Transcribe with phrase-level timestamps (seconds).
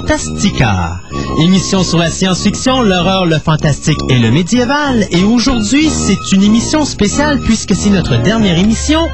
[0.00, 1.02] Fantastica,
[1.40, 5.06] émission sur la science-fiction, l'horreur, le fantastique et le médiéval.
[5.10, 9.06] Et aujourd'hui, c'est une émission spéciale puisque c'est notre dernière émission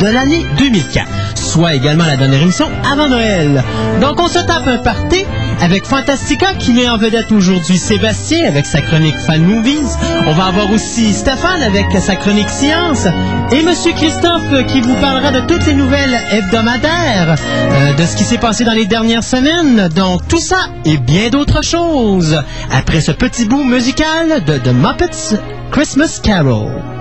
[0.00, 3.64] de l'année 2004, soit également la dernière émission avant Noël.
[4.02, 5.24] Donc on se tape un party
[5.60, 9.96] avec Fantastica qui met en vedette aujourd'hui Sébastien avec sa chronique Fan Movies.
[10.26, 13.06] On va avoir aussi Stéphane avec sa chronique Science
[13.52, 18.24] et Monsieur Christophe qui vous parlera de toutes les nouvelles hebdomadaires, euh, de ce qui
[18.24, 19.88] s'est passé dans les dernières semaines.
[19.88, 25.38] Donc tout ça et bien d'autres choses après ce petit bout musical de The Muppets
[25.70, 26.93] Christmas Carol.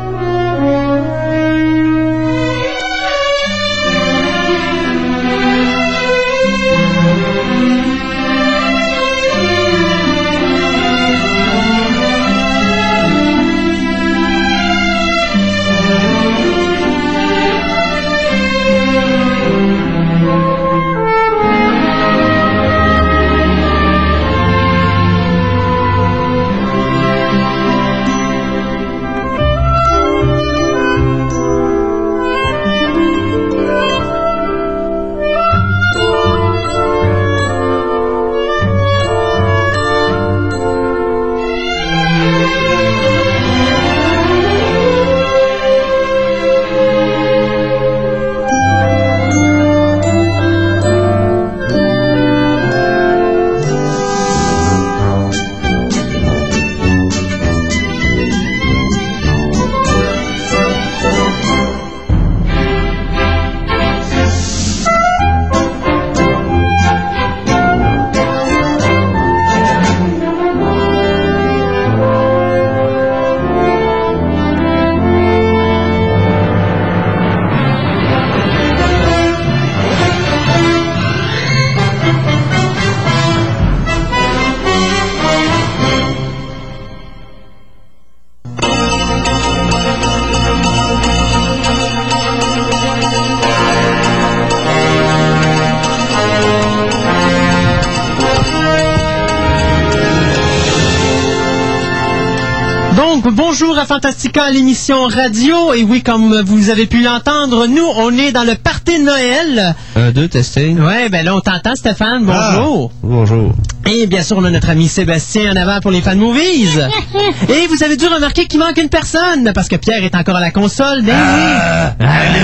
[103.84, 105.74] À Fantastica, l'émission radio.
[105.74, 109.76] Et oui, comme vous avez pu l'entendre, nous, on est dans le party de Noël.
[109.98, 110.80] Un, deux, testing.
[110.80, 112.24] Ouais, ben là, on t'entend, Stéphane.
[112.24, 112.92] Bonjour.
[112.94, 113.52] Ah, bonjour.
[113.86, 116.80] Et bien sûr, on a notre ami Sébastien en avant pour les fan movies.
[117.50, 120.42] Et vous avez dû remarquer qu'il manque une personne, parce que Pierre est encore à
[120.42, 121.02] la console.
[121.02, 122.06] Ben Ah, oui.
[122.08, 122.43] Ah,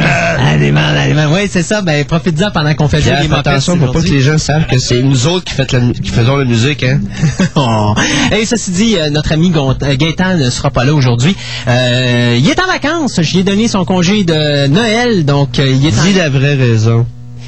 [0.72, 1.82] Oui, c'est ça.
[1.82, 4.78] Ben, profite-en pendant qu'on fait jouer les attention pour pas que les gens savent que
[4.78, 7.02] c'est nous autres qui, fait la mu- qui faisons la musique, hein.
[7.56, 7.94] Oh.
[8.32, 11.36] Et ceci dit, euh, notre ami euh, Gaëtan ne sera pas là aujourd'hui.
[11.68, 13.22] Euh, il est en vacances.
[13.22, 16.04] Je lui ai donné son congé de Noël, donc euh, il est en...
[16.04, 17.06] Dis la vraie raison.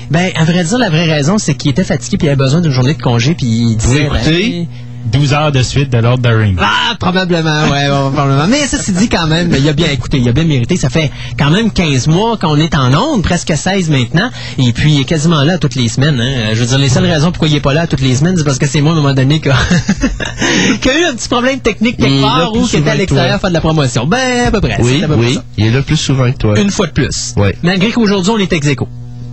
[0.09, 2.59] Ben, à vrai dire, la vraie raison, c'est qu'il était fatigué puis il avait besoin
[2.61, 4.07] d'une journée de congé puis il disait...
[4.09, 4.67] Vous écoutez?
[5.05, 6.57] 12 heures de suite de Lord of the Rings.
[6.59, 8.47] Ah, probablement, ouais, probablement.
[8.47, 10.77] Mais ça, c'est dit quand même, il a bien écouté, il a bien mérité.
[10.77, 14.29] Ça fait quand même 15 mois qu'on est en onde, presque 16 maintenant.
[14.57, 16.19] Et puis, il est quasiment là toutes les semaines.
[16.19, 16.53] Hein.
[16.53, 18.43] Je veux dire, les seules raisons pourquoi il est pas là toutes les semaines, c'est
[18.43, 19.53] parce que c'est moi, à un moment donné, qui a
[20.99, 23.61] eu un petit problème technique quelque part ou qui était à l'extérieur faire de la
[23.61, 24.05] promotion.
[24.05, 24.77] Ben, à peu près.
[24.81, 25.33] Oui, peu près oui.
[25.35, 25.43] ça.
[25.57, 26.59] Il est là plus souvent que toi.
[26.59, 27.33] Une fois de plus.
[27.37, 27.55] Ouais.
[27.63, 28.87] Malgré qu'aujourd'hui, on est ex aequo.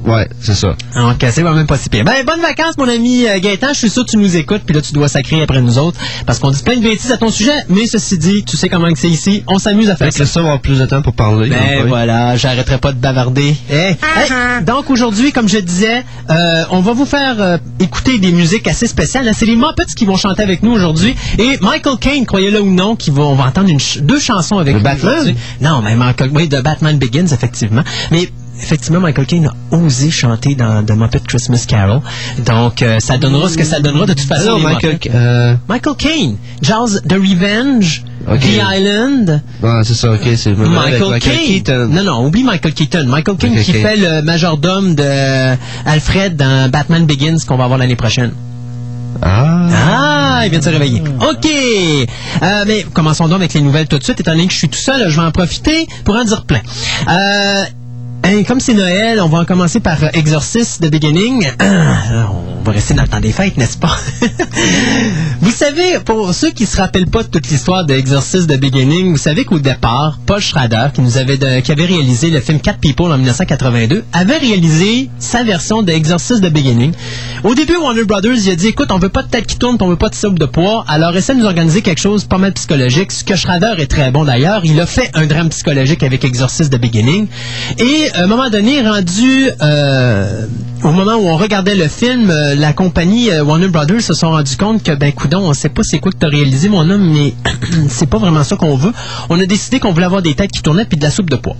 [0.07, 0.75] Ouais, c'est ça.
[0.95, 2.05] Donc, c'est quand même pas si pire.
[2.05, 3.69] Ben, bonnes vacances, mon ami euh, Gaëtan.
[3.75, 5.99] Je suis sûr que tu nous écoutes, puis là, tu dois sacrer après nous autres,
[6.25, 8.91] parce qu'on dit plein de bêtises à ton sujet, mais ceci dit, tu sais comment
[8.93, 9.43] que c'est ici.
[9.49, 10.25] On s'amuse à faire ça.
[10.25, 11.51] ça avoir plus de temps pour parler.
[11.51, 13.55] Ben voilà, j'arrêterai pas de bavarder.
[13.71, 13.97] Eh, hey,
[14.65, 18.87] donc aujourd'hui, comme je disais, euh, on va vous faire euh, écouter des musiques assez
[18.87, 19.29] spéciales.
[19.35, 21.15] C'est les Muppets qui vont chanter avec nous aujourd'hui.
[21.39, 24.59] Et Michael Caine, croyez-le ou non, qui va, on va entendre une ch- deux chansons
[24.59, 25.13] avec nous Batman?
[25.13, 25.37] aujourd'hui.
[25.61, 27.83] Non, mais Michael, oui, de Batman Begins, effectivement.
[28.11, 32.00] Mais effectivement, Michael Caine a osé chanter dans The Muppet Christmas Carol.
[32.44, 34.56] Donc, euh, ça donnera ce que ça donnera de toute façon.
[34.56, 38.40] Alors, Michael, euh, Michael Caine, Charles The Revenge, Ok.
[38.40, 39.43] The Island.
[39.62, 41.38] ah, c'est ça, ok, c'est avec Michael, Caine.
[41.46, 41.88] Keaton.
[41.90, 43.05] Non, non, oublie Michael Keaton.
[43.06, 45.56] Michael Caine Michael qui fait le majordome de
[45.87, 48.32] Alfred dans Batman Begins qu'on va avoir l'année prochaine.
[49.22, 49.66] Ah.
[49.72, 51.00] Ah, il vient de se réveiller.
[51.20, 51.46] OK.
[52.43, 54.20] Euh, mais commençons donc avec les nouvelles tout de suite.
[54.20, 56.60] Étant donné que je suis tout seul, je vais en profiter pour en dire plein.
[57.08, 57.64] Euh,
[58.47, 61.47] comme c'est Noël, on va en commencer par euh, Exorcist The Beginning.
[61.61, 63.97] on va rester dans le temps des fêtes, n'est-ce pas?
[65.41, 69.11] vous savez, pour ceux qui se rappellent pas de toute l'histoire de Exorcist The Beginning,
[69.13, 72.61] vous savez qu'au départ, Paul Schrader, qui nous avait de- qui avait réalisé le film
[72.61, 76.93] Cat People en 1982, avait réalisé sa version de Exorcist The Beginning.
[77.45, 79.77] Au début, Warner Brothers, il a dit, écoute, on veut pas de tête qui tourne,
[79.81, 82.39] on veut pas de soupe de poids, alors essaie de nous organiser quelque chose pas
[82.39, 84.63] mal psychologique, ce que Schrader est très bon d'ailleurs.
[84.65, 87.29] Il a fait un drame psychologique avec Exorcist The Beginning.
[87.79, 90.47] Et à un moment donné, rendu euh,
[90.85, 94.31] au moment où on regardait le film, euh, la compagnie euh, Warner Brothers se sont
[94.31, 97.13] rendu compte que, ben, coudon, on sait pas c'est quoi que t'as réalisé, mon homme,
[97.13, 97.35] mais
[97.89, 98.93] c'est pas vraiment ça qu'on veut.
[99.29, 101.37] On a décidé qu'on voulait avoir des têtes qui tournaient puis de la soupe de
[101.37, 101.57] pois.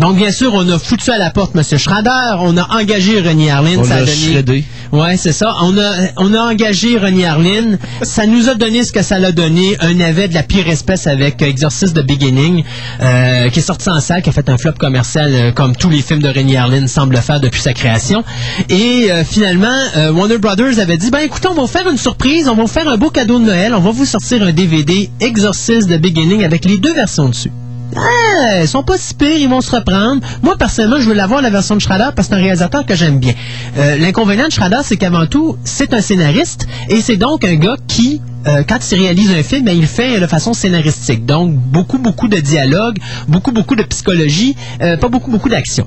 [0.00, 1.62] Donc, bien sûr, on a foutu à la porte M.
[1.78, 4.12] Schrader, on a engagé René Harlin, On ça a donné...
[4.12, 4.64] shreddé.
[4.92, 5.54] Ouais, c'est ça.
[5.62, 7.78] On a, on a engagé René Harlin.
[8.02, 9.76] Ça nous a donné ce que ça l'a donné.
[9.80, 12.62] Un navet de la pire espèce avec euh, Exorcist de Beginning,
[13.00, 16.02] euh, qui est sorti en salle, qui a fait un flop commercial comme tous les
[16.02, 18.22] films de René Harlin semblent faire depuis sa création.
[18.68, 21.98] Et euh, finalement, euh, Warner Brothers avait dit, ben écoutez, on va vous faire une
[21.98, 24.52] surprise, on va vous faire un beau cadeau de Noël, on va vous sortir un
[24.52, 27.50] DVD Exorcist de Beginning avec les deux versions dessus.
[27.94, 30.22] Ah, ils sont pas si pires, ils vont se reprendre.
[30.42, 32.94] Moi, personnellement, je veux l'avoir la version de Schrader parce que c'est un réalisateur que
[32.94, 33.34] j'aime bien.
[33.76, 37.76] Euh, L'inconvénient de Schrader, c'est qu'avant tout, c'est un scénariste et c'est donc un gars
[37.88, 38.22] qui,
[38.66, 41.26] quand il réalise un film, ben, il le fait de façon scénaristique.
[41.26, 42.96] Donc, beaucoup, beaucoup de dialogue,
[43.28, 45.86] beaucoup, beaucoup de psychologie, pas beaucoup, beaucoup d'action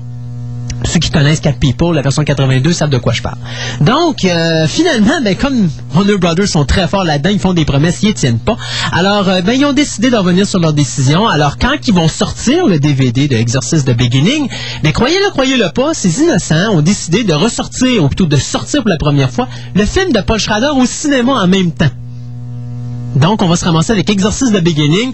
[0.84, 3.38] ceux qui connaissent Cat People, la version 82, savent de quoi je parle.
[3.80, 8.02] Donc, euh, finalement, ben, comme Warner Brothers sont très forts là-dedans, ils font des promesses,
[8.02, 8.56] ils ne tiennent pas.
[8.92, 11.26] Alors, euh, ben, ils ont décidé d'en revenir sur leur décision.
[11.26, 14.48] Alors, quand ils vont sortir le DVD de Exorcist de Beginning,
[14.82, 18.90] ben, croyez-le, croyez-le pas, ces innocents ont décidé de ressortir, ou plutôt de sortir pour
[18.90, 21.90] la première fois, le film de Paul Schrader au cinéma en même temps.
[23.16, 25.12] Donc, on va se ramasser avec Exorcist de Beginning.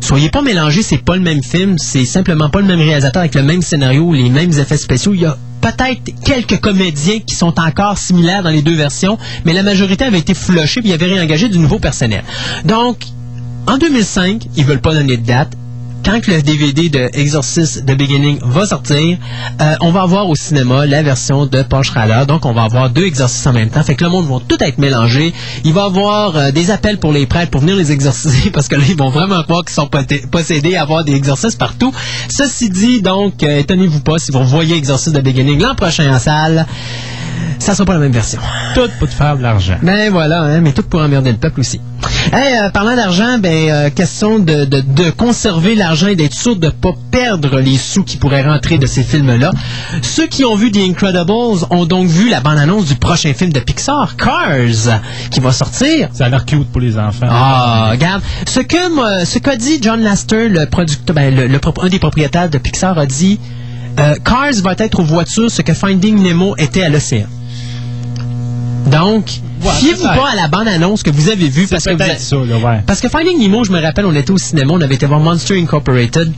[0.00, 3.34] Soyez pas mélangés, c'est pas le même film, c'est simplement pas le même réalisateur avec
[3.34, 5.14] le même scénario, les mêmes effets spéciaux.
[5.14, 9.54] Il y a peut-être quelques comédiens qui sont encore similaires dans les deux versions, mais
[9.54, 12.22] la majorité avait été flushée puis il y avait réengagé du nouveau personnel.
[12.64, 12.98] Donc,
[13.66, 15.52] en 2005, ils veulent pas donner de date.
[16.04, 19.18] Quand le DVD de Exorcist The Beginning va sortir,
[19.60, 22.24] euh, on va avoir au cinéma la version de Paul Schrader.
[22.26, 23.82] Donc, on va avoir deux exorcistes en même temps.
[23.82, 25.34] Fait que le monde va tout être mélangé.
[25.64, 28.68] Il va y avoir euh, des appels pour les prêtres pour venir les exorciser parce
[28.68, 29.90] que là, ils vont vraiment croire qu'ils sont
[30.30, 31.92] possédés à avoir des exorcistes partout.
[32.28, 36.18] Ceci dit, donc, euh, étonnez-vous pas si vous voyez Exorcist The Beginning l'an prochain en
[36.18, 36.66] salle.
[37.58, 38.40] Ça sera pas la même version.
[38.74, 39.76] Tout pour te faire de l'argent.
[39.82, 41.80] Ben voilà, hein, mais tout pour emmerder le peuple aussi.
[42.32, 46.56] Hey, euh, parlant d'argent, ben euh, question de, de, de conserver l'argent et d'être sûr
[46.56, 49.50] de ne pas perdre les sous qui pourraient rentrer de ces films-là.
[50.02, 53.60] Ceux qui ont vu The Incredibles ont donc vu la bande-annonce du prochain film de
[53.60, 55.00] Pixar, Cars,
[55.30, 56.08] qui va sortir.
[56.12, 57.26] Ça a l'air cute pour les enfants.
[57.28, 58.22] Ah, regarde.
[58.46, 58.76] Ce que
[59.24, 63.06] ce qu'a dit John Laster, le producteur, ben, le, un des propriétaires de Pixar, a
[63.06, 63.40] dit
[63.98, 67.26] euh, Cars va être aux voitures ce que Finding Nemo était à l'océan.
[68.86, 69.28] Donc,
[69.62, 72.18] Ouais, fiez-vous pas à la bande-annonce que vous avez vue parce que vous peut-être avez-
[72.20, 72.80] ça, là, ouais.
[72.86, 75.20] parce que Finding Nemo, je me rappelle, on était au cinéma, on avait été voir
[75.20, 76.32] Monster Incorporated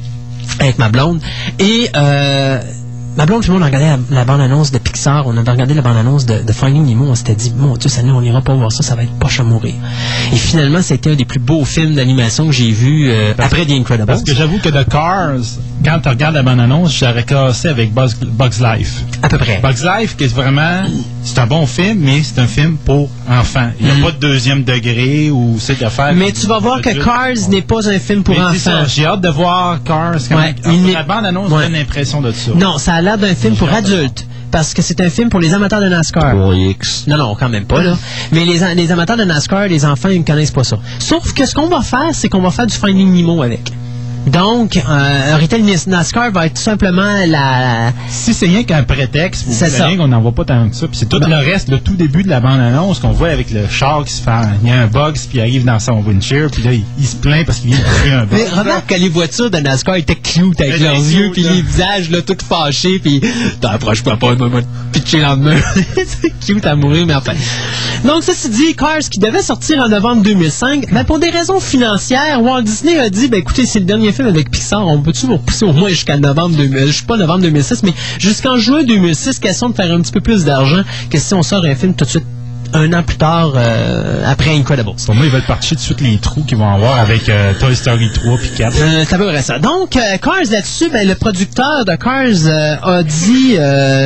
[0.59, 1.21] avec ma blonde.
[1.59, 2.61] Et euh,
[3.17, 5.75] ma blonde, tout le monde a regardé la, la bande-annonce de Pixar, on avait regardé
[5.75, 8.41] la bande-annonce de, de Finding Nemo, on s'était dit, mon Dieu, ça nous, on n'ira
[8.41, 9.75] pas voir ça, ça va être poche à mourir.
[10.33, 13.73] Et finalement, c'était un des plus beaux films d'animation que j'ai vu euh, après The
[13.73, 14.07] Incredibles.
[14.07, 15.41] Parce que j'avoue que The Cars,
[15.85, 19.03] quand tu regardes la bande-annonce, j'aurais cassé avec Bugs, Bugs Life.
[19.23, 19.59] À peu près.
[19.63, 20.83] Bugs Life, qui est vraiment,
[21.23, 23.71] c'est un bon film, mais c'est un film pour enfants.
[23.81, 26.13] Il n'y a pas de deuxième degré ou c'est de faire.
[26.15, 26.17] Mm.
[26.17, 28.85] Mais tu vas voir que Cars n'est pas un film pour Mais enfants.
[28.87, 30.15] J'ai hâte de voir Cars.
[30.29, 31.65] Quand Ouais, il la bande-annonce Ouais.
[31.65, 32.53] donne l'impression de ça.
[32.55, 34.27] Non, ça a l'air d'un film pour adultes.
[34.51, 36.33] Parce que c'est un film pour les amateurs de NASCAR.
[36.33, 37.07] Pour X.
[37.07, 37.97] Non, non, quand même pas, là.
[38.33, 40.79] Mais les, les amateurs de NASCAR, les enfants, ils ne connaissent pas ça.
[40.99, 43.73] Sauf que ce qu'on va faire, c'est qu'on va faire du Finding Nemo avec.
[44.27, 47.93] Donc, euh, un retail NASCAR va être tout simplement la...
[48.09, 49.87] Si c'est rien qu'un prétexte, vous C'est ça.
[49.87, 50.87] rien qu'on n'en voit pas tant que ça.
[50.87, 53.67] Puis c'est tout le reste, le tout début de la bande-annonce qu'on voit avec le
[53.69, 54.31] char qui se fait.
[54.63, 57.07] Il y a un bug, puis il arrive dans son windshield, puis là, il, il
[57.07, 58.39] se plaint parce qu'il vient de tuer un bug.
[58.39, 62.11] Mais remarque que les voitures de NASCAR étaient cute avec leurs yeux, puis les visages,
[62.11, 63.23] là, tout fâchés, puis
[63.61, 64.61] t'approches-toi pas, de moi,
[64.93, 65.57] pitcher dans le
[65.97, 67.33] c'est cute à mourir, mais enfin.
[68.05, 72.43] Donc, ceci dit, Cars, qui devait sortir en novembre 2005, ben, pour des raisons financières,
[72.43, 75.37] Walt Disney a dit, ben, écoutez, c'est le dernier film avec Pixar, on peut-tu vous
[75.37, 79.39] repousser au moins jusqu'à novembre 2000, je sais pas novembre 2006, mais jusqu'en juin 2006,
[79.39, 82.05] question de faire un petit peu plus d'argent que si on sort un film tout
[82.05, 82.27] de suite
[82.73, 84.93] un an plus tard, euh, après Incredibles.
[85.05, 87.75] Pour moi, ils veulent partir de suite les trous qu'ils vont avoir avec euh, Toy
[87.75, 88.77] Story 3 puis 4.
[88.77, 89.59] Euh, c'est à peu près ça.
[89.59, 93.57] Donc, euh, Cars là-dessus, ben, le producteur de Cars euh, a dit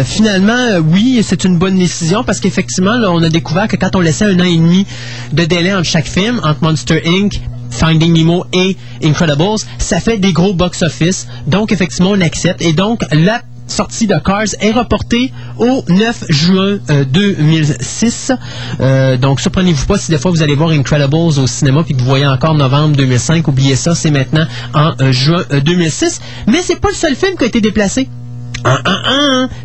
[0.04, 4.25] finalement oui, c'est une bonne décision parce qu'effectivement, on a découvert que quand on laissait
[4.25, 4.87] un an et demi
[5.32, 7.40] de délai entre chaque film, entre Monster Inc.,
[7.75, 11.26] Finding Nemo et Incredibles, ça fait des gros box-office.
[11.47, 12.62] Donc, effectivement, on accepte.
[12.62, 18.33] Et donc, la sortie de Cars est reportée au 9 juin euh, 2006.
[18.81, 22.00] Euh, donc, surprenez-vous pas si des fois vous allez voir Incredibles au cinéma puis que
[22.00, 23.47] vous voyez encore novembre 2005.
[23.49, 26.21] Oubliez ça, c'est maintenant en euh, juin euh, 2006.
[26.47, 28.09] Mais c'est pas le seul film qui a été déplacé.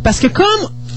[0.04, 0.46] Parce que comme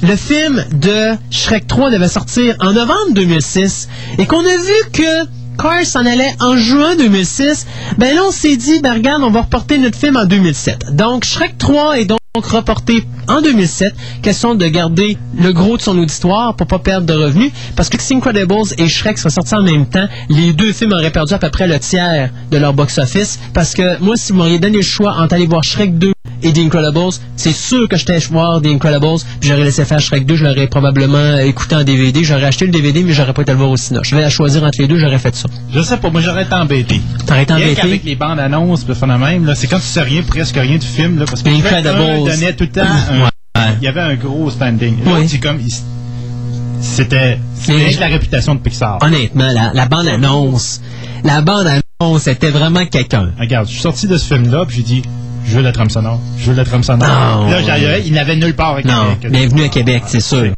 [0.03, 3.89] le film de Shrek 3 devait sortir en novembre 2006
[4.19, 5.29] et qu'on a vu que
[5.59, 7.67] Cars s'en allait en juin 2006.
[7.99, 10.95] Ben là, on s'est dit, ben regarde, on va reporter notre film en 2007.
[10.97, 13.95] Donc, Shrek 3 est donc reporté en 2007.
[14.23, 17.53] Question de garder le gros de son auditoire pour pas perdre de revenus.
[17.77, 21.35] Parce que Incredibles et Shrek seraient sortis en même temps, les deux films auraient perdu
[21.35, 23.39] à peu près le tiers de leur box-office.
[23.55, 26.53] Parce que moi, si vous m'auriez donné le choix entre aller voir Shrek 2 et
[26.53, 30.37] The Incredibles, c'est sûr que j'étais voir The Incredibles, puis j'aurais laissé faire Shrek 2,
[30.37, 33.59] je l'aurais probablement écouté en DVD, j'aurais acheté le DVD, mais j'aurais pas été le
[33.59, 34.03] voir au cinéma.
[34.05, 35.49] Je vais la choisir entre les deux, j'aurais fait ça.
[35.73, 37.01] Je sais pas, moi j'aurais été embêté.
[37.27, 37.81] T'aurais été embêté?
[37.83, 40.87] Avec les bandes annonces, le phénomène, là, c'est quand tu sais rien, presque rien du
[40.87, 42.29] film, là, parce que Incredibles.
[42.29, 42.83] donnait tout le temps
[43.55, 45.05] un- il y avait un gros standing.
[45.05, 45.41] Là, Oui.
[45.41, 45.59] comme,
[46.81, 48.99] c'était, c'était la réputation de Pixar.
[49.03, 50.81] Honnêtement, la, la bande-annonce,
[51.25, 53.31] la bande-annonce était vraiment quelqu'un.
[53.39, 55.03] Regarde, je suis sorti de ce film-là, puis j'ai dit,
[55.45, 56.21] je veux la trame sonore.
[56.39, 57.09] Je veux la trame sonore.
[57.09, 57.51] Non.
[57.51, 59.31] là, j'arrivais, il n'avait nulle part à Non, Québec.
[59.41, 60.53] bienvenue à Québec, c'est sûr.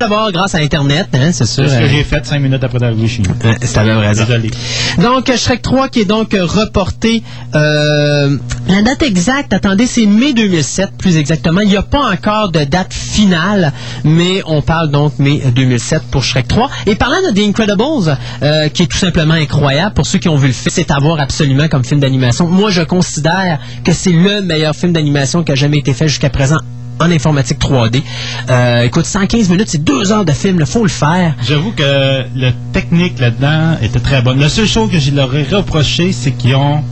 [0.00, 1.64] D'abord, grâce à Internet, hein, c'est sûr.
[1.68, 3.34] C'est ce que euh, j'ai fait cinq minutes après d'arriver chez nous.
[3.44, 4.24] euh, c'est à même raison.
[4.24, 4.50] Désolé.
[4.96, 7.22] Donc, euh, Shrek 3 qui est donc euh, reporté.
[7.54, 11.60] euh, la date exacte, attendez, c'est mai 2007, plus exactement.
[11.60, 16.24] Il n'y a pas encore de date finale, mais on parle donc mai 2007 pour
[16.24, 16.70] Shrek 3.
[16.86, 20.36] Et parlant de The Incredibles, euh, qui est tout simplement incroyable, pour ceux qui ont
[20.36, 22.46] vu le film, c'est à voir absolument comme film d'animation.
[22.48, 26.30] Moi, je considère que c'est le meilleur film d'animation qui a jamais été fait jusqu'à
[26.30, 26.56] présent
[27.00, 28.02] en informatique 3D.
[28.50, 31.34] Euh, écoute, 115 minutes, c'est deux heures de film, il faut le faire.
[31.46, 34.38] J'avoue que la technique là-dedans était très bonne.
[34.38, 36.82] La seule chose que je leur ai reproché, c'est qu'ils ont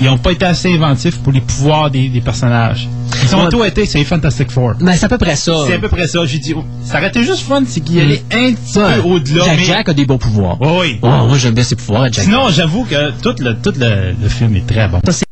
[0.00, 2.88] ils ont pas été assez inventifs pour les pouvoirs des, des personnages.
[3.22, 3.48] Ils ont Ouais.
[3.48, 4.74] tout été, c'est Fantastic Four.
[4.80, 5.54] Ben, c'est à peu près ça.
[5.68, 6.24] C'est à peu près ça.
[6.26, 8.96] J'ai dit, oh, ça aurait été juste fun, c'est qu'il allait un petit Ouais.
[8.96, 9.44] peu au-delà.
[9.44, 10.56] Jack mais- Jack a des bons pouvoirs.
[10.60, 10.98] Oh, oui.
[11.00, 12.24] Oh, moi, j'aime bien ses pouvoirs, Jack.
[12.24, 15.00] Sinon, j'avoue que tout le, tout le, le film est très bon.
[15.08, 15.24] c'est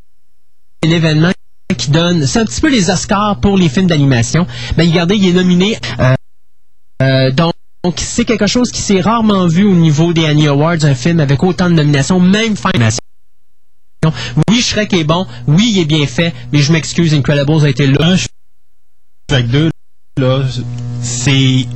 [0.85, 1.33] l'événement
[1.75, 2.27] qui donne.
[2.27, 4.47] C'est un petit peu les Oscars pour les films d'animation.
[4.77, 5.77] Ben, regardez, il est nominé.
[6.01, 6.15] euh,
[7.03, 7.53] euh, donc,
[7.97, 11.43] c'est quelque chose qui s'est rarement vu au niveau des Annie Awards, un film avec
[11.43, 12.71] autant de nominations, même fin.
[14.49, 17.87] Oui, Shrek est bon, oui, il est bien fait, mais je m'excuse, Incredibles a été
[17.87, 17.99] là.
[18.01, 19.71] Un, Shrek 2,
[20.19, 20.43] là,
[21.03, 21.67] c'est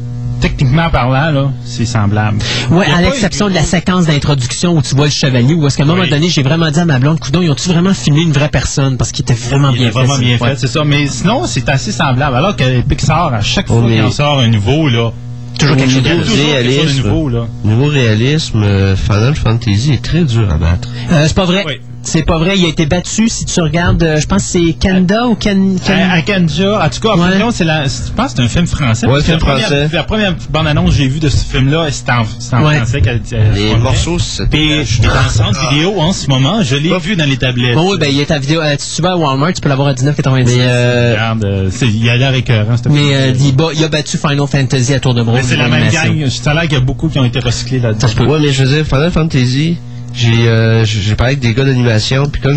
[0.50, 2.38] techniquement parlant, là, c'est semblable.
[2.70, 5.82] A à l'exception de la séquence d'introduction où tu vois le chevalier, où est-ce qu'à
[5.82, 6.10] un moment Oui.
[6.10, 8.96] donné, j'ai vraiment dit à ma blonde, coudon, ils ont-tu vraiment filmé une vraie personne?
[8.96, 9.92] Parce qu'il était vraiment Il bien fait.
[9.92, 10.48] vraiment bien Ouais.
[10.50, 10.84] fait, c'est ça.
[10.84, 12.36] Mais sinon, c'est assez semblable.
[12.36, 15.12] Alors que Pixar, à chaque fois On qu'il en sort un nouveau, là,
[15.58, 17.08] Toujours quelque chose de réalisme.
[17.08, 17.46] nouveau, là.
[17.64, 20.88] Niveau réalisme, euh, Final Fantasy est très dur à battre.
[21.10, 21.64] Euh, c'est pas vrai.
[21.66, 21.80] Oui.
[22.06, 22.56] C'est pas vrai.
[22.56, 23.28] Il a été battu.
[23.28, 25.76] Si tu regardes, euh, je pense que c'est Kanda ou Ken.
[25.84, 27.50] Ken- À, à en tout cas, en Ouais.
[27.50, 29.06] c'est la, c'est- je pense que c'est un film français.
[29.06, 29.88] Ouais, film la première- français.
[29.92, 32.76] La première bande-annonce que j'ai vue de ce film-là, c'était en, c'était en Ouais.
[32.76, 33.00] français.
[33.00, 34.48] qu'elle- elle- Les morceaux, c'est...
[34.48, 36.62] Puis, je suis dans le centre vidéo en ce moment.
[36.62, 37.74] Je l'ai vu dans les tablettes.
[37.74, 38.60] Bon, oui, ben, il est à vidéo.
[38.62, 40.56] euh, si tu vas à Walmart, tu peux l'avoir à 19,90.
[40.56, 43.10] Mais, euh, Regarde, euh, c'est- il a l'air écœurant, ce Mais film.
[43.12, 45.34] euh, il, bat- il a battu Final Fantasy à tour de bras.
[45.34, 46.26] Mais c'est la même gang.
[46.28, 48.06] Ça a l'air qu'il y a beaucoup qui ont été recyclés là-dedans.
[48.30, 49.76] Ouais, mais je veux dire, Final Fantasy,
[50.16, 50.84] j'ai euh,
[51.16, 52.52] parlé avec des gars d'animation, puis quand,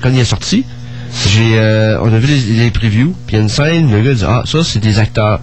[0.00, 0.64] quand il est sorti,
[1.28, 4.00] j'ai euh, on a vu les, les previews, puis il y a une scène, le
[4.00, 5.40] gars dit Ah, ça, c'est des acteurs.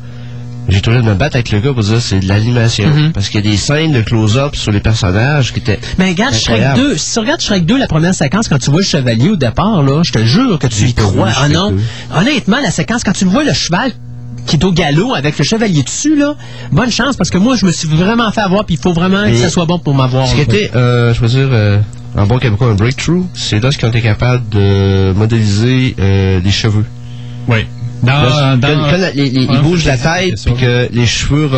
[0.68, 2.88] J'ai trouvé de me battre avec le gars pour dire c'est de l'animation.
[2.88, 3.12] Mhm.
[3.12, 5.80] Parce qu'il y a des scènes de close-up sur les personnages qui étaient.
[5.98, 6.90] Mais regarde Shrek Incroyable.
[6.92, 6.98] 2.
[6.98, 9.82] Si tu regardes Shrek 2, la première séquence, quand tu vois le chevalier au départ,
[9.82, 11.30] là, je te jure que tu y crois.
[11.36, 11.72] Ah non.
[11.72, 11.80] 2.
[12.16, 13.94] Honnêtement, la séquence, quand tu le vois le cheval
[14.50, 16.36] qui est au galop avec le chevalier dessus, là,
[16.72, 19.24] bonne chance parce que moi, je me suis vraiment fait avoir, puis il faut vraiment
[19.24, 20.28] que ça soit bon pour m'avoir.
[20.28, 21.80] Ce qui était, euh, je veux dire, euh,
[22.18, 26.40] en bon québécois, un breakthrough, c'est là ce qu'ils ont été capables de modéliser euh,
[26.44, 26.86] les cheveux.
[27.48, 27.68] Oui.
[28.04, 30.88] Dans, Là, dans, quand, quand la- les- les- Ouais, ils bougent la tête, puis que
[30.92, 31.50] les cheveux...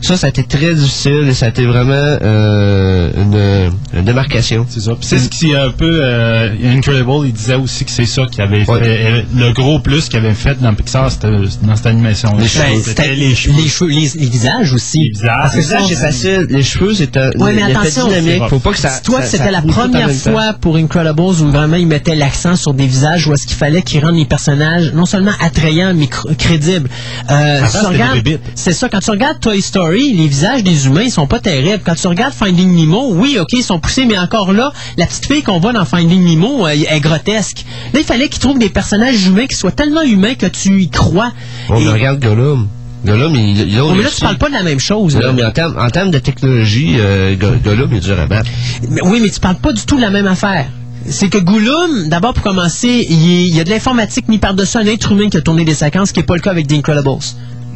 [0.00, 4.66] Ça, ça a été très difficile et ça a été vraiment euh, une, une démarcation.
[4.68, 4.92] C'est ça.
[5.00, 8.40] C'est ce qui est un peu euh, Incredible, il disait aussi que c'est ça qui
[8.42, 8.64] avait Ouais.
[8.82, 11.30] fait euh, le gros plus qu'il avait fait dans Pixar, c'était
[11.62, 12.30] dans cette animation.
[12.32, 12.82] Les Ben, cheveux.
[12.84, 13.54] c'était les cheveux.
[13.62, 14.98] les cheveux, les, les visages aussi.
[15.04, 15.28] Les visages.
[15.42, 16.46] Parce que ça, c'est facile.
[16.50, 18.42] Les cheveux, c'est un Ouais, mais attention, dynamique.
[18.44, 19.00] c'est Faut pas que ça...
[19.04, 22.74] Toi, ça- c'était ça la première fois pour Incredibles où vraiment ils mettaient l'accent sur
[22.74, 26.34] des visages où est-ce qu'il fallait qu'ils rendent les personnages non seulement attrayants mais cr-
[26.36, 26.88] crédibles.
[27.30, 28.40] Euh, tu regardes- bébites.
[28.54, 28.88] c'est ça.
[28.88, 31.82] Quand tu regardes Toy Story, les visages des humains ils sont pas terribles.
[31.84, 35.26] Quand tu regardes Finding Nemo, oui, ok, ils sont poussés, mais encore là, la petite
[35.26, 37.64] fille qu'on voit dans Finding Nemo euh, est grotesque.
[37.92, 40.88] Là, il fallait qu'ils trouvent des personnages humains qui soient tellement humains que tu y
[40.90, 41.32] crois.
[41.68, 42.68] On Et- regarde Gollum.
[43.04, 45.16] Gollum, il, il a Oh, mais là, tu parles pas de la même chose.
[45.16, 45.28] là.
[45.28, 48.50] Non, mais en termes, en de technologie, euh, Go- Gollum est dur à battre.
[48.90, 50.66] Mais oui, mais tu parles pas du tout de la même affaire.
[51.06, 55.12] C'est que Gollum, d'abord pour commencer, il, y a de l'informatique mis par-dessus un être
[55.12, 57.24] humain qui a tourné des séquences, ce qui n'est pas le cas avec The Incredibles.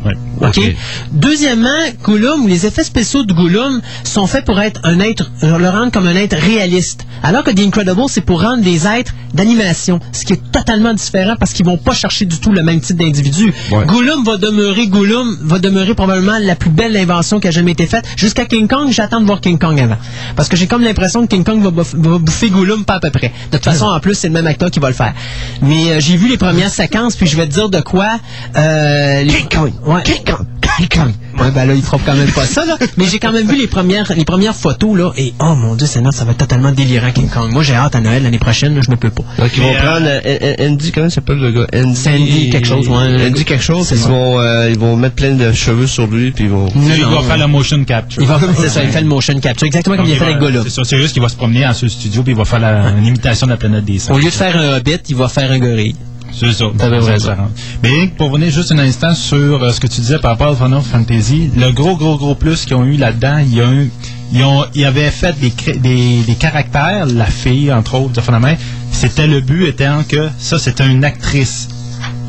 [0.04, 0.14] Ouais.
[0.40, 0.59] OK?
[0.59, 0.75] Ok.
[1.12, 1.68] Deuxièmement,
[2.02, 5.92] Gollum, les effets spéciaux de Gollum sont faits pour être un être, euh, le rendre
[5.92, 7.06] comme un être réaliste.
[7.23, 11.35] Alors que The Incredibles, c'est pour rendre des êtres d'animation, ce qui est totalement différent
[11.38, 13.52] parce qu'ils vont pas chercher du tout le même type d'individu.
[13.71, 13.87] Ouais.
[13.87, 17.87] Gollum va demeurer, Gollum va demeurer probablement la plus belle invention qui a jamais été
[17.87, 18.04] faite.
[18.16, 19.97] Jusqu'à King Kong, j'attends de voir King Kong avant.
[20.37, 21.71] Parce que j'ai comme l'impression que King Kong va
[22.18, 23.32] bouffer Gollum pas à peu près.
[23.52, 25.14] De toute façon, en plus, c'est le même acteur qui va le faire.
[25.62, 28.18] Mais euh, j'ai vu les premières séquences, puis je vais te dire de quoi...
[28.56, 29.73] Euh, les- King Kong.
[29.94, 30.02] Ouais.
[30.02, 30.46] King Kong.
[30.78, 31.12] King Kong.
[31.38, 32.76] Ouais, ben là, il fera quand même pas ça, là.
[32.96, 35.12] Mais j'ai quand même vu les premières, les premières photos, là.
[35.16, 37.50] Et oh mon dieu, Seigneur, ça va être totalement délirant, King Kong.
[37.50, 39.25] Moi, j'ai hâte à Noël l'année prochaine, là, je ne peux pas.
[39.38, 41.66] Donc, ils vont euh, prendre euh, euh, Andy, comment il s'appelle le gars?
[41.75, 43.26] Andy, C'est Andy quelque chose, ouais.
[43.26, 46.44] Andy quelque chose, ils vont, euh, ils vont mettre plein de cheveux sur lui, puis
[46.44, 46.68] ils vont...
[46.75, 47.22] Il Non, va non.
[47.22, 48.22] faire le motion capture.
[48.22, 50.25] Il va, c'est ça, il fait le motion capture, exactement comme Donc, il a fait
[50.25, 50.62] va- avec Gollum.
[50.64, 52.61] C'est ça, c'est juste qu'il va se promener en ce studio puis il va faire
[52.61, 54.14] la- une imitation de la planète des singes.
[54.16, 55.96] Au lieu de faire un hobbit, il va faire un gorille.
[56.32, 56.64] C'est ça.
[56.76, 57.26] T'avais C'est raison.
[57.28, 57.48] ça.
[57.82, 60.56] Mais pour revenir juste un instant sur euh, ce que tu disais par rapport à
[60.64, 63.90] Final Fantasy, le gros, gros, gros plus qu'ils ont eu là-dedans, il y a eu,
[64.32, 68.56] ils, ont, ils avaient fait des, des, des caractères, la fille, entre autres, de.
[68.90, 71.68] C'était le but étant que ça, c'était une actrice.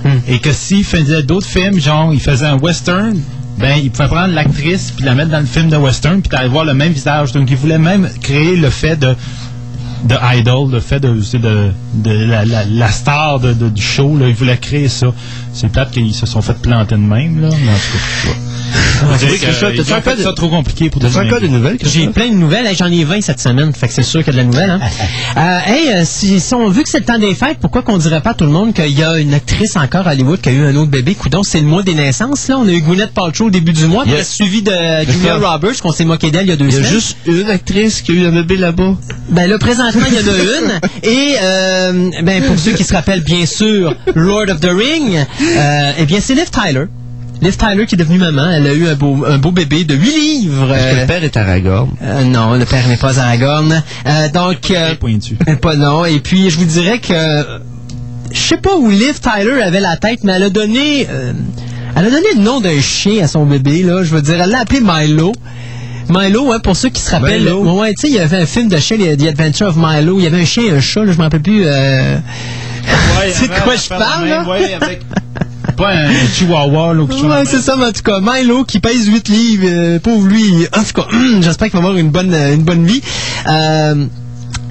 [0.03, 0.19] Hmm.
[0.27, 3.17] Et que s'ils faisaient d'autres films, genre, ils faisaient un western,
[3.57, 6.49] ben, ils pouvaient prendre l'actrice puis la mettre dans le film de western puis t'allais
[6.49, 7.31] voir le même visage.
[7.31, 9.15] Donc, ils voulaient même créer le fait de
[10.03, 14.17] de idol, le fait de, de, de la, la, la star de, de- du show,
[14.17, 15.07] là, ils voulaient créer ça.
[15.53, 18.35] C'est peut-être qu'ils se sont fait planter de même, là, mais en tout cas, ouais.
[19.17, 21.77] C'est fait des- ça trop compliqué pour T'as-tu devenir- encore des nouvelles?
[21.83, 22.65] J'ai plein de nouvelles.
[22.65, 23.73] Hey, J'en ai 20 cette semaine.
[23.73, 24.69] Fait que c'est sûr qu'il y a de la nouvelle.
[24.69, 24.79] Hein?
[25.35, 27.97] Euh, hey, euh, si, si on, vu que c'est le temps des fêtes, pourquoi qu'on
[27.97, 30.49] dirait pas à tout le monde qu'il y a une actrice encore à Hollywood qui
[30.49, 31.15] a eu un autre bébé?
[31.15, 32.47] Coudon, c'est le mois des naissances.
[32.49, 32.57] Là.
[32.59, 34.71] On a eu Gwyneth Paltrow au début du mois, Il y a- puis suivi de
[35.11, 35.37] Julia.
[35.37, 36.91] Roberts, qu'on s'est moqué d'elle il y a deux Il y a semaines.
[36.91, 38.95] juste une actrice qui a eu un bébé là-bas.
[39.29, 40.79] Ben là, présentement, il y en a une.
[41.03, 45.91] Et euh, ben pour ceux qui se rappellent bien sûr Lord of the Ring, euh,
[45.97, 46.85] eh bien c'est Liv Tyler.
[47.41, 48.49] Liv Tyler qui est devenue maman.
[48.51, 50.67] Elle a eu un beau, un beau bébé de 8 livres.
[50.67, 51.89] Parce que Euh, le père est Aragorn.
[52.01, 53.83] euh, non, le père n'est pas Aragorn.
[54.07, 55.35] Euh, donc, euh, Très pointu.
[55.61, 56.05] pas non.
[56.05, 57.13] Et puis, je vous dirais que
[58.31, 61.33] je sais pas où Liv Tyler avait la tête, mais elle a donné, euh,
[61.95, 63.83] elle a donné le nom d'un chien à son bébé.
[63.83, 65.33] Là, je veux dire, elle l'a appelé Milo.
[66.09, 67.41] Milo, hein, pour ceux qui se rappellent.
[67.41, 67.79] Milo.
[67.79, 70.17] Ouais, tu sais, il y avait un film de chien, The Adventure of Milo.
[70.19, 71.63] Il y avait un chien et un chat, là, je me rappelle plus.
[72.87, 74.43] Euh, C'est de quoi je parle, là?
[74.43, 75.01] Ouais, avec
[75.77, 79.27] pas un chihuahua, là, Ouais, c'est ça, mais en tout cas, Milo qui pèse 8
[79.29, 81.07] livres, euh, pauvre lui, en tout cas,
[81.41, 83.01] j'espère qu'il va avoir une bonne, euh, une bonne vie.
[83.47, 84.05] Euh,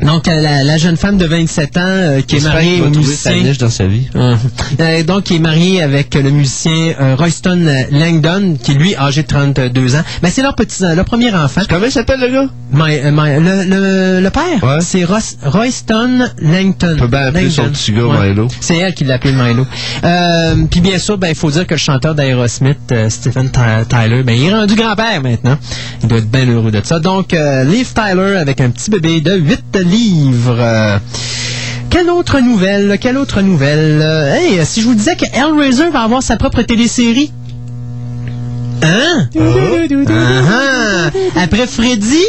[0.02, 2.98] donc, euh, la, la jeune femme de 27 ans euh, qui est mariée au sa
[2.98, 3.32] musicien...
[3.42, 4.08] niche dans sa vie.
[4.16, 4.34] Euh,
[4.80, 9.28] euh, donc, qui est mariée avec le musicien euh, Royston Langdon, qui lui, âgé de
[9.28, 10.02] 32 ans.
[10.22, 11.62] Ben, c'est leur petit, leur premier enfant.
[11.68, 12.48] Comment il s'appelle le gars?
[12.72, 14.78] My- my- le, le, le père, Ouais.
[14.80, 16.96] c'est Royston Langton.
[16.98, 17.74] peut bien appeler son Langdon.
[17.74, 18.48] petit gars Milo.
[18.60, 19.66] C'est elle qui l'a appelé Milo.
[20.70, 24.32] Puis bien sûr, ben il faut dire que le chanteur d'Aerosmith, Stephen Ty- Tyler, ben
[24.36, 25.58] il est rendu grand-père maintenant.
[26.02, 26.98] Il doit être bien heureux de ça.
[26.98, 29.91] Donc, Liv Tyler avec un petit bébé de 8 livres.
[29.94, 30.98] Euh,
[31.90, 32.96] quelle autre nouvelle?
[32.98, 34.00] Quelle autre nouvelle?
[34.02, 37.30] Euh, hey, si je vous disais que Hellraiser va avoir sa propre télésérie?
[38.82, 39.28] Hein?
[40.08, 41.10] Ah.
[41.36, 42.24] Après Freddy,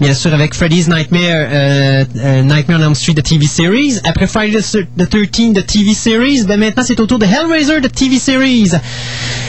[0.00, 3.98] bien sûr avec Freddy's Nightmare, euh, euh, Nightmare on Elm Street, de TV series.
[4.04, 7.88] Après Friday the 13, de TV series, ben maintenant c'est au tour de Hellraiser, de
[7.88, 8.72] TV series.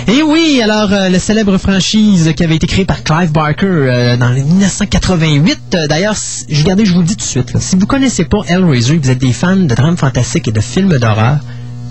[0.07, 4.17] Et oui, alors euh, la célèbre franchise qui avait été créée par Clive Barker euh,
[4.17, 5.59] dans les 1988.
[5.75, 6.15] euh, D'ailleurs,
[6.51, 7.53] regardez, je vous le dis tout de suite.
[7.53, 10.61] là, si vous connaissez pas Hellraiser, vous êtes des fans de drames fantastiques et de
[10.61, 11.39] films d'horreur,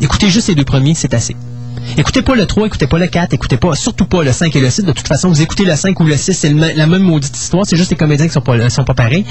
[0.01, 1.37] écoutez juste les deux premiers, c'est assez.
[1.97, 4.61] Écoutez pas le 3, écoutez pas le 4, écoutez pas, surtout pas le 5 et
[4.61, 4.85] le 6.
[4.85, 7.65] De toute façon, vous écoutez le 5 ou le 6, c'est la même maudite histoire.
[7.67, 9.25] C'est juste les comédiens qui sont pas, sont pas pareils.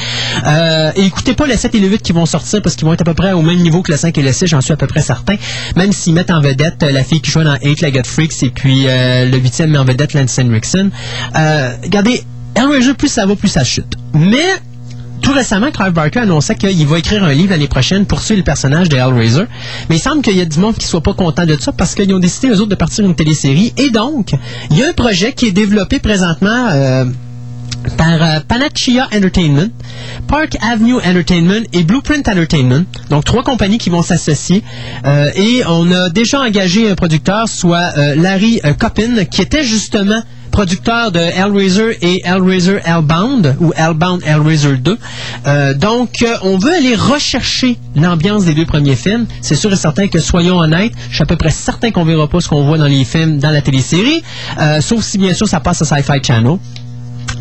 [0.46, 2.94] Euh, et écoutez pas le 7 et le 8 qui vont sortir parce qu'ils vont
[2.94, 4.74] être à peu près au même niveau que le 5 et le 6, j'en suis
[4.74, 5.36] à peu près certain.
[5.76, 8.50] Même s'ils mettent en vedette euh, la fille qui joue dans 8 Legged Freaks et
[8.50, 10.92] puis euh, le 8e met en vedette Lance Henriksen.
[11.36, 12.24] Euh, regardez,
[12.56, 13.94] Hellraiser, plus ça va, plus ça chute.
[14.14, 14.46] Mais
[15.28, 18.46] tout récemment, Clive Barker annonçait qu'il va écrire un livre l'année prochaine pour suivre le
[18.46, 19.44] personnage de Hellraiser.
[19.90, 21.96] Mais il semble qu'il y a du monde qui soit pas content de ça parce
[21.96, 23.74] qu'ils ont décidé, eux autres, de partir une télésérie.
[23.76, 24.32] Et donc,
[24.72, 26.70] il y a un projet qui est développé présentement...
[26.72, 27.06] euh,
[27.96, 29.70] par euh, Panacea Entertainment,
[30.28, 32.84] Park Avenue Entertainment et Blueprint Entertainment.
[33.10, 34.64] Donc trois compagnies qui vont s'associer.
[35.06, 40.22] Euh, et on a déjà engagé un producteur, soit euh, Larry Coppin, qui était justement
[40.52, 44.98] producteur de Hellraiser et Hellraiser Hellbound ou Hellbound Hellraiser 2.
[45.46, 49.26] Euh, donc, euh, on veut aller rechercher l'ambiance des deux premiers films.
[49.42, 52.28] C'est sûr et certain que, soyons honnêtes, je suis à peu près certain qu'on verra
[52.28, 54.24] pas ce qu'on voit dans les films, dans la télésérie,
[54.60, 56.58] euh, sauf si bien sûr ça passe à Sci-Fi Channel.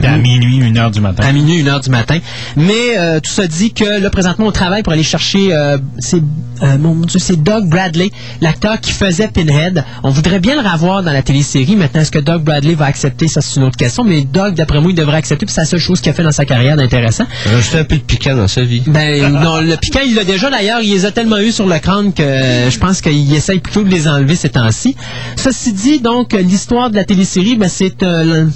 [0.03, 1.25] À minuit, une heure du matin.
[1.27, 2.19] à minuit, une heure du matin.
[2.57, 6.23] Mais euh, tout ça dit que là, présentement, on travaille pour aller chercher, euh, c'est,
[6.63, 9.85] euh, mon Dieu, c'est Doug Bradley, l'acteur qui faisait Pinhead.
[10.03, 11.77] On voudrait bien le revoir dans la télésérie.
[11.77, 13.29] Maintenant, est-ce que Doug Bradley va accepter?
[13.29, 14.05] Ça, c'est une autre question.
[14.05, 16.23] Mais Doug, d'après moi, il devrait accepter, puis c'est la seule chose qu'il a fait
[16.23, 17.25] dans sa carrière d'intéressant.
[17.47, 18.83] Rajouter un peu de piquant dans sa vie.
[18.87, 20.51] Ben, non, le piquant, il l'a déjà.
[20.51, 23.61] D'ailleurs, il les a tellement eu sur le crâne que euh, je pense qu'il essaye
[23.61, 24.97] plutôt de les enlever ces temps-ci.
[25.37, 28.47] Ceci dit, donc, l'histoire de la télésérie, ben, c'est euh,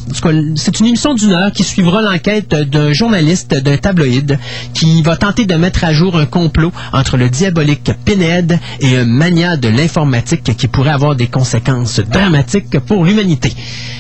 [0.57, 4.39] c'est une émission d'une heure qui suivra l'enquête d'un journaliste d'un tabloïd
[4.75, 9.05] qui va tenter de mettre à jour un complot entre le diabolique Pinhead et un
[9.05, 13.53] mania de l'informatique qui pourrait avoir des conséquences dramatiques pour l'humanité.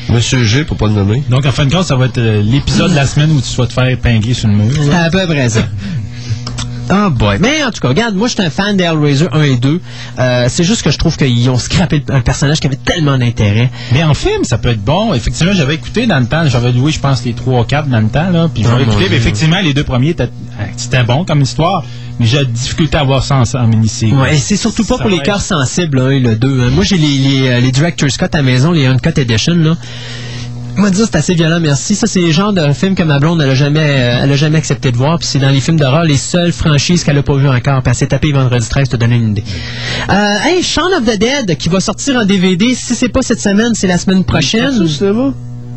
[0.09, 1.23] Monsieur G, pour pas le nommer.
[1.29, 3.57] Donc, en fin de compte, ça va être euh, l'épisode de la semaine où tu
[3.57, 4.73] vas te faire épingler sur le mur.
[4.75, 5.61] C'est à peu près ça.
[6.93, 7.39] Oh boy.
[7.41, 9.81] Mais en tout cas, regarde, moi, je suis un fan d'Hellraiser 1 et 2.
[10.19, 13.71] Euh, c'est juste que je trouve qu'ils ont scrappé un personnage qui avait tellement d'intérêt.
[13.93, 15.15] Mais en film, ça peut être bon.
[15.15, 18.01] Effectivement, j'avais écouté dans le temps, j'avais loué, je pense, les 3 ou 4 dans
[18.01, 18.49] le temps, là.
[18.53, 21.85] Puis j'avais mon écouté, mais effectivement, les deux premiers, étaient- euh, c'était bon comme histoire,
[22.19, 24.13] mais j'ai difficulté à voir ça en, mini-série.
[24.13, 26.71] Ouais, et c'est surtout pas Ça pour les cœurs sensibles, hein, le 2.
[26.71, 29.77] Moi, j'ai les, les, euh, les Director's Cut à la maison, les Uncut Edition, là.
[30.77, 31.95] Moi, dire c'est assez violent, merci.
[31.95, 34.37] Ça, c'est le genre de film que ma blonde, elle a jamais, euh, elle a
[34.37, 35.19] jamais accepté de voir.
[35.19, 37.83] Puis c'est dans les films d'horreur, les seules franchises qu'elle a pas vues encore.
[37.83, 39.45] Puis elle s'est tapée vendredi 13, te donner une idée.
[40.09, 42.75] Euh, hey, Shaun of the Dead, qui va sortir en DVD.
[42.75, 44.87] Si c'est pas cette semaine, c'est la semaine prochaine.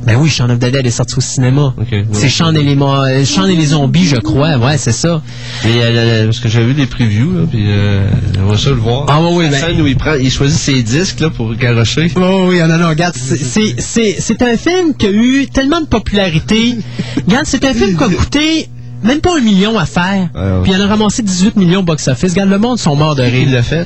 [0.05, 1.73] Ben oui, Shaun of the Dead est sorti au cinéma.
[1.77, 2.05] Ok, ouais.
[2.11, 4.57] C'est Shaun et les, euh, Shaun et les zombies, je crois.
[4.57, 5.21] Ouais, c'est ça.
[5.65, 9.05] Et, euh, parce que j'avais vu des previews, là, puis euh, j'aimerais ça le voir.
[9.07, 12.11] Ah, oui, La ben- scène où il, prend, il choisit ses disques, là, pour garocher.
[12.15, 15.79] Oh oui, non, non, regarde, c'est- c'est- c'est c'est un film qui a eu tellement
[15.81, 16.77] de popularité.
[17.27, 18.69] regarde, c'est un film qui a coûté
[19.03, 20.29] même pas un million à faire.
[20.35, 20.61] Ouais.
[20.63, 22.31] Puis il en a ramassé 18 millions au box-office.
[22.31, 23.49] Regarde, le monde sont morts de Il rire.
[23.51, 23.85] l'a fait?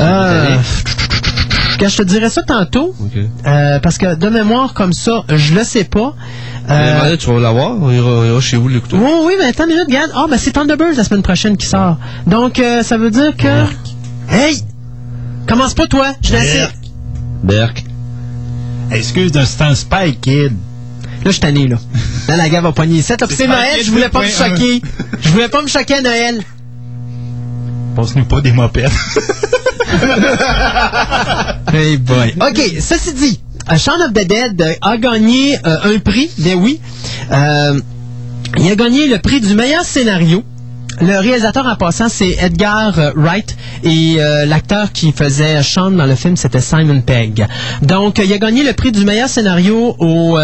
[0.00, 0.56] Euh,
[1.80, 2.94] Je te dirais ça tantôt,
[3.46, 6.14] euh, parce que de mémoire comme ça, je le sais pas.
[6.68, 7.72] Mais Euh, tu vas l'avoir?
[7.80, 8.96] On ira, on ira chez vous l'écouter.
[8.96, 10.10] oui, oui, mais attends une minute, regarde.
[10.14, 11.96] Ah, ben c'est Thunderbirds la semaine prochaine qui sort.
[12.26, 13.64] Donc, euh, ça veut dire que...
[14.30, 14.60] Hey!
[15.46, 16.08] Commence pas, toi.
[16.22, 16.74] Je l'ai Berk.
[17.44, 17.84] Berk.
[18.90, 20.52] Excuse d'un c'est un Spy Kid.
[20.52, 21.76] Là, je suis tanné, là.
[22.28, 23.12] Là, la gars va pogner ici.
[23.16, 24.48] Puis c'est C'est Noël, je voulais pas me 2.1.
[24.50, 24.82] choquer.
[25.20, 26.42] Je voulais pas me choquer à Noël.
[27.94, 28.90] Passe-nous pas des mopettes.
[31.72, 32.34] Hey boy.
[32.40, 36.58] OK, ceci dit, euh, Shaun of the Dead euh, a gagné euh, un prix, ben
[36.58, 36.80] oui.
[38.58, 40.42] Il a gagné le prix du meilleur scénario.
[41.00, 43.54] Le réalisateur en passant, c'est Edgar euh, Wright
[43.84, 47.46] et euh, l'acteur qui faisait Sean dans le film, c'était Simon Pegg.
[47.82, 50.38] Donc, euh, il a gagné le prix du meilleur scénario au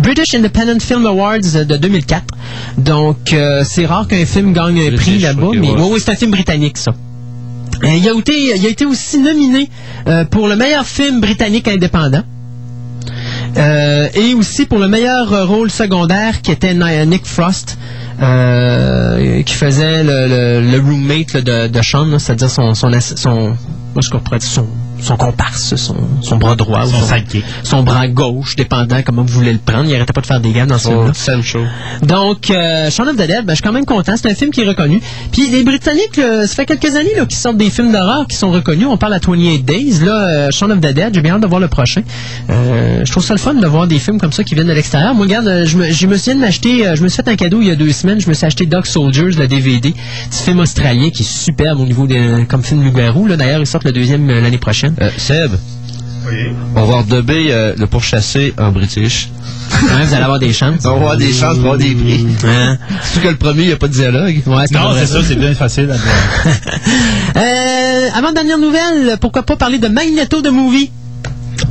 [0.00, 2.24] British Independent Film Awards de 2004.
[2.78, 6.76] Donc, c'est rare qu'un film gagne un prix là-bas, mais oui, c'est un film britannique,
[6.76, 6.92] ça.
[7.84, 9.68] Euh, il, a été, aussi nominé
[10.06, 12.22] euh, pour le meilleur film britannique indépendant.
[13.56, 17.78] Euh, et aussi pour le meilleur rôle secondaire qui était Ni- Nick Frost,
[18.18, 23.56] qui faisait le, roommate de, Sean, c'est-à-dire son, son, son,
[24.40, 24.66] son,
[25.00, 27.06] son comparse, son, son bras droit, ou Son
[27.62, 29.84] son bras gauche, dépendant comment vous voulez le prendre.
[29.88, 31.70] Il arrêtait pas de faire des gaffes dans ce Son film-là.
[32.02, 34.14] Donc, euh, Shaun of the Dead, ben, je suis quand même content.
[34.16, 35.00] C'est un film qui est reconnu.
[35.32, 38.86] Puis les Britanniques, ça fait quelques années qu'ils sortent des films d'horreur qui sont reconnus.
[38.88, 40.00] On parle à 28 Days.
[40.04, 42.02] Là, euh, Shaun of the Dead, j'ai bien hâte de voir le prochain.
[42.50, 44.72] Euh, je trouve ça le fun de voir des films comme ça qui viennent de
[44.72, 45.14] l'extérieur.
[45.14, 47.28] Moi, regarde, euh, je me, je me souviens de m'acheter, euh, je me suis fait
[47.28, 48.20] un cadeau il y a deux semaines.
[48.20, 49.94] Je me suis acheté Dog Soldiers, le DVD.
[50.28, 52.06] Un film australien qui est superbe au niveau
[52.48, 53.28] comme film loup-garou.
[53.28, 54.85] D'ailleurs, il sort le deuxième l'année prochaine.
[55.00, 55.52] Euh, Seb,
[56.74, 59.30] on va redubber euh, le pourchassé en british.
[59.68, 60.84] Hein, vous allez avoir des chances.
[60.84, 62.24] On va avoir des chances pour avoir des prix.
[62.46, 62.78] Hein?
[63.02, 64.42] Surtout que le premier, il n'y a pas de dialogue.
[64.46, 65.96] Ouais, Non, c'est ça, c'est bien facile à.
[67.36, 70.90] Euh, avant dernière nouvelle, pourquoi pas parler de Magneto de Movie?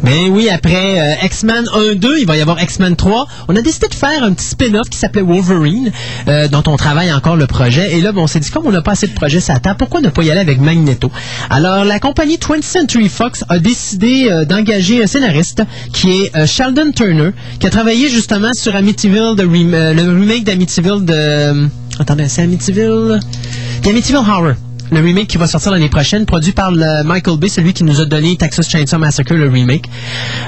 [0.06, 3.26] Ben oui, après euh, X-Men 1-2, il va y avoir X-Men 3.
[3.48, 5.92] On a décidé de faire un petit spin-off qui s'appelait Wolverine,
[6.28, 7.96] euh, dont on travaille encore le projet.
[7.98, 9.74] Et là, ben, on s'est dit, comme on n'a pas assez de projets ça attend,
[9.74, 11.12] pourquoi ne pas y aller avec Magneto?
[11.50, 16.46] Alors, la compagnie 20th Century Fox a décidé euh, d'engager un scénariste qui est euh,
[16.46, 21.14] Sheldon Turner, qui a travaillé justement sur Amityville, de rem- euh, le remake d'Amityville de...
[21.14, 21.68] euh,
[22.00, 23.20] attendez, c'est Amityville...
[23.84, 24.54] Amityville Horror.
[24.92, 28.02] Le remake qui va sortir l'année prochaine, produit par le Michael Bay, celui qui nous
[28.02, 29.86] a donné Texas Chainsaw Massacre, le remake.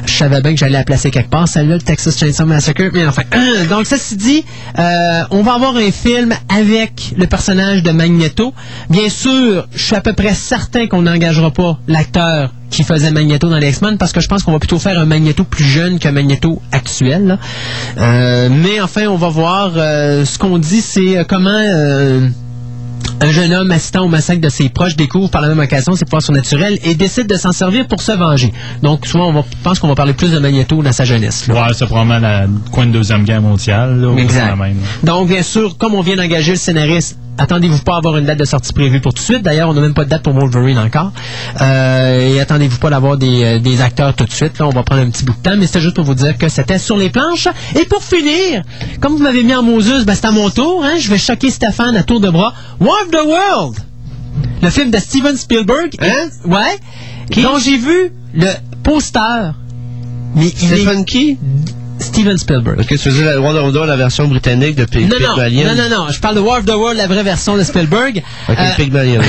[0.05, 2.83] Je savais bien que j'allais la placer quelque part, celle-là, le Texas Chainsaw Massacre.
[2.93, 3.23] Mais enfin,
[3.69, 4.45] donc ça dit,
[4.77, 8.53] euh, on va avoir un film avec le personnage de Magneto.
[8.89, 13.49] Bien sûr, je suis à peu près certain qu'on n'engagera pas l'acteur qui faisait Magneto
[13.49, 15.99] dans les X-Men parce que je pense qu'on va plutôt faire un Magneto plus jeune
[15.99, 17.25] qu'un Magneto actuel.
[17.27, 17.39] là.
[17.97, 19.71] Euh, mais enfin, on va voir.
[19.77, 21.59] euh, ce qu'on dit, c'est euh, comment.
[23.19, 26.05] Un jeune homme assistant au massacre de ses proches découvre par la même occasion ses
[26.05, 28.53] pouvoirs surnaturels et décide de s'en servir pour se venger.
[28.83, 31.47] Donc, souvent, on va, pense qu'on va parler plus de Magneto dans sa jeunesse.
[31.47, 31.55] là.
[31.55, 33.99] Ouais, c'est probablement la coin de Deuxième Guerre mondiale.
[33.99, 34.49] Là, Exact.
[34.51, 34.87] quand même, là.
[35.03, 38.39] Donc, bien sûr, comme on vient d'engager le scénariste, attendez-vous pas à avoir une date
[38.39, 39.43] de sortie prévue pour tout de suite.
[39.43, 41.11] D'ailleurs, on n'a même pas de date pour Wolverine encore.
[41.61, 44.57] Euh, et attendez-vous pas d'avoir des, euh, des acteurs tout de suite.
[44.59, 46.35] Là, on va prendre un petit bout de temps, mais c'était juste pour vous dire
[46.37, 47.47] que c'était sur les planches.
[47.79, 48.63] Et pour finir,
[49.01, 50.83] comme vous m'avez mis en Moses, ben, c'est à mon tour.
[50.83, 52.53] Hein, je vais choquer Stéphane à tour de bras.
[52.79, 53.79] War of the World!
[54.61, 55.95] Le film de Steven Spielberg.
[55.99, 56.29] Hein?
[56.45, 56.79] Ouais.
[57.29, 57.41] Qui?
[57.41, 58.51] Dont j'ai vu le
[58.83, 59.53] poster.
[60.35, 61.37] Mais il est?
[61.99, 62.77] Steven Spielberg.
[62.85, 65.65] Que tu faisais la Wonder Woman, la version britannique de Pig- Non, non, Pygmalion?
[65.75, 68.23] non, non, non, je parle de War of the World, la vraie version de Spielberg.
[68.49, 69.21] Ok, Euh, Pygmalion.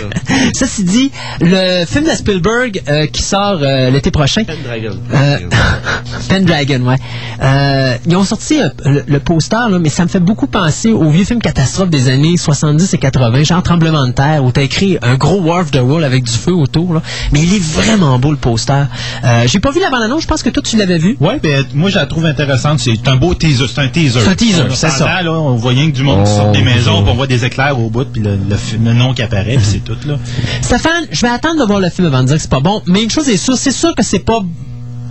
[0.54, 1.10] ça, c'est dit,
[1.40, 4.42] le film de Spielberg euh, qui sort euh, l'été prochain.
[4.42, 4.96] Dragon.
[5.14, 5.38] Euh,
[6.28, 6.96] Pendragon, ouais.
[7.42, 11.10] Euh, ils ont sorti le, le poster, là, mais ça me fait beaucoup penser aux
[11.10, 14.98] vieux films catastrophes des années 70 et 80, genre Tremblement de terre, où t'as écrit
[15.02, 16.94] un gros War of the World avec du feu autour.
[16.94, 17.02] Là.
[17.32, 18.84] Mais il est vraiment beau, le poster.
[19.24, 21.16] Euh, J'ai pas vu la bande-annonce, je pense que toi, tu l'avais vu.
[21.20, 22.80] Ouais, ben, moi, je la trouve intéressante.
[22.80, 23.66] C'est un beau teaser.
[23.68, 24.20] C'est un teaser.
[24.20, 25.22] C'est un teaser, c'est ça.
[25.22, 27.02] Là, on voit rien que du monde qui Oh, sort des maisons, ça.
[27.02, 29.64] puis on voit des éclairs au bout, puis le, le, le nom qui apparaît, puis
[29.64, 30.14] c'est tout, là.
[30.62, 32.80] Stéphane, je vais attendre de voir le film avant de dire que c'est pas bon,
[32.86, 34.40] mais une chose est sûre, c'est sûr que c'est pas.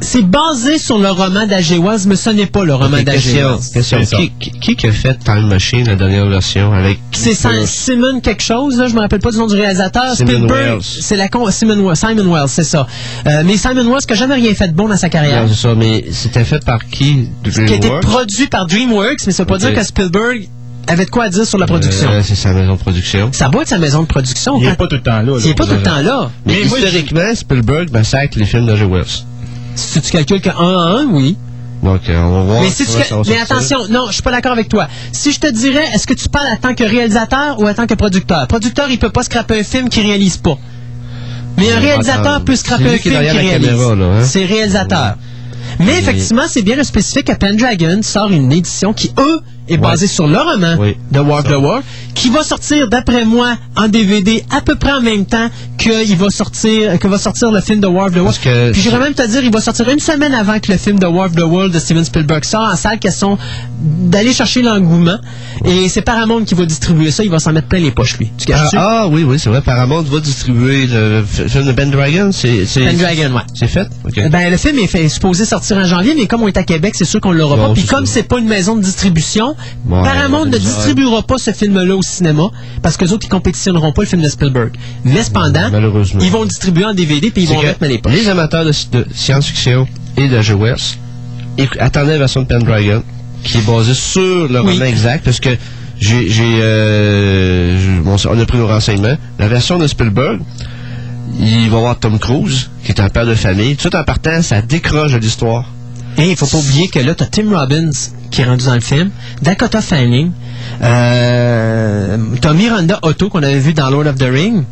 [0.01, 1.45] C'est basé sur le roman.
[1.47, 3.41] Wells, mais ce n'est pas le roman d'H.G.
[3.73, 4.07] question.
[4.17, 6.99] Qui, qui, qui qui a fait Time Machine, la dernière version, avec...
[7.11, 10.15] C'est Sim- Simon quelque chose, là, je me rappelle pas du nom du réalisateur.
[10.15, 10.81] Simon Spielberg, Wells.
[10.83, 12.87] c'est la con- Simon, Wells- Simon Wells, c'est ça.
[13.27, 15.43] Euh, mais Simon Wells qui a jamais rien fait de bon dans sa carrière.
[15.43, 17.29] Non, c'est ça, mais c'était fait par qui?
[17.43, 18.01] qui a été DreamWorks?
[18.03, 20.47] produit par DreamWorks, mais ça veut pas dire que Spielberg
[20.87, 22.09] avait de quoi à dire sur la production.
[22.11, 23.29] Euh, c'est sa maison de production.
[23.31, 24.59] Ça doit être sa maison de production.
[24.61, 25.23] Il est quand- pas tout le temps là.
[25.23, 25.37] là.
[25.43, 26.29] Il est pas tout le temps là.
[26.45, 29.05] Mais, Mais moi, historiquement, Spielberg massacre les films de Wells.
[29.75, 31.37] Si tu calcules que 1 à 1, oui.
[31.83, 32.61] Donc, on va voir.
[32.61, 34.87] Mais, si tu ca- attention, non, je suis pas d'accord avec toi.
[35.11, 37.85] Si je te dirais, est-ce que tu parles en tant que réalisateur ou en tant
[37.85, 38.47] que producteur?
[38.47, 40.57] Producteur, il peut pas scraper un film qu'il réalise pas.
[41.57, 43.69] Mais un réalisateur peut scraper un film qu'il réalise.
[43.69, 44.23] hein?
[44.23, 45.15] C'est réalisateur.
[45.79, 50.07] Mais Mais- effectivement, c'est bien spécifique que Pendragon sort une édition qui, eux, est basée
[50.07, 53.87] sur le roman Oui, de War of the World, qui va sortir, d'après moi, en
[53.87, 57.79] DVD à peu près en même temps qu'il va sortir, que va sortir le film
[57.81, 58.37] de War of the World.
[58.41, 60.99] Que Puis j'irais même te dire, il va sortir une semaine avant que le film
[60.99, 63.37] de War of the World de Steven Spielberg sort en salle, question
[63.81, 65.17] d'aller chercher l'engouement.
[65.65, 68.31] Et c'est Paramount qui va distribuer ça, il va s'en mettre plein les poches, lui.
[68.37, 69.61] Tu Ah, ah, oui, oui, c'est vrai.
[69.61, 72.29] Paramount va distribuer le film de Ben Dragon.
[72.31, 73.41] C'est, c'est, Pendragon, ouais.
[73.53, 73.87] c'est fait?
[74.05, 74.29] OK.
[74.29, 76.63] Ben, le film est, fait- est supposé sortir en janvier, mais comme on est à
[76.63, 77.73] Québec, c'est sûr qu'on l'aura pas.
[77.73, 79.54] Puis comme c'est pas une maison de distribution,
[79.87, 82.49] Ouais, Paramount ne distribuera pas ce film-là au cinéma
[82.81, 84.71] parce que les autres, ils compétitionneront pas le film de Spielberg.
[85.03, 86.19] Mais cependant, Malheureusement.
[86.23, 88.13] ils vont le distribuer en DVD puis ils vont mettre dans les poches.
[88.13, 89.87] les amateurs de, de science-fiction
[90.17, 90.37] et de
[91.57, 93.03] écou- attendaient la version de Pendragon,
[93.43, 94.73] qui est basée sur le Oui.
[94.73, 95.49] roman exact, parce que
[95.99, 96.27] j'ai,
[96.61, 99.17] euh, bon, on a pris nos renseignements.
[99.39, 100.39] La version de Spielberg,
[101.39, 103.75] il va y avoir Tom Cruise, qui est un père de famille.
[103.75, 105.65] Tout en partant, ça décroche de l'histoire.
[106.17, 107.89] Et il faut pas oublier que là, t'as Tim Robbins
[108.31, 109.09] qui est rendu dans le film,
[109.41, 110.31] Dakota Fanning,
[110.81, 114.63] euh, t'as Miranda Otto qu'on avait vu dans Lord of the Ring.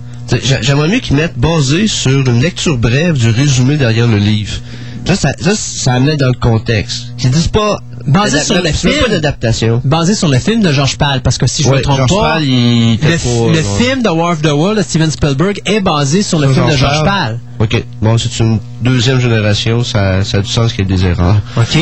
[0.62, 4.54] J'aimerais mieux qu'ils mettent basé sur une lecture brève du résumé derrière le livre.
[5.06, 7.08] Ça, ça, ça, ça amenait dans le contexte.
[7.18, 7.80] Qu'ils disent pas...
[8.08, 8.94] Basé sur le film.
[9.04, 9.82] pas d'adaptation.
[9.84, 11.98] Basé sur le film de George Pal, parce que si je ne Ouais, me trompe
[11.98, 13.64] George pas, Pal, il le, était f- pas- le ouais.
[13.86, 16.76] film de War of the World de Steven Spielberg est basé sur le film de
[16.76, 17.40] George George Pal.
[17.64, 17.84] OK.
[18.02, 21.38] Bon, c'est une deuxième génération, ça, ça a du sens qu'il y ait des erreurs.
[21.58, 21.78] OK?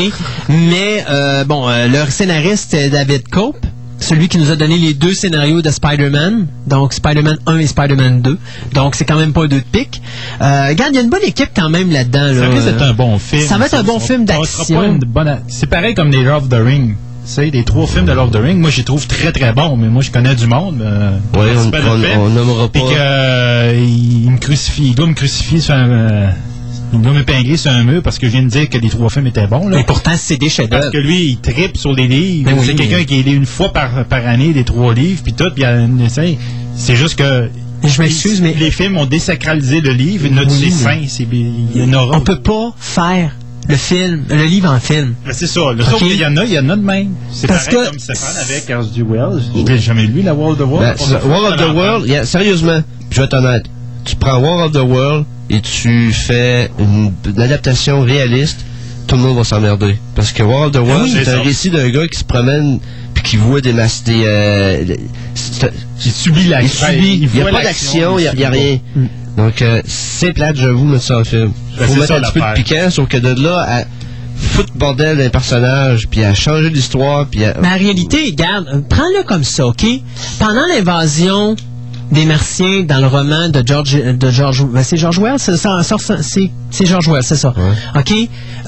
[0.49, 3.65] Mais, euh, bon, euh, le scénariste est David Cope,
[3.99, 8.21] celui qui nous a donné les deux scénarios de Spider-Man, donc Spider-Man 1 et Spider-Man
[8.21, 8.37] 2.
[8.73, 10.01] Donc, c'est quand même pas deux de pique.
[10.41, 12.27] Euh, regarde, il y a une bonne équipe quand même là-dedans.
[12.33, 12.49] Ça Là.
[12.49, 13.43] risque d'être un bon film.
[13.47, 14.99] Ça va être un bon On- film d'action.
[15.47, 16.95] C'est pareil comme les Lord of the Ring.
[17.31, 19.31] Tu sais, les trois films de Lord of the Ring, moi, je les trouve très,
[19.31, 19.77] très bons.
[19.77, 20.81] Mais moi, je connais du monde.
[20.81, 21.85] Euh, Ouais, on, c'est pas le
[22.17, 22.79] on, on nommera pas...
[22.79, 26.27] Puis que, euh, il me crucifie, il doit me crucifier sur un, euh,
[26.91, 29.09] il doit m'épingler sur un mur parce que je viens de dire que les trois
[29.09, 29.79] films étaient bons, là.
[29.79, 30.81] Et pourtant, c'est des chefs-d'œuvre.
[30.81, 32.49] Parce que lui, il tripe sur les livres.
[32.49, 35.21] Ben oui, c'est mais- quelqu'un qui lit une fois par, par année les trois livres,
[35.23, 35.45] puis tout.
[35.53, 36.37] Puis il y a une- c'est
[36.75, 37.49] c'est juste que.
[37.83, 40.27] Je m'excuse, mais- Les films ont désacralisé le livre.
[40.29, 42.17] Notre Oui, c'est mais- Il y en aura.
[42.17, 43.31] On peut pas faire
[43.71, 45.15] le film, le livre en film.
[45.25, 45.71] Mais c'est ça.
[45.75, 45.99] Le Sauf Ok.
[46.07, 47.09] qu'il y en a, il y en a de même.
[47.31, 49.01] C'est Parce pareil que- comme Stéphane avec H.G.
[49.01, 49.41] Wells.
[49.55, 50.95] Je l'ai jamais lu, la World of the World.
[50.97, 51.25] Ben, ça.
[51.27, 53.65] War of the World, yeah, sérieusement, je vais être honnête.
[54.05, 58.59] Tu prends War of the World et tu fais une, une adaptation réaliste,
[59.07, 59.97] tout le monde va s'emmerder.
[60.15, 62.79] Parce que War of the World, oui, c'est un récit d'un gars qui se promène
[63.31, 64.83] qui voit des masses, des, euh,
[66.05, 66.87] Il subit il l'action.
[66.87, 68.77] subit, il n'y a pas d'action, il n'y a, rien.
[68.77, 69.41] pas.
[69.41, 71.53] Donc, euh, c'est plate, j'avoue, mettre ça en film.
[71.79, 73.83] Ben, Faut mettre ça, un petit peu de piquant, sauf que de là à
[74.35, 77.55] foutre bordel d'un personnage, puis à changer l'histoire, puis à...
[77.61, 79.85] Mais en réalité, regarde, prends-le comme ça, OK?
[80.37, 81.55] Pendant l'invasion
[82.11, 87.07] des martiens dans le roman de George de George ben, c'est George Wells c'est George
[87.07, 87.53] Wells c'est ça
[87.95, 88.13] ok?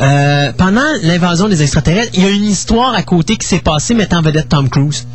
[0.01, 3.93] Euh, pendant l'invasion des extraterrestres il y a une histoire à côté qui s'est passée
[3.93, 5.05] mettant en vedette Tom Cruise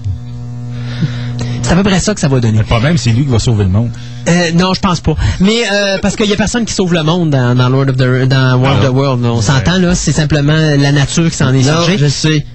[1.62, 3.38] c'est à peu près ça que ça va donner Le problème, c'est lui qui va
[3.38, 3.91] sauver le monde.
[4.29, 5.14] euh, non, je pense pas.
[5.41, 7.97] Mais euh, parce qu'il y a personne qui sauve le monde dans, dans Lord of
[7.97, 9.23] the dans War of the World.
[9.27, 11.99] On s'entend là, c'est simplement la nature qui s'en est Non, chargée.
[11.99, 12.47] je sais.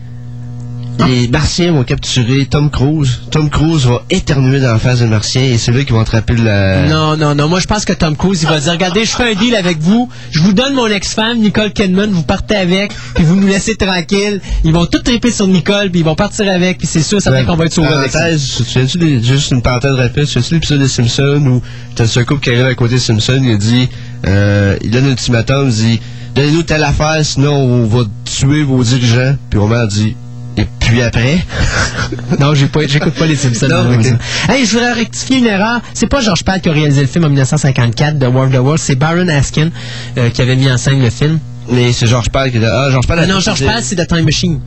[1.08, 3.22] Les Martiens vont capturer Tom Cruise.
[3.32, 6.36] Tom Cruise va éternuer dans la face des Martiens et c'est là qu'ils vont attraper
[6.36, 6.86] la...
[6.88, 7.50] Non, non, non.
[7.50, 9.80] Moi, je pense que Tom Cruise, il va dire, regardez, je fais un deal avec
[9.80, 10.08] vous.
[10.32, 12.10] Je vous donne mon ex-femme, Nicole Kidman.
[12.12, 14.40] Vous partez avec, puis vous nous laissez tranquille.
[14.64, 17.32] Ils vont tout triper sur Nicole, puis ils vont partir avec, puis c'est sûr, ça
[17.36, 18.30] fait qu'on va être sauvé avec ça.
[18.88, 21.62] Tu des- juste une parenthèse rapide, tu souviens-tu l'épisode des Simpsons où
[21.96, 23.90] t'as ce couple qui arrive à côté de Simpson, il a dit,
[24.28, 26.00] euh, il donne un ultimatum, il dit,
[26.36, 29.36] donnez-nous telle affaire, sinon on va tuer vos dirigeants.
[29.50, 30.16] Puis Homer dit,
[30.58, 31.40] et puis après?
[32.40, 33.68] Non, j'écoute pas les Simpsons.
[33.70, 33.92] Non.
[34.50, 35.82] Hey, je voudrais rectifier une erreur.
[35.94, 38.58] C'est pas George Pal qui a réalisé le film en 1954 de War of the
[38.58, 39.70] World, c'est Baron Askin
[40.18, 41.40] euh, qui avait mis en scène le film.
[41.70, 43.96] Mais c'est George Pal qui a dit, ah, George Pal a non, George Pal, c'est
[43.96, 44.60] The Time Machine.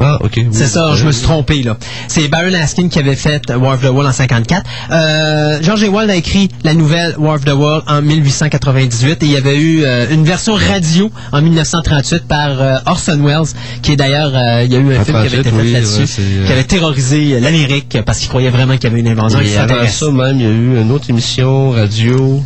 [0.00, 0.32] Ah, ok.
[0.36, 0.48] oui.
[0.52, 1.76] C'est ça, je me suis trompé là.
[2.08, 4.62] C'est Baron Askin qui avait fait War of the World en 54.
[4.90, 9.32] Euh, George Ewald a écrit la nouvelle War of the World en 1898 et il
[9.32, 13.96] y avait eu euh, une version radio en 1938 par euh, Orson Welles, qui est
[13.96, 15.72] d'ailleurs, euh, il y a eu un En film qui avait été 38, fait oui,
[15.72, 19.40] là-dessus, ouais, qui avait terrorisé l'Amérique parce qu'il croyait vraiment qu'il y avait une invasion
[19.40, 22.42] Et avant ça, même, il y a eu une autre émission radio.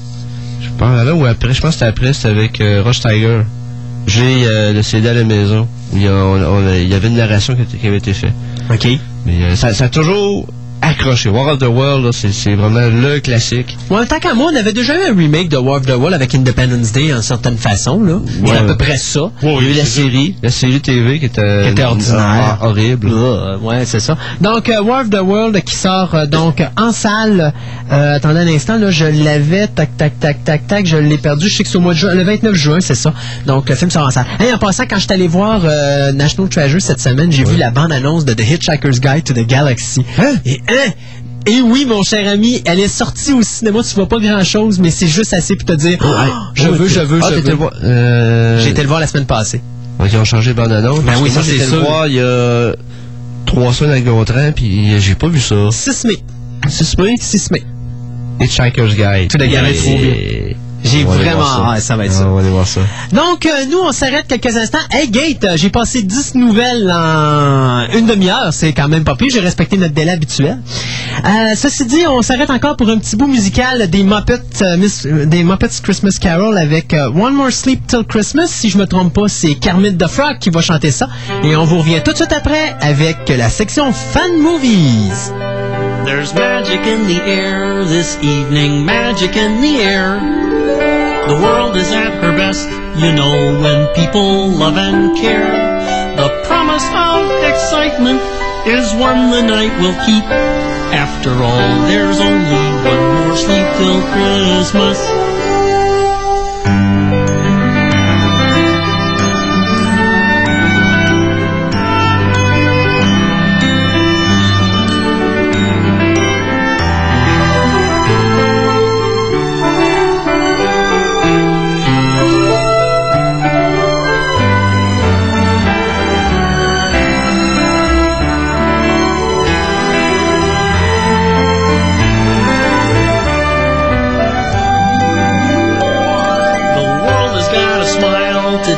[0.61, 3.43] Je pense avant ou après, je pense que c'était après, c'était avec Rush Tiger.
[4.07, 5.69] J'ai le CD à la maison.
[5.95, 8.33] Il y, a- on- on a- il y avait une narration qui avait été faite.
[8.71, 8.87] OK.
[9.27, 10.47] Mais euh, ça, ça a toujours
[10.83, 11.29] accroché.
[11.29, 13.77] War of the World, c'est vraiment le classique.
[13.91, 16.15] Ouais, tant qu'à moi, on avait déjà eu un remake de War of the World
[16.15, 18.21] avec Independence Day en certaine façon, là.
[18.47, 19.31] C'est à peu près ça.
[19.43, 22.17] il y a eu la série, la série TV qui était, Qui était ordinaire.
[22.19, 23.11] ah, horrible.
[23.13, 24.17] Euh, ouais, c'est ça.
[24.41, 27.53] Donc, euh, War of the World qui sort euh, donc en salle.
[27.91, 31.49] Euh, attendez un instant, là, je l'avais, tac, tac, tac, tac, tac, je l'ai perdu.
[31.49, 33.13] Je sais que c'est au mois de juin, le 29 juin, c'est ça.
[33.47, 34.27] Donc, le film sort en salle.
[34.39, 37.57] Hey, en passant, quand je suis allé voir euh, National Treasure cette semaine, j'ai vu
[37.57, 40.05] la bande-annonce de The Hitchhiker's Guide to the Galaxy.
[40.45, 40.91] Et, hein,
[41.47, 44.91] et oui, mon cher ami, elle est sortie au cinéma, tu vois pas grand-chose, mais
[44.91, 46.07] c'est juste assez pour te dire, Oh,
[46.55, 47.59] je Oh, veux, je veux, Ah, je veux.
[47.85, 49.63] euh, J'ai été le voir la semaine passée.
[50.05, 51.01] Ils ont changé de bande-annonce.
[51.01, 51.81] Ben Parce oui, ça, c'est le sûr.
[51.81, 52.73] voir il y a
[53.47, 55.71] trois semaines avec Gontran, puis j'ai pas vu ça.
[55.71, 56.19] 6 mai.
[56.69, 57.15] 6 mai?
[57.19, 57.63] 6 mai.
[58.41, 59.29] Hitchhiker's Guide.
[59.31, 59.89] To the Galaxy.
[59.91, 62.27] Et- J'ai On aller vraiment hâte, ça va être ça.
[62.27, 62.81] On va aller voir ça.
[63.13, 64.79] Donc, euh, nous, on s'arrête quelques instants.
[64.91, 68.49] Hey, Gate, euh, j'ai passé 10 nouvelles en une demi-heure.
[68.53, 69.29] C'est quand même pas pire.
[69.33, 70.59] J'ai respecté notre délai habituel.
[71.25, 75.07] Euh, ceci dit, on s'arrête encore pour un petit bout musical des Muppets, euh, Miss-
[75.07, 78.47] des Muppets Christmas Carol avec euh, One More Sleep Till Christmas.
[78.49, 81.09] Si je me trompe pas, c'est Kermit the Frog qui va chanter ça.
[81.45, 85.33] Et on vous revient tout de suite après avec la section Fan Movies.
[86.05, 90.19] There's magic in the air this evening, magic in the air.
[91.29, 92.65] The world is at her best,
[92.97, 95.45] you know, when people love and care.
[96.17, 98.21] The promise of excitement
[98.67, 100.25] is one the night will keep.
[100.25, 105.28] After all, there's only one more sleep till Christmas.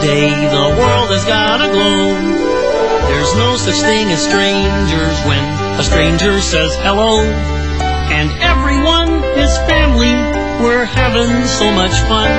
[0.01, 2.15] Today, the world has got a glow.
[3.09, 5.45] There's no such thing as strangers when
[5.79, 7.21] a stranger says hello.
[7.21, 10.13] And everyone is family,
[10.65, 12.31] we're having so much fun.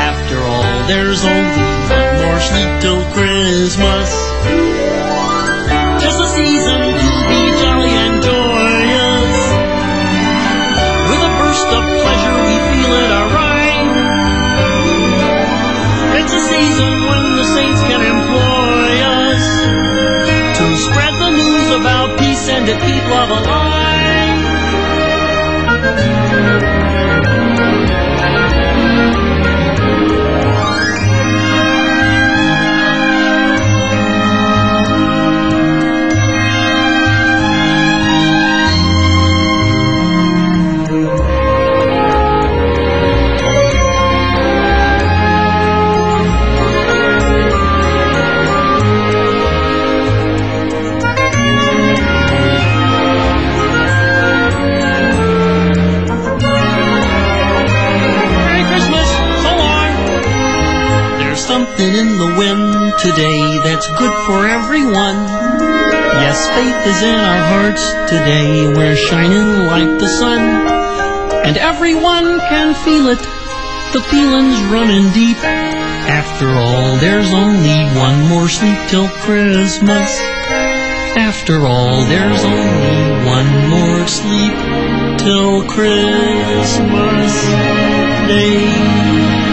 [0.00, 1.60] After all, there's only
[1.92, 4.31] one more sleep till Christmas.
[22.64, 23.72] And to keep love alive.
[63.02, 65.18] Today that's good for everyone.
[66.22, 68.68] Yes, faith is in our hearts today.
[68.68, 70.38] We're shining like the sun.
[71.44, 73.18] And everyone can feel it.
[73.92, 75.36] The feeling's running deep.
[75.42, 80.20] After all, there's only one more sleep till Christmas.
[81.18, 84.54] After all, there's only one more sleep
[85.18, 87.34] till Christmas
[88.28, 89.51] Day.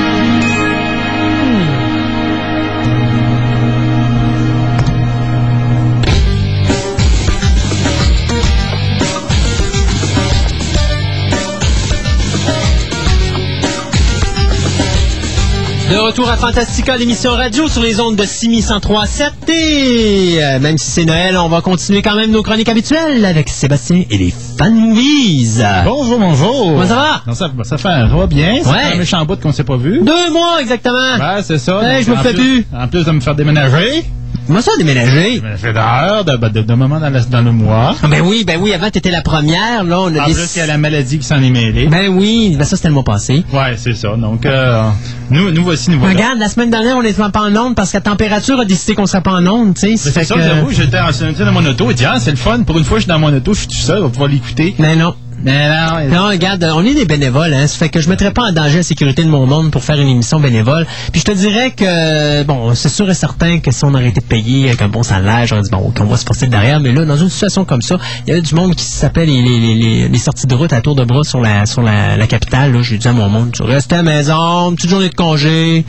[15.90, 20.92] De retour à Fantastica, l'émission radio sur les ondes de 6103.7 et euh, même si
[20.92, 24.74] c'est Noël, on va continuer quand même nos chroniques habituelles avec Sébastien et les fan
[24.76, 25.64] movies.
[25.86, 26.66] Bonjour, bonjour.
[26.74, 27.22] Comment ça va?
[27.26, 28.64] Non, ça, ça, fait, ça va bien.
[28.64, 28.78] Ça Ouais.
[28.84, 30.02] fait un méchant bout qu'on s'est pas vu.
[30.04, 30.94] Deux mois exactement.
[31.18, 31.82] Ouais, c'est ça.
[31.84, 32.78] Hey, je me fais plus- plus.
[32.78, 34.06] En plus de me faire déménager.
[34.50, 35.42] Comment ça déménager?
[35.42, 37.96] Ça fait d'heures, de, de, de moments dans, la- dans le mois.
[38.02, 40.56] Ah, Ben oui, ben oui, avant t'étais la première, là on a En des- plus,
[40.56, 41.88] il y a la maladie qui s'en est mêlée.
[41.88, 43.44] Ben oui, ben ça c'était le mois passé.
[43.54, 44.16] Ouais, c'est ça.
[44.18, 44.90] Donc, euh,
[45.30, 46.16] nous, nous voici, nous voilà.
[46.16, 48.96] Regarde, la semaine dernière, on n'était pas en onde parce que la température a décidé
[48.96, 49.98] qu'on serait pas en onde, tu sais.
[49.98, 50.98] C'est ça, que- j'avoue, j'étais
[51.46, 52.64] dans mon auto et dit, ah, c'est le fun.
[52.64, 54.30] Pour une fois, je suis dans mon auto, je suis tout seul, on va pouvoir
[54.30, 54.74] l'écouter.
[54.80, 55.14] Mais non.
[55.44, 57.68] Mais non, Non, regarde, on est des bénévoles, hein.
[57.68, 60.00] Ça fait que je mettrais pas en danger la sécurité de mon monde pour faire
[60.00, 60.86] une émission bénévole.
[61.12, 64.22] Puis je te dirais que, bon, c'est sûr et certain que si on aurait été
[64.22, 66.80] payé avec un bon salaire, j'aurais dit, bon, OK, on va se forcer de derrière.
[66.80, 69.42] Mais là, dans une situation comme ça, il y avait du monde qui s'appelle les,
[69.42, 72.74] les, les, sorties de route à tour de bras sur la, sur la, la capitale.
[72.74, 75.16] Là, j'ai dit à mon monde, tu restes à la maison, une petite journée de
[75.16, 75.86] congé.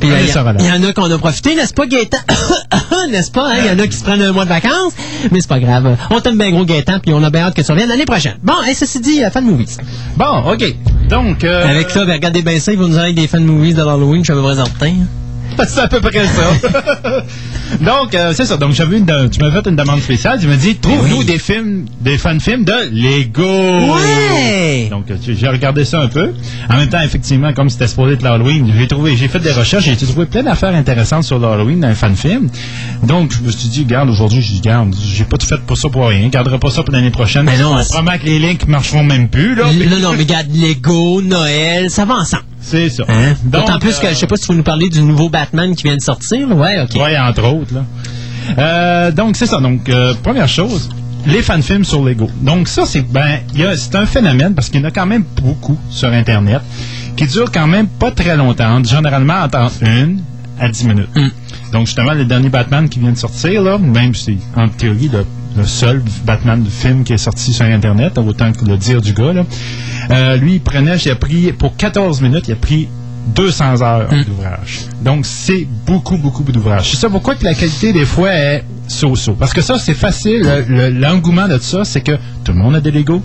[0.00, 2.18] Puis il y, a- en a qui en ont profité, n'est-ce pas, Gaëtan?
[3.10, 3.48] n'est-ce pas?
[3.50, 3.56] hein?
[3.60, 4.92] Il y en a qui se prennent un mois de vacances,
[5.32, 5.96] mais c'est pas grave.
[6.10, 8.36] On t'aime bien gros, Gaëtan, puis on a bien hâte que tu reviennes l'année prochaine.
[8.42, 9.78] Bon, ceci dit, euh, fan movies.
[10.16, 10.64] Bon, OK.
[11.08, 13.74] Donc, euh, Avec ça, ben, regardez bien ça, ils vont nous avoir des fan movies
[13.74, 14.94] de l'Halloween, je suis à peu près certain.
[15.68, 17.22] c'est à peu près ça.
[17.80, 18.56] Donc, euh, c'est ça.
[18.56, 20.38] Donc, j'avais une, de- tu m'as fait une demande spéciale.
[20.40, 21.24] Tu m'as dit, trouve-nous oui.
[21.24, 23.92] des films, des fan films de Lego.
[23.94, 24.88] Ouais!
[24.90, 26.32] Donc, euh, j'ai regardé ça un peu.
[26.70, 29.84] En même temps, effectivement, comme c'était supposé être l'Halloween, j'ai trouvé, j'ai fait des recherches,
[29.84, 32.48] j'ai trouvé plein d'affaires intéressantes sur l'Halloween dans un fan film.
[33.02, 35.76] Donc, je me suis dit, garde, aujourd'hui, je dis, garde, j'ai pas tout fait pour
[35.76, 36.24] ça pour rien.
[36.24, 37.44] Je garderai pas ça pour l'année prochaine.
[37.46, 39.64] Mais non, on promet que les links marcheront même plus, là.
[39.64, 42.44] Non, non, mais regarde, Lego, Noël, ça va ensemble.
[42.66, 43.04] C'est ça.
[43.08, 43.34] Hein?
[43.44, 45.84] D'autant plus que, euh, je sais pas si vous nous parlez du nouveau Batman qui
[45.84, 46.48] vient de sortir.
[46.50, 46.96] Ouais, ok.
[46.96, 47.72] Oui, entre autres.
[47.72, 47.84] Là.
[48.58, 49.60] Euh, donc, c'est ça.
[49.60, 50.90] Donc, euh, première chose,
[51.26, 52.28] les fan-films sur Lego.
[52.40, 53.38] Donc, ça, c'est ben,
[53.76, 56.60] c'est un phénomène parce qu'il y en a quand même beaucoup sur Internet
[57.16, 60.22] qui durent quand même pas très longtemps, généralement entre une
[60.58, 61.14] à 10 minutes.
[61.14, 61.28] Mm.
[61.72, 65.24] Donc, justement, le dernier Batman qui vient de sortir, là, même si en théorie le,
[65.56, 69.12] le seul Batman de film qui est sorti sur Internet, autant que le dire du
[69.12, 69.44] gars, là,
[70.10, 72.88] euh, lui, il prenait, il a pris, pour 14 minutes, il a pris
[73.34, 74.24] 200 heures Mm.
[74.24, 74.80] d'ouvrage.
[75.02, 76.90] Donc, c'est beaucoup, beaucoup d'ouvrage.
[76.90, 79.32] C'est ça pourquoi que la qualité, des fois, est so-so.
[79.32, 80.42] Parce que ça, c'est facile.
[80.42, 82.12] Le- le- L'engouement de ça, c'est que
[82.44, 83.22] tout le monde a des Lego.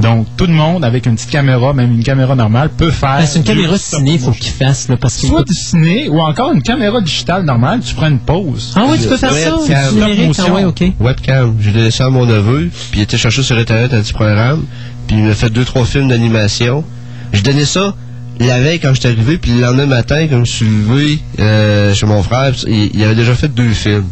[0.00, 3.18] Donc, tout le monde, avec une petite caméra, même une caméra normale, peut faire...
[3.18, 5.26] Ben, c'est une du caméra ciné, faut qu'il fasse, là, parce que.
[5.28, 8.72] Soit du ciné, ou encore une caméra digitale normale, tu prends une pause.
[8.74, 10.36] Ah oui, tu peux faire ça, c'est numérique.
[10.38, 10.82] Ah ouais, ok.
[11.00, 11.54] Webcam.
[11.60, 14.64] J'ai donné ça à mon neveu, puis il était cherché sur Internet un petit programme,
[15.06, 16.84] puis il m'a fait deux, trois films d'animation.
[17.32, 17.94] J'ai donné ça
[18.40, 22.06] la veille quand j'étais arrivé, puis le lendemain matin, quand je suis levé euh, chez
[22.06, 24.06] mon frère, il, il avait déjà fait deux films.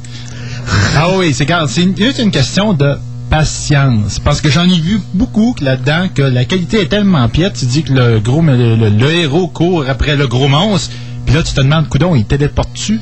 [0.97, 2.95] Ah oui, c'est quand c'est une- juste une question de
[3.37, 4.19] patience.
[4.19, 7.83] Parce que j'en ai vu beaucoup là-dedans que la qualité est tellement piètre, tu dis
[7.83, 11.53] que le gros le, le- le héros court après le gros monstre, puis là tu
[11.55, 13.01] te demandes coudon, il téléporte-tu?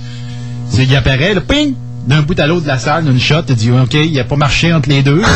[0.78, 1.74] Il apparaît, le ping
[2.07, 4.37] d'un bout à l'autre de la salle, d'une shot, tu dis OK, il a pas
[4.37, 5.20] marché entre les deux.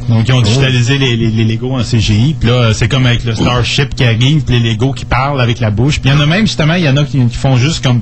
[0.09, 2.35] Donc, ils ont digitalisé les, les, les Legos en CGI.
[2.39, 5.59] Puis là, c'est comme avec le Starship qui arrive, puis les Legos qui parlent avec
[5.59, 5.99] la bouche.
[5.99, 7.83] Puis il y en a même, justement, il y en a qui, qui font juste
[7.83, 8.01] comme...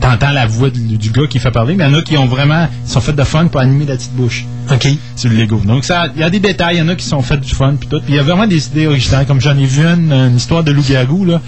[0.00, 2.16] T'entends la voix du, du gars qui fait parler, mais il y en a qui
[2.16, 2.68] ont vraiment...
[2.86, 4.88] Ils sont faits de fun pour animer la petite bouche OK.
[5.14, 5.60] sur le Lego.
[5.62, 7.54] Donc, ça, il y a des détails, il y en a qui sont faits du
[7.54, 8.00] fun, puis tout.
[8.00, 9.26] Puis il y a vraiment des idées originales.
[9.26, 11.42] Comme j'en ai vu une, une histoire de loup-garou, là.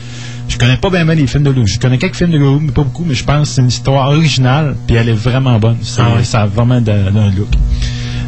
[0.48, 1.66] Je connais pas bien, bien les films de loup.
[1.66, 3.68] Je connais quelques films de loup, mais pas beaucoup, mais je pense que c'est une
[3.68, 5.78] histoire originale, puis elle est vraiment bonne.
[5.82, 6.24] Ça, Ah ouais.
[6.24, 7.48] ça a vraiment d'un look.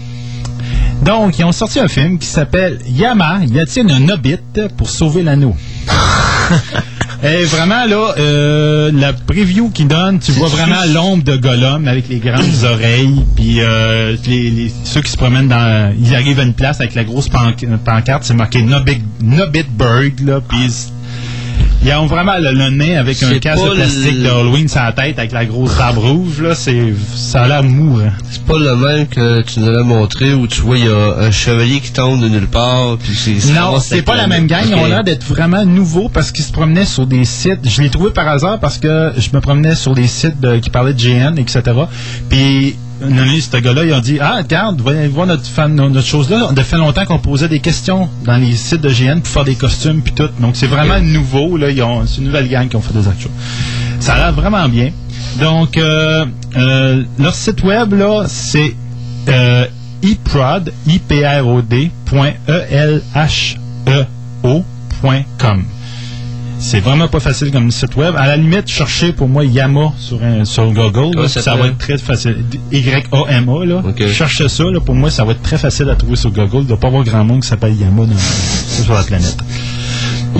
[1.04, 4.38] Donc, ils ont sorti un film qui s'appelle Yama, y a-t-il un hobbit
[4.76, 5.54] pour sauver l'anneau?
[7.22, 12.08] Et vraiment, là, euh, la preview qu'ils donne, tu vois vraiment l'ombre de Gollum avec
[12.08, 15.94] les grandes oreilles, puis euh, les, les- ceux qui se promènent dans...
[15.98, 20.40] Ils arrivent à une place avec la grosse panc- pancarte, c'est marqué Nobbit, Nobbitburg, là,
[20.46, 20.58] puis
[21.84, 24.92] ils- ont vraiment le, le nez avec un casque de plastique de Halloween sur la
[24.92, 28.12] tête avec la grosse barbe rouge, là, c'est, ça a l'air mou, hein.
[28.30, 31.16] C'est pas le même que tu nous l'as montré où tu vois, il y a
[31.20, 32.96] un chevalier qui tombe de nulle part.
[32.98, 34.64] Puis c'est, Non, c'est pas la même gang.
[34.68, 37.60] Ils ont l'air d'être vraiment nouveaux parce qu'ils se promenaient sur des sites.
[37.68, 40.70] Je l'ai trouvé par hasard parce que je me promenais sur des sites de- qui
[40.70, 41.62] parlaient de GN, etc.
[42.28, 46.00] Puis, une année, ce gars-là, ils ont dit Ah, regarde, voyez voir notre, fan, notre
[46.06, 46.50] chose-là.
[46.56, 49.54] Ça fait longtemps qu'on posait des questions dans les sites de GN pour faire des
[49.54, 50.28] costumes puis tout.
[50.40, 51.56] Donc, c'est vraiment nouveau.
[51.56, 51.70] Là.
[51.70, 53.30] Ils ont, c'est une nouvelle gang qui ont fait des actions.
[54.00, 54.90] Ça a l'air vraiment bien.
[55.40, 56.24] Donc, euh,
[56.56, 58.74] euh, leur site web, là, c'est
[59.28, 59.66] euh,
[60.02, 61.90] I-P-R-O-D,
[64.44, 65.64] E com.
[66.58, 68.14] C'est vraiment pas facile comme site web.
[68.16, 71.14] À la limite, cherchez pour moi Yama sur, un- sur Google.
[71.28, 72.36] Ça ça va être très facile.
[72.72, 73.82] Y-A-M-A, là.
[74.12, 74.80] Cherchez ça, là.
[74.80, 76.48] Pour moi, ça va être très facile à trouver sur Google.
[76.58, 78.16] Il ne doit pas avoir grand monde qui s'appelle Yama dans,
[78.84, 79.36] sur la planète.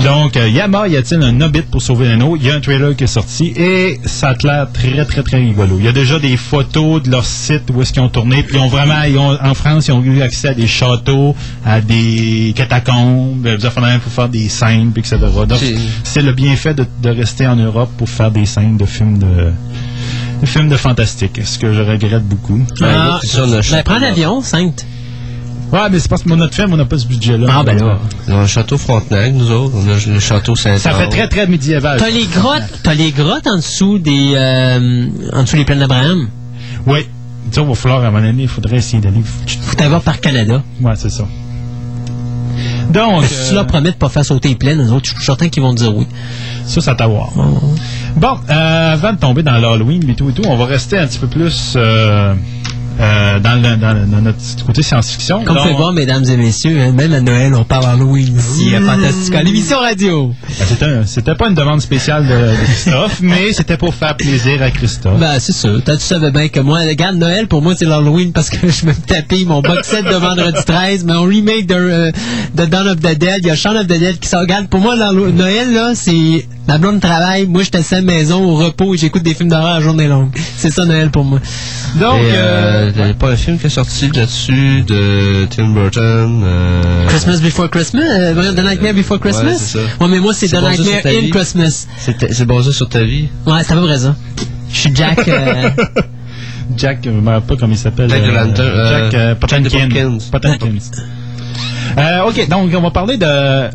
[0.03, 2.35] Donc, euh, Yama, y a-t-il un hobbit pour sauver l'anneau?
[2.37, 5.37] Il y a un trailer qui est sorti et ça a l'air très, très, très
[5.37, 5.77] rigolo.
[5.79, 8.43] Il y a déjà des photos de leur site où est-ce qu'ils ont tourné.
[8.43, 11.35] Puis, ils ont vraiment, ils ont, en France, ils ont eu accès à des châteaux,
[11.65, 15.17] à des catacombes, euh, des affaires même pour faire des scènes, puis etc.
[15.47, 15.59] Donc,
[16.03, 19.51] C'est- le bienfait de, de rester en Europe pour faire des scènes de films de,
[20.41, 22.61] de films de fantastique, ce que je regrette beaucoup.
[22.81, 24.85] Ah, ça, ben, prends l'avion, Sainte.
[25.71, 27.47] Ouais, mais c'est parce que notre film, on n'a pas ce budget-là.
[27.51, 27.99] Ah, ben là.
[28.27, 31.45] Dans le château Frontenac, nous autres, on a le château saint Ça fait très, très
[31.47, 31.99] médiéval.
[31.99, 36.29] T'as les grottes, t'as les grottes en dessous des, euh, en dessous des plaines d'Abraham?
[36.85, 36.99] Oui.
[37.51, 39.21] Ça, il va falloir, à un moment donné, il faudrait essayer d'aller.
[39.61, 40.63] Faut t'avoir par Canada.
[40.81, 41.25] Ouais, c'est ça.
[42.89, 45.15] Donc, Si tu euh, leur promets de pas faire sauter les plaines, eux autres, je
[45.15, 46.07] suis certain qu'ils vont te dire oui.
[46.65, 47.29] ça, ça t'a voir.
[48.15, 51.05] Bon, euh, avant de tomber dans l'Halloween et tout et tout, on va rester un
[51.07, 51.77] petit peu plus
[52.99, 55.43] euh, dans, le- dans, le- dans notre côté science-fiction.
[55.43, 58.73] Comme vous pouvez voir, mesdames et messieurs, hein, même à Noël, on parle Halloween ici
[58.75, 60.33] à Fantastica, l'émission radio.
[60.79, 64.71] ben, c'était pas une demande spéciale de, de Christophe, mais c'était pour faire plaisir à
[64.71, 65.19] Christophe.
[65.19, 65.69] Ben, c'est ça.
[65.85, 68.85] Toi, tu savais bien que moi, regarde, Noël, pour moi, c'est l'Halloween parce que je
[68.85, 72.11] me tapais mon box set de vendredi 13, mon remake de, euh,
[72.55, 74.27] de Dawn of the Dead, il y a Shaun of the Dead qui.
[74.37, 78.43] Regarde, pour moi, Noël, là, c'est ma blonde travaille, moi, je suis à la maison
[78.43, 80.29] au repos et j'écoute des films d'horreur à journée longue.
[80.57, 81.39] C'est ça Noël pour moi.
[81.95, 85.45] Donc, Et, euh, euh, il n'y a pas un film qui est sorti là-dessus de
[85.49, 86.41] Tim Burton.
[86.43, 89.51] euh, Christmas Before Christmas, euh, The Nightmare Before Christmas?
[89.51, 89.79] Ouais, ça.
[89.99, 91.29] Ouais, mais moi c'est The basé sur Nightmare ta in vie.
[91.29, 91.87] Christmas.
[91.97, 93.27] C'est c'est basé sur ta vie.
[93.45, 94.15] Ouais, c'est à peu près ça.
[94.71, 95.27] Je suis Jack.
[95.27, 95.69] euh,
[96.77, 98.09] Jack, je me rappelle pas comment il s'appelle.
[98.09, 100.17] Jack euh, euh, Jack euh, Potenkin.
[100.31, 100.77] Potenkins.
[101.97, 103.25] Euh, ok, donc on va parler de,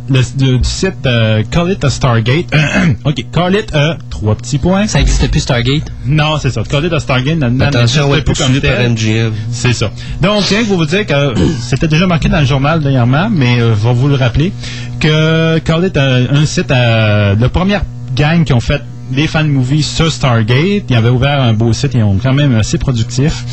[0.08, 2.46] le- du, site euh, Call It a Stargate.
[3.04, 4.86] ok, Call It a trois petits points.
[4.86, 5.90] ça existe plus Stargate?
[6.06, 6.62] Non, c'est ça.
[6.68, 8.88] Call It a Stargate n'existe plus.
[8.90, 9.32] MGM.
[9.50, 9.90] C'est ça.
[10.20, 13.74] Donc, tiens, pour vous dire que c'était déjà marqué dans le journal dernièrement, mais euh,
[13.74, 14.52] je vais vous le rappeler,
[15.00, 17.82] que Call It a un site, euh, la première
[18.14, 18.80] gang qui ont fait
[19.10, 22.56] des fan movies sur Stargate, ils avaient ouvert un beau site, ils ont quand même
[22.56, 23.44] assez productif,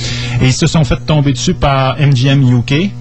[0.41, 2.91] et ils se sont fait tomber dessus par MGM UK,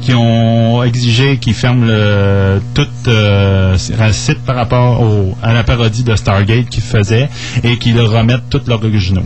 [0.00, 3.76] qui ont exigé qu'ils ferment le, tout euh,
[4.12, 7.28] site par rapport au- à la parodie de Stargate qu'ils faisaient
[7.62, 9.22] et qu'ils leur remettent tous leurs originaux.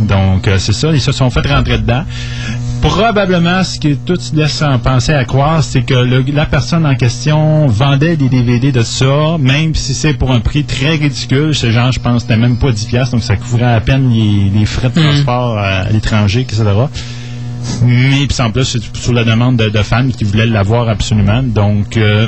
[0.00, 2.04] Donc, euh, c'est ça, ils se sont fait rentrer dedans.
[2.80, 6.94] Probablement, ce que tout laisse en penser à croire, c'est que le- la personne en
[6.94, 11.54] question vendait des DVD de ça, même si c'est pour un prix très ridicule.
[11.54, 14.58] Ce genre, je pense, c'était même pas 10$, piastres, donc ça couvrait à peine les,
[14.58, 16.62] les frais de transport à, à l'étranger, etc.
[17.84, 21.42] Mais puis en plus, c'est sur la demande de, de fans qui voulaient l'avoir absolument.
[21.42, 22.26] Donc, euh,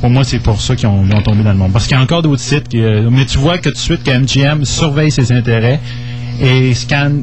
[0.00, 1.72] pour moi, c'est pour ça qu'ils ont, tombé dans le monde.
[1.72, 2.74] Parce qu'il y a encore d'autres sites.
[2.74, 5.80] qui, mais tu vois que tout de suite que MGM surveille ses intérêts
[6.40, 7.22] et scanne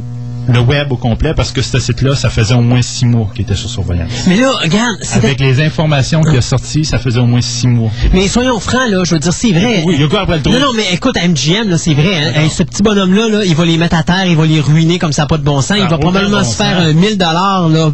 [0.51, 3.43] le web au complet parce que ce site-là, ça faisait au moins six mois qu'il
[3.43, 4.09] était sur surveillance.
[4.27, 7.91] Mais là, regarde, Avec les informations qu'il a sorties, ça faisait au moins six mois.
[8.13, 9.83] mais soyons francs là, je veux dire c'est vrai.
[9.85, 10.51] Oui, il y a quoi après le trou?
[10.53, 13.65] Non, non, mais écoute, MGM, là, c'est vrai, hein, ce petit bonhomme-là, là, il va
[13.65, 15.77] les mettre à terre, il va les ruiner comme ça, pas de bon sens.
[15.77, 17.91] il Ah, va probablement bon se faire un 1000 dollars, là.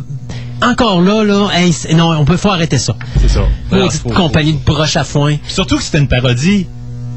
[0.61, 2.95] Encore là, là, hey, non, on peut faut arrêter ça.
[3.21, 3.41] C'est ça.
[3.71, 5.35] Maudite Faut- compagnie de broche à foin.
[5.47, 6.67] Surtout que c'était une parodie.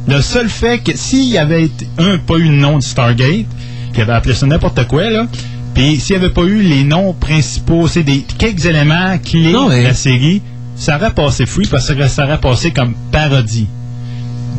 [0.08, 3.46] Le seul fait que s'il y avait été, un, pas eu le nom de Stargate,
[3.92, 5.26] qu'il avait appelé ça n'importe quoi, là,
[5.74, 9.68] puis s'il n'y avait pas eu les noms principaux, c'est des quelques éléments clés Non,
[9.68, 10.42] mais- de la série,
[10.76, 13.68] ça aurait passé free parce que ça aurait passé comme parodie.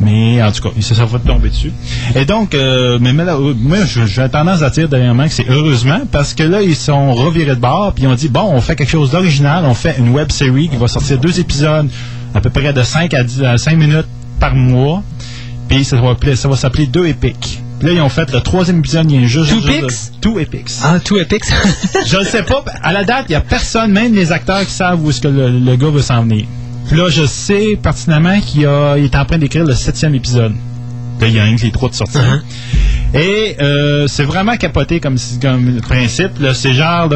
[0.01, 1.73] Mais en tout cas, sont fait tomber dessus.
[2.15, 5.49] Et donc, euh, mais, mais là, euh, moi, j'ai tendance à dire dernièrement que c'est
[5.49, 8.61] heureusement parce que là, ils sont revirés de bord puis ils ont dit bon, on
[8.61, 11.89] fait quelque chose d'original, on fait une web série qui va sortir deux épisodes
[12.34, 14.07] à peu près de 5 à, 10, à 5 minutes
[14.39, 15.03] par mois.
[15.67, 17.61] Puis ça va, ça va s'appeler Deux Épiques.
[17.80, 19.51] Puis là, ils ont fait le troisième épisode, il y a juste.
[19.51, 20.21] Two Pics?
[20.21, 20.71] Two Epics.
[20.84, 21.45] Ah, tout épique.
[22.05, 22.63] Je ne sais pas.
[22.84, 25.30] À la date, il n'y a personne, même les acteurs, qui savent où est-ce que
[25.30, 26.45] le, le gars veut s'en venir.
[26.88, 30.53] Puis là, je sais pertinemment qu'il est en train d'écrire le septième épisode.
[31.21, 32.21] Là, il y a rien que les trois de sortir.
[32.21, 33.19] Uh-huh.
[33.19, 36.32] Et euh, c'est vraiment capoté comme, comme principe.
[36.53, 37.09] C'est genre,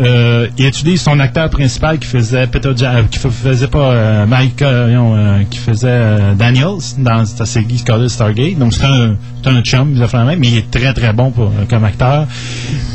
[0.00, 4.26] euh, il utilise son acteur principal qui faisait Peter Ja- qui fa- faisait pas euh,
[4.26, 8.58] Mike, euh, euh, qui faisait euh, Daniels dans sa série Scarlet Stargate.
[8.58, 9.92] Donc c'est un, un chum,
[10.38, 12.26] mais il est très très bon euh, comme acteur.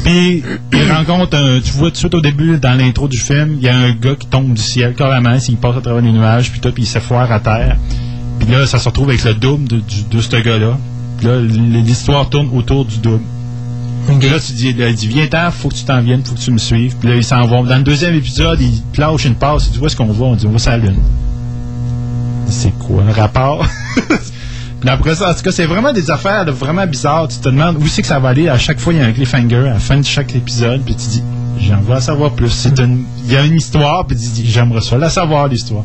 [0.03, 0.43] Puis
[0.73, 3.63] il rencontre, un, tu vois tout de suite au début dans l'intro du film, il
[3.63, 6.51] y a un gars qui tombe du ciel carrément, il passe à travers les nuages,
[6.51, 7.77] puis tout, il s'effoire à terre.
[8.39, 9.81] Puis là, ça se retrouve avec le double de,
[10.11, 10.77] de ce gars-là.
[11.23, 13.23] Là, l- l'histoire tourne autour du double.
[14.07, 16.39] Puis là, tu dis, là, il dit, viens-t'en, faut que tu t'en viennes, faut que
[16.39, 16.95] tu me suives.
[16.95, 17.63] Puis là, ils s'en vont.
[17.63, 19.67] Dans le deuxième épisode, il te lâche une passe.
[19.67, 20.25] Il dit, où est-ce qu'on va?
[20.25, 20.97] On dit, on va sur la Lune.
[22.47, 23.67] C'est quoi le rapport?
[24.79, 27.27] Puis après ça, en tout cas, c'est vraiment des affaires vraiment bizarres.
[27.27, 28.47] Tu te demandes où c'est que ça va aller.
[28.47, 30.83] À chaque fois, il y a un cliffhanger à la fin de chaque épisode.
[30.85, 31.23] Puis tu dis,
[31.59, 32.49] j'aimerais savoir plus.
[32.49, 35.83] C'est une, il y a une histoire, puis j'aimerais ça la savoir, l'histoire.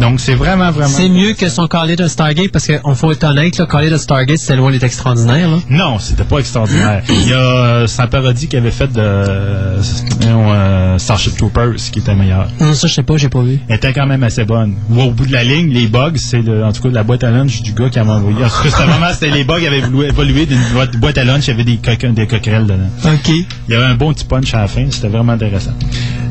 [0.00, 0.88] Donc, c'est vraiment, vraiment.
[0.88, 3.86] C'est mieux que son Call It a Stargate parce qu'on faut être honnête, là, Call
[3.86, 5.48] It a Stargate, c'était loin d'être extraordinaire.
[5.50, 5.58] Là.
[5.70, 7.02] Non, c'était pas extraordinaire.
[7.08, 9.82] Il y a euh, sa parodie qu'il avait faite de euh,
[10.26, 12.48] euh, Starship Troopers qui était meilleure.
[12.60, 13.58] Non, ça, je sais pas, j'ai pas vu.
[13.68, 14.74] Elle était quand même assez bonne.
[14.90, 17.24] Ou Au bout de la ligne, les bugs, c'est le- en tout cas la boîte
[17.24, 18.38] à lunch du gars qui avait envoyé.
[18.38, 20.58] Cas, c'était vraiment, c'était les bugs avaient évolué, d'une
[21.00, 22.88] boîte, à lunch, il y avait des, coquins- des coquerelles dedans.
[23.12, 23.28] OK.
[23.28, 25.72] Il y avait un bon petit punch à la fin, c'était vraiment intéressant.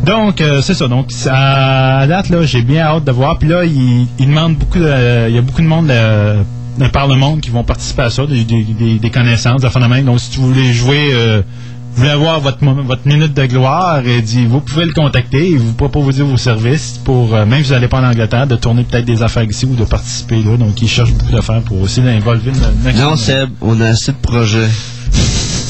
[0.06, 0.88] Donc, euh, c'est ça.
[0.88, 3.38] Donc, à date, là, j'ai bien hâte de voir.
[3.38, 7.08] Puis là, il, demande beaucoup de, il y a beaucoup de monde de, de par
[7.08, 10.06] le monde qui vont participer à ça, des, des, des- connaissances, des phénomènes.
[10.06, 11.42] Donc, si vous voulez jouer, euh,
[11.92, 12.60] vous voulez avoir votre,
[13.06, 15.50] minute de gloire, et vous pouvez le contacter.
[15.50, 18.56] Il vous dire vos services pour, euh, même si vous n'allez pas en Angleterre, de
[18.56, 20.56] tourner peut-être des affaires ici ou de participer là.
[20.56, 22.54] Donc, il cherche beaucoup d'affaires pour aussi l'involver.
[22.96, 24.70] Non, Seb, on a assez de projets.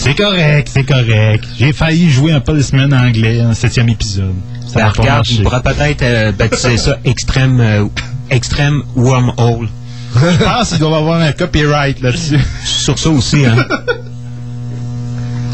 [0.08, 1.44] C'est correct, c'est correct.
[1.60, 4.34] J'ai failli jouer un policeman anglais en septième épisode.
[4.68, 7.86] Ça Ben, regarde, on pourrait peut-être euh, baptiser ça Extrême, euh,
[8.30, 9.68] extrême Wormhole.
[10.16, 12.40] Je pense qu'il doit avoir un copyright là-dessus.
[12.66, 13.66] Sur ça aussi, hein.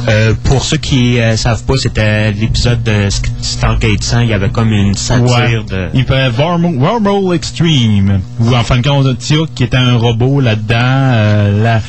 [0.10, 3.08] Euh, pour ceux qui euh, savent pas, c'était l'épisode de
[3.42, 4.20] Stargate 100.
[4.22, 5.88] Il y avait comme une satire de...
[5.94, 8.20] Il fait Wormhole Wormhole Extreme.
[8.42, 10.76] Ou en fin de compte, Tia qui était un robot là-dedans.
[10.78, 11.82] euh, la-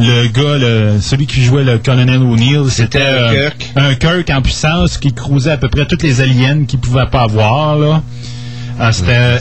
[0.00, 3.72] le gars, le- celui qui jouait le colonel O'Neill, c'était un euh, Kirk.
[3.76, 7.22] un Kirk en puissance qui cruisait à peu près toutes les aliens qu'il pouvait pas
[7.22, 7.78] avoir.
[7.78, 8.02] Là.
[8.78, 9.40] Ah, c'était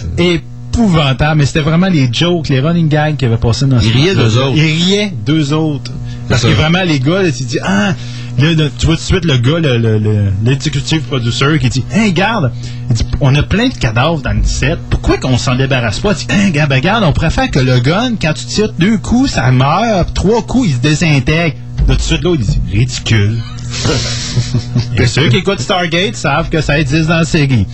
[0.72, 3.92] épouvantable, mais c'était vraiment les jokes, les running gags qui avaient passé dans ce Ils
[3.94, 4.56] riaient d'eux autres.
[4.56, 5.92] Ils riaient d'eux autres.
[6.28, 7.94] Parce que vraiment, les gars, là, tu dis, ah,
[8.40, 10.00] là, là, tu vois tout de suite le gars, le- le-
[11.08, 15.38] producer, qui dit, hey, dit, on a plein de cadavres dans le set, pourquoi qu'on
[15.38, 16.14] s'en débarrasse pas?
[16.14, 18.98] Il dit, hey, regarde, ben, regarde, on préfère que le gun, quand tu tires deux
[18.98, 21.56] coups, ça meurt, trois coups, il se désintègre.
[21.88, 23.38] Là, tout de suite, l'autre, il dit, ridicule.
[24.98, 27.68] Et ceux qui écoutent Stargate savent que ça existe dans la série.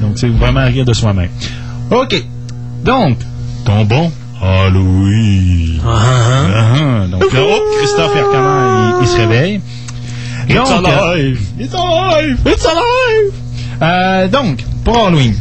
[0.00, 1.30] Donc, c'est vraiment rire de soi-même.
[1.90, 2.22] OK.
[2.84, 3.18] Donc,
[3.64, 4.12] ton bon
[4.42, 5.80] Halloween.
[5.86, 9.60] Ah, Donc là, hop, Christophe, il, il se réveille.
[10.48, 11.40] It's Donc, alive!
[11.58, 12.38] It's alive!
[12.46, 13.32] It's alive!
[13.82, 15.34] Euh, donc, pour Halloween,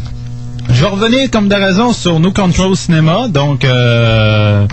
[0.70, 3.28] je vais revenir comme de raison sur No Control Cinema.
[3.28, 4.66] Donc, euh,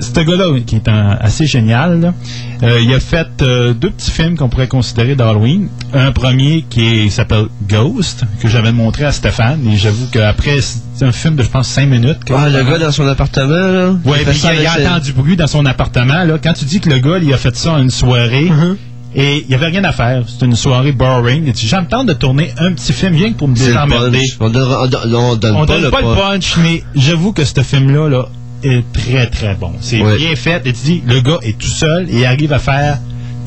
[0.00, 2.00] ce gars-là qui est un- assez génial.
[2.00, 2.14] là.
[2.62, 5.68] Euh, il a fait euh, deux petits films qu'on pourrait considérer d'Halloween.
[5.92, 9.60] Un premier qui s'appelle Ghost, que j'avais montré à Stéphane.
[9.68, 12.18] Et j'avoue qu'après, c'est un film de, je pense, cinq minutes.
[12.34, 13.90] Ah, le gars dans son appartement, là.
[14.04, 16.24] Ouais, il il, a- il entendu bruit dans son appartement.
[16.24, 16.38] Là.
[16.42, 18.76] Quand tu dis que le gars, il a fait ça à une soirée, Mm-hmm.
[19.14, 20.24] et il n'y avait rien à faire.
[20.26, 21.52] C'était une soirée boring.
[21.90, 24.22] Temps de tourner un petit film, rien que pour me désemmerder.
[24.40, 26.54] On donne, on donne- on donne On pas donne le pas le punch.
[26.54, 28.26] punch, mais j'avoue que ce film-là là,
[28.72, 29.72] est très très bon.
[29.80, 30.16] C'est Ouais.
[30.16, 30.66] bien fait.
[30.66, 32.98] Et tu dis, le gars est tout seul et il arrive à faire,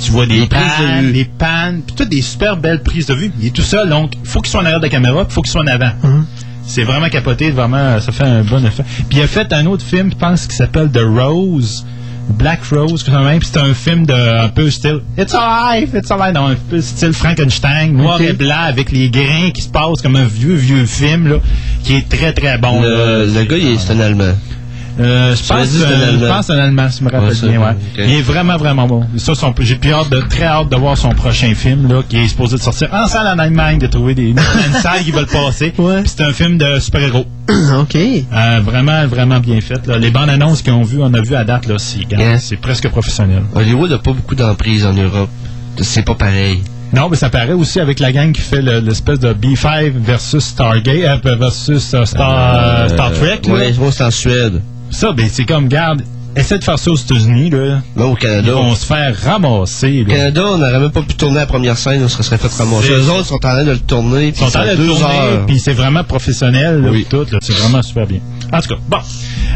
[0.03, 3.13] tu vois, des Des de pannes, des pannes, puis toutes des super belles prises de
[3.13, 3.32] vue.
[3.39, 5.32] Il est tout seul, donc il faut qu'il soit en arrière de la caméra, puis
[5.32, 5.91] il faut qu'il soit en avant.
[6.03, 6.24] Mm-hmm.
[6.65, 8.84] C'est vraiment capoté, vraiment, ça fait un bon effet.
[9.09, 11.86] Puis il a fait un autre film, je pense, qui s'appelle The Rose.
[12.38, 16.11] Black Rose, que même, puis c'est un film de un peu style It's alive, it's
[16.11, 20.03] alive, non, un peu style Frankenstein, noir et blanc, avec les grains qui se passent
[20.03, 21.38] comme un vieux, vieux film, là,
[21.84, 22.84] qui est très, très bon.
[22.84, 22.88] là.
[22.88, 24.36] Le, le gars, il est c'est un Allemand.
[24.99, 26.83] Euh, je pense euh, je Allemand.
[26.83, 27.75] pense si je me rappelle Ouais, bien, ouais.
[27.97, 29.05] Il est vraiment, vraiment bon.
[29.17, 32.17] Ça, son- j'ai plus hâte de, très hâte de voir son prochain film, là, qui
[32.17, 34.37] est supposé de sortir en salle en Allemagne, de trouver des, une
[34.81, 35.73] salle qui va le passer.
[35.77, 36.03] Ouais.
[36.05, 37.25] C'est un film de super-héros.
[37.79, 37.95] OK.
[37.95, 39.85] Euh, vraiment, vraiment bien fait.
[39.87, 39.97] Là.
[39.97, 42.37] Les bandes annonces qu'on vu, on a vu à date, là, c'est, Yeah.
[42.61, 43.43] presque professionnel.
[43.55, 45.29] Hollywood n'a pas beaucoup d'emprise en Europe.
[45.81, 46.61] C'est pas pareil.
[46.91, 50.43] Non, mais ça paraît aussi avec la gang qui fait le- l'espèce de B5 versus
[50.43, 53.41] Stargate, euh, versus Star, Euh, Star Trek.
[53.47, 53.59] moi,
[53.91, 54.61] c'est en Suède.
[54.91, 56.03] Ça, ben, c'est comme, garde,
[56.35, 57.81] essaie de faire ça aux États-Unis, là.
[57.95, 58.51] Même au Ils Canada.
[58.53, 60.15] vont se faire ramasser, Au là.
[60.15, 62.89] Canada, on n'aurait même pas pu tourner la première scène, on se serait fait ramasser.
[62.91, 65.59] Eux autres sont en train de le tourner, Ils sont en train de tourner, puis
[65.59, 67.05] c'est vraiment professionnel, là, Oui.
[67.09, 68.19] tout, là, c'est vraiment super bien.
[68.51, 68.97] En tout cas, bon.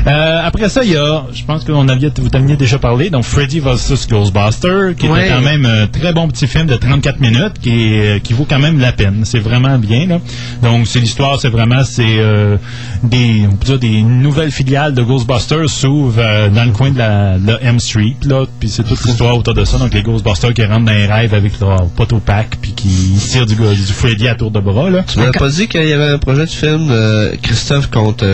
[0.06, 3.10] Euh, après ça, il y a, je pense que on avait, vous t'aviez déjà parlé,
[3.10, 4.08] donc Freddy vs.
[4.10, 5.22] Ghostbuster, qui Ouais.
[5.28, 8.46] était quand même un très bon petit film de 34 minutes, qui, est- qui vaut
[8.50, 9.22] quand même la peine.
[9.24, 10.20] C'est vraiment bien, là.
[10.62, 12.58] Donc, c'est l'histoire, c'est vraiment, c'est euh,
[13.04, 16.98] des, on peut dire des nouvelles filiales de Ghostbusters s'ouvrent euh, dans le coin de
[16.98, 19.78] la, de la M Street, là, puis c'est toute l'histoire autour de ça.
[19.78, 23.46] Donc, les Ghostbusters qui rentrent dans les rêves avec leur poteau pack, puis qui tirent
[23.46, 25.04] du, du Freddy à tour de bras, là.
[25.08, 28.26] Tu m'avais pas dit qu'il y avait un projet de film euh, Christophe contre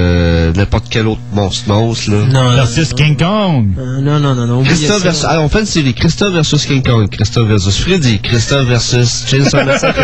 [0.00, 2.24] euh, n'importe quel autre monstre monstre là.
[2.26, 3.74] Non, non, Versus King Kong.
[3.78, 4.62] Euh, non, non, non, non.
[4.62, 8.66] Christophe versus, ah, on fait une série Christophe versus King Kong, Christophe versus Freddy, Christophe
[8.66, 10.00] versus Chainsaw Massacre,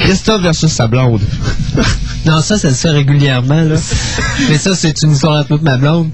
[0.00, 1.20] Christophe versus sa blonde.
[2.24, 3.74] Non, ça, ça se fait régulièrement, là.
[4.48, 6.10] Mais ça, c'est une histoire un peu de ma blonde.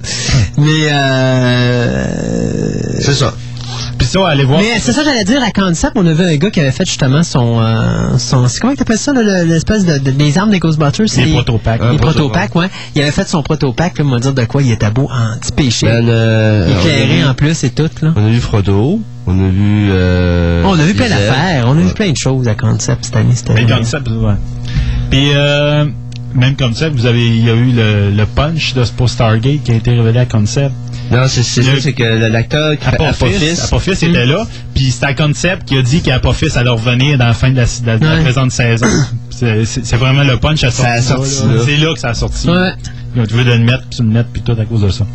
[0.56, 2.08] Mais, euh...
[2.98, 3.34] C'est ça.
[4.08, 4.60] Puis ça, allez voir.
[4.60, 6.86] Mais c'est ça, j'allais dire, à Concept, on a vu un gars qui avait fait
[6.86, 7.60] justement son.
[7.60, 11.24] euh, son c'est comment tu appelles ça, l'espèce de, de- des armes des Ghostbusters c'est
[11.26, 11.80] Les protopacks.
[11.82, 12.70] Les proto- protopacks, ouais.
[12.94, 15.86] Il avait fait son protopacks, là, on va dire de quoi il était beau anti-péché.
[15.86, 18.12] Ben, euh, on, a éclairé en plus et tout, là.
[18.16, 21.72] on a vu Frodo, on a vu euh, on a vu plein les d'affaires, on
[21.76, 23.34] a vu plein de choses à Concept cette année.
[23.34, 23.52] C'était
[23.84, 24.34] ça, ouais.
[25.10, 25.84] Puis, euh,
[26.34, 29.72] même ça, vous avez, il y a eu le, le punch de pour Stargate qui
[29.72, 30.72] a été révélé à Concept.
[31.10, 35.64] Non, c'est c'est ça, c'est que l'acteur Apophis, Apophis, était là, puis c'était à Concept
[35.66, 38.22] qui a dit qu'Apophis allait revenir dans la fin de la, de la- Ouais.
[38.22, 38.86] présente saison.
[39.30, 41.44] C'est c'est- c'est vraiment le punch à Ça a sortir.
[41.64, 42.48] C'est là que ça a sorti.
[42.48, 42.72] Ouais.
[43.16, 44.90] Ils ont trouvé de le mettre, puis de le mettre, puis tout à cause de
[44.90, 45.06] ça.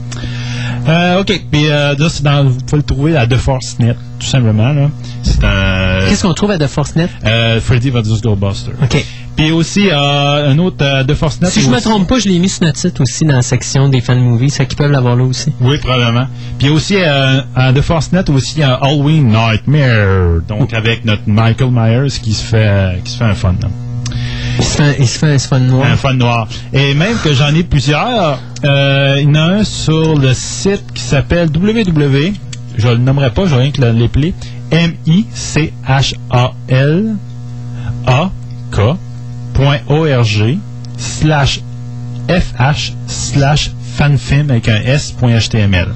[0.87, 3.95] Euh, ok, puis euh, là, c'est dans, vous pouvez le trouver à The Force Net,
[4.19, 4.73] tout simplement.
[4.73, 4.89] là.
[5.21, 7.09] C'est un Qu'est-ce qu'on trouve à The Force Net?
[7.25, 8.21] euh, Freddy vs.
[8.21, 8.71] Ghostbuster.
[8.81, 9.05] OK.
[9.35, 11.49] Puis aussi, euh, un autre euh, The Force Net.
[11.51, 13.41] Si je me aussi- trompe pas, je l'ai mis sur notre site aussi dans la
[13.41, 15.51] section des fan movies, ça qu'ils peuvent l'avoir là aussi.
[15.59, 16.27] Oui, probablement.
[16.59, 20.41] Puis aussi, euh, à The Force Net, aussi, un Halloween Nightmare.
[20.47, 23.55] Donc, avec notre Michael Myers qui se fait, qui se fait un fun.
[23.61, 23.69] là.
[24.59, 25.87] Il se fait, il se fait, se fait noir.
[25.91, 26.47] Un fun noir.
[26.71, 30.83] Et même que j'en ai plusieurs, euh, il y en a un sur le site
[30.93, 32.33] qui s'appelle www,
[32.77, 34.35] je le nommerai pas, je vais rien que l'appeler,
[35.89, 37.15] M-I-C-H-A-L
[38.05, 38.97] A-K.org
[40.97, 41.61] slash
[42.29, 45.87] F-H slash fanfilm avec un S.html.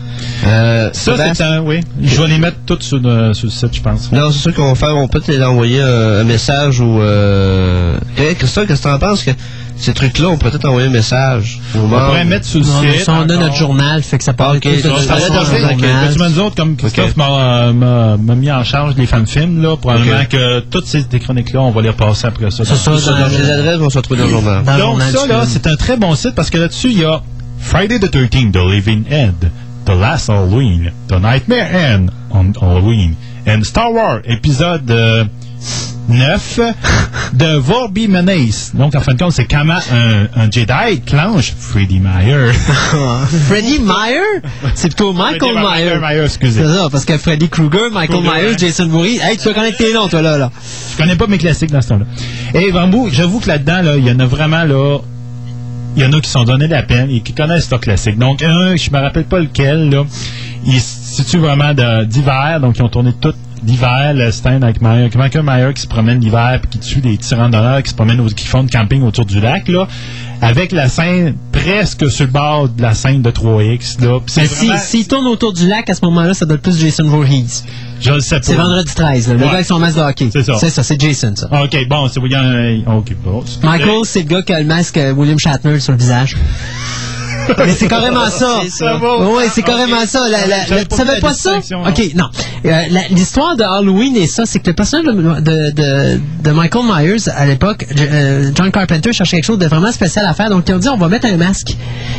[0.46, 1.80] Euh, Ça, c'est un, oui.
[2.02, 4.12] Je vais les mettre toutes sur le, sur le site, je pense.
[4.12, 4.96] Non, c'est sûr qu'on va faire.
[4.96, 7.02] On peut te envoyer un, un message ou.
[7.02, 7.98] Euh...
[8.18, 9.32] Hey, Christophe, qu'est-ce que t'en penses que
[9.80, 12.08] ces trucs-là, on pourrait peut-être envoyer un message On membres?
[12.08, 13.04] pourrait mettre sur le Non, site.
[13.06, 14.98] ça, on a notre journal, fait que ça parle Ok, plus de ok.
[14.98, 15.78] journal.
[15.78, 20.30] Que nous autres, comme Christophe m'a- m'a mis en charge des fanfilms, là, probablement Ok.
[20.30, 22.66] que toutes ces chroniques-là, on va les repasser après ça.
[22.66, 24.64] C'est ça, ça, dans- les adresses vont se retrouver dans le journal.
[24.80, 27.22] Donc ça, là, c'est un très bon site parce que là-dessus, il y a
[27.68, 29.52] Friday the 13th, The Living End,
[29.86, 35.26] The Last Halloween, The Nightmare End on Halloween, and Star Wars, épisode euh,
[36.08, 36.60] 9
[37.34, 38.72] de Vorby Menace.
[38.74, 42.54] Donc, en fin de compte, c'est comment un, un Jedi clenche Freddy Meyer.
[43.48, 44.42] Freddy Meyer?
[44.74, 46.00] C'est plutôt Michael Meyer.
[46.00, 46.62] Meyer, excusez.
[46.62, 48.58] C'est ça, parce que Freddy Krueger, Michael Myers.
[48.58, 49.20] Jason Voorhees.
[49.22, 50.52] Hey, tu vas connaître tes noms, toi, là, là.
[50.94, 52.06] Je connais pas mes classiques dans ce temps-là.
[52.54, 55.00] Et Bambou, j'avoue que là-dedans, là, il y en a vraiment, là,
[55.98, 58.20] il y en a qui sont donnés la peine et qui connaissent leurs classiques.
[58.20, 60.06] Donc, un, je me rappelle pas lequel, là,
[60.64, 63.34] il se situe vraiment d'hiver, donc ils ont tourné tout
[63.64, 67.18] d'hiver, le stand avec Meyer, Michael Meyer qui se promène l'hiver puis qui tue des
[67.18, 69.88] tyrans d'honneur qui se promènent, au- qui font du camping autour du lac, là,
[70.42, 74.20] avec la scène presque sur le bord de la scène de 3X, là.
[74.20, 76.56] Puis c'est Mais si, vraiment- s'il tourne autour du lac, à ce moment-là, ça doit
[76.56, 77.64] être plus Jason Voorhees.
[78.00, 78.44] je le sais pas.
[78.46, 79.34] C'est vendredi 13, là.
[79.34, 79.46] Le Ouais.
[79.48, 80.30] gars avec son masque de hockey.
[80.32, 80.54] C'est ça.
[80.60, 81.48] C'est ça, c'est Jason, ça.
[81.64, 83.44] OK, bon, c'est, un- OK, bon.
[83.64, 86.36] Michael, c'est le gars qui a le masque euh, William Shatner sur le visage.
[87.58, 88.60] Mais c'est carrément ça.
[88.64, 89.00] C'est ça.
[89.02, 90.08] Oui, c'est carrément Ok.
[90.08, 90.26] ça.
[90.90, 91.58] Tu savais pas ça?
[91.88, 92.26] OK, non.
[92.66, 92.82] Euh,
[93.12, 98.52] L'histoire de Halloween et ça, c'est que le personnage de, Michael Myers, à l'époque, euh,
[98.56, 100.50] John Carpenter cherchait quelque chose de vraiment spécial à faire.
[100.50, 101.76] Donc, ils ont dit, on va mettre un masque.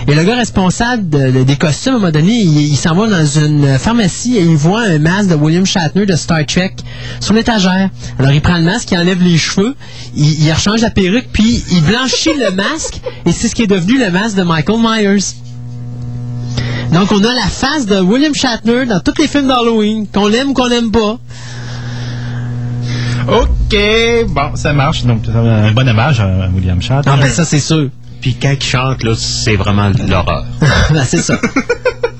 [0.07, 2.95] Et le gars responsable de- de- des costumes, à un moment donné, il, il s'en
[2.95, 6.75] va dans une pharmacie et il voit un masque de William Shatner de Star Trek
[7.21, 7.89] sur l'étagère.
[8.19, 9.75] Alors, il prend le masque, il enlève les cheveux,
[10.17, 13.67] il, il rechange la perruque, puis il blanchit le masque et c'est ce qui est
[13.67, 15.18] devenu le masque de Michael Myers.
[16.93, 20.51] Donc, on a la face de William Shatner dans tous les films d'Halloween, qu'on l'aime
[20.51, 21.19] ou qu'on l'aime pas.
[23.29, 23.77] OK,
[24.29, 25.05] bon, ça marche.
[25.05, 27.13] Donc, un bon hommage à à William Shatner.
[27.13, 27.91] Ah, ben ça, c'est sûr.
[28.21, 30.45] Puis quand il chante, là, c'est vraiment l'horreur.
[30.91, 31.39] ben, c'est ça.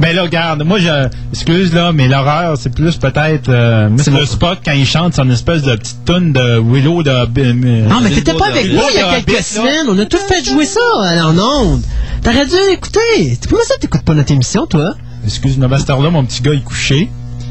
[0.00, 4.24] Ben là, regarde, moi, je, excuse là, mais l'horreur, c'est plus peut-être euh, C'est bon.
[4.24, 7.10] Spock quand il chante son espèce de petite tonne de Willow de.
[7.10, 9.42] euh, Non, mais t'étais pas avec moi il y a quelques là.
[9.42, 9.86] semaines.
[9.88, 11.82] On a tout fait jouer ça euh, en ondes.
[12.22, 13.38] T'aurais dû écouter.
[13.48, 14.94] Comment ça, t'écoutes pas notre émission, toi?
[15.24, 17.10] Excuse-moi, à cette heure-là, mon petit gars est couché.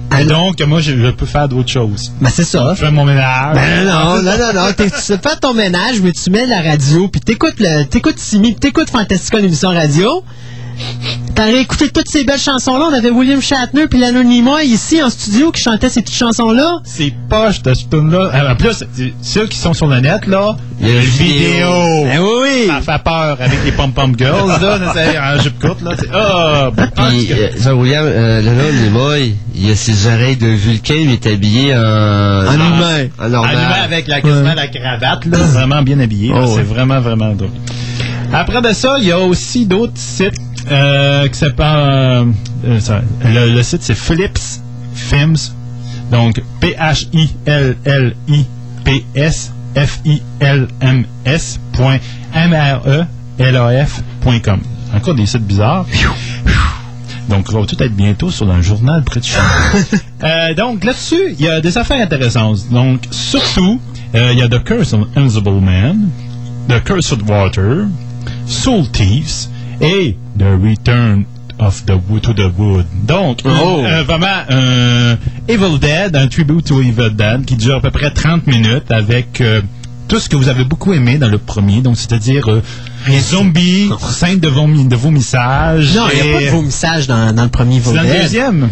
[0.10, 2.14] Ah, Et donc, moi, je, je peux faire d'autres choses.
[2.22, 2.74] Ben, c'est ça.
[2.76, 3.56] Je fais mon ménage.
[3.56, 4.72] Ben non, non, non, non.
[4.72, 8.52] T'es- Tu fais ton ménage, mais tu mets la radio, puis t'écoutes le, t'écoutes Simi,
[8.54, 10.24] puis t'écoutes Fantastica, l'émission radio.
[11.36, 12.86] T'aurais écouté toutes ces belles chansons-là.
[12.90, 16.80] On avait William Shatner puis l'anonymat ici en studio qui chantait ces petites chansons-là.
[16.84, 18.32] C'est poche de ce tune-là.
[18.52, 18.84] En plus,
[19.22, 21.70] ceux qui sont sur le net, là, Il y a une vidéo.
[22.06, 22.68] Ben oui, oui.
[22.68, 25.92] Ça fait peur avec les pom-pom girls, là, c'est en jupe courte, là.
[26.00, 30.96] C'est, ah, en Puis, euh, ça, William, euh, Nimoy, il a ses oreilles de Vulcain,
[30.96, 31.80] il est habillé en...
[32.48, 33.08] En humain.
[33.20, 33.56] En normal.
[33.56, 36.30] Allumé avec la, quasiment la cravate, là, vraiment bien habillé.
[36.30, 36.64] là, Oh, c'est ouais.
[36.64, 37.52] vraiment, vraiment drôle.
[38.34, 40.34] Après de ça, il y a aussi d'autres sites
[40.72, 41.66] euh, qui s'appellent...
[41.66, 42.26] euh,
[42.66, 44.62] euh, le, le site, c'est Philips
[44.94, 45.38] Films.
[46.12, 46.42] Donc,
[48.28, 51.98] P-H-I-L-L-I-P-S F-I-L-M-S point
[52.34, 54.60] M-R-E-L-A-F point com.
[54.96, 55.86] Encore des sites bizarres.
[57.30, 59.38] Donc, ça va tout être bientôt sur un journal près de chez.
[60.24, 62.70] Euh, donc, là-dessus, il y a des affaires intéressantes.
[62.72, 63.80] Donc, surtout,
[64.16, 66.10] euh, il y a The Curse of Invisible Man,
[66.68, 67.86] The Cursed Water,
[68.48, 69.48] Soul Thieves
[69.82, 71.24] et The Return
[71.60, 72.86] of the Wood to the Wood.
[73.06, 73.82] Donc, Oh.
[73.84, 75.18] euh, vraiment un
[75.48, 79.42] Evil Dead, un tribute to Evil Dead qui dure à peu près 30 minutes avec
[79.42, 79.62] euh,
[80.08, 82.62] tout ce que vous avez beaucoup aimé dans le premier, donc c'est-à-dire euh,
[83.08, 85.96] les zombies, scènes de, vomi- de vomissage.
[85.96, 88.70] Non, il n'y a pas de vomissage dans, dans le premier C'est dans le deuxième.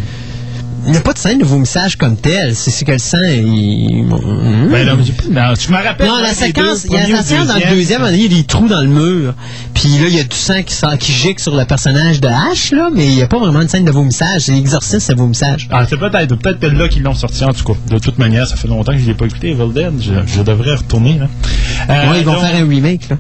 [0.86, 2.56] Il n'y a pas de scène de vomissage comme tel.
[2.56, 4.06] C'est que le sang, il...
[4.06, 4.70] Hmm?
[4.70, 6.08] Ben, non, non, me rappelle.
[6.08, 8.44] Non, la séquence, il y a la séquence dans le deuxième, il y a des
[8.44, 9.34] trous dans le mur.
[9.74, 12.28] Puis là, il y a du sang qui, sort, qui gicle sur le personnage de
[12.28, 14.42] Ash, là, mais il n'y a pas vraiment de scène de vomissage.
[14.42, 15.68] C'est l'exorcisme, c'est vomissage.
[15.72, 17.80] Ah, c'est peut-être peut-être que là qu'ils l'ont sorti en tout cas.
[17.90, 19.94] De toute manière, ça fait longtemps que je l'ai pas écouté, Evil Dead.
[20.00, 21.18] Je, je devrais retourner.
[21.20, 21.28] Là.
[21.90, 23.18] Euh, ouais, ils vont donc- faire un remake, là.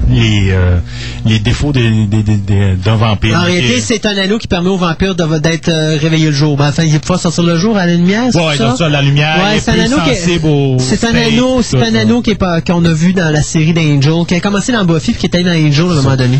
[0.09, 0.77] Les, euh,
[1.25, 3.37] les défauts des- des- des- des- d'un vampire.
[3.39, 6.55] En réalité, c'est un anneau qui permet aux vampires de- d'être euh, réveillés le jour.
[6.57, 8.87] Ben, enfin, il faut sortir le jour à la lumière, c'est Ouais, ça?
[8.89, 11.95] la lumière, Ouais, c'est un anneau qui est- sensible au C'est un anneau, c'est un
[11.95, 14.85] anneau qui est pas, qu'on a vu dans la série d'Angel, qui a commencé dans
[14.85, 16.39] Buffy puis qui était dans Angel à un moment donné.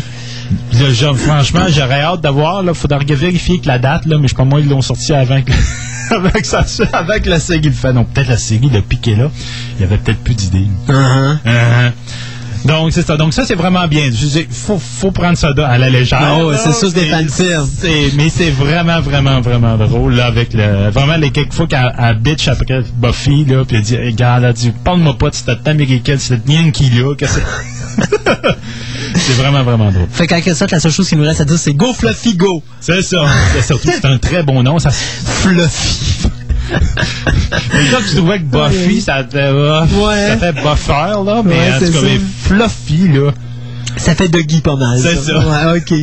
[0.72, 2.62] Je- je- franchement, j'aurais hâte de voir.
[2.64, 5.12] Il faudrait vérifier que la date, là, mais je sais pas moi, ils l'ont sorti
[5.12, 5.50] avant que,
[6.14, 7.92] avant que, ça, avant que la série le fait.
[7.92, 9.28] Donc peut-être la série de piqué là.
[9.76, 10.68] Il y avait peut-être plus d'idées.
[10.88, 11.38] Uh-huh.
[11.44, 11.90] Uh-huh.
[12.64, 13.16] Donc c'est ça.
[13.16, 14.10] Donc ça c'est vraiment bien.
[14.50, 16.20] Faut, faut prendre ça à la légère.
[16.20, 16.58] Là.
[16.58, 17.10] c'est sûr, c'est des
[17.80, 20.90] c'est- Mais c'est vraiment, vraiment, vraiment drôle là avec le.
[20.90, 24.52] Vraiment les quelques fois qu'elle elle bitch après Buffy là, puis elle dit, regarde, elle
[24.52, 27.14] dit, parle-moi pas de cette américaine, cette Yankee là.
[27.14, 27.42] que c'est-
[29.14, 30.06] c'est vraiment, vraiment drôle.
[30.10, 32.34] Fait qu'en quelque sorte, la seule chose qui nous reste à dire, c'est Go Fluffy
[32.34, 32.62] Go!
[32.80, 33.24] C'est ça.
[33.54, 34.78] C'est surtout c'est un très bon nom.
[34.78, 36.25] Ça, Fluffy.
[36.70, 40.28] Mais tu trouvais que Buffy, ça fait, euh, Ouais.
[40.28, 40.92] ça fait buffer,
[41.24, 43.30] là, mais Ouais, en c'est tout cas, mais Fluffy, là.
[43.96, 44.98] Ça fait Doggy pas mal.
[45.00, 45.38] C'est ça.
[45.38, 45.94] Ouais, OK.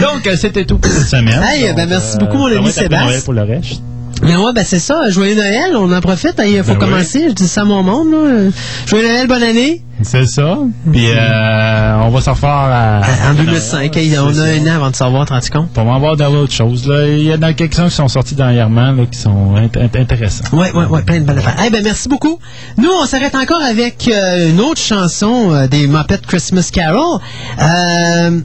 [0.00, 1.42] Donc, euh, c'était tout pour cette semaine.
[1.42, 3.20] Hey, Donc, ben, merci beaucoup, mon ami Sébastien.
[3.24, 3.80] Pour le reste.
[4.22, 5.08] Mais ouais, ben c'est ça.
[5.10, 6.38] Joyeux Noël, on en profite.
[6.38, 7.26] hein, Il faut Ben commencer.
[7.28, 8.08] Je dis ça à mon monde.
[8.12, 8.50] Là.
[8.86, 9.82] Joyeux Noël, bonne année.
[10.02, 10.58] C'est ça.
[10.92, 13.00] Puis, euh, on va s'en refaire à...
[13.30, 15.70] En 2005, hey, on a un an avant de savoir, te rends compte?
[15.76, 16.86] On va en voir dans d'autres choses.
[16.88, 17.06] Là.
[17.08, 20.44] Il y en a quelques-uns qui sont sortis dernièrement là, qui sont int- int- intéressants.
[20.52, 21.56] Ouais, ouais, ouais, plein de belles affaires.
[21.66, 22.38] Eh ben, merci beaucoup.
[22.76, 27.20] Nous, on s'arrête encore avec euh, une autre chanson euh, des Muppets Christmas Carol.
[27.60, 28.40] Euh,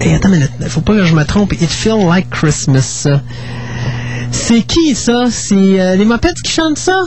[0.00, 0.50] hey, attends une minute.
[0.68, 1.52] Faut pas que je me trompe.
[1.52, 3.06] It Feel Like Christmas.
[4.30, 5.26] C'est qui, ça?
[5.30, 7.04] C'est euh, les Muppets qui chantent ça?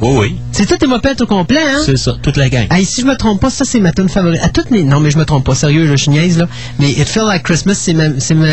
[0.00, 0.36] Oui, oui.
[0.50, 1.80] C'est tous les Muppets au complet, hein?
[1.86, 2.66] C'est ça, toute la gang.
[2.70, 4.40] Hey, si je me trompe pas, ça c'est ma tune favorite.
[4.42, 4.82] À toutes les...
[4.82, 5.54] Non, mais je me trompe pas.
[5.54, 6.48] Sérieux, je suis niaise, là.
[6.80, 8.18] Mais It Feel Like Christmas, c'est ma...
[8.18, 8.48] c'est ma...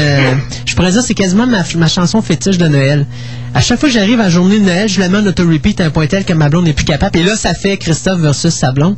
[0.65, 1.63] Je pourrais dire, c'est quasiment ma...
[1.75, 3.07] ma chanson fétiche de Noël.
[3.55, 5.81] À chaque fois que j'arrive à la journée de Noël, je la mets en auto-repeat
[5.81, 7.17] à un point tel que ma blonde n'est plus capable.
[7.17, 8.95] Et là, ça fait Christophe versus sa blonde.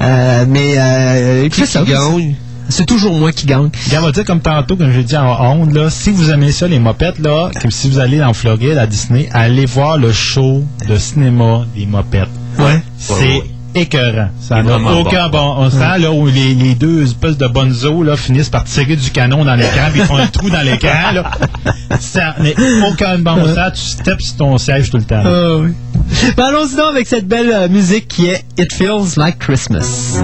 [0.00, 0.74] Euh, mais...
[0.76, 2.34] Euh, Christophe, gagne?
[2.68, 3.70] C'est toujours moi qui gagne.
[3.86, 6.50] Regarde, on va dire comme tantôt, comme j'ai dit en ondes, là, si vous aimez
[6.52, 10.12] ça, les mopettes, là, que si vous allez en Floride, à Disney, allez voir le
[10.12, 12.28] show de cinéma des mopettes.
[12.58, 12.82] Ouais.
[12.98, 13.42] C'est Ouais,
[13.74, 14.28] écœurant.
[14.40, 15.54] Ça C'est n'a aucun bon.
[15.58, 19.10] On sent là où les, les deux espèces de bonzo là finissent par tirer du
[19.10, 21.30] canon dans l'écran, puis ils font un trou dans l'écran là.
[22.00, 22.50] Ça n'a
[22.88, 23.72] aucun bon sens.
[23.74, 25.22] Tu steps sur ton siège tout le temps.
[25.24, 25.72] Ah oui.
[26.36, 30.20] Ben, Allons-y donc avec cette belle euh, musique qui est It Feels Like Christmas.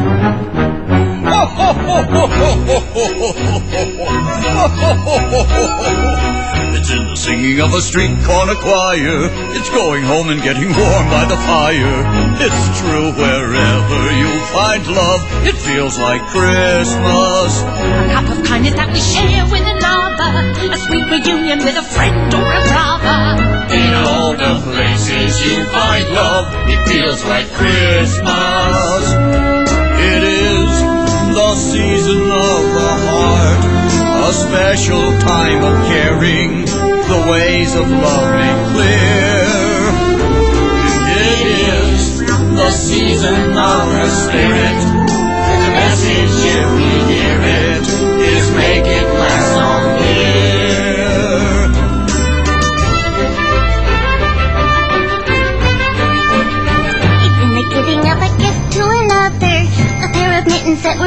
[6.81, 9.29] It's in the singing of a street corner choir.
[9.53, 12.01] It's going home and getting warm by the fire.
[12.41, 17.61] It's true wherever you find love, it feels like Christmas.
[17.61, 20.73] A cup of kindness that we share with another.
[20.73, 23.45] A sweet reunion with a friend or a brother.
[23.77, 29.60] In all the places you find love, it feels like Christmas.
[31.33, 33.65] The season of the heart,
[34.29, 39.41] a special time of caring, the ways of love made clear.
[41.23, 44.81] It is the season of the spirit,
[45.63, 47.70] the message if we hear it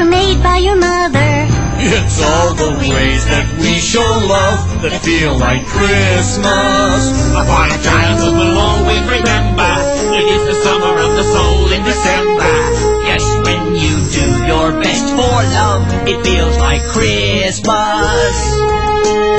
[0.03, 1.47] were made by your mother.
[1.79, 7.01] It's all the ways that we show love that feel like Christmas.
[7.35, 9.73] A Upon a childhood will always remember
[10.15, 12.55] It is the summer of the soul in December
[13.03, 18.35] Yes, when you do your best for love It feels like Christmas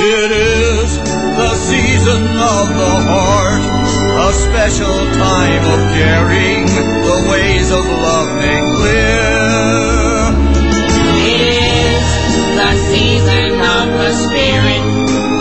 [0.04, 7.84] It is the season of the heart, a special time of caring, the ways of
[7.84, 9.93] love make clear.
[13.04, 14.82] Season of the spirit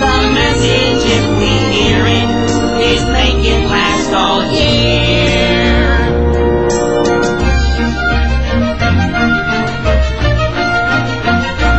[0.04, 2.28] The message if we hear it
[2.92, 5.64] Is make it last all year.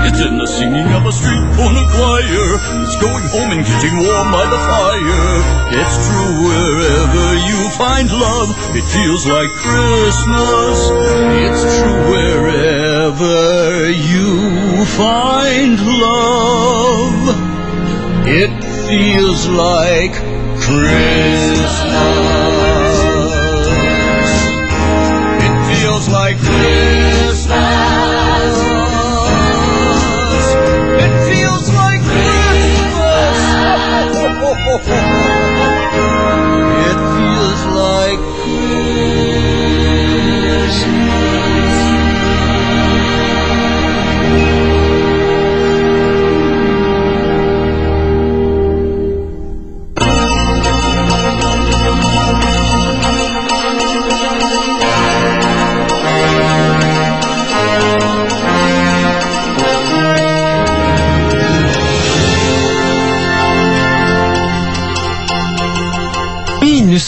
[0.07, 2.46] It's in the singing of a street corner choir.
[2.82, 5.55] It's going home and getting warm by the fire.
[5.80, 10.78] It's true wherever you find love, it feels like Christmas.
[11.46, 17.22] It's true wherever you find love,
[18.26, 18.52] it
[18.86, 20.14] feels like
[20.61, 21.84] Christmas.
[36.86, 38.20] It feels like
[40.66, 41.53] Oui,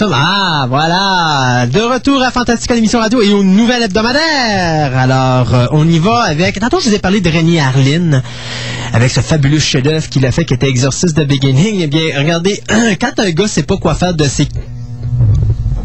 [0.03, 1.67] Ah, voilà!
[1.67, 4.97] De retour à Fantastica l'émission radio et au nouvel hebdomadaire!
[4.97, 6.61] Alors, euh, on y va avec...
[6.61, 8.23] Tantôt, je vous ai parlé de Rémi Harlin,
[8.93, 11.81] avec ce fabuleux chef-d'œuvre qu'il a fait, qui était Exorcist de Beginning.
[11.81, 12.61] Eh bien, regardez,
[13.01, 14.49] quand un gars sait pas quoi faire de ses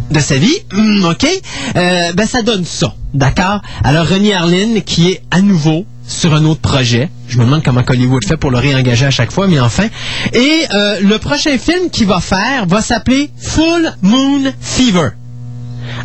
[0.10, 0.58] de sa vie,
[1.06, 1.26] ok,
[1.78, 3.62] euh, ben ça donne ça, d'accord?
[3.82, 7.10] Alors René Harlin qui est à nouveau sur un autre projet.
[7.28, 9.88] Je me demande comment Hollywood fait pour le réengager à chaque fois, mais enfin.
[10.34, 15.10] Et euh, le prochain film qu'il va faire va s'appeler Full Moon Fever.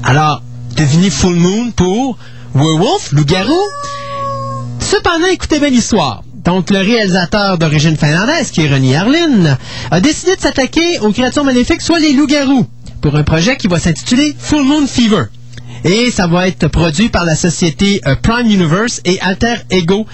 [0.04, 0.42] Alors,
[0.76, 2.18] devinez Full Moon pour
[2.54, 3.58] Werewolf, loup-garou.
[4.78, 6.22] Cependant, écoutez bien l'histoire.
[6.44, 9.58] Donc, le réalisateur d'origine finlandaise, qui est René Harlin,
[9.90, 12.66] a décidé de s'attaquer aux créatures maléfiques, soit les loups-garous,
[13.00, 15.24] pour un projet qui va s'intituler Full Moon Fever.
[15.84, 20.06] Et ça va être produit par la société euh, Prime Universe et Alter Ego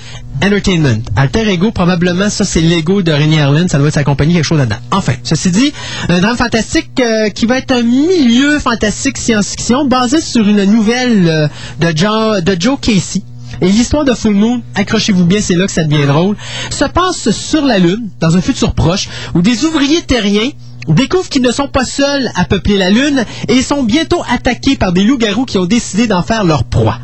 [0.42, 1.02] Entertainment.
[1.16, 4.44] Alter Ego, probablement, ça c'est l'ego de René Harlin, ça doit être sa compagnie, quelque
[4.44, 4.80] chose là-dedans.
[4.90, 5.72] Enfin, ceci dit,
[6.08, 11.28] un drame fantastique euh, qui va être un milieu fantastique science-fiction basé sur une nouvelle
[11.28, 11.48] euh,
[11.80, 13.22] de, de Joe Casey.
[13.60, 16.36] Et l'histoire de Full Moon, accrochez-vous bien, c'est là que ça devient drôle,
[16.70, 20.50] se passe sur la Lune, dans un futur proche, où des ouvriers terriens
[20.88, 24.92] découvrent qu'ils ne sont pas seuls à peupler la Lune et sont bientôt attaqués par
[24.92, 26.98] des loups-garous qui ont décidé d'en faire leur proie.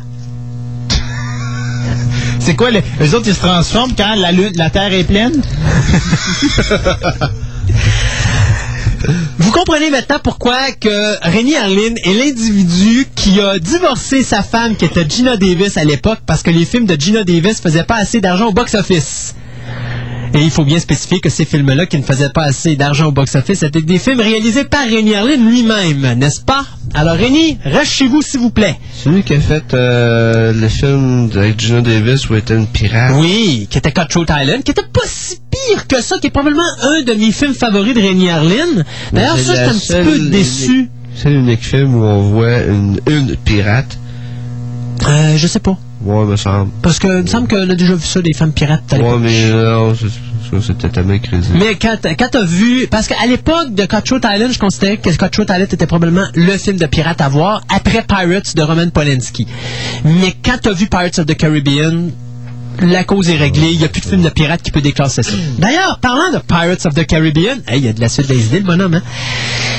[2.39, 5.41] C'est quoi, les, autres, ils se transforment quand la, lune, la Terre est pleine?
[9.37, 14.85] Vous comprenez maintenant pourquoi que Rémi Harlin est l'individu qui a divorcé sa femme qui
[14.85, 18.21] était Gina Davis à l'époque parce que les films de Gina Davis faisaient pas assez
[18.21, 19.35] d'argent au box-office.
[20.33, 23.11] Et il faut bien spécifier que ces films-là qui ne faisaient pas assez d'argent au
[23.11, 26.65] box-office étaient des films réalisés par Rémi Harlin lui-même, n'est-ce pas?
[26.93, 28.75] Alors Rémi, reste chez vous s'il vous plaît.
[28.93, 33.13] Celui qui a fait euh, le film avec Gina Davis où était une pirate.
[33.15, 36.61] Oui, qui était Cutthroat Island, qui était pas si pire que ça, qui est probablement
[36.83, 38.83] un de mes films favoris de Rémi Harlin.
[39.11, 40.89] D'ailleurs, ça, j'étais un petit peu déçu.
[41.15, 43.97] C'est l'unique film où on voit une, une pirate.
[45.07, 45.77] Euh, je sais pas.
[46.01, 46.71] Ouais, me semble.
[46.81, 48.93] Parce que il me semble qu'on a déjà vu ça, des femmes pirates.
[48.93, 51.57] à Ouais, mais non, c'est- ça, c'était tellement crédible.
[51.59, 55.43] Mais quand, quand t'as vu, parce qu'à l'époque de Cutthroat Island, je considérais que Cutthroat
[55.49, 59.45] Island était probablement le film de pirate à voir après Pirates de Roman Polanski.
[60.05, 62.11] Mais quand t'as vu Pirates of the Caribbean,
[62.81, 63.71] la cause est réglée.
[63.71, 65.31] Il n'y a plus de film de pirate qui peut déclasser ça.
[65.57, 68.45] D'ailleurs, parlant de Pirates of the Caribbean, hey, il y a de la suite des
[68.45, 69.01] idées, le bonhomme, hein?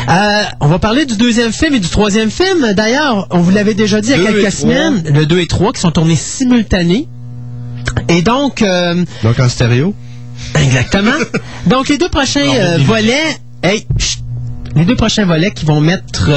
[0.09, 2.73] Euh, on va parler du deuxième film et du troisième film.
[2.75, 5.73] D'ailleurs, on vous l'avait déjà dit il y a quelques semaines, le 2 et 3
[5.73, 7.07] qui sont tournés simultanés.
[8.09, 9.95] Et donc, euh, Donc en stéréo.
[10.55, 11.13] Exactement.
[11.67, 14.21] Donc, les deux prochains euh, volets, hey, chut,
[14.75, 16.31] les deux prochains volets qui vont mettre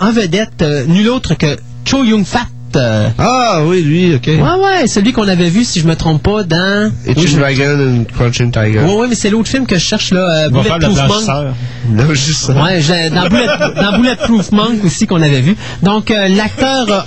[0.00, 2.46] en vedette nul autre que Cho Young Fat.
[2.76, 4.26] Euh, Ah oui, lui, ok.
[4.26, 6.92] ouais, ouais, celui qu'on avait vu, si je me trompe pas, dans.
[7.06, 8.80] Je- Dragon and Crouching Tiger.
[8.80, 10.46] Ouais, ouais, mais c'est l'autre film que je cherche là.
[10.46, 11.46] euh, Bulletproof Monk.
[11.90, 12.52] Non, juste ça.
[12.52, 13.46] Ouais, dans, Bullet,
[13.80, 15.56] dans Bulletproof Monk aussi qu'on avait vu.
[15.82, 17.00] Donc, euh, l'acteur euh,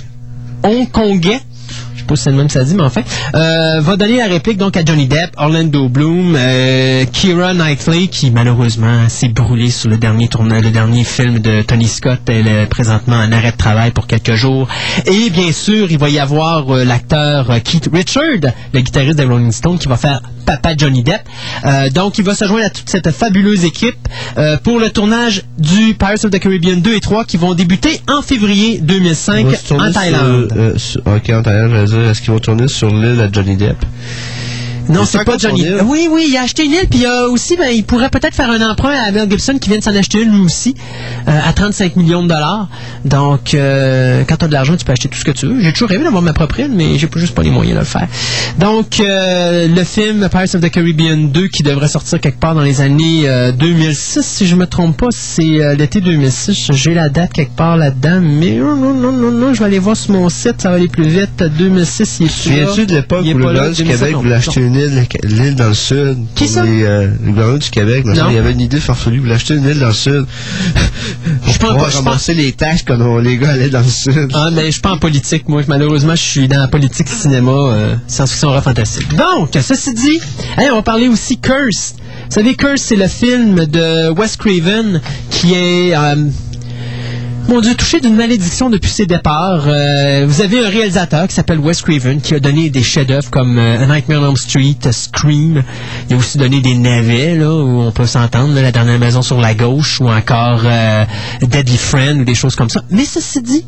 [0.68, 1.40] hongkongais,
[2.02, 3.02] sais pas si c'est le même que ça dit, mais enfin,
[3.34, 8.30] euh, va donner la réplique donc à Johnny Depp, Orlando Bloom, euh, Keira Knightley, qui
[8.30, 12.20] malheureusement s'est brûlée sur le dernier tournage, le dernier film de Tony Scott.
[12.28, 14.68] Elle est présentement en arrêt de travail pour quelques jours.
[15.06, 19.24] Et bien sûr, il va y avoir euh, l'acteur euh, Keith Richard, le guitariste des
[19.24, 21.22] Rolling Stones, qui va faire Papa Johnny Depp.
[21.94, 23.96] Donc, il va se joindre à toute cette fabuleuse équipe
[24.64, 28.22] pour le tournage du Pirates of the Caribbean 2 et 3 qui vont débuter en
[28.22, 30.52] février 2005 Ils vont se tourner en sur, Thaïlande.
[30.56, 33.84] euh, sur- ok, en Thaïlande, est-ce qu'ils vont tourner sur l'île à Johnny Depp?
[34.88, 35.66] Non, C'est pas Johnny.
[35.84, 38.50] Oui, oui, il a acheté une île, puis euh, aussi, ben, il pourrait peut-être faire
[38.50, 40.74] un emprunt à Mel Gibson qui vient de s'en acheter une lui aussi,
[41.28, 42.68] euh, à 35 millions de dollars.
[43.04, 45.60] Donc, euh, quand tu as de l'argent, tu peux acheter tout ce que tu veux.
[45.60, 47.86] J'ai toujours rêvé d'avoir ma propre île, mais j'ai juste pas les moyens de le
[47.86, 48.08] faire.
[48.58, 52.62] Donc, euh, le film Pirates of the Caribbean 2 qui devrait sortir quelque part dans
[52.62, 56.72] les années euh, 2006, si je me trompe pas, c'est euh, l'été 2006.
[56.72, 59.78] J'ai la date quelque part là-dedans, mais non, non, non, non, non, je vais aller
[59.78, 61.42] voir sur mon site, ça va aller plus vite.
[61.58, 64.16] 2006, il est Tu souviens-tu de l'époque où le pas là, gouvernement du 2007 Québec
[64.16, 66.16] voulait acheter une île, l'île dans le sud?
[66.34, 66.64] Qui pour ça?
[66.64, 68.26] les, euh, le gouvernement du Québec, Non.
[68.30, 70.24] il y avait une idée farfelue, il voulait acheter une île dans le sud.
[71.46, 74.30] Je pense Pour pas- ramasser les taxes quand on- les gars allaient dans le sud.
[74.34, 75.62] Ah, mais je suis pas en politique, moi.
[75.68, 79.08] Malheureusement, je suis dans la politique cinéma, euh, science-fiction horreur fantastique.
[79.16, 80.20] Donc, ceci dit,
[80.58, 81.94] hey, on va parler aussi Curse.
[81.98, 85.00] Vous savez, Curse, c'est le film de Wes Craven
[85.30, 85.94] qui est...
[85.96, 86.16] euh,
[87.52, 89.64] mon Dieu, touché d'une malédiction depuis ses départs.
[89.66, 93.58] Euh, vous avez un réalisateur qui s'appelle Wes Craven qui a donné des chefs-d'œuvre comme
[93.58, 95.62] euh, Nightmare on Elm Street, Scream.
[96.08, 99.38] Il a aussi donné des navets là où on peut s'entendre, La dernière maison sur
[99.38, 101.04] la gauche ou encore euh,
[101.42, 102.84] Deadly Friend ou des choses comme ça.
[102.90, 103.66] Mais ceci dit,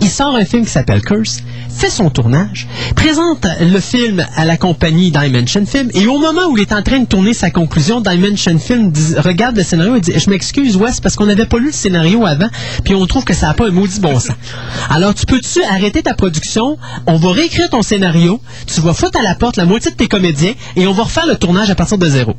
[0.00, 1.38] il sort un film qui s'appelle Curse,
[1.68, 2.66] fait son tournage,
[2.96, 6.82] présente le film à la compagnie Dimension Film, et au moment où il est en
[6.82, 11.00] train de tourner sa conclusion, Dimension Film regarde le scénario et dit Je m'excuse, Wes,
[11.00, 12.48] parce qu'on n'avait pas lu le scénario avant,
[12.84, 14.36] puis on trouve que ça n'a pas un maudit bon sens.
[14.90, 16.78] Alors, tu peux-tu arrêter ta production?
[17.06, 20.08] On va réécrire ton scénario, tu vas foutre à la porte la moitié de tes
[20.08, 22.34] comédiens, et on va refaire le tournage à partir de zéro.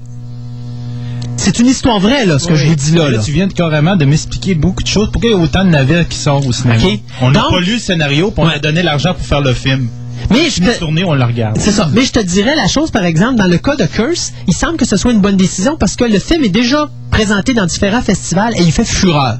[1.51, 3.09] C'est une histoire vraie, là, ce que je vous dis là.
[3.09, 3.17] là.
[3.17, 5.09] tu viens de carrément de m'expliquer beaucoup de choses.
[5.11, 6.75] Pourquoi il y a autant de navires qui sortent au cinéma?
[7.21, 9.87] On n'a pas lu le scénario, puis on a donné l'argent pour faire le film.
[10.29, 11.57] Mais je te- on le regarde.
[11.59, 11.89] C'est ça.
[11.91, 14.77] Mais je te dirais la chose, par exemple, dans le cas de Curse, il semble
[14.77, 18.03] que ce soit une bonne décision parce que le film est déjà présenté dans différents
[18.03, 19.39] festivals et il fait fureur.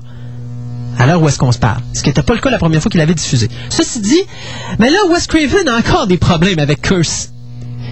[0.98, 1.82] À l'heure où est-ce qu'on se parle.
[1.94, 3.50] Ce qui n'était pas le cas la première fois qu'il avait diffusé.
[3.70, 4.22] Ceci dit,
[4.80, 7.30] mais là, Wes Craven a encore des problèmes avec Curse?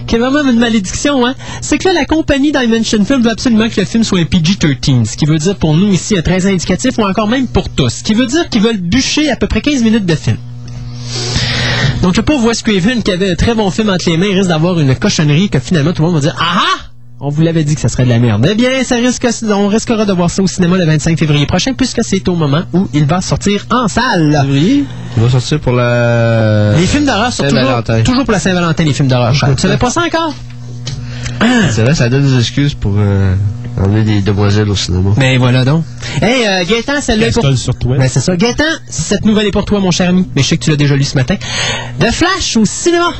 [0.08, 1.34] Qui est vraiment une malédiction, hein?
[1.60, 5.04] C'est que là, la compagnie Dimension Film veut absolument que le film soit un PG-13,
[5.04, 7.90] ce qui veut dire pour nous ici un très indicatif ou encore même pour tous.
[7.90, 10.38] Ce qui veut dire qu'ils veulent bûcher à peu près 15 minutes de film.
[12.02, 14.48] Donc le pauvre Wes Craven qui avait un très bon film entre les mains risque
[14.48, 16.87] d'avoir une cochonnerie que finalement tout le monde va dire Ah ah
[17.20, 18.46] on vous l'avait dit que ça serait de la merde.
[18.48, 21.72] Eh bien, ça risque, on risquera de voir ça au cinéma le 25 février prochain,
[21.74, 24.40] puisque c'est au moment où il va sortir en salle.
[24.48, 24.86] Il
[25.16, 26.74] va sortir pour la...
[26.76, 28.02] Les films d'horreur sont toujours, Saint-Valentin.
[28.02, 29.32] toujours pour la Saint-Valentin, les films d'horreur.
[29.56, 30.34] Tu savais pas ça encore?
[31.70, 33.34] C'est vrai, ça donne des excuses pour euh,
[33.76, 35.10] emmener des demoiselles au cinéma.
[35.16, 35.84] Mais voilà donc.
[36.22, 37.56] Hey, euh, Gaëtan, celle-là est pour...
[37.56, 37.96] Sur toi.
[37.98, 38.36] Ben, c'est ça.
[38.36, 40.28] Gaëtan, cette nouvelle est pour toi, mon cher ami.
[40.36, 41.36] Mais je sais que tu l'as déjà lu ce matin.
[42.00, 43.12] The Flash au cinéma.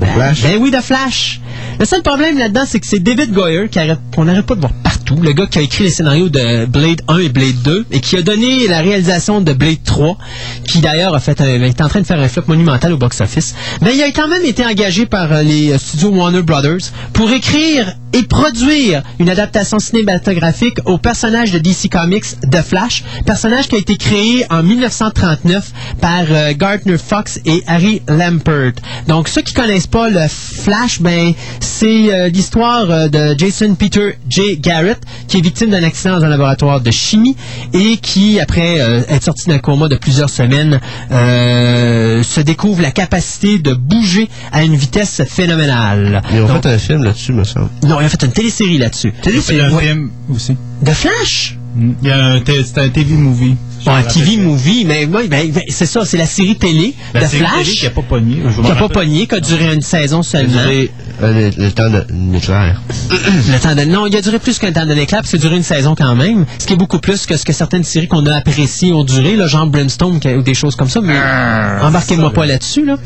[0.00, 0.42] Le Flash?
[0.42, 1.40] Ben oui, The Flash.
[1.78, 3.68] Le seul problème là-dedans, c'est que c'est David Goyer
[4.14, 5.16] qu'on n'arrête pas de voir partout.
[5.20, 8.16] Le gars qui a écrit les scénarios de Blade 1 et Blade 2 et qui
[8.16, 10.16] a donné la réalisation de Blade 3,
[10.64, 13.54] qui d'ailleurs a fait un, est en train de faire un flop monumental au box-office.
[13.80, 17.30] Mais il a quand même été engagé par euh, les euh, studios Warner Brothers pour
[17.32, 23.76] écrire et produire une adaptation cinématographique au personnage de DC Comics The Flash, personnage qui
[23.76, 28.72] a été créé en 1939 par euh, Gardner Fox et Harry Lampert.
[29.08, 34.16] Donc ceux qui connaissent pas le Flash, ben c'est euh, l'histoire euh, de Jason Peter
[34.28, 34.58] J.
[34.58, 34.98] Garrett
[35.28, 37.36] qui est victime d'un accident dans un laboratoire de chimie
[37.72, 40.80] et qui après euh, être sorti d'un coma de plusieurs semaines
[41.10, 46.22] euh, se découvre la capacité de bouger à une vitesse phénoménale.
[46.32, 47.68] Ils ont Donc, fait un film là-dessus, me semble.
[47.84, 49.12] non, il a fait une télésérie là-dessus.
[49.42, 49.82] C'est un Ouais.
[49.86, 50.56] film aussi.
[50.82, 51.56] De Flash?
[51.76, 53.56] Il y a un, t- c'est un TV movie.
[53.86, 57.22] Me un TV movie, mais ouais, ben, ben, c'est ça, c'est la série télé La
[57.22, 58.36] de série télé Flash qui a pas pogné.
[58.64, 60.62] qui a pas pogné, qui a duré une saison Ça a seulement.
[60.62, 60.90] duré
[61.22, 62.80] euh, le, le temps de nucléaire.
[63.10, 63.82] Le temps de...
[63.82, 66.14] Non, il a duré plus qu'un temps de l'éclat, puis c'est duré une saison quand
[66.14, 69.04] même, ce qui est beaucoup plus que ce que certaines séries qu'on a appréciées ont
[69.04, 72.84] duré, là, genre Brimstone qui- ou des choses comme ça, mais Ah, embarquez-moi pas là-dessus.
[72.84, 72.96] Là.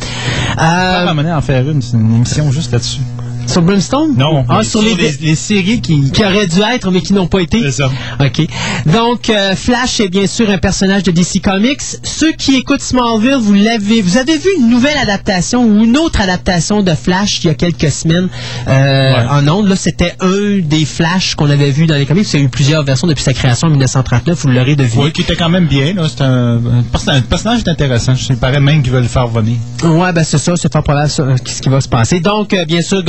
[0.56, 3.00] Va Euh, amener à en faire une, c'est une émission juste là-dessus.
[3.46, 4.14] Sur Brimstone?
[4.16, 6.10] Non, Ah, sur, les, les séries qui...
[6.10, 7.60] qui auraient dû être, mais qui n'ont pas été.
[7.62, 7.90] C'est ça.
[8.20, 8.46] OK.
[8.86, 11.80] Donc, euh, Flash est bien sûr un personnage de DC Comics.
[12.02, 16.20] Ceux qui écoutent Smallville, vous l'avez, vous avez vu une nouvelle adaptation ou une autre
[16.20, 18.28] adaptation de Flash il y a quelques semaines
[18.68, 19.26] euh, Ouais.
[19.30, 19.68] en ondes.
[19.68, 22.26] Là, c'était un des Flash qu'on avait vu dans les comics.
[22.32, 24.38] Il y a eu plusieurs versions depuis sa création en 1939.
[24.42, 25.04] Vous l'aurez deviné.
[25.04, 25.94] Oui, qui était quand même bien.
[25.94, 26.06] là.
[26.08, 28.14] C'est un, un perso- un personnage est intéressant.
[28.14, 29.56] Je paraît même qu'ils veulent le faire venir.
[29.84, 32.20] Ouais, ben c'est ça, c'est fort probable ça, ce qui va se passer.
[32.20, 33.02] Donc, euh, bien sûr,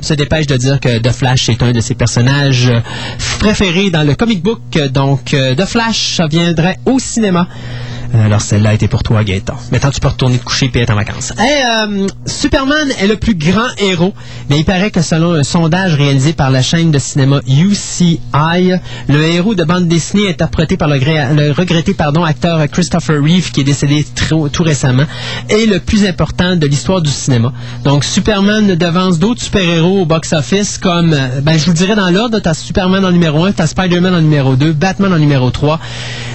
[0.00, 2.80] Se dépêche de dire que The Flash est un de ses personnages euh,
[3.38, 4.60] préférés dans le comic book.
[4.92, 7.48] Donc, euh, The Flash, viendrait au cinéma.
[8.16, 9.56] Euh, Alors, celle-là était pour toi, Gaëtan.
[9.72, 11.32] Maintenant, tu peux retourner te coucher et être en vacances.
[11.38, 14.14] Euh, Superman est le plus grand héros.
[14.48, 18.20] Mais il paraît que selon un sondage réalisé par la chaîne de cinéma UCI,
[19.08, 23.60] le héros de bande dessinée interprété par le, le regretté pardon, acteur Christopher Reeve, qui
[23.60, 25.04] est décédé tout récemment,
[25.48, 27.52] est le plus important de l'histoire du cinéma.
[27.84, 32.38] Donc, Superman devance d'autres super-héros au box-office comme, euh, ben, je vous dirais dans l'ordre,
[32.38, 35.80] t'as Superman en numéro 1, t'as Spider-Man en numéro 2, Batman en numéro 3.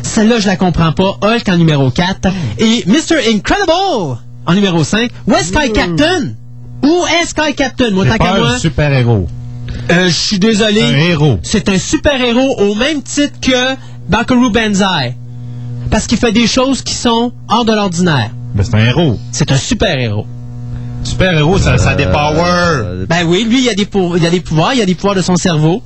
[0.03, 1.17] Celle-là, je la comprends pas.
[1.21, 2.29] Hulk en numéro 4
[2.59, 3.17] et Mr.
[3.33, 5.09] Incredible en numéro 5.
[5.27, 6.29] Où est Sky Captain?
[6.83, 7.91] Où est Sky Captain?
[7.91, 9.27] Moi, tant qu'à pas moi, un super-héros.
[9.91, 10.81] euh, je suis désolé.
[10.81, 11.39] Un héros.
[11.43, 13.75] C'est un super-héros au même titre que
[14.09, 15.15] Bakaru Banzai.
[15.89, 18.31] Parce qu'il fait des choses qui sont hors de l'ordinaire.
[18.55, 19.19] Ben, c'est un héros.
[19.31, 20.25] C'est un super-héros.
[21.03, 22.83] Super-héros, ça, ça a des powers.
[22.83, 24.93] Euh, Ben oui, lui, il a des, pou- il a des pouvoirs, il a des
[24.95, 25.81] pouvoirs de son cerveau.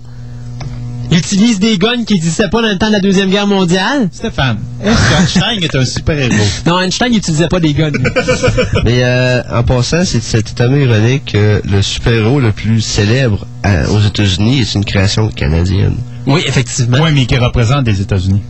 [1.12, 4.10] Il utilise des guns qu'il n'utilisait pas dans le temps de la Deuxième Guerre mondiale.
[4.12, 6.34] Stéphane, est-ce qu'Einstein est un super-héros?
[6.66, 7.92] Non, Einstein n'utilisait pas des guns.
[8.84, 14.02] Mais euh, en passant, c'est totalement ironique que le super-héros le plus célèbre euh, aux
[14.02, 15.96] États-Unis est une création canadienne.
[16.26, 16.98] oui, effectivement.
[17.02, 18.42] Oui, mais qui représente les États-Unis.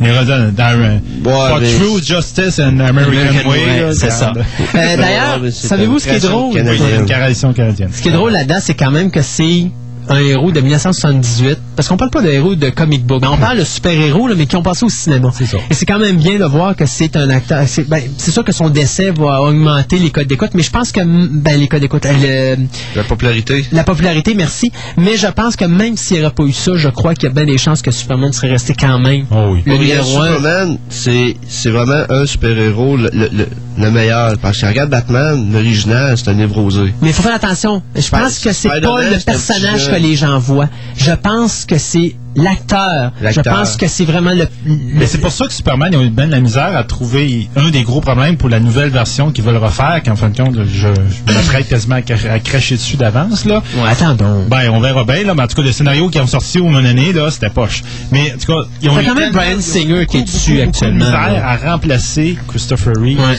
[0.00, 1.00] Il représente dans un.
[1.24, 3.94] For mais- True Justice and American, American Way.
[3.94, 4.32] C'est ça.
[4.36, 6.54] Euh, D'ailleurs, Ouais, mais savez-vous ce qui est drôle?
[6.54, 6.84] canadienne.
[6.92, 7.90] Oui, une création canadienne.
[7.92, 9.68] Ce qui est drôle là-dedans, c'est quand même que c'est
[10.08, 11.58] un héros de 1978.
[11.76, 13.22] Parce qu'on parle pas de héros de comic book.
[13.30, 15.30] On parle de super-héros, là, mais qui ont passé au cinéma.
[15.36, 15.58] C'est ça.
[15.70, 17.64] Et c'est quand même bien de voir que c'est un acteur.
[17.66, 20.92] C'est ben, c'est sûr que son décès va augmenter les codes d'écoute, mais je pense
[20.92, 23.66] que ben, les codes d'écoute, euh, le- La popularité.
[23.72, 24.72] la popularité, merci.
[24.96, 27.32] Mais je pense que même s'il n'y aurait pas eu ça, je crois qu'il y
[27.32, 29.62] a bien des chances que Superman serait resté quand même Oh oui.
[29.66, 30.26] le numéro un.
[30.36, 34.38] Superman, c'est c'est vraiment un super-héros le, le, le- le meilleur.
[34.38, 36.94] Parce que regarde Batman, l'original, c'est un névrosé.
[37.02, 37.82] Mais il faut faire attention.
[37.94, 40.68] Je pense que c'est pas le personnage que les gens voient.
[40.96, 43.12] Je pense que c'est l'acteur.
[43.20, 44.46] Je pense que c'est vraiment le.
[44.66, 46.84] le- Mais c'est pour ça que Superman, ils ont eu bien de la misère à
[46.84, 50.36] trouver un des gros problèmes pour la nouvelle version qu'ils veulent refaire, qu'en fin de
[50.36, 53.62] compte, je, je m'apprête quasiment à, cra- à cracher dessus d'avance, là.
[53.76, 54.48] Ouais, attends donc.
[54.48, 56.64] Ben, on verra bien, là, mais en tout cas, le scénario qui ont sorti au
[56.64, 57.82] moment donné, là, c'était poche.
[58.12, 61.04] Mais, en tout cas, ils ont eu quand même ont Singer qui est dessus actuellement,
[61.06, 61.48] de misère là.
[61.48, 63.18] à remplacer Christopher Reeve.
[63.18, 63.36] Ouais.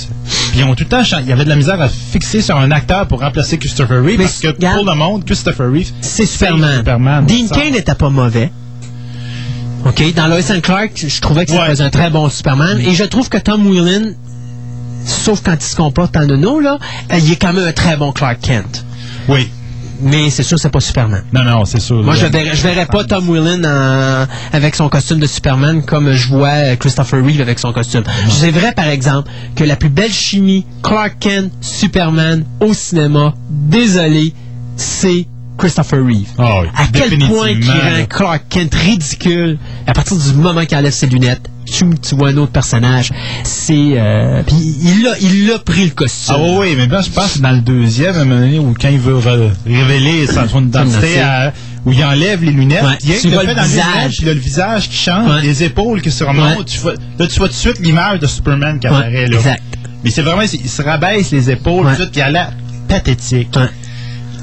[0.52, 2.58] Puis ils ont tout le temps, il y avait de la misère à fixer sur
[2.58, 4.78] un acteur pour remplacer Christopher Reeve, Mais parce que regarde.
[4.78, 6.78] pour le monde, Christopher Reeve, C'est Superman.
[6.78, 7.26] Superman.
[7.26, 8.52] Dean Cain n'était pas mauvais.
[9.88, 11.68] OK, dans Lois and Clark, je trouvais que ça Ouais.
[11.70, 12.80] faisait un très bon Superman.
[12.80, 14.12] Et je trouve que Tom Whelan,
[15.06, 16.78] sauf quand il se comporte en nono, là,
[17.12, 18.84] euh, il est quand même un très bon Clark Kent.
[19.30, 19.50] Oui.
[20.00, 21.24] Mais c'est sûr, c'est pas Superman.
[21.34, 22.04] Non, non, c'est sûr.
[22.04, 26.12] Moi, je verrais, je verrais pas Tom Whelan en- avec son costume de Superman comme
[26.12, 28.04] je vois euh, Christopher Reeve avec son costume.
[28.30, 34.34] C'est vrai, par exemple, que la plus belle chimie Clark Kent, Superman au cinéma, désolé,
[34.76, 35.26] c'est
[35.58, 36.28] Christopher Reeve.
[36.38, 38.06] Ah oui, à quel point il définitivement, rend.
[38.10, 41.50] Clark Kent ridicule à partir du moment qu'il enlève ses lunettes.
[41.66, 43.12] Tu, tu vois un autre personnage.
[43.44, 46.36] C'est euh, puis il a il a pris le costume.
[46.38, 48.74] Ah oui, mais là, je pense que dans le deuxième, à un moment donné, où
[48.80, 49.18] quand il veut
[49.66, 51.52] révéler sa- son identité, à-
[51.86, 54.18] où il enlève les lunettes, Ouais, il y a tu le vois le visage.
[54.18, 55.42] puis là, le visage qui change, Ouais.
[55.42, 56.66] les épaules qui se remontent, Ouais.
[56.66, 59.36] tu vois, là, tu vois tout de suite l'image de Superman qui apparaît, là.
[59.38, 59.62] exact.
[60.04, 62.52] Mais c'est vraiment, il se rabaisse les épaules, tout, il a l'air
[62.88, 63.58] pathétique.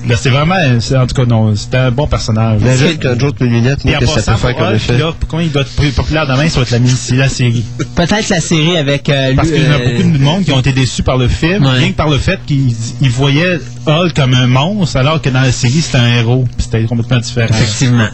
[0.09, 2.61] Là, c'est vraiment, c'est- en tout cas, non, c'était un bon personnage.
[2.61, 2.99] Imagine
[3.41, 4.99] lunettes, Et moi, en que ça peut faire comme Hulk, effet.
[4.99, 7.65] là, comment il doit être plus populaire demain, ça va être la, mini- la série.
[7.95, 10.61] Peut-être la série avec euh, Parce qu'il y a euh, beaucoup de monde qui ont
[10.61, 11.73] été déçus par le film, Ouais.
[11.79, 15.41] rien que par le fait qu'ils ils voyaient Hulk comme un monstre, alors que dans
[15.43, 16.45] la série, c'était un héros.
[16.57, 17.49] Puis C'était complètement différent.
[17.51, 18.09] effectivement.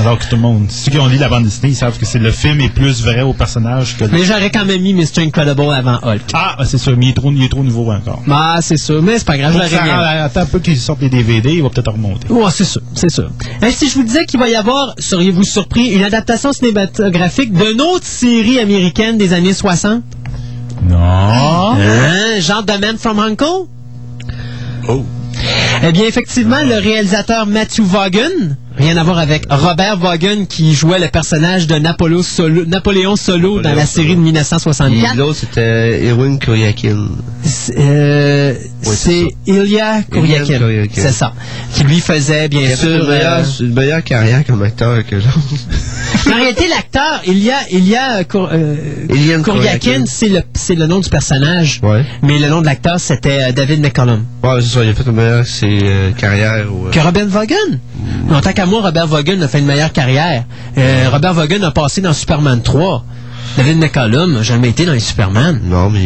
[0.00, 2.06] Alors que tout le monde, ceux qui ont lu la bande dessinée, ils savent que
[2.06, 4.10] c'est le film est plus vrai au personnage que le...
[4.10, 5.20] Mais j'aurais quand même mis Mr.
[5.20, 6.22] Incredible avant Hulk.
[6.32, 8.22] Ah, c'est sûr, mais il est trop, il est trop nouveau encore.
[8.30, 9.02] Ah, c'est sûr.
[9.02, 9.90] Mais c'est pas grave, je l'aurais mis.
[9.90, 12.28] Attends un peu qu'ils sortent les DVD, il va peut-être remonter.
[12.32, 13.30] Ouais, c'est sûr, c'est sûr.
[13.62, 17.80] Hein, si je vous disais qu'il va y avoir, seriez-vous surpris, une adaptation cinématographique d'une
[17.80, 20.02] autre série américaine des années 60?
[20.88, 20.96] Non.
[20.98, 23.66] Hein, genre The Man from Uncle?
[24.88, 25.04] Oh.
[25.82, 30.98] Eh bien, effectivement, le réalisateur Matthew Vaughan, rien à voir avec Robert Vaughan qui jouait
[30.98, 31.74] le personnage de
[32.22, 35.16] Solo- Napoléon Solo dans la série de Et 1964.
[35.16, 37.08] l'autre, c'était Erwin Kuryakin.
[37.42, 38.54] C'est euh,
[39.46, 40.86] Ilya Kuryakin.
[40.92, 41.32] C'est ça.
[41.74, 42.88] Qui lui faisait, bien Il sûr...
[43.02, 45.28] une meilleure, euh, une meilleure carrière comme acteur que l'autre.
[46.30, 48.76] En réalité, l'acteur, Ilya, Ilya Kur- euh,
[49.08, 50.04] Kuryakin, Kuryakin.
[50.54, 51.80] c'est le, nom du personnage.
[51.82, 52.04] Ouais.
[52.22, 54.24] Mais le nom de l'acteur, c'était David McCollum.
[54.42, 56.66] Ouais, c'est ça, il a fait une meilleure euh, carrière.
[56.92, 57.54] Que Robert Vaughan.
[58.30, 60.44] En tant moi, Robert Vaughan a fait une meilleure carrière.
[60.76, 63.04] Euh, Robert Vaughan a passé dans Superman 3.
[63.56, 65.60] David McCollum n'a jamais été dans les Superman.
[65.64, 66.00] Non, mais.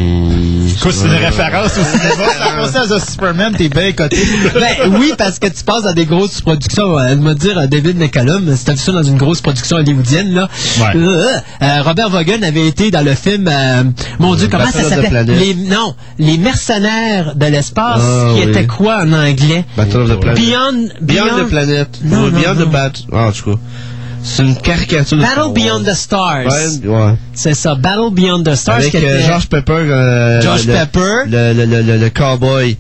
[0.70, 2.32] Écoute, c'est une référence au cinéma.
[2.38, 4.16] Ça passage de Superman, t'es bien coté.
[4.54, 6.98] ben oui, parce que tu passes dans des grosses productions.
[6.98, 10.32] Elle me dire euh, David McCallum, si t'as vu ça dans une grosse production hollywoodienne,
[10.34, 10.48] là.
[10.80, 10.96] Ouais.
[10.96, 11.26] Euh,
[11.62, 13.84] euh, Robert Vaughan avait été dans le film, euh,
[14.18, 15.36] mon Dieu, comment Battle ça Planet.
[15.38, 18.50] Les Non, les mercenaires de l'espace, Ah, qui oui.
[18.50, 19.64] était quoi en anglais?
[19.76, 20.38] Battle of the Planet.
[20.40, 21.88] Beyond, Beyond the Planet.
[22.04, 22.64] Non, non, Beyond non.
[22.64, 22.92] the Bat.
[23.12, 23.58] Ah, en tout cas.
[24.26, 25.52] C'est une caricature Battle.
[25.54, 26.46] Beyond the Stars.
[26.46, 27.14] Ouais, ouais.
[27.34, 28.76] C'est ça, Battle Beyond the Stars.
[28.76, 29.72] Avec était- euh, George Pepper.
[29.74, 31.14] euh, George le, Pepper.
[31.28, 32.76] Le, le, le, le, le cowboy.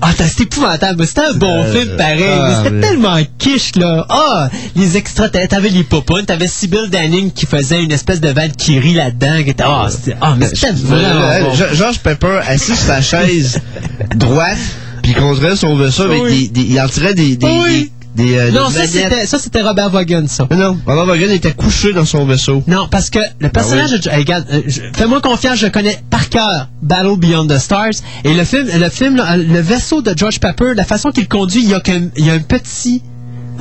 [0.00, 1.00] Ah, t'as- c'était épouvantable.
[1.00, 2.24] mais C'était un bon Euh, film, pareil.
[2.26, 4.06] ah, mais c'était mais- tellement quiche, là.
[4.08, 8.28] Ah, les extras, t'a- t'avais les popounes, t'avais Sybil Danning qui faisait une espèce de
[8.28, 9.34] Valkyrie là-dedans.
[9.64, 11.52] Ah, c'était, ah, mais c'était vraiment Euh, bon.
[11.54, 13.60] Ge- George Pepper assis sur sa chaise
[14.14, 14.56] droite,
[15.02, 16.48] puis il contrôlait son vaisseau avec Oui.
[16.48, 17.36] des, des- Il en tirait des.
[17.36, 17.90] des, Oui.
[17.97, 20.46] des, des, euh, Non, des ça c'était, Robert Vaughan, ça.
[20.50, 22.62] Mais non, Robert Vaughan était couché dans son vaisseau.
[22.66, 24.00] Non, parce que le personnage oui.
[24.00, 24.08] de...
[24.10, 24.62] Hey, regarde, euh,
[24.94, 27.94] fais-moi confiance, je connais par cœur Battle Beyond the Stars.
[28.24, 31.70] Et le film, le film, le vaisseau de George Pepper, la façon qu'il conduit, il
[31.70, 31.80] y a,
[32.16, 33.02] il y a un petit...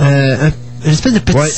[0.01, 0.51] euh, un-
[0.87, 1.49] une espèce de petit Ouais,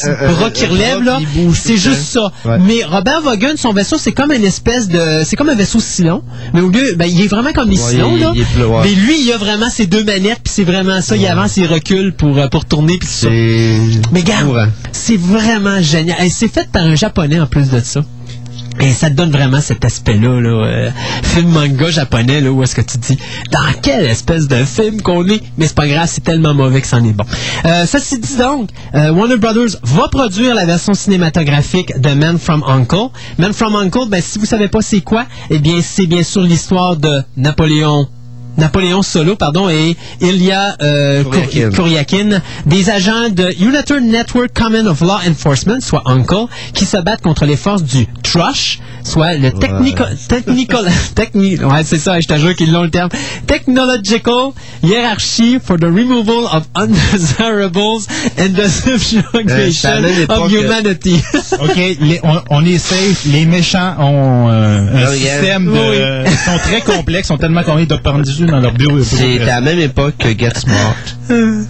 [0.53, 1.25] qui un relève, bras là.
[1.53, 2.31] C'est juste ça.
[2.45, 2.57] Ouais.
[2.59, 5.21] Mais Robert Vaughan, son vaisseau, c'est comme une espèce de...
[5.25, 6.23] C'est comme un vaisseau Cylon.
[6.53, 6.95] Mais au lieu...
[6.97, 8.33] Ben, il est vraiment comme les il- là.
[8.35, 8.43] il.
[8.83, 11.15] Mais lui, il a vraiment ses deux manettes, puis c'est vraiment ça.
[11.15, 13.29] Il avance, il recule pour, euh, pour tourner, puis ça.
[13.29, 14.67] Mais regarde, courant.
[14.91, 16.17] c'est vraiment génial.
[16.29, 18.03] C'est fait par un japonais en plus de ça.
[18.81, 20.89] Et ça te donne vraiment cet aspect-là, là, euh,
[21.23, 23.17] film manga japonais, là, où est-ce que tu dis,
[23.51, 25.41] dans quelle espèce de film qu'on est?
[25.57, 27.25] Mais c'est pas grave, c'est tellement mauvais que c'en est bon.
[27.65, 32.37] Euh, ça c'est dit donc, euh, Warner Brothers va produire la version cinématographique de Man
[32.37, 33.09] from Uncle.
[33.37, 36.41] Man from Uncle, ben, si vous savez pas c'est quoi, eh bien, c'est bien sûr
[36.41, 38.07] l'histoire de Napoléon
[38.57, 41.23] Napoléon Solo, pardon, et Ilya euh,
[41.73, 47.21] Kuryakin, des agents de United Network Common of Law Enforcement, soit UNCLE, qui se battent
[47.21, 50.15] contre les forces du TRUSH, soit le Technical...
[50.27, 50.85] Technical...
[51.15, 53.09] techni, ouais, c'est ça, je te jure qu'ils l'ont le terme.
[53.47, 54.51] Technological
[54.83, 58.07] Hierarchy for the Removal of Undesirables
[58.37, 61.21] and the Subjugation époque of Humanity.
[61.61, 63.25] OK, les- on, on est safe.
[63.25, 65.71] Les méchants ont euh, un système de...
[65.71, 66.31] Oui.
[66.31, 69.01] Ils sont très complexes, sont tellement de dessus dans leur bureau.
[69.03, 70.95] C'était à la même époque que Get Smart.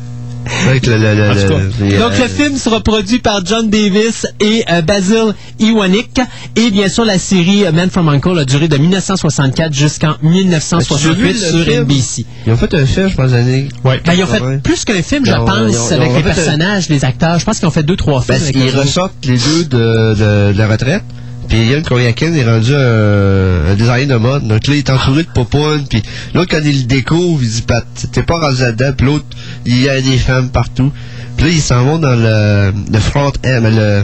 [0.68, 0.97] Avec le.
[0.97, 6.19] Donc euh, le film sera produit par John Davis et euh, Basil Iwanik
[6.56, 10.26] et bien sûr la série euh, Man from Uncle a duré de 1964 jusqu'en As-tu
[10.27, 11.84] vu 1968 le sur film?
[11.84, 12.26] NBC.
[12.47, 13.68] Ils ont fait un film, je pense, l'année.
[13.84, 14.01] Ouais.
[14.03, 14.57] Ben, ils ont fait Ouais.
[14.57, 17.38] plus qu'un film, je pense, ils ont- ils avec ont les un- personnages, les acteurs.
[17.38, 18.38] Je pense qu'ils ont fait deux, trois films.
[18.39, 21.03] Parce qu'ils ressortent les deux de, de, de la retraite.
[21.49, 24.47] Puis Yann Koryakin est rendu un, un designer de mode.
[24.47, 25.85] Donc là, il est entouré de popounes.
[25.89, 26.03] Puis
[26.35, 28.91] l'autre, quand il le découvre, il dit Pat, t'es pas rendu là-dedans.
[28.95, 29.26] Puis l'autre,
[29.65, 30.91] il y a des femmes partout.
[31.35, 34.03] Puis là, ils s'en vont dans le, le front end, le,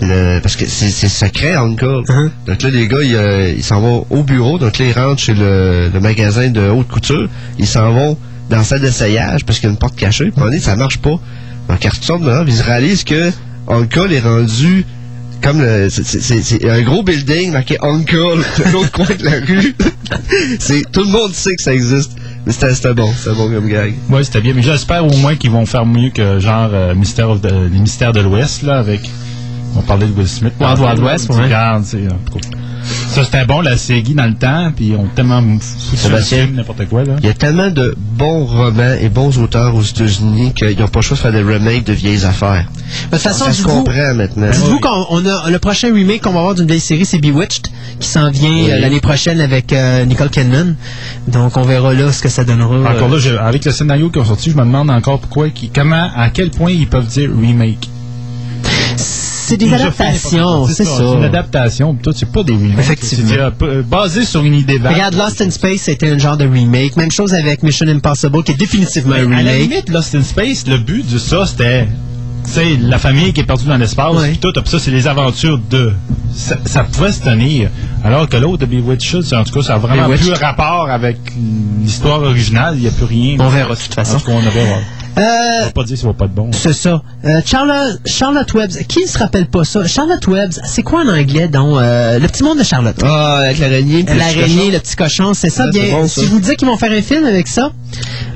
[0.00, 2.02] le, parce que c'est secret encore.
[2.04, 2.30] Uh-huh.
[2.46, 4.58] Donc là, les gars, ils euh, ils s'en vont au bureau.
[4.58, 7.28] Donc là, ils rentrent chez le, le magasin de haute couture.
[7.58, 8.18] Ils s'en vont
[8.48, 10.24] dans la salle d'essayage parce qu'il y a une porte cachée.
[10.24, 11.20] Puis moment donné, ça marche pas.
[11.68, 13.30] Donc ils retournent dedans, ils réalisent que
[13.68, 14.84] Uncle est rendu
[15.42, 18.16] comme le, c'est- c'est c'est- c'est un gros building marqué Uncle
[18.58, 19.74] de l'autre coin de la rue.
[20.58, 22.12] c'est tout le monde sait que ça existe.
[22.46, 23.94] Mais c'était c'était bon, c'était bon comme gag.
[24.08, 24.54] Ouais, c'était bien.
[24.54, 27.78] Mais j'espère au moins qu'ils vont faire mieux que genre euh, Mystère of the- les
[27.78, 29.08] mystères de l'Ouest, là, avec.
[29.76, 30.52] On parlait de Will Smith.
[30.60, 31.42] Wild Wild là, West, ouais.
[31.44, 31.98] regardes, tu
[33.08, 36.48] Ça, c'était bon, la série dans le temps, puis ils ont tellement Sébastien.
[36.52, 37.16] n'importe quoi, là.
[37.20, 41.00] Il y a tellement de bons romans et bons auteurs aux États-Unis qu'ils n'ont pas
[41.00, 42.66] le choix de faire des remakes de vieilles affaires.
[43.10, 44.50] De toute façon, ça se comprend maintenant.
[44.50, 47.68] dites-vous qu'on on a le prochain remake qu'on va avoir d'une vieille série, c'est Bewitched,
[47.98, 48.70] qui s'en vient Oui.
[48.70, 50.76] euh, l'année prochaine avec euh, Nicole Kidman.
[51.28, 52.76] Donc on verra là ce que ça donnera.
[52.92, 55.50] Encore euh, là, je- avec le scénario qui ont sorti, je me demande encore pourquoi,
[55.50, 57.88] qui- comment, à quel point ils peuvent dire remake.
[59.50, 60.90] C'est des adaptations, c'est ça.
[60.96, 62.78] C'est une adaptation, toi, c'est pas des remakes.
[62.78, 63.28] Effectivement.
[63.30, 64.92] C'est euh, basé sur une idée vague.
[64.94, 66.96] Regarde, Lost in Space, c'était un genre de remake.
[66.96, 69.70] Même chose avec Mission Impossible, qui est définitivement un À la remake.
[69.70, 71.88] limite, Lost in Space, le but de ça, c'était
[72.44, 74.30] sais, la famille qui est perdue dans l'espace, Ouais.
[74.30, 75.92] puis tout, ça, c'est les aventures de.
[76.34, 77.70] Ça, ça pouvait se tenir.
[78.04, 80.32] Alors que l'autre, The Bewitched, en tout cas, ça a vraiment Bewitched.
[80.32, 81.18] plus rapport avec
[81.82, 82.74] l'histoire originale.
[82.76, 83.36] Il n'y a plus rien.
[83.40, 84.16] On verra, de toute façon.
[84.16, 84.78] En tout cas, on verra.
[85.16, 86.50] On Euh, va pas dire que ça va pas de bon.
[86.52, 87.02] c'est ça.
[87.24, 88.86] Euh, Charlotte, Charlotte Webbs.
[88.88, 89.84] Qui ne se rappelle pas ça?
[89.86, 91.78] Charlotte Webbs, c'est quoi en anglais, donc?
[91.78, 92.96] euh, le petit monde de Charlotte?
[93.02, 94.04] Ah, avec l'araignée.
[94.04, 94.70] puis le petit L'araignée, cochon.
[94.72, 95.64] le petit cochon, c'est ça.
[95.66, 97.72] Ouais, bien, si je vous disais qu'ils vont faire un film avec ça,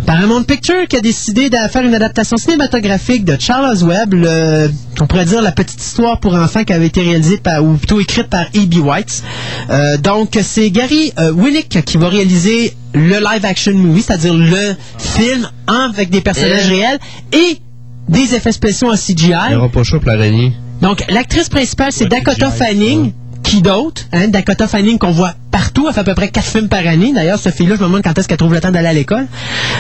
[0.05, 5.07] Paramount Picture qui a décidé de faire une adaptation cinématographique de Charles Webb, le- on
[5.07, 8.29] pourrait dire la petite histoire pour enfants qui avait été réalisée par, ou plutôt écrite
[8.29, 8.75] par A.B.
[8.77, 9.23] White.
[9.71, 15.49] Euh, donc, c'est Gary euh, Winnick qui va réaliser le live-action movie, c'est-à-dire le film
[15.67, 16.99] avec des personnages Et- réels
[17.33, 17.59] et
[18.09, 19.33] des effets spéciaux en CGI.
[19.47, 20.53] Il n'y aura pas chaud pour l'araignée.
[20.81, 23.13] Donc, l'actrice principale, c'est Ouais, Dakota CGI, Fanning.
[23.43, 24.03] Qui d'autre?
[24.13, 24.29] Hein?
[24.29, 25.87] Dakota Fanning qu'on voit partout.
[25.87, 27.13] Elle fait à peu près quatre films par année.
[27.15, 29.29] D'ailleurs, cette fille-là, je me demande quand est-ce qu'elle trouve le temps d'aller à l'école.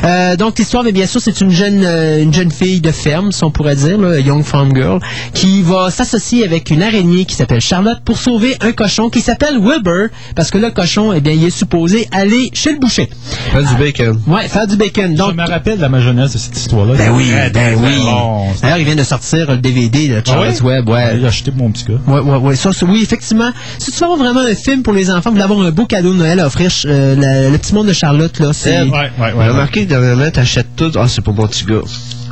[0.04, 3.32] Euh, donc, l'histoire, mais bien sûr, c'est une jeune, euh, une jeune fille de ferme,
[3.32, 5.00] si on pourrait dire, là, Young Farm Girl,
[5.32, 9.58] qui va s'associer avec une araignée qui s'appelle Charlotte pour sauver un cochon qui s'appelle
[9.58, 13.10] Wilbur, parce que le cochon, eh bien, il est supposé aller chez le boucher.
[13.52, 14.20] Pas du bacon.
[14.28, 15.12] Ouais, faire du bacon.
[15.16, 16.94] Donc, je me rappelle de ma jeunesse de cette histoire-là.
[16.96, 17.98] ben oui, ben oui.
[18.04, 18.46] bon.
[18.62, 20.76] D'ailleurs, il vient de sortir le DVD de Charles Ah ouais?
[20.76, 21.18] Webb, ouais.
[21.20, 21.98] J'ai acheté pour mon petit gars.
[22.06, 22.54] Ouais, ouais, ouais.
[22.54, 23.50] Ça, oui, effectivement.
[23.80, 26.12] Si tu veux avoir vraiment un film pour les enfants, vous avoir un beau cadeau
[26.12, 28.74] de Noël à offrir, euh, la- le petit monde de Charlotte, là, c'est.
[28.86, 29.48] Eh, Ouais, ouais, On a ouais.
[29.48, 30.92] remarqué que dernièrement, t'achètes tout.
[30.96, 31.80] Ah, c'est pour mon petit gars.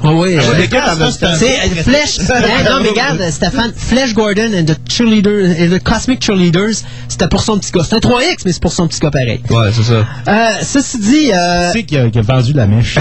[0.05, 2.19] Ah euh, regarde, ça, c'est un- c'est euh, Flash.
[2.31, 6.75] hein, non, mais regarde, euh, Stéphane, Flash Gordon and the Cheerleaders, et the Cosmic Cheerleaders,
[7.09, 7.83] c'était pour son petit gars.
[7.89, 9.41] C'est un 3X, mais c'est pour son petit gars pareil.
[9.51, 10.05] Ouais, c'est ça.
[10.29, 12.99] Euh, ceci dit, euh, Qui c'est qui a, qui a vendu la mèche?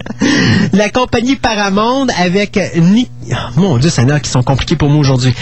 [0.72, 5.32] la compagnie Paramount avec Ni- oh, mon dieu, c'est qui sont compliqués pour moi aujourd'hui.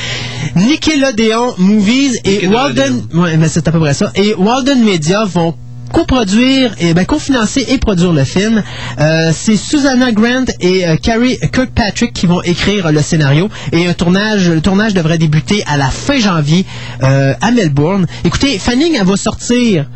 [0.56, 2.46] Nickelodeon Movies et.
[2.48, 4.10] Walden, ouais, mais c'est à peu près ça.
[4.14, 5.54] Et Walden Media vont
[5.92, 8.62] coproduire et ben cofinancer et produire le film.
[8.98, 13.92] Euh, c'est Susanna Grant et euh, Carrie Kirkpatrick qui vont écrire le scénario et un
[13.92, 16.64] tournage le tournage devrait débuter à la fin janvier
[17.02, 18.06] euh, à Melbourne.
[18.24, 19.86] Écoutez, Fanning elle va sortir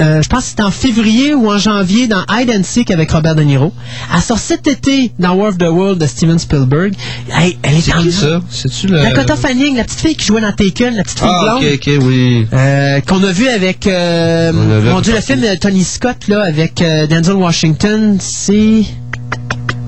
[0.00, 3.10] euh, je pense que c'était en février ou en janvier dans Hide and Seek avec
[3.10, 3.72] Robert De Niro.
[4.14, 6.94] Elle sort cet été dans War of the World de Steven Spielberg.
[7.32, 8.40] Hey, elle est C'est qui ça?
[8.50, 9.00] C'est-tu le.
[9.00, 11.72] Dakota Fanning, la petite fille qui jouait dans Taken, la petite fille Ah, blonde.
[11.72, 12.46] ok, ok, oui.
[12.52, 15.84] Euh, qu'on a vu avec euh, On l'a vu mon dieu le film de Tony
[15.84, 18.84] Scott là avec euh, Denzel Washington c'est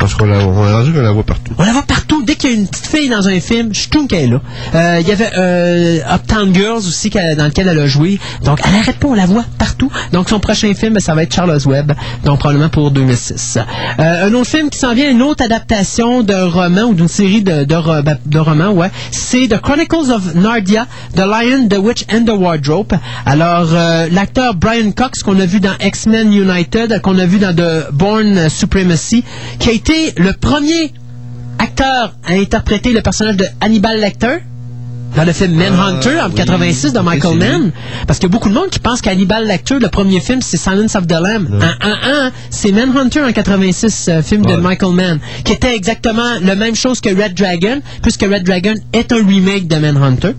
[0.01, 1.53] Parce qu'on l'a- on qu'on la voit partout.
[1.59, 2.23] on la voit partout.
[2.25, 4.41] Dès qu'il y a une petite fille dans un film je trouve qu'elle est là.
[4.75, 8.19] Euh, il y avait euh, Uptown Girls aussi dans lequel elle a joué.
[8.45, 9.91] Donc elle arrête pas on la voit partout.
[10.13, 11.93] Donc son prochain film ça va être Charles Webb.
[12.25, 13.59] Donc probablement pour 2006
[13.99, 17.43] Euh, un autre film qui s'en vient une autre adaptation d'un roman ou d'une série
[17.43, 17.65] de,
[18.03, 22.31] ben, de romans ouais c'est The Chronicles of Narnia The Lion, The Witch and the
[22.39, 22.95] Wardrobe.
[23.27, 27.55] Alors euh, l'acteur Brian Cox qu'on a vu dans X-Men United qu'on a vu dans
[27.55, 29.25] The Born Supremacy
[29.59, 30.93] qui a été le premier
[31.59, 34.39] acteur à interpréter le personnage de Hannibal Lecter
[35.17, 36.35] dans le film Manhunter en oui.
[36.37, 37.73] 86 de Michael Mann.
[38.07, 40.57] Parce qu'il y a beaucoup de monde qui pense qu'Hannibal Lecter, le premier film, c'est
[40.57, 41.61] Silence of the Lamb.
[42.51, 44.55] C'est Manhunter en 86, euh, film de.
[44.55, 49.11] Michael Mann, qui était exactement la même chose que Red Dragon, puisque Red Dragon est
[49.11, 50.35] un remake de Manhunter.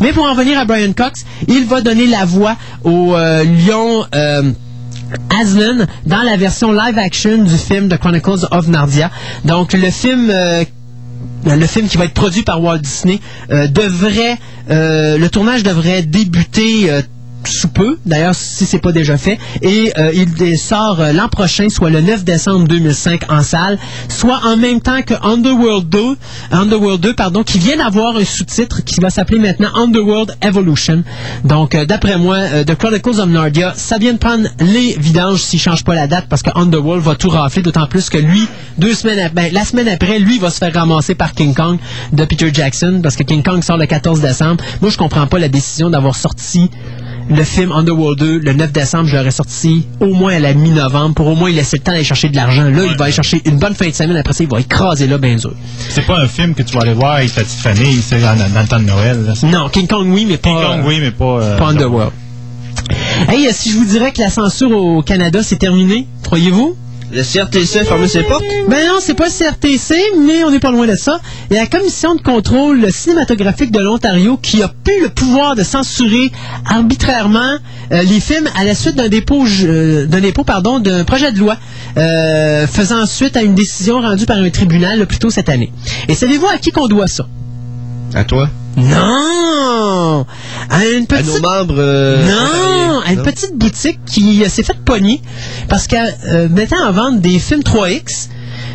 [0.00, 4.06] Mais pour en venir à Brian Cox, il va donner la voix au euh, lion...
[5.40, 9.10] Aslan dans la version live action du film The Chronicles of Narnia.
[9.44, 10.64] Donc le film euh,
[11.44, 13.20] le film qui va être produit par Walt Disney
[13.50, 14.38] euh, devrait
[14.70, 16.90] euh, le tournage devrait débuter
[17.48, 21.68] sous peu, d'ailleurs si c'est pas déjà fait, et euh, il sort euh, l'an prochain,
[21.68, 23.78] soit le 9 décembre 2005 en salle,
[24.08, 26.16] soit en même temps que Underworld 2,
[26.50, 31.02] Underworld 2 pardon, qui vient d'avoir un sous-titre qui va s'appeler maintenant Underworld Evolution.
[31.44, 35.60] Donc euh, d'après moi, The Chronicles of Narnia, ça vient de prendre les vidanges s'il
[35.60, 38.46] change pas la date parce que Underworld va tout rafler, d'autant plus que lui,
[38.78, 41.78] deux semaines après, ben, la semaine après, lui va se faire ramasser par King Kong
[42.12, 44.62] de Peter Jackson parce que King Kong sort le 14 décembre.
[44.80, 46.70] Moi je comprends pas la décision d'avoir sorti
[47.30, 51.14] le film Underworld 2, le 9 décembre, je l'aurais sorti au moins à la mi-novembre
[51.14, 52.64] pour au moins laisser le temps d'aller chercher de l'argent.
[52.64, 54.16] Là, il va aller chercher une bonne fin de semaine.
[54.16, 55.52] Après ça, il va écraser là, ben dur.
[55.88, 58.36] C'est pas un film que tu vas aller voir avec ta petite famille, c'est dans,
[58.36, 59.24] dans le temps de Noël.
[59.24, 59.34] là.
[59.48, 61.24] Non, King Kong, oui, mais pas, King Kong, oui, mais pas...
[61.40, 62.12] euh, pas Underworld.
[63.28, 66.76] Hey, euh, si je vous dirais que la censure au Canada, c'est terminé, croyez-vous?
[67.12, 68.38] Le CRTC a?
[68.68, 69.94] Ben non, c'est pas le CRTC,
[70.26, 71.20] mais on n'est pas loin de ça.
[71.50, 75.54] Il y a la Commission de contrôle cinématographique de l'Ontario qui a pu le pouvoir
[75.54, 76.32] de censurer
[76.64, 77.58] arbitrairement
[77.92, 81.58] euh, les films à la suite d'un dépôt, euh, d'un pardon, d'un projet de loi
[81.98, 85.70] euh, faisant suite à une décision rendue par un tribunal plus tôt cette année.
[86.08, 87.26] Et savez-vous à qui qu'on doit ça?
[88.14, 88.48] À toi?
[88.76, 90.26] Non!
[90.70, 91.26] À une À petite...
[91.26, 91.74] nos membres.
[91.78, 95.20] euh, Non, à une petite boutique qui euh, s'est faite pogner
[95.68, 98.28] parce qu'elle euh, mettait en vente des films 3X.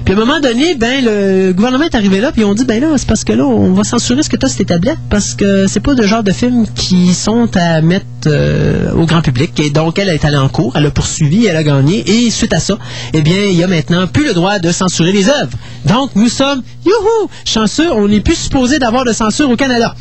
[0.07, 2.63] Puis à un moment donné, ben le gouvernement est arrivé là, puis ils ont dit
[2.63, 4.99] ben là, c'est parce que là, on va censurer ce que t'as sur tes tablettes,
[5.09, 9.21] parce que c'est pas le genre de films qui sont à mettre euh, au grand
[9.21, 9.59] public.
[9.59, 12.53] Et donc elle est allée en cours, elle a poursuivi, elle a gagné, et suite
[12.53, 12.77] à ça,
[13.11, 15.57] eh bien, il y a maintenant plus le droit de censurer les œuvres.
[15.84, 19.93] Donc nous sommes, youhou, chanceux, on n'est plus supposé d'avoir de censure au Canada.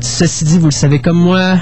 [0.00, 1.58] Ceci dit, vous le savez comme moi,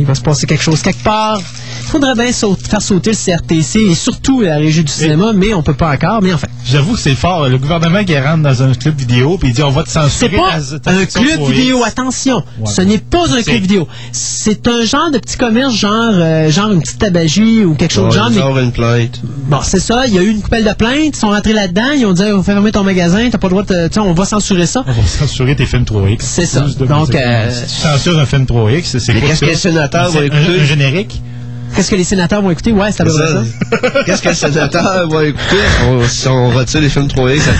[0.00, 1.42] il va se passer quelque chose quelque part.
[1.86, 5.54] Il faudrait bien saut- faire sauter le CRTC et surtout la régie du cinéma, mais
[5.54, 6.20] on peut pas encore.
[6.20, 7.48] Mais enfin, J'avoue que c'est fort.
[7.48, 10.00] Le gouvernement qui rentre dans un club vidéo puis il dit on va te c'est
[10.00, 10.36] censurer.
[10.36, 11.52] pas ta- ta un club 3X.
[11.52, 11.84] vidéo.
[11.84, 12.66] Attention, Ouais.
[12.66, 13.86] ce n'est pas un C'est- club vidéo.
[14.10, 18.12] C'est un genre de petit commerce, genre, euh, genre une petite tabagie ou quelque chose
[18.12, 18.30] de genre.
[18.30, 19.20] mais- une plainte.
[19.48, 20.08] Bon, c'est ça.
[20.08, 21.14] Il y a eu une coupelle de plaintes.
[21.14, 21.92] Ils sont rentrés là-dedans.
[21.96, 23.28] Ils ont dit, on va fermer ton magasin.
[23.30, 24.82] T'as pas le droit de, tu sais, on va censurer ça.
[24.88, 26.24] On va censurer tes films 3X.
[26.26, 26.62] C'est ça.
[26.62, 29.46] Donc, c'est- euh, si tu censures un film 3X, c'est quoi qu'est-ce ça?
[29.46, 30.60] que les sénateurs C'est vont un- écouter?
[30.60, 31.22] Un générique?
[31.76, 32.72] Qu'est-ce que les sénateurs vont écouter?
[32.72, 34.02] Ouais, peu près ça.
[34.06, 35.56] Qu'est-ce que le sénateur va écouter?
[35.88, 37.40] On- si on retire les films 3X?
[37.40, 37.52] ça-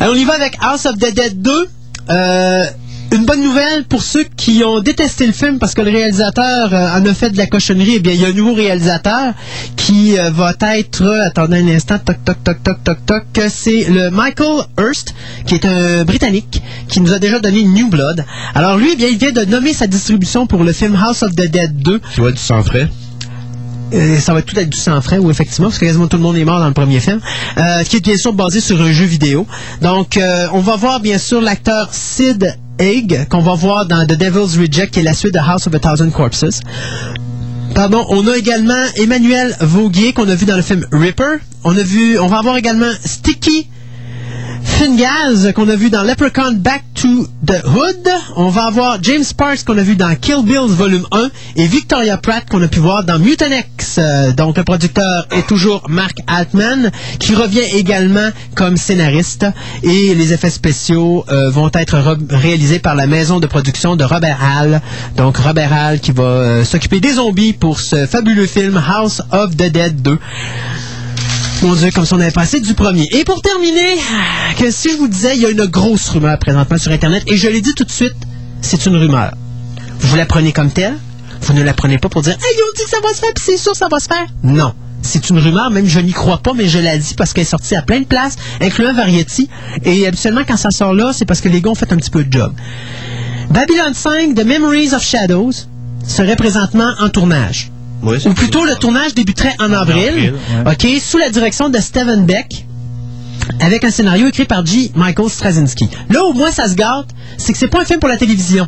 [0.00, 1.68] Alors, on y va avec House of the Dead 2.
[2.10, 2.64] Euh,
[3.12, 6.98] une bonne nouvelle pour ceux qui ont détesté le film parce que le réalisateur euh,
[6.98, 7.94] en a fait de la cochonnerie.
[7.96, 9.34] Eh bien, il y a un nouveau réalisateur
[9.76, 11.02] qui euh, va être...
[11.02, 11.98] euh, attendez un instant.
[11.98, 13.24] Toc, toc, toc, toc, toc, toc.
[13.48, 15.14] C'est le Michael Hurst,
[15.46, 18.24] qui est un Britannique, qui nous a déjà donné New Blood.
[18.54, 21.34] Alors lui, eh bien, il vient de nommer sa distribution pour le film House of
[21.34, 22.00] the Dead 2.
[22.14, 22.88] Qui va être du sang frais.
[23.94, 26.22] Euh, ça va tout être du sang frais, ou effectivement, parce que quasiment tout le
[26.22, 27.20] monde est mort dans le premier film,
[27.56, 29.46] euh, qui est bien sûr basé sur un jeu vidéo.
[29.80, 34.18] Donc, euh, on va voir bien sûr l'acteur Sid Haig, qu'on va voir dans The
[34.18, 36.60] Devil's Reject, qui est la suite de House of a Thousand Corpses.
[37.74, 41.36] Pardon, on a également Emmanuel Vauguier, qu'on a vu dans le film Ripper.
[41.64, 43.68] On a vu, on va avoir également Sticky
[44.66, 48.08] Fingaz, qu'on a vu dans Leprechaun Back to the Hood.
[48.36, 51.30] On va avoir James Sparks, qu'on a vu dans Kill Bill Volume 1.
[51.56, 53.96] Et Victoria Pratt, qu'on a pu voir dans Mutant X.
[53.98, 59.46] Euh, donc, le producteur est toujours Mark Altman, qui revient également comme scénariste.
[59.82, 64.04] Et les effets spéciaux euh, vont être re- réalisés par la maison de production de
[64.04, 64.80] Robert Hall.
[65.16, 69.52] Donc, Robert Hall qui va euh, s'occuper des zombies pour ce fabuleux film House of
[69.56, 70.18] the Dead 2.
[71.62, 73.08] Mon Dieu, comme si on avait passé du premier.
[73.12, 73.96] Et pour terminer,
[74.58, 77.36] que si je vous disais, il y a une grosse rumeur présentement sur Internet, et
[77.36, 78.14] je l'ai dit tout de suite,
[78.60, 79.32] c'est une rumeur.
[80.00, 80.96] Vous la prenez comme telle,
[81.40, 83.20] vous ne la prenez pas pour dire, hey, ils ont dit que ça va se
[83.20, 84.26] faire, puis c'est sûr que ça va se faire.
[84.42, 84.74] Non.
[85.02, 87.46] C'est une rumeur, même je n'y crois pas, mais je la dis parce qu'elle est
[87.46, 89.48] sortie à plein de places, incluant Variety.
[89.84, 92.10] Et habituellement, quand ça sort là, c'est parce que les gars ont fait un petit
[92.10, 92.52] peu de job.
[93.50, 95.52] Babylon 5, The Memories of Shadows,
[96.06, 97.70] serait présentement en tournage.
[98.06, 100.34] Ou plutôt, le tournage débuterait en avril, avril,
[100.64, 100.72] ouais.
[100.72, 102.66] OK, sous la direction de Steven Beck,
[103.60, 104.90] avec un scénario écrit par G.
[104.94, 105.88] Michael Straczynski.
[106.10, 108.66] Là où moi ça se gâte, c'est que c'est pas un film pour la télévision.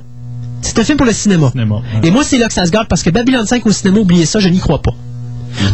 [0.63, 1.51] C'est un film pour le cinéma.
[1.51, 2.09] Cinéma, ouais.
[2.09, 4.27] Et moi, c'est là que ça se gâte parce que Babylon 5 au cinéma, oubliez
[4.27, 4.93] ça, je n'y crois pas.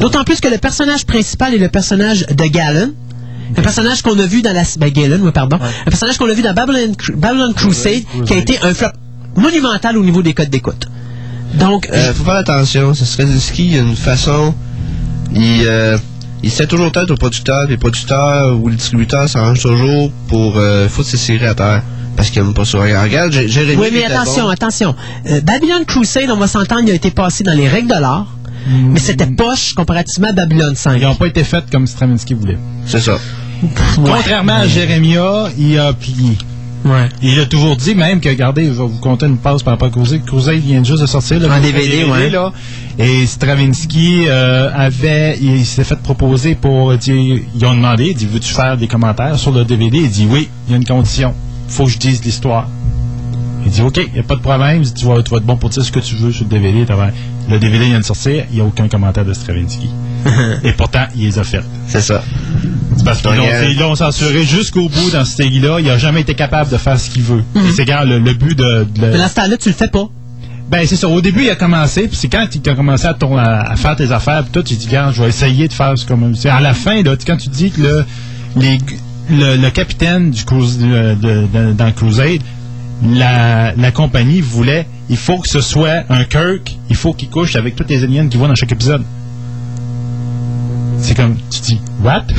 [0.00, 2.92] D'autant plus que le personnage principal est le personnage de Galen.
[3.56, 4.62] Un personnage qu'on a vu dans la...
[4.78, 5.58] Ben, Galen, oui, pardon.
[5.86, 8.88] Un personnage qu'on a vu dans Babylon, Babylon Crusade, qui a été un flop
[9.36, 10.88] monumental au niveau des codes d'écoute.
[11.58, 14.54] Donc, Euh, faut faire attention, ce Straczynski, il y a une façon.
[15.34, 15.96] Il, euh,
[16.42, 17.66] il se tient toujours tête aux producteurs.
[17.68, 21.82] Les producteurs ou les distributeurs s'arrangent toujours pour euh, foutre ses séries à terre.
[22.16, 22.78] Parce qu'ils n'aiment pas ça.
[22.78, 23.80] Regarde, Jérémy.
[23.82, 24.50] Oui, mais attention, bon.
[24.50, 24.94] attention.
[25.28, 28.28] Euh, Babylon Crusade, on va s'entendre, il a été passé dans les règles de l'art,
[28.68, 30.96] mais c'était poche comparativement à Babylon 5.
[30.96, 32.58] Ils n'ont pas été faits comme Stravinsky voulait.
[32.86, 33.18] C'est ça.
[33.96, 36.36] Contrairement à Jérémia, il a plié.
[36.84, 37.08] Ouais.
[37.22, 39.88] Il a toujours dit même que, regardez, je vais vous compter une passe par rapport
[39.88, 40.24] à Crusade.
[40.26, 41.40] Crusade vient juste de sortir.
[41.40, 42.30] Là, le DVD, ouais.
[42.30, 42.52] là.
[42.98, 47.14] Et Stravinsky euh, avait, il s'est fait proposer pour dire,
[47.54, 49.96] ils ont demandé, il dit, veux-tu faire des commentaires sur le DVD?
[49.98, 51.34] Il dit, oui, il y a une condition.
[51.68, 52.68] faut que je dise l'histoire.
[53.64, 54.82] Il dit, OK, il n'y a pas de problème.
[54.82, 56.44] Il dit, tu vas, tu vas être bon pour dire ce que tu veux sur
[56.44, 56.84] le DVD.
[56.84, 57.10] T'as-
[57.48, 59.88] Le DVD vient de sortir, il n'y a aucun commentaire de Stravinsky.
[60.64, 61.62] Et pourtant, il les a fait.
[61.88, 62.22] C'est ça.
[63.04, 66.22] Parce qu'ils l'ont- euh, ils l'ont censuré jusqu'au bout dans ce là Il n'a jamais
[66.22, 67.44] été capable de faire ce qu'il veut.
[67.54, 67.66] Mhm.
[67.66, 68.86] Et c'est quand le, le but de.
[68.94, 70.06] de le- Mais dans ce temps-là, tu le fais pas.
[70.70, 71.08] ben, c'est ça.
[71.08, 73.76] Au début, il a commencé, puis c'est quand il a commencé à, tourner- à, à
[73.76, 76.34] faire tes affaires, puis toi, tu dis, regarde, je vais essayer de faire ce comme.
[76.50, 78.04] À la fin, là, tu- quand tu dis que le,
[78.56, 78.78] les,
[79.30, 82.40] le, le capitaine du cruise, de- de- de- dans Crusade,
[83.06, 87.56] la, la compagnie voulait, il faut que ce soit un Kirk, il faut qu'il couche
[87.56, 89.02] avec toutes les aliens qu'il voit dans chaque épisode.
[91.00, 92.24] C'est comme, tu dis, what?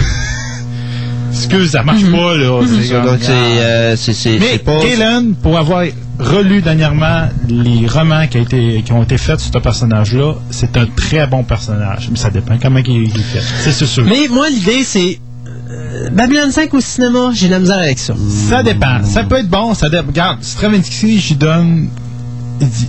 [1.36, 2.62] Excuse, ça marche pas, là.
[2.66, 4.80] C'est Donc, c'est euh, c'est- mais c'est pas.
[4.80, 5.84] Galen, pour avoir
[6.20, 10.78] relu dernièrement les romans qui, a été- qui ont été faits sur ce personnage-là, c'est
[10.78, 12.08] un très bon personnage.
[12.10, 13.42] Mais ça dépend comment il il est fait.
[13.64, 14.06] C'est c'est sûr.
[14.06, 15.20] Mais moi, l'idée, c'est.
[15.48, 18.14] euh, Babylon 5 au cinéma, j'ai de la misère avec ça.
[18.50, 19.04] Ça dépend.
[19.04, 19.74] Ça peut être bon.
[19.74, 20.08] Ça dépend.
[20.08, 21.90] Regarde, Stravinsky, j'y donne.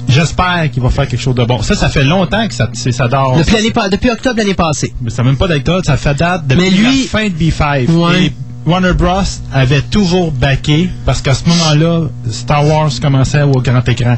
[0.08, 1.60] J'espère qu'il va faire quelque chose de bon.
[1.62, 3.36] Ça, ça fait longtemps que ça, ça dort.
[3.36, 4.94] Depuis, depuis octobre l'année passée.
[5.02, 5.96] Mais ça même pas d'être ça.
[5.96, 7.90] Fait date depuis Mais lui- la fin de B5.
[7.90, 8.24] Ouais.
[8.26, 8.32] Et
[8.64, 9.22] Warner Bros.
[9.52, 14.16] avait toujours backé parce qu'à ce moment-là, Star Wars commençait au grand écran.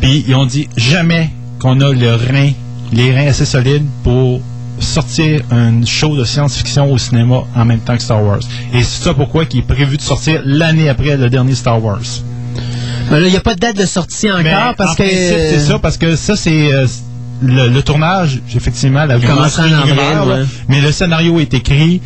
[0.00, 2.52] Puis ils ont dit jamais qu'on a le rein,
[2.92, 4.40] les reins assez solides pour
[4.78, 8.40] sortir un show de science-fiction au cinéma en même temps que Star Wars.
[8.72, 12.00] Et c'est ça pourquoi il est prévu de sortir l'année après le dernier Star Wars.
[13.10, 15.04] Ben là, il n'y a pas de date de sortie encore Mais parce en que.
[15.08, 16.86] c'est ça, parce que ça, c'est euh,
[17.42, 19.96] le, le tournage, effectivement, la commencera en avril,
[20.28, 20.44] ouais.
[20.68, 22.00] mais le scénario est écrit.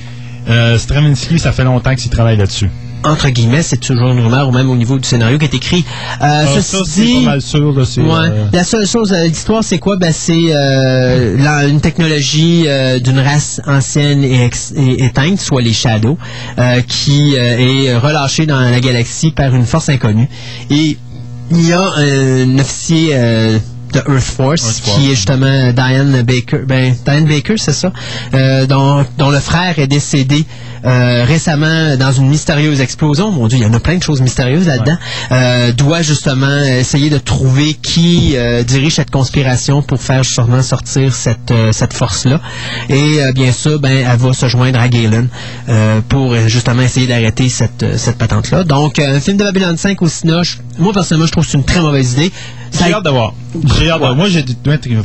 [0.49, 2.71] Euh, Stravinsky, ça fait longtemps qu'il travaille là-dessus.
[3.05, 5.85] Entre guillemets, c'est toujours une rumeur, ou même au niveau du scénario qui est écrit.
[6.23, 7.15] Euh, ceci ça, dit.
[7.25, 7.73] pas mal sûr.
[7.73, 8.29] Là, Ouais.
[8.31, 9.97] euh, La seule chose, euh, l'histoire, c'est quoi?
[9.97, 15.73] Ben, c'est euh, la- une technologie euh, d'une race ancienne et, et éteinte, soit les
[15.73, 16.17] Shadows,
[16.59, 17.59] euh, qui euh,
[17.91, 20.29] est relâchée dans la galaxie par une force inconnue.
[20.71, 20.97] Et
[21.51, 23.59] il y a un officier euh,
[23.95, 24.99] de Earth Force, Earth Force.
[24.99, 26.61] qui est justement Diane Baker.
[26.67, 27.93] Ben, Diane Baker, c'est ça,
[28.35, 30.45] euh, dont, dont le frère est décédé
[30.87, 33.31] euh, récemment dans une mystérieuse explosion.
[33.31, 34.97] Mon Dieu, il y en a plein de choses mystérieuses là-dedans.
[35.33, 41.15] Euh, doit justement essayer de trouver qui euh, dirige cette conspiration pour faire justement sortir
[41.15, 42.41] cette, euh, cette force-là.
[42.91, 45.29] Et euh, bien sûr, ben, elle va se joindre à Galen
[45.71, 48.65] euh, pour euh, justement essayer d'arrêter cette, euh, cette patente-là.
[48.65, 51.51] Donc, euh, un film de Babylon 5 au cinéma, je- moi personnellement, je trouve que
[51.51, 52.33] c'est une très mauvaise idée.
[52.89, 53.33] J'ai hâte d'avoir.
[54.15, 54.43] Moi, j'ai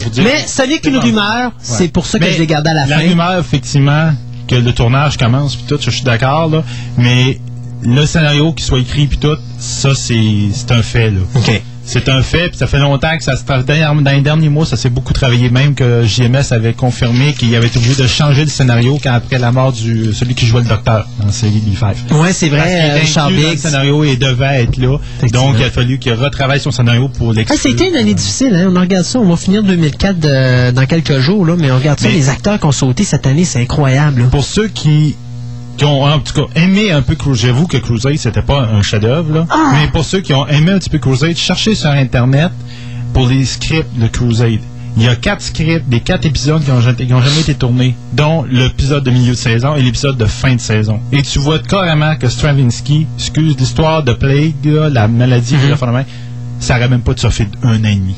[0.10, 2.74] dire- Mais ce n'est qu'une rumeur, c'est pour ça que Mais je l'ai gardé à
[2.74, 3.08] la, La fin.
[3.10, 4.12] rumeur, effectivement,
[4.48, 6.64] que le tournage commence, puis tout, je suis d'accord, là.
[6.98, 7.40] Mais
[7.84, 11.20] le scénario qui soit écrit, puis tout, ça, c'est c'est un fait, là.
[11.36, 11.62] OK.
[11.92, 13.66] C'est un fait, puis ça fait longtemps que ça se travaille.
[14.04, 17.66] Dans les derniers mois, ça s'est beaucoup travaillé, même que JMS avait confirmé qu'il avait
[17.66, 20.68] été obligé de changer le scénario quand après la mort du celui qui jouait le
[20.68, 22.14] docteur dans la série B5.
[22.22, 24.98] Ouais, c'est Parce vrai, qu'il euh, le scénario et devait être là.
[25.34, 27.60] Donc, il a fallu qu'il retravaille son scénario pour Ah, l'exclure.
[27.60, 28.72] c'était une année difficile, hein?
[28.76, 32.00] On regarde ça, on va finir 2004 de- dans quelques jours, là, mais on regarde
[32.00, 34.22] ça, Mais- les acteurs qui ont sauté cette année, c'est incroyable.
[34.22, 34.28] là.
[34.28, 35.16] pour ceux qui,
[35.80, 38.82] qui ont en tout cas aimé un peu Crusade, j'avoue que Crusade c'était pas un
[38.90, 39.46] chef-d'œuvre, là.
[39.50, 39.72] Ah!
[39.76, 42.52] mais pour ceux qui ont aimé un petit peu Crusade, cherchez sur internet
[43.14, 44.60] pour les scripts de Crusade.
[44.98, 47.54] Il y a quatre scripts, des quatre épisodes qui ont, jamais- qui ont jamais été
[47.56, 51.00] tournés, dont l'épisode de milieu de saison et l'épisode de fin de saison.
[51.14, 56.06] Et tu vois carrément que Stravinsky, excuse l'histoire de Plague, là, la maladie, mm -hmm.
[56.60, 58.16] ça n'aurait même pas de fait un an et demi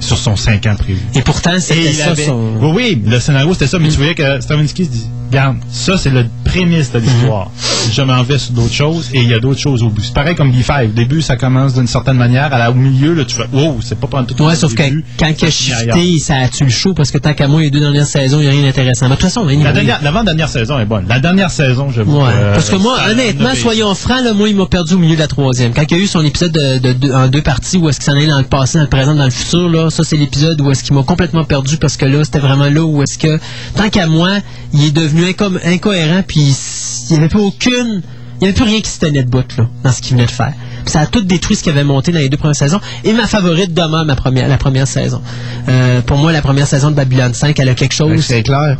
[0.00, 1.00] sur son cinq ans prévu.
[1.14, 2.56] Et pourtant, c'était ça avait- son...
[2.60, 5.96] Oui, oui, le scénario c'était ça, mais tu voyais que Stravinsky se dit Regarde, ça
[5.96, 7.50] c'est le prémisse de l'histoire.
[7.92, 10.00] Je m'en vais sur d'autres choses et il y a d'autres choses au bout.
[10.02, 10.86] C'est pareil comme B5.
[10.86, 12.52] Au début, ça commence d'une certaine manière.
[12.52, 14.82] À la, au milieu, là, tu fais Wow, c'est pas pendant tout Ouais, sauf que
[15.18, 17.70] quand il a shifté, ça a tué le show, parce que tant qu'à moi, les
[17.70, 19.06] deux dernières saisons, il n'y a rien d'intéressant.
[19.06, 19.62] Mais de toute façon, anyway.
[19.64, 21.04] La dernière, l'avant-dernière saison est bonne.
[21.08, 24.66] La dernière saison, je Ouais, parce que moi, honnêtement, soyons francs, là, moi, il m'a
[24.66, 25.72] perdu au milieu de la troisième.
[25.74, 27.98] Quand il y a eu son épisode de, de- de- en deux parties, où est-ce
[28.00, 30.16] qu'il s'en allait dans le passé, dans le présent, dans le futur, là, ça, c'est
[30.16, 33.18] l'épisode où est-ce qu'il m'a complètement perdu, parce que là, c'était vraiment là où est-ce
[33.18, 33.38] que,
[33.76, 34.38] tant qu'à moi,
[34.72, 36.40] il est devenu incom- incohérent, puis
[37.08, 38.02] il n'y avait plus aucune,
[38.36, 40.26] il n'y avait plus rien qui se tenait de bout, là, dans ce qu'il venait
[40.26, 40.52] de faire.
[40.84, 42.80] Puis ça a tout détruit ce qu'il avait monté dans les deux premières saisons.
[43.04, 45.20] Et ma favorite demeure ma première, la première saison.
[45.68, 48.10] Euh, pour moi, la première saison de Babylone 5, elle a quelque chose.
[48.24, 48.76] C'est clair.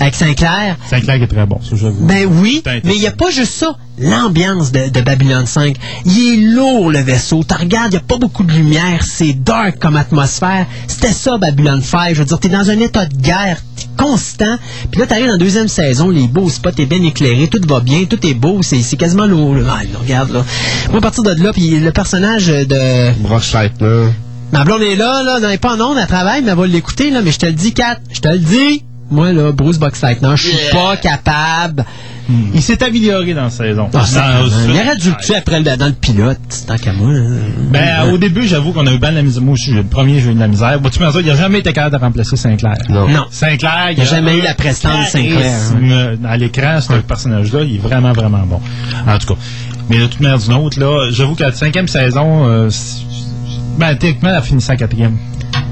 [0.00, 2.04] Avec Sinclair, Sinclair qui est très bon, ça j'avoue.
[2.04, 3.76] ben oui, mais il n'y a pas juste ça.
[3.96, 5.76] L'ambiance de, de Babylone 5.
[6.04, 7.44] Il est lourd, le vaisseau.
[7.48, 9.04] Tu regardes, il n'y a pas beaucoup de lumière.
[9.04, 10.66] C'est dark comme atmosphère.
[10.88, 12.12] C'était ça, Babylone 5.
[12.14, 14.56] Je veux dire, tu es dans un état de guerre t'es constant.
[14.90, 17.60] Puis là, tu arrives dans la deuxième saison, les beaux spots, t'es bien éclairé, tout
[17.68, 18.62] va bien, tout est beau.
[18.62, 19.54] C'est c'est quasiment lourd.
[19.54, 19.76] là.
[19.78, 20.44] Ah, là, regarde, là.
[20.90, 23.12] Moi, à partir de là, puis le personnage de...
[23.20, 24.08] Brock Leitner.
[24.52, 26.66] Ma blonde est là, là, elle est pas en onde, elle travaille, mais elle va
[26.66, 28.84] l'écouter, là, mais je te le dis, Kat, je te le dis.
[29.14, 31.84] Moi, là, Bruce Boxleitner, je suis pas capable.
[32.54, 33.88] Il s'est amélioré dans la saison.
[33.94, 34.02] Ah,
[34.66, 37.10] il aurait dû le tuer après le, dans le pilote, tant qu'à moi.
[37.12, 37.36] hein.
[37.70, 39.42] Ben, au début, j'avoue qu'on a eu bien de la misère.
[39.42, 40.80] Moi aussi, le premier, j'ai eu de la misère.
[40.80, 42.76] Bon, tu me dis, il n'a jamais été capable de remplacer Sinclair.
[42.88, 43.08] Non.
[43.08, 43.26] Non.
[43.30, 47.74] Sinclair, Il a jamais eu la prestance de Sinclair, charisme À l'écran, ce personnage-là, il
[47.76, 48.60] est vraiment, vraiment bon.
[49.06, 49.40] En tout cas.
[49.90, 52.70] Mais de toute manière d'une autre, là, j'avoue qu'à la cinquième saison, euh,
[53.78, 55.18] ben, techniquement, elle a fini sa quatrième.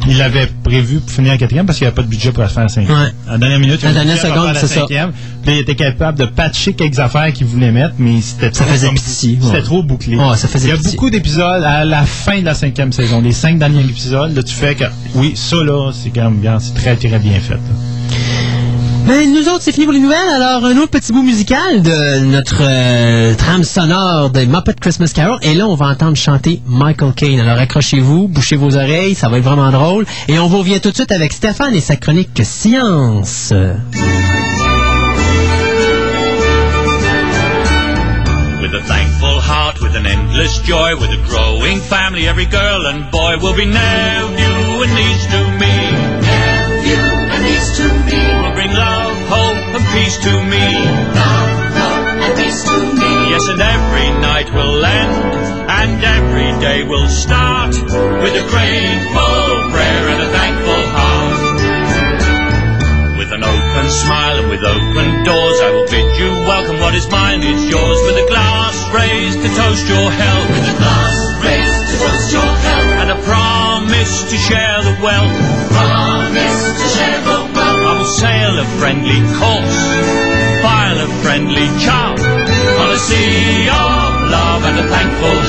[0.09, 2.43] Il l'avait prévu pour finir la quatrième parce qu'il n'y avait pas de budget pour
[2.43, 2.97] la faire la cinquième.
[2.97, 3.09] Ouais.
[3.29, 4.81] À la dernière minute, il À dernière seconde, faire la c'est ça.
[4.81, 5.13] cinquième.
[5.45, 9.63] Puis il était capable de patcher quelques affaires qu'il voulait mettre, mais c'était trop ouais.
[9.63, 10.17] trop bouclé.
[10.17, 10.93] Ouais, ça faisait il y a pitié.
[10.93, 13.21] beaucoup d'épisodes à la fin de la cinquième saison.
[13.21, 14.85] Les cinq derniers épisodes, là, tu fais que,
[15.15, 17.55] oui, ça, là, c'est quand même bien, c'est très, très bien fait.
[17.55, 18.62] là.
[19.07, 20.29] Ben, nous autres, c'est fini pour les nouvelles.
[20.33, 25.39] Alors, un autre petit bout musical de notre euh, trame sonore de Muppet Christmas Carol.
[25.43, 27.41] Et là, on va entendre chanter Michael Caine.
[27.41, 30.07] Alors, accrochez-vous, bouchez vos oreilles, ça va être vraiment drôle.
[30.29, 33.53] Et on vous revient tout de suite avec Stéphane et sa chronique Science.
[38.61, 43.11] With a thankful heart, with an endless joy, with a growing family, every girl and
[43.11, 45.92] boy will be nephew and niece to me.
[49.75, 50.67] and peace to me.
[52.25, 53.13] And peace to me.
[53.33, 55.35] Yes, and every night will end,
[55.69, 61.41] and every day will start with a grateful prayer and a thankful heart.
[63.19, 66.79] With an open smile and with open doors, I will bid you welcome.
[66.81, 67.99] What is mine is yours.
[68.07, 70.49] With a glass raised to toast your health.
[70.51, 71.02] With a glass
[78.19, 79.81] sail a friendly course,
[80.63, 85.42] file a friendly chart on a sea of love and a thankful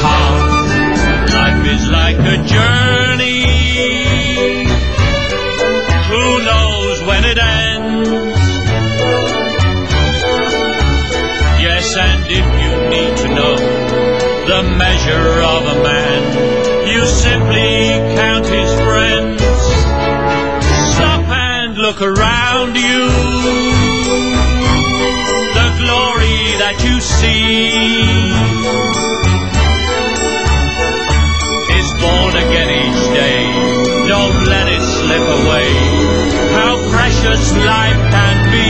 [37.43, 38.67] precious life can be.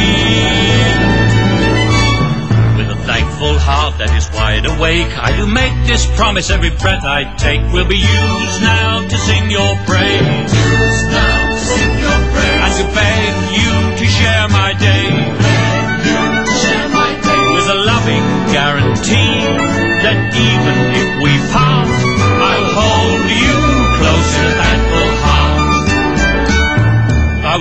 [2.78, 7.04] With a thankful heart that is wide awake, I do make this promise every breath
[7.04, 10.54] I take will be used now to sing your praise.
[10.54, 12.62] Used now to sing your praise.
[12.64, 13.33] And to beg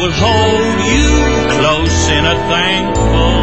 [0.03, 1.11] will hold you
[1.59, 3.42] close in a thankful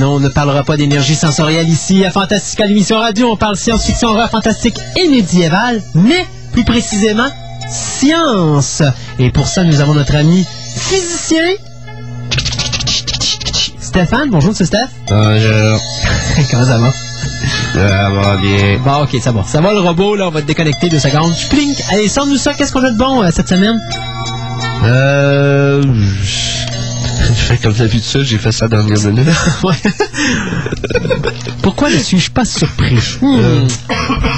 [0.00, 2.06] non, on ne parlera pas d'énergie sensorielle ici.
[2.06, 7.28] À Fantastica, l'émission radio, on parle science-fiction, horreur fantastique et médiévale, mais plus précisément,
[7.68, 8.82] science.
[9.18, 11.44] Et pour ça, nous avons notre ami physicien.
[13.78, 14.88] Stéphane, bonjour, c'est Steph.
[15.08, 15.80] Bonjour.
[16.50, 16.92] Comment ça va?
[17.74, 18.78] Ça va bien.
[18.82, 19.44] Bon, ok, ça va.
[19.44, 21.34] Ça va le robot, là, on va te déconnecter deux secondes.
[21.50, 21.76] Plink!
[21.90, 23.78] Allez, sors-nous ça, qu'est-ce qu'on a de bon euh, cette semaine?
[24.82, 25.82] Euh.
[26.22, 26.49] Je
[27.58, 29.26] comme d'habitude, j'ai fait ça dernière minute.
[31.62, 32.98] Pourquoi ne suis-je pas surpris?
[33.20, 33.66] Hmm.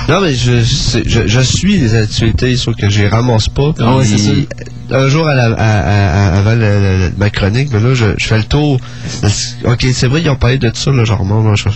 [0.08, 3.72] Non, mais je, je, suis les actualités, sauf que je les ramasse pas.
[3.80, 4.48] Ah ouais, c'est Puis,
[4.90, 7.94] Un jour à la- à- à- à- avant la- la- la- ma chronique, mais là,
[7.94, 8.78] je, je fais le tour.
[9.64, 11.46] Ok, c'est vrai, ils ont parlé de ça, là, remonte.
[11.46, 11.68] là, je-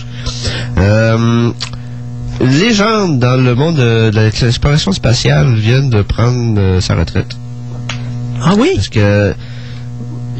[0.79, 1.49] Euh,
[2.41, 7.35] les gens dans le monde de, de l'exploration spatiale viennent de prendre euh, sa retraite.
[8.43, 8.71] Ah oui?
[8.75, 9.33] Parce que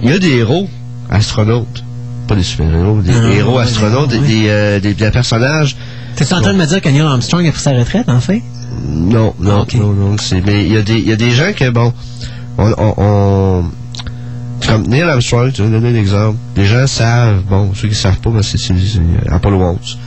[0.03, 0.69] il y a des héros
[1.10, 1.84] astronautes.
[2.28, 5.76] Pas des super-héros, des Ah, héros astronautes, des, des, euh, des- des personnages
[6.16, 8.42] T'es en train de me dire que Neil Armstrong a pris sa retraite, en fait?
[8.90, 9.76] Non, non, Ok.
[9.76, 10.18] non, non.
[10.18, 11.94] C'est, mais il y, a des- il y a des gens que, bon,
[12.58, 13.64] on, on, on-
[14.68, 16.38] comme Neil Armstrong, tu vas donner un exemple.
[16.56, 18.74] Les gens savent, bon, ceux qui savent pas, ben, c'est, c'est
[19.30, 19.98] Apollo 11.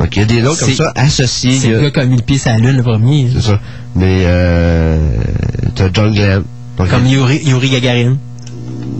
[0.00, 1.58] Donc, il y a des noms comme ça associés.
[1.58, 3.28] C'est le gars qui a mis le pied sur la lune, le premier.
[3.34, 3.60] c'est ça.
[3.94, 4.98] Mais, euh,
[5.74, 6.42] t'as John Glenn.
[6.78, 8.16] Donc, Comme Yuri, Yuri Gagarin,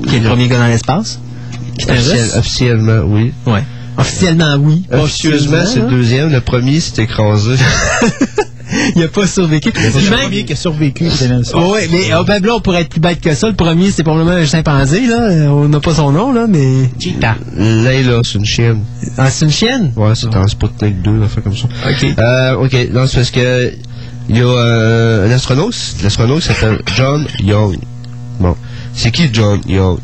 [0.07, 1.19] qui est le premier gars dans l'espace.
[1.89, 3.33] Un officiel- officiellement, oui.
[3.47, 3.65] Ouais.
[3.97, 4.85] Officiellement, oui.
[4.93, 5.91] Officieusement, c'est le là.
[5.91, 6.31] deuxième.
[6.33, 7.55] Le premier s'est écrasé.
[8.95, 9.73] Il a pas survécu.
[9.75, 11.07] C'est même- premier qui a survécu.
[11.55, 13.49] Oh, ouais, mais oh, ben là, on pourrait être plus bête que ça.
[13.49, 15.21] Le premier, c'est probablement un chimpanzé, là.
[15.23, 16.91] Euh, On n'a pas son nom, là, mais.
[16.99, 17.37] Cheetah.
[17.57, 18.81] Layla, c'est une chienne.
[19.17, 19.93] Ah, c'est une chienne?
[19.97, 21.65] Ouais, c'est en Sputnik 2, un fait comme ça.
[21.89, 22.07] OK.
[22.19, 23.73] Euh, ok, non, c'est parce que
[24.29, 27.79] il y a euh, un astronaute, l'astronaute s'appelle John Young.
[28.39, 28.55] Bon,
[28.95, 29.99] c'est qui John Young?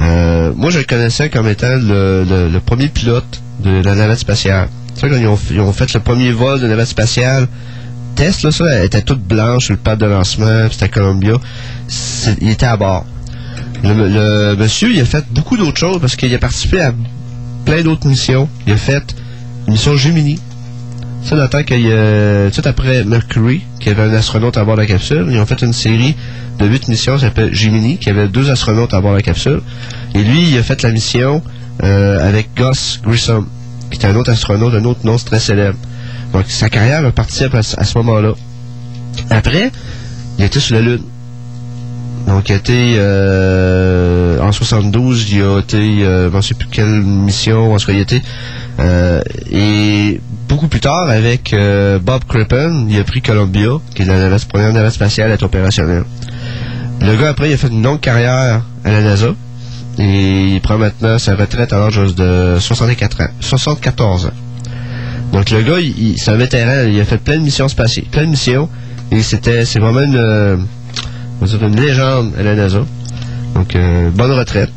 [0.00, 4.68] Euh, moi, je le connaissais comme étant le, le, premier pilote de la navette spatiale.
[4.94, 5.26] Tu sais, quand ils
[5.60, 7.48] ont, fait le premier vol de navette spatiale,
[8.14, 11.34] test, là, ça, elle était toute blanche sur le pad de lancement, c'était Columbia.
[12.40, 13.06] Il était à bord.
[13.82, 16.92] Le, le monsieur, il a fait beaucoup d'autres choses parce qu'il a participé à
[17.64, 18.48] plein d'autres missions.
[18.66, 19.14] Il a fait
[19.66, 20.38] une mission Gemini.
[21.24, 24.76] Ça, dans le qu'il y a, tout après Mercury, qui avait un astronaute à bord
[24.76, 26.16] de la capsule, ils ont fait une série
[26.58, 29.60] de huit missions, ça s'appelle Gemini, qui avait deux astronautes à bord de la capsule.
[30.14, 31.42] Et lui, il a fait la mission
[31.82, 33.46] euh, avec Gus Grissom,
[33.90, 35.78] qui était un autre astronaute, un autre nom très célèbre.
[36.32, 38.32] Donc, sa carrière a parti à, à ce moment-là.
[39.30, 39.70] Après,
[40.38, 41.02] il était sur la Lune.
[42.28, 46.68] Donc, il a été, euh, en 72, il a été, euh, je ne sais plus
[46.68, 48.22] quelle mission, en tout cas, il a été,
[48.80, 54.04] euh, et beaucoup plus tard, avec euh, Bob Crippen, il a pris Columbia, qui est
[54.04, 56.04] la navette- première navette spatiale à être opérationnelle.
[57.00, 59.28] Le gars, après, il a fait une longue carrière à la NASA,
[59.98, 64.30] et il prend maintenant sa retraite à l'âge de 64 ans, 74 ans.
[65.32, 65.76] Donc, le gars,
[66.18, 68.68] c'est un vétéran, il a fait plein de missions spatiales, plein de missions,
[69.10, 70.66] et c'était, c'est vraiment une,
[71.40, 72.84] va dire une légende à la NASA.
[73.54, 74.72] Donc, euh, bonne retraite.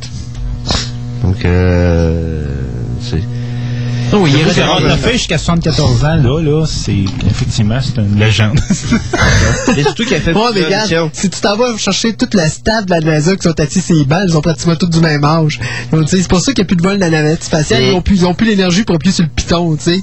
[1.23, 2.45] Donc, euh,
[3.01, 3.21] c'est...
[4.13, 4.95] Oh, oui, il est Gérard retraité.
[4.97, 8.59] Lefebvre jusqu'à 74 ans, là, là, c'est, effectivement, c'est une légende.
[9.77, 12.49] Et surtout qu'il a fait Ouais, mais regarde, si tu t'en vas chercher toute la
[12.49, 14.99] staff de la NASA qui sont assis sur les bancs, ils ont pratiquement tous du
[14.99, 15.59] même âge.
[15.91, 17.43] Donc, tu sais, c'est pour ça qu'il n'y a plus de vol de la navette
[17.43, 17.83] spatiale.
[17.83, 19.99] Ils ont plus, plus l'énergie pour appuyer sur le piton, tu sais.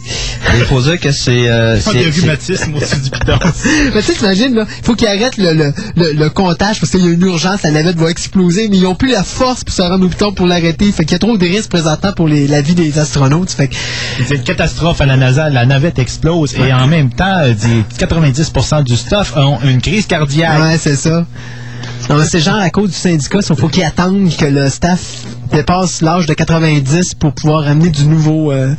[0.56, 1.48] Il faut dire que c'est...
[1.48, 3.39] euh, c'est- c'est- rhumatisme aussi du piton.
[3.94, 6.90] Mais tu sais, t'imagines, là, il faut qu'ils arrêtent le, le, le, le comptage parce
[6.93, 9.64] qu'il y a une urgence, la navette va exploser, mais ils ont plus la force
[9.64, 10.90] pour se rendre au piton pour l'arrêter.
[10.93, 13.51] Fait qu'il y a trop de risques présentement pour les, la vie des astronautes.
[13.51, 13.74] Fait que,
[14.27, 17.85] C'est une catastrophe à la NASA, la navette explose et en même temps, euh, des
[17.99, 20.61] 90% du staff ont une crise cardiaque.
[20.61, 21.25] ouais, c'est ça.
[22.27, 25.01] C'est genre à cause du syndicat, il faut qu'ils attendent que le staff
[25.53, 28.75] dépasse l'âge de 90 pour pouvoir amener du nouveau, euh,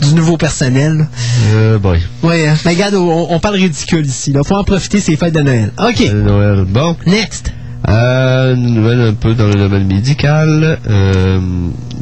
[0.00, 1.06] du nouveau personnel.
[1.52, 2.00] Euh, boy.
[2.22, 2.54] Ouais, hein.
[2.64, 4.32] mais regarde, on, on parle ridicule ici.
[4.32, 4.42] Là.
[4.42, 5.72] Faut en profiter, c'est fêtes de Noël.
[5.78, 6.00] OK.
[6.00, 6.64] Euh, Noël.
[6.66, 6.96] Bon.
[7.06, 7.52] Next.
[7.88, 10.78] Euh, une nouvelle un peu dans le domaine médical.
[10.88, 11.40] Euh,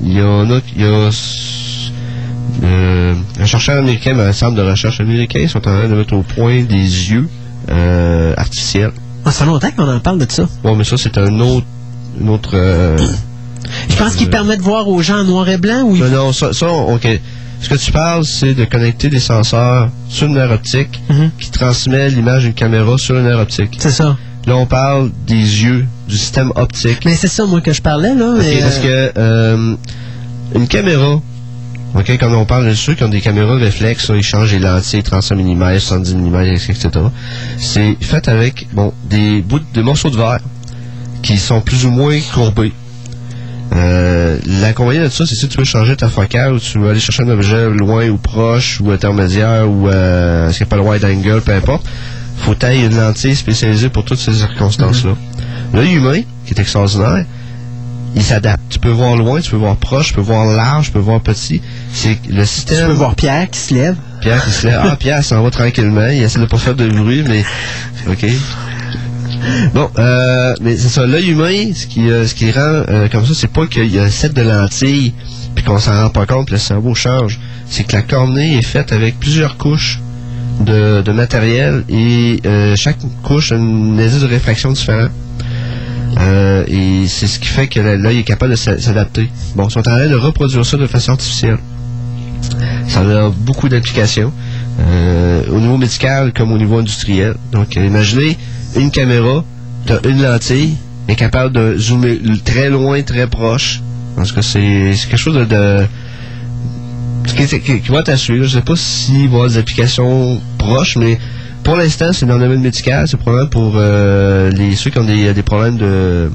[0.03, 1.09] Il y en a, il y a
[2.65, 6.15] euh, un chercheur américain, mais un centre de recherche américain, sont en train de mettre
[6.15, 7.29] au point des yeux
[7.71, 8.93] euh, artificiels.
[9.25, 10.45] Ah, ça fait longtemps qu'on en parle de ça.
[10.63, 11.67] Bon, mais ça c'est un autre,
[12.21, 12.51] une autre.
[12.55, 12.97] euh,
[13.89, 16.11] Je pense qu'il permet de voir aux gens en noir et blanc ou il non,
[16.11, 17.07] non, ça, ça, ok.
[17.63, 21.31] Ce que tu parles, c'est de connecter des senseurs sur une nerf optique Mhm.
[21.39, 23.77] qui transmet l'image d'une caméra sur une nerf optique.
[23.79, 24.17] C'est ça.
[24.47, 27.01] Là, on parle des yeux, du système optique.
[27.05, 28.37] Mais c'est ça, moi, que je parlais, là.
[28.37, 29.75] Ok, mais, parce que euh,
[30.55, 31.21] une caméra,
[31.95, 35.03] ok, quand on parle de ceux qui ont des caméras réflexes, ils changent les lentilles
[35.03, 36.89] 35 mm, 70 mm, etc.
[37.59, 40.41] C'est fait avec bon des bouts, des morceaux de verre
[41.23, 42.73] qui sont plus ou moins courbés.
[43.73, 47.01] Euh, L'inconvénient de ça, c'est si tu veux changer ta focale ou tu veux aller
[47.01, 51.41] chercher un objet loin ou proche ou intermédiaire ou euh, ce qu'il appelle wide angle,
[51.41, 51.87] peu importe,
[52.39, 55.15] faut tailler une lentille spécialisée pour toutes ces circonstances-là.
[55.73, 57.25] L'œil humain, qui est extraordinaire,
[58.15, 58.61] il s'adapte.
[58.69, 61.21] Tu peux voir loin, tu peux voir proche, tu peux voir large, tu peux voir
[61.21, 61.61] petit.
[61.93, 62.89] C'est le tu système.
[62.89, 63.97] peux voir Pierre qui se lève.
[64.21, 64.81] Pierre qui se lève.
[64.83, 66.09] Ah, Pierre s'en va tranquillement.
[66.09, 67.45] Il essaie de pas faire de bruit, mais.
[68.09, 68.27] OK.
[69.75, 71.07] Bon, euh, mais c'est ça.
[71.07, 73.99] L'œil humain, ce qui, euh, ce qui rend euh, comme ça, c'est pas qu'il y
[73.99, 75.15] a un set de lentilles
[75.55, 77.41] puis qu'on s'en rend pas compte, le cerveau change.
[77.69, 80.01] C'est que la cornée est faite avec plusieurs couches
[80.61, 85.09] de, de matériel et euh, chaque couche a une indice de réfraction différent.
[86.19, 89.31] Euh, et c'est ce qui fait que l'œil est capable de s'a- s'adapter.
[89.55, 91.59] Bon, ils sont en train de reproduire ça de façon artificielle.
[92.89, 94.33] Ça a beaucoup d'applications,
[94.81, 97.35] euh, au niveau médical comme au niveau industriel.
[97.53, 98.37] Donc, euh, imaginez
[98.77, 99.45] une caméra,
[99.89, 100.75] as une lentille,
[101.09, 103.81] est capable de zoomer très loin, très proche.
[104.17, 105.45] Parce que c'est quelque chose de...
[105.45, 105.87] de
[107.37, 108.43] qui, qui- qui va t'assurer.
[108.45, 111.19] Je sais pas s'il va y avoir des applications proches, mais
[111.63, 113.07] pour l'instant, c'est dans le domaine médical.
[113.09, 116.31] C'est probablement pour euh, les, ceux qui ont des, des problèmes de,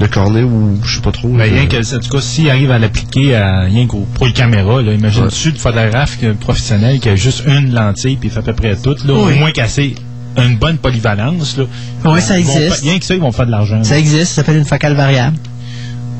[0.00, 1.28] de cornée ou je sais pas trop.
[1.28, 4.26] Ben, euh, rien que, en tout cas, s'il arrive à l'appliquer à rien qu'au pour
[4.26, 8.32] les caméras, là, imagine-tu de photographe que- professionnel qui a juste une lentille puis il
[8.32, 9.34] fait à peu près tout, là, Oui.
[9.34, 9.94] au moins casser
[10.36, 11.64] une bonne polyvalence, là.
[12.10, 12.82] Ouais, ça vont existe.
[12.82, 13.82] Rien que ça, ils vont faire de l'argent.
[13.84, 13.98] Ça là.
[14.00, 15.36] existe, ça s'appelle une focale variable.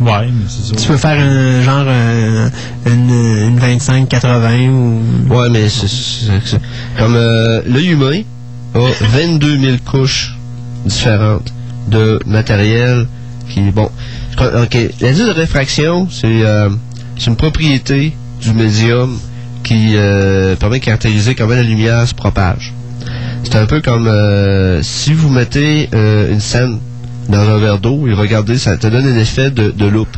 [0.00, 0.76] Ouais, mais c'est ça.
[0.80, 2.50] Tu peux faire un genre un-
[2.86, 3.10] une,
[3.48, 5.34] une 25-80 ou.
[5.34, 6.58] Ouais, mais c'est
[6.98, 8.22] comme euh, l'œil humain
[8.74, 10.36] a 22 000 couches
[10.86, 11.52] différentes
[11.88, 13.06] de matériel
[13.48, 13.90] qui bon.
[14.38, 16.70] Ok, l'indice de réfraction, c'est euh,
[17.18, 19.18] c'est une propriété du médium
[19.64, 22.72] qui euh, permet de caractériser comment la lumière se propage.
[23.42, 26.78] C'est un peu comme euh, si vous mettez euh, une scène
[27.30, 30.16] dans un verre d'eau et regardez, ça te donne un effet de, de loupe.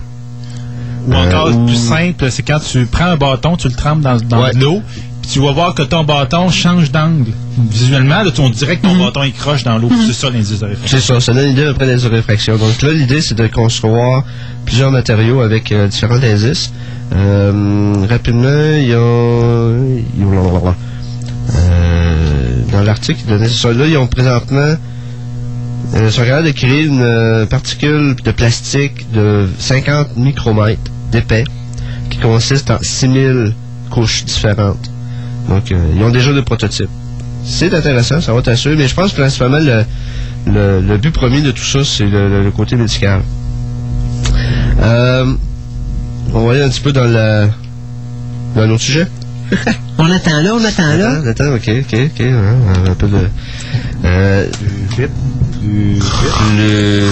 [1.08, 4.00] Ou encore, Euh, ou- plus simple, c'est quand tu prends un bâton, tu le trempes
[4.02, 4.52] dans, dans Ouais.
[4.52, 4.82] de l'eau,
[5.20, 7.32] puis tu vas voir que ton bâton change d'angle.
[7.70, 9.90] Visuellement, là, tu- on dirait que ton bâton il croche dans l'eau.
[10.06, 10.98] C'est ça l'indice de réflexion.
[10.98, 12.56] C'est ça, ça donne une idée après les réfraction.
[12.56, 14.22] Donc là, l'idée, c'est de construire
[14.64, 16.72] plusieurs matériaux avec euh, différents indices.
[17.14, 18.96] Euh, rapidement, il y a...
[18.98, 20.00] euh,
[22.72, 23.72] dans l'article, il donnait ça.
[23.72, 24.74] Là, ils ont présentement...
[25.94, 31.44] Euh, sont capables de créer une euh, particule de plastique de 50 micromètres d'épais
[32.08, 33.52] qui consiste en 6000
[33.90, 34.90] couches différentes.
[35.48, 36.88] Donc, euh, ils ont déjà des prototypes.
[37.44, 39.84] C'est intéressant, ça va t'assurer, mais je pense principalement le,
[40.46, 43.20] le, le but premier de tout ça, c'est le, le- côté médical.
[44.80, 45.34] Euh,
[46.32, 47.48] on va aller un petit peu dans, la,
[48.56, 49.06] dans l'autre sujet.
[50.04, 51.10] On attend là, on attend là.
[51.18, 52.20] Attends, attends, ok, ok, ok.
[52.90, 53.28] un peu de.
[54.04, 54.46] Euh,
[56.56, 57.08] le.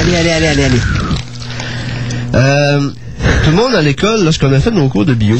[0.00, 0.80] Allez, allez, allez, allez, allez.
[2.34, 2.90] Euh,
[3.44, 5.38] tout le monde à l'école, lorsqu'on a fait nos cours de bio,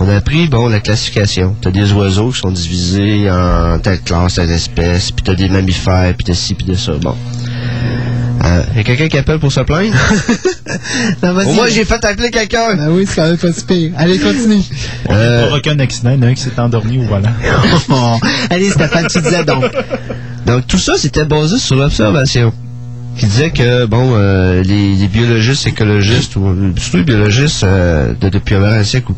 [0.00, 1.54] on a appris, bon, la classification.
[1.60, 6.12] T'as des oiseaux qui sont divisés en telle classe, telle espèce, puis t'as des mammifères,
[6.16, 6.94] puis de ci, puis de ça.
[7.00, 7.14] Bon.
[8.42, 9.94] Euh, y a quelqu'un qui appelle pour se plaindre?
[11.22, 11.30] Non.
[11.44, 12.74] Au moins, j'ai fait appeler quelqu'un!
[12.76, 13.92] Ben oui, c'est quand même pas si pire.
[13.96, 14.62] Allez, continue.
[15.08, 17.02] On Euh, n'a pas aucun accident, il y en a un qui s'est endormi au
[17.02, 17.32] volant.
[17.90, 18.16] Oh.
[18.50, 19.64] Allez, Stéphane, tu disais donc.
[20.46, 22.52] Donc tout ça, c'était basé sur l'observation.
[23.18, 28.14] Qui disait que, bon, euh, les, les biologistes, écologistes, ou euh, surtout les biologistes euh,
[28.18, 29.16] de, depuis un siècle, ou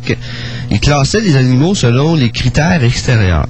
[0.71, 3.45] ils classaient les animaux selon les critères extérieurs.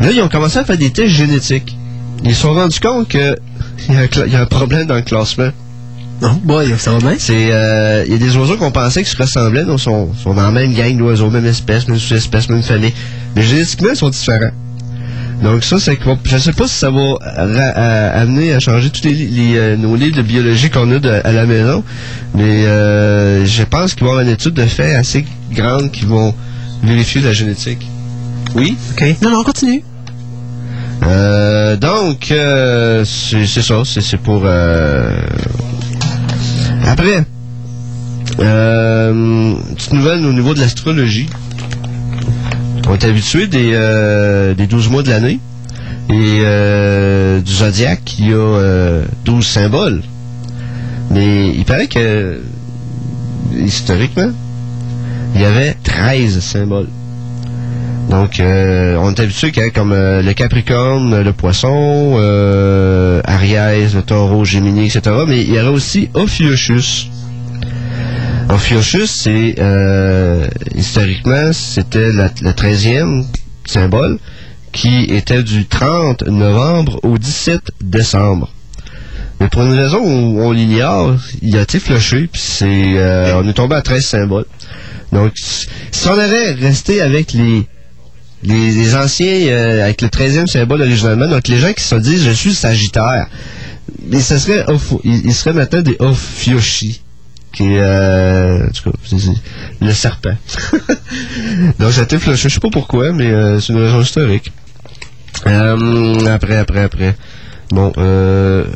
[0.00, 1.76] Là, ils ont commencé à faire des tests génétiques.
[2.24, 3.36] Ils se sont rendus compte que
[3.88, 5.50] il y, a un cla- il y a un problème dans le classement.
[6.22, 7.14] Non, boy, ça va bien.
[7.18, 10.32] C'est, euh, il y a des oiseaux qu'on pensait qui se ressemblaient, donc sont, sont
[10.34, 12.94] dans la même gang d'oiseaux, même espèce, même sous-espèce, même famille.
[13.34, 14.52] Mais génétiquement, ils sont différents.
[15.42, 18.88] Donc ça, c'est que je sais pas si ça va ra- à- amener à changer
[18.90, 21.82] tous les, les, euh, nos livres de biologie qu'on a de- à la maison,
[22.34, 26.04] mais euh, je pense qu'il va y avoir une étude de fait assez grande qui
[26.04, 26.32] vont
[26.82, 27.86] vérifier la génétique.
[28.54, 28.76] Oui.
[28.92, 29.04] OK.
[29.20, 29.82] Non, non, on continue.
[31.06, 34.42] Euh, donc, euh, c'est ça, c'est pour...
[34.44, 35.10] euh,
[36.86, 37.24] Après,
[38.40, 41.28] euh, petite nouvelle au niveau de l'astrologie.
[42.88, 43.72] On est habitué des,
[44.56, 45.40] des 12 mois de l'année
[46.10, 50.02] et du zodiaque, il y a euh, 12 symboles.
[51.10, 52.40] Mais il paraît que,
[53.56, 54.30] historiquement,
[55.34, 56.88] il y avait 13 symboles.
[58.10, 64.02] Donc, euh, on est habitué ait comme euh, le Capricorne, le Poisson, euh, Aries, le
[64.02, 65.24] Taureau, Géminis, etc.
[65.26, 67.10] Mais il y aurait aussi Ophiuchus.
[68.48, 73.24] Ophiuchus, c'est euh, historiquement, c'était le 13e
[73.64, 74.18] symbole
[74.72, 78.50] qui était du 30 novembre au 17 décembre.
[79.40, 83.48] Mais pour une raison où on l'ignore, il a été flushé, puis c'est, euh, on
[83.48, 84.46] est tombé à 13 symboles.
[85.12, 87.66] Donc, si on avait resté avec les
[88.44, 92.24] les, les anciens euh, avec le 13e symbole originalement, donc les gens qui se disent
[92.24, 93.26] je suis Sagittaire,
[94.06, 94.64] mais ce serait
[95.04, 97.00] ils, ils seraient maintenant des Ophioshi,
[97.52, 99.16] qui est euh, en tout c'est
[99.80, 100.36] le serpent.
[101.78, 104.52] donc ça flushé, je sais pas pourquoi, mais euh, c'est une raison historique.
[105.46, 107.16] Euh, après, après, après.
[107.74, 108.66] Bon, euh,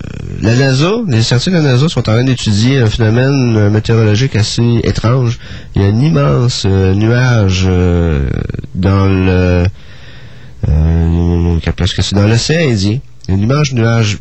[0.42, 4.34] la NASA, les scientifiques de la NASA sont en train d'étudier un phénomène euh, météorologique
[4.34, 5.38] assez étrange.
[5.76, 8.28] Il y a un immense euh, nuage euh,
[8.74, 9.66] dans le...
[10.68, 12.16] Euh, que c'est?
[12.16, 12.98] Dans l'océan Indien.
[13.28, 14.18] Il y a un immense nuage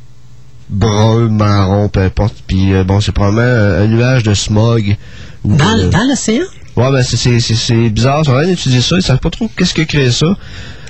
[0.70, 2.36] brun, marron, peu importe.
[2.46, 4.96] Puis euh, bon, c'est probablement un, nuage de smog.
[5.44, 6.46] Dans, l'océan?
[6.76, 8.20] Ouais, ben c'est- bizarre.
[8.22, 8.96] Ils sont en train d'étudier ça.
[8.96, 10.38] Ils savent pas trop qu'est-ce qui a créé ça.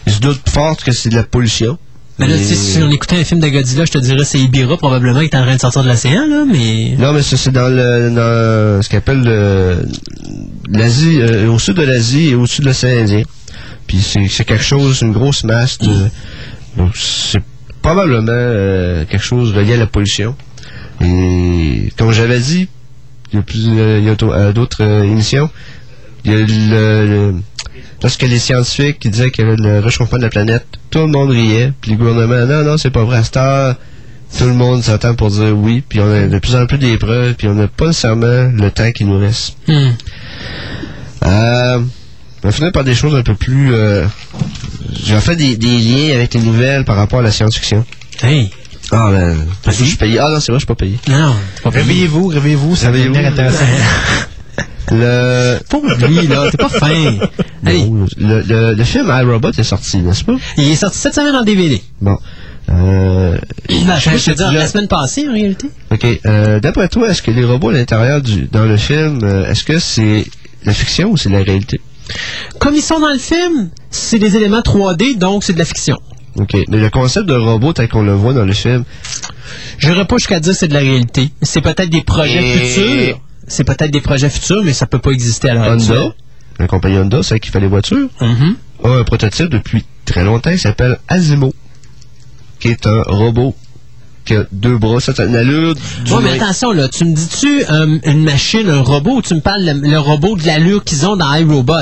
[0.08, 1.78] Ils se doutent fort que c'est de la pollution.
[2.20, 4.24] Mais là, Mais- tu sais, si on écoutait un film de Godzilla, je te dirais
[4.26, 6.96] c'est Ibira probablement qui est en train de sortir de l'océan, là, mais...
[6.98, 9.86] Non, mais c'est dans le dans ce qu'on appelle le-
[10.70, 13.24] l'Asie, euh, au sud de l'Asie et au sud de l'océan Indien.
[13.86, 15.88] Puis c'est quelque chose, une grosse masse de.
[16.76, 17.40] Donc c'est
[17.82, 20.36] probablement euh, quelque chose relié à la pollution.
[21.02, 22.68] Et comme j'avais dit,
[23.32, 23.40] il
[24.04, 25.50] y a, euh, d'autres euh, émissions.
[26.28, 27.36] Il y a le, le-
[28.04, 31.08] lorsque les scientifiques qui disaient qu'il y avait le réchauffement de la planète, tout le
[31.08, 31.72] monde riait.
[31.82, 33.18] Puis les gouvernements, non, non, c'est pas vrai.
[33.20, 33.76] À cette heure,
[34.38, 35.82] tout le monde s'attend pour dire oui.
[35.88, 37.34] Puis on a de plus en plus des preuves.
[37.36, 39.56] Puis on n'a pas nécessairement le temps qui nous reste.
[39.68, 39.92] Hmm.
[41.26, 41.80] Euh,
[42.44, 43.74] on va finir par des choses un peu plus...
[43.74, 44.06] Euh,
[45.04, 47.86] J'ai fait des, des liens avec les nouvelles par rapport à la science-fiction.
[48.22, 48.50] Hey,
[48.92, 49.36] Ah, ben,
[49.66, 50.20] je suis payé.
[50.20, 50.98] Ah non, c'est vrai, je suis pas payé.
[51.10, 51.84] non, pas payé.
[51.84, 53.66] Réveillez-vous, réveillez-vous, ça va devenir intéressant.
[54.92, 55.58] Le,
[56.08, 56.88] lui, là, t'es pas fin.
[57.66, 60.36] Hey, le, le, le film iRobot est sorti, n'est-ce pas?
[60.58, 61.82] il est sorti cette semaine en DVD.
[62.02, 62.18] Bon.
[62.70, 63.38] Euh,
[63.70, 65.70] Ben, je pas dire, la semaine passée, en réalité.
[65.92, 66.06] OK.
[66.26, 69.64] Euh, D'après toi, est-ce que les robots à l'intérieur du dans le film, euh, est-ce
[69.64, 70.26] que c'est
[70.64, 71.80] la fiction ou c'est la réalité?
[72.60, 75.98] Comme ils sont dans le film, c'est des éléments 3D, donc c'est de la fiction.
[76.36, 76.56] OK.
[76.70, 78.84] Mais le concept de robot tel qu'on le voit dans le film,
[79.80, 81.30] J'irai pas jusqu'à dire c'est de la réalité.
[81.42, 83.20] C'est peut-être des projets Et- futurs.
[83.48, 85.98] C'est peut-être des projets futurs, mais ça peut pas exister à l'heure actuelle.
[86.00, 86.16] Honda,
[86.60, 88.56] la compagnie Honda, celle qui fait les voitures, Mhm.
[88.84, 91.54] a un prototype depuis très longtemps qui s'appelle Asimo,
[92.60, 93.56] qui est un robot
[94.26, 97.14] qui a deux bras, ça a une allure du Ouais, mais attention, là, tu me
[97.16, 100.84] dis-tu euh, une machine, un robot, ou tu me parles le, le robot de l'allure
[100.84, 101.74] qu'ils ont dans iRobot?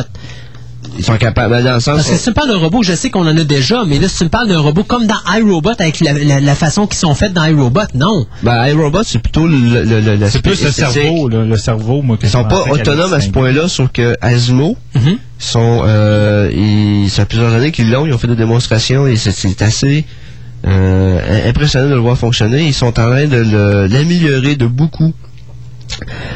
[0.98, 2.84] Ils sont capables, ben, dans le sens Parce que si tu me parles d'un robot,
[2.84, 5.07] je sais qu'on en a déjà, mais là, si tu me parles d'un robot comme
[5.07, 8.26] dans iRobot, avec la, la- la façon qu'ils sont faites dans iRobot, non.
[8.44, 12.18] ben, iRobot, c'est plutôt le, le, le, C'est plus le cerveau, là, le cerveau, moi,
[12.18, 15.18] que Ils sont pas autonomes à ce point-là, sauf que Asimo Mhm.
[15.40, 19.16] sont, euh, ils, ça fait plusieurs années qu'ils l'ont, ils ont fait des démonstrations et
[19.16, 20.06] c'est- assez
[20.68, 22.66] euh, impressionnant de le voir fonctionner.
[22.66, 25.14] Ils sont en train de l'améliorer de beaucoup.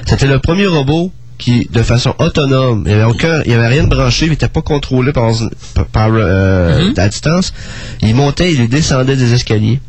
[0.05, 3.83] C'était le premier robot qui, de façon autonome, il n'y avait aucun, il avait rien
[3.85, 5.31] de branché, il n'était pas contrôlé par,
[5.73, 7.53] par, par, euh, à distance.
[8.01, 9.79] Il montait, il descendait des escaliers.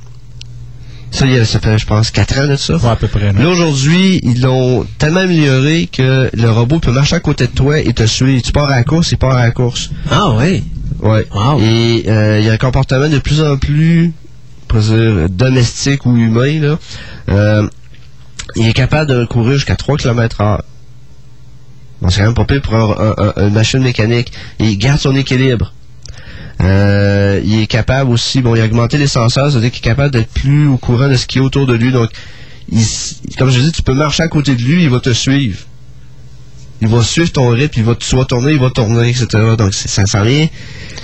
[1.10, 2.76] Ça, il y a- ça fait, je pense, 4 ans de ça.
[2.76, 3.32] Ouais, à peu près.
[3.32, 3.42] là.
[3.42, 7.80] Là, aujourd'hui, ils l'ont tellement amélioré que le robot peut marcher à côté de toi
[7.80, 8.40] et te suivre.
[8.42, 9.90] Tu pars à la course, il part à la course.
[10.08, 10.62] Ah oui.
[11.00, 11.26] Ouais.
[11.34, 11.60] Wow.
[11.60, 14.12] Et euh, il y a un comportement de plus en plus,
[14.72, 16.60] dire, domestique ou humain.
[16.60, 16.78] Là.
[17.28, 17.66] Euh,
[18.54, 20.62] il est capable de courir jusqu'à 3 km heure.
[22.08, 24.32] C'est quand même pas pire pour un- un- un- une machine mécanique.
[24.58, 25.72] Il garde son équilibre.
[26.62, 30.10] Euh, il est capable aussi, bon, il a augmenté les senseurs, c'est-à-dire qu'il est capable
[30.12, 31.90] d'être plus au courant de ce qui est autour de lui.
[31.92, 32.10] Donc,
[32.70, 32.82] il
[33.38, 35.58] comme je dis, tu peux marcher à côté de lui, il va te suivre.
[36.82, 39.26] Il va suivre ton rythme, il va, tu vas tourner, il va tourner, etc.
[39.58, 40.46] Donc, c'est- ça sent rien.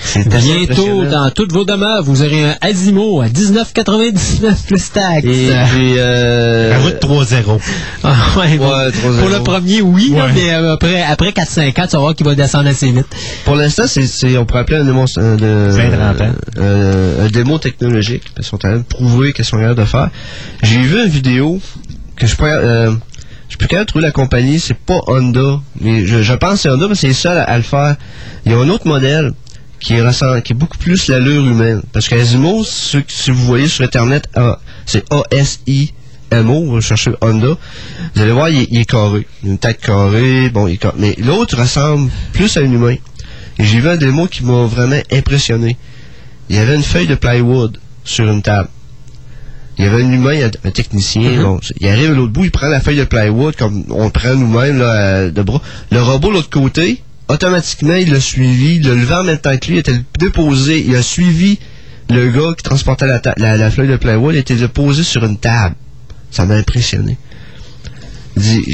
[0.02, 5.24] C'est assez Bientôt, dans toutes vos demeures, vous aurez un Asimo à 19,99 plus taxes.
[5.26, 7.60] Et j'ai, euh, La route 3-0.
[8.04, 8.58] Ah, ouais.
[8.58, 9.18] Ouais, 3-0.
[9.20, 12.26] Pour le premier, oui, là, mais euh, après, après 4-5 ans, tu vas voir qu'il
[12.26, 13.06] va descendre assez vite.
[13.44, 16.32] Pour l'instant, c'est, c'est- on pourrait appeler un démo, un, de, 20-30 ans.
[16.58, 20.10] euh, un démo technologique, parce qu'on t'a même prouvé qu'elles sont capables de faire.
[20.62, 21.60] J'ai vu une vidéo
[22.16, 22.92] que je pourrais, euh,
[23.48, 26.68] je peux quand même trouver la compagnie, c'est pas Honda, mais je, pense que c'est
[26.68, 27.96] Honda, mais c'est les seuls à, le faire.
[28.44, 29.32] Il y a un autre modèle
[29.78, 31.82] qui ressent, qui est beaucoup plus l'allure humaine.
[31.92, 34.28] Parce qu'Asimo, si vous voyez sur Internet,
[34.84, 37.56] c'est A-S-I-M-O, vous cherchez Honda,
[38.14, 39.26] vous allez voir, il est, carré.
[39.42, 40.96] Il une tête carrée, bon, il est carré.
[40.98, 42.96] Mais l'autre ressemble plus à un humain.
[43.58, 45.76] Et j'ai vu un démo qui m'a vraiment impressionné.
[46.48, 48.68] Il y avait une feuille de plywood sur une table.
[49.78, 51.42] Il y avait un humain, un, technicien.
[51.42, 54.10] bon, il arrive à l'autre bout, il prend la feuille de plywood comme on le
[54.10, 55.60] prend nous-mêmes là, euh, de bras.
[55.90, 59.56] Le robot de l'autre côté, automatiquement, il l'a suivi, il l'a levé en même temps
[59.58, 61.58] que lui, il était déposé, il a suivi
[62.08, 65.24] le gars qui transportait la, ta- la, la feuille de plywood, il était déposé sur
[65.24, 65.74] une table.
[66.30, 67.18] Ça m'a impressionné.
[68.34, 68.64] Puis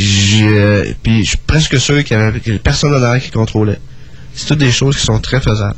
[1.25, 3.79] je suis presque sûr qu'il y avait personne en arrière qui contrôlait.
[4.35, 5.77] C'est toutes des choses qui sont très faisables.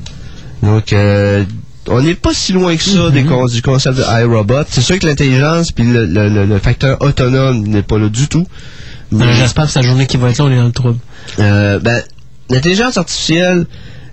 [0.62, 1.44] Donc, euh,
[1.89, 4.65] on n'est pas si loin que ça des con- du concept de iRobot.
[4.69, 8.28] C'est sûr que l'intelligence puis le, le- le- le facteur autonome n'est pas là du
[8.28, 8.47] tout.
[9.12, 10.98] Mais, J'espère que sa journée qui va être là, on est dans le trouble.
[11.39, 12.02] euh, ben,
[12.51, 13.66] l'intelligence artificielle,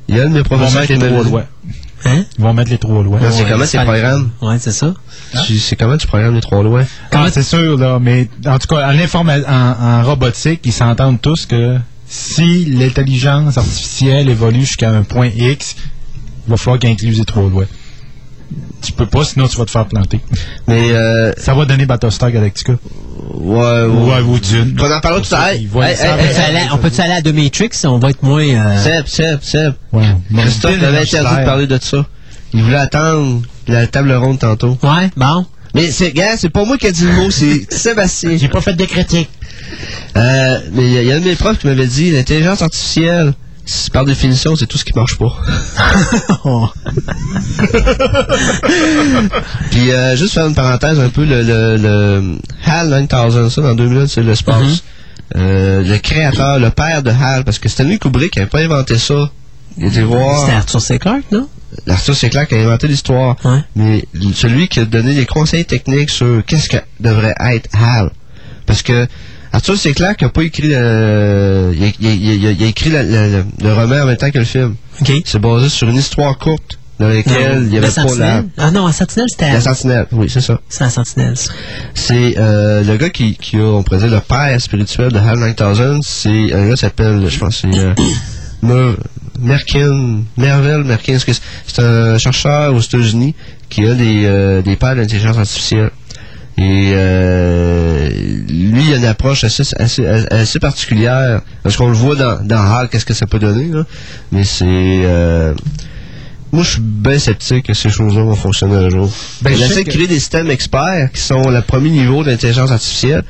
[0.08, 1.46] il y a un de mes professeurs mettre qui les m'avait trois dit- lois.
[2.04, 2.24] Hein?
[2.38, 3.20] Ils vont mettre les trois lois.
[3.32, 4.30] C'est Ouais, comment c'est tu pas- programmes?
[4.42, 4.94] Ouais, c'est ça.
[5.46, 6.82] Tu- C'est comment tu programmes les trois lois?
[7.12, 11.22] Ah, c'est sûr, là, mais en tout cas, en, informa- en, en robotique, ils s'entendent
[11.22, 11.78] tous que
[12.08, 15.76] si l'intelligence artificielle évolue jusqu'à un point X,
[16.52, 17.66] va falloir qu'ils incluent les trois lois.
[18.82, 20.20] Tu peux pas, sinon tu vas te faire planter.
[20.68, 22.74] Mais, euh, Ça va donner Battlestar Galactica.
[23.36, 23.86] ouais, ouais.
[23.86, 24.76] Ouais, ou Dune.
[24.80, 25.62] On en parlera tout à l'heure.
[25.74, 26.14] On ça-
[27.04, 27.70] aller- à The Matrix?
[27.86, 28.44] On va être moins...
[28.44, 29.74] euh, Seb, Seb, Seb.
[29.94, 30.04] Ouais.
[30.36, 32.06] Christophe style interdit de parler de ça.
[32.54, 34.78] Il voulait attendre la table ronde tantôt.
[34.84, 35.46] Ouais, bon.
[35.74, 38.36] Mais c'est, gars, c'est pas moi qui a dit le mot, c'est Sébastien.
[38.36, 39.30] J'ai pas fait de critique.
[40.18, 42.12] Euh, mais il y, a- il y a un de mes profs qui m'avait dit,
[42.12, 43.34] l'intelligence artificielle,
[43.94, 45.32] par définition, c'est tout ce qui marche pas.
[49.72, 53.76] Puis, euh, juste faire une parenthèse un peu, le, le, le HAL 9000, ça, dans
[53.76, 54.84] deux minutes, c'est l'espace.
[55.38, 59.30] Euh, le créateur, le père de HAL, parce que Stanley Kubrick n'avait pas inventé ça.
[59.78, 60.42] Il était voir...
[60.42, 61.00] C'était Arthur C.
[61.00, 61.48] Clarke, non?
[61.88, 62.30] Arthur C.
[62.30, 63.38] Clarke a inventé l'histoire.
[63.46, 63.64] Ouais.
[63.76, 68.12] Mais celui qui a donné des conseils techniques sur qu'est-ce que devrait être HAL.
[68.66, 69.08] Parce que
[69.54, 69.94] Arthur C.
[69.94, 73.04] Clarke n'a pas écrit le, il a, il a- il a- il a écrit la-
[73.04, 74.76] la- le, le roman en même temps que le film.
[75.02, 75.12] OK.
[75.26, 78.44] C'est basé sur une histoire courte dans laquelle il y La avait pas la?
[78.58, 79.52] Ah non, la Sentinelle, c'était...
[79.52, 80.06] la sentinelle.
[80.12, 80.60] Oui, c'est ça.
[80.70, 81.34] C'est la Sentinelle.
[81.96, 85.40] C'est euh, le gars qui, qui a, on pourrait dire, le père spirituel de HAL
[85.40, 86.00] 9000.
[86.04, 87.94] C'est un gars qui s'appelle, je pense, c'est euh,
[88.62, 88.96] Mer-
[89.40, 91.18] Merkin, Merville Merkin.
[91.20, 91.34] C'est
[91.66, 93.34] c'est un chercheur aux États-Unis
[93.70, 95.90] qui a des, euh, des pères d'intelligence artificielle.
[96.62, 98.10] Et euh,
[98.48, 101.42] lui, il a une approche assez, assez, assez particulière.
[101.64, 103.70] Parce qu'on le voit dans, dans qu'est-ce que ça peut donner.
[103.70, 103.84] Là.
[104.32, 104.66] Mais c'est...
[104.68, 105.56] euh,
[106.52, 109.10] moi, je suis bien sceptique que ces choses-là vont fonctionner un jour.
[109.42, 113.24] Ben, sais J'essaie de créer des systèmes experts qui sont le premier niveau d'intelligence artificielle,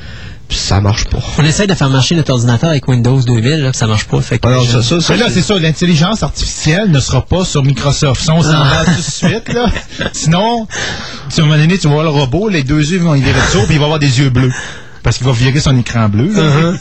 [0.57, 1.19] ça marche pas.
[1.38, 4.22] On essaie de faire marcher notre ordinateur avec Windows 2000, là, ça marche pas.
[4.22, 7.22] Fait que Alors, je- ça, ça, ça, Mais là, c'est ça, l'intelligence artificielle ne sera
[7.26, 8.22] pas sur Microsoft.
[8.22, 9.65] Ça, on s'en va tout de suite, là.
[10.14, 13.22] Sinon, à un moment donné, tu vas voir le robot, les deux yeux vont y
[13.22, 14.52] virer de puis il va avoir des yeux bleus.
[15.03, 16.32] Parce qu'il va virer son écran bleu.
[16.32, 16.73] là.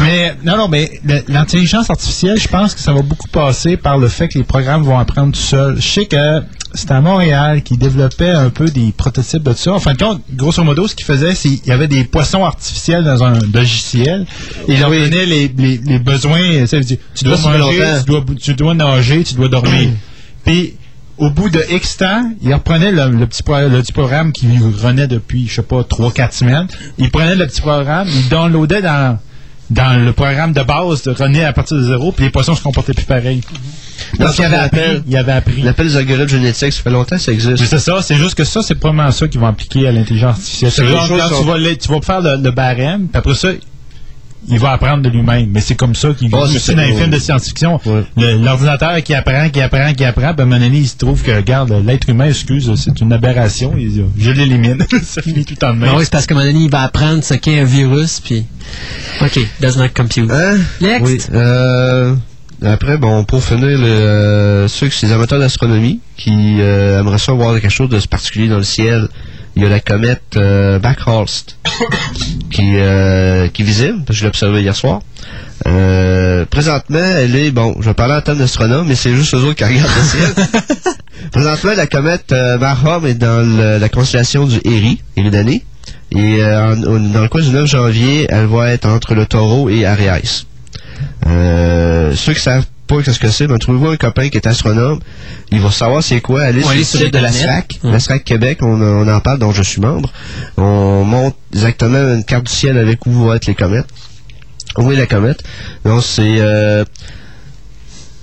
[0.00, 4.08] mais, non, non, mais l'intelligence artificielle, je pense que ça va beaucoup passer par le
[4.08, 5.76] fait que les programmes vont apprendre tout seuls.
[5.76, 6.40] Je sais que
[6.74, 9.72] c'était à Montréal qui développait un peu des prototypes de ça.
[9.72, 12.44] En fin de compte, grosso modo, ce qu'il faisait, c'est qu'il y avait des poissons
[12.44, 14.26] artificiels dans un logiciel.
[14.68, 16.64] Et il leur donnait les, les, les besoins.
[16.66, 17.98] Tu, dois manger, longtemps.
[17.98, 19.90] tu dois, tu dois nager, tu dois dormir.
[20.44, 20.74] Puis,
[21.16, 25.08] au bout de X temps, il reprenait le, le petit, le petit programme qui renaît
[25.08, 26.66] depuis, je sais pas, 3-4 semaines.
[26.98, 29.18] Il prenait le petit programme, il downloadait dans,
[29.70, 32.62] dans le programme de base de René à partir de zéro, puis les poissons se
[32.62, 33.40] comportaient plus pareil.
[34.18, 35.02] Parce qu'il avait appris.
[35.06, 35.62] Il avait appris.
[35.64, 37.64] On appelle les algorithmes génétiques, ça fait longtemps que ça existe.
[37.66, 40.70] C'est ça, c'est juste que ça, c'est probablement ça qu'ils vont appliquer à l'intelligence artificielle.
[40.70, 43.48] C'est des genre, quand tu, vas, tu vas faire le, le barème, puis après ça,
[44.48, 45.50] il va apprendre de lui-même.
[45.50, 47.80] Mais c'est comme ça qu'il Ouais, vit c'est aussi ça, dans les films de science-fiction.
[47.86, 48.34] Ouais.
[48.38, 51.22] L'ordinateur qui apprend, qui apprend, qui apprend, puis à un moment donné, il se trouve
[51.22, 53.74] que, regarde, l'être humain, excuse, c'est une aberration.
[53.76, 54.84] Il dit, je l'élimine.
[55.02, 55.90] ça finit tout en même.
[55.92, 58.20] Ah oui, c'est parce qu'à un moment donné, il va apprendre ce qu'est un virus,
[58.20, 58.44] puis...
[59.20, 60.30] OK, does not compute.
[60.30, 60.58] Hein?
[60.80, 61.04] Next.
[61.04, 61.18] Oui.
[61.34, 62.14] Euh,
[62.64, 67.18] après, bon, pour finir, le, euh, ceux qui sont des amateurs d'astronomie qui euh, aimeraient
[67.18, 69.08] ça voir quelque chose de particulier dans le ciel,
[69.58, 71.56] il y a la comète euh, Backhurst
[72.50, 75.00] qui, euh, qui est visible, parce que je l'ai observé hier soir.
[75.66, 79.38] Euh, présentement, elle est, bon, je vais parler en termes d'astronome, mais c'est juste eux
[79.38, 80.46] autres qui regardent le ciel.
[81.32, 85.64] présentement, la comète euh, Barham est dans le- la constellation du Eri, Eridanée.
[86.12, 89.68] Et euh, en- dans le coin du 9 janvier, elle va être entre le taureau
[89.68, 90.46] et Ariès.
[91.26, 94.98] Euh, ceux qui savent pas ce que c'est, ben, trouvez-vous un copain qui est astronome.
[95.52, 96.42] Il va savoir c'est quoi.
[96.42, 97.30] Allez sur aller le site de la.
[97.30, 97.78] SRAC.
[97.84, 100.12] La SRAC Québec, on, on en parle, dont je suis membre.
[100.56, 103.86] On montre exactement une carte du ciel avec où vont être les comètes.
[104.76, 105.42] Où est la comète?
[105.84, 106.40] Donc, c'est...
[106.40, 106.84] Euh,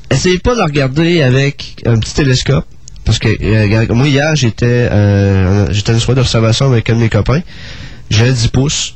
[0.09, 2.65] essayez pas de la regarder avec un petit télescope.
[3.05, 7.09] Parce que euh, moi hier j'étais euh, j'étais une soirée d'observation avec un de mes
[7.09, 7.41] copains.
[8.09, 8.95] J'ai 10 pouces.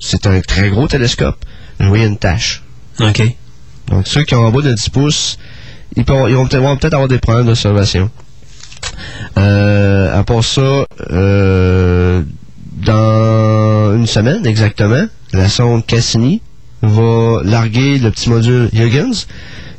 [0.00, 1.36] C'est un très gros télescope.
[1.78, 2.62] Je voyais une tache.
[3.00, 3.22] OK.
[3.90, 5.38] Donc ceux qui ont en bas de 10 pouces,
[5.96, 8.10] ils, peuvent- ils vont peut-être avoir des problèmes d'observation.
[9.38, 12.22] Euh, à part ça, euh,
[12.84, 16.40] dans une semaine exactement, la sonde Cassini
[16.82, 19.26] va larguer le petit module Huygens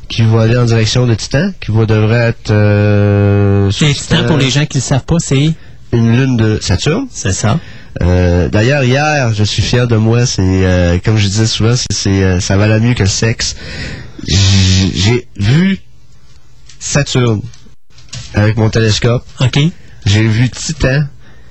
[0.08, 4.36] qui va aller en direction de Titan, qui va devrait être euh, sur Titan, pour
[4.36, 5.52] les gens qui ne le savent pas, c'est...
[5.92, 7.06] une lune de Saturne.
[7.10, 7.58] C'est ça.
[8.02, 10.24] Euh, D'ailleurs, hier, je suis fier de moi.
[10.26, 13.56] C'est euh, comme je disais souvent, c'est- c'est euh, ça valait mieux que le sexe.
[14.26, 15.78] J'ai vu
[16.78, 17.42] Saturne
[18.34, 19.24] avec mon télescope.
[19.40, 19.58] OK.
[20.06, 21.04] J'ai vu Titan.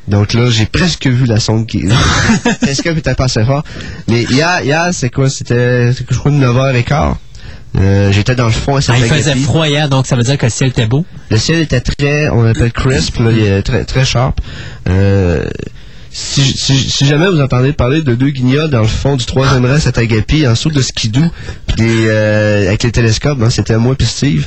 [0.08, 1.82] Donc là, j'ai presque vu la sonde qui.
[1.82, 3.64] le télescope était pas assez fort.
[4.08, 7.16] Mais hier, hier c'est quoi C'était, je crois, 9h15.
[7.78, 10.38] Euh, J'étais dans le fond à Ah, il faisait froid hier, donc ça veut dire
[10.38, 11.06] que le ciel était beau.
[11.30, 14.42] Le ciel était très, on appelle crisp, là, il est très, très sharp.
[14.90, 15.50] Euh,
[16.14, 19.66] si, si, si jamais vous entendez parler de deux guignols dans le fond du troisième
[19.66, 21.22] rang à Tagapi, en dessous de skidoo,
[21.68, 24.46] puis euh, avec les télescopes, hein, c'était moi puis Steve.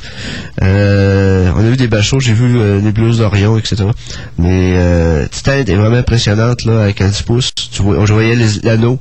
[0.63, 3.85] Euh, on a vu des choses, j'ai vu euh, Nébuleuse d'Orion, etc.
[4.39, 7.51] Mais euh, Titan était vraiment impressionnante là, avec un 10 pouces.
[7.55, 8.99] Tu vois, je voyais les- l'anneau,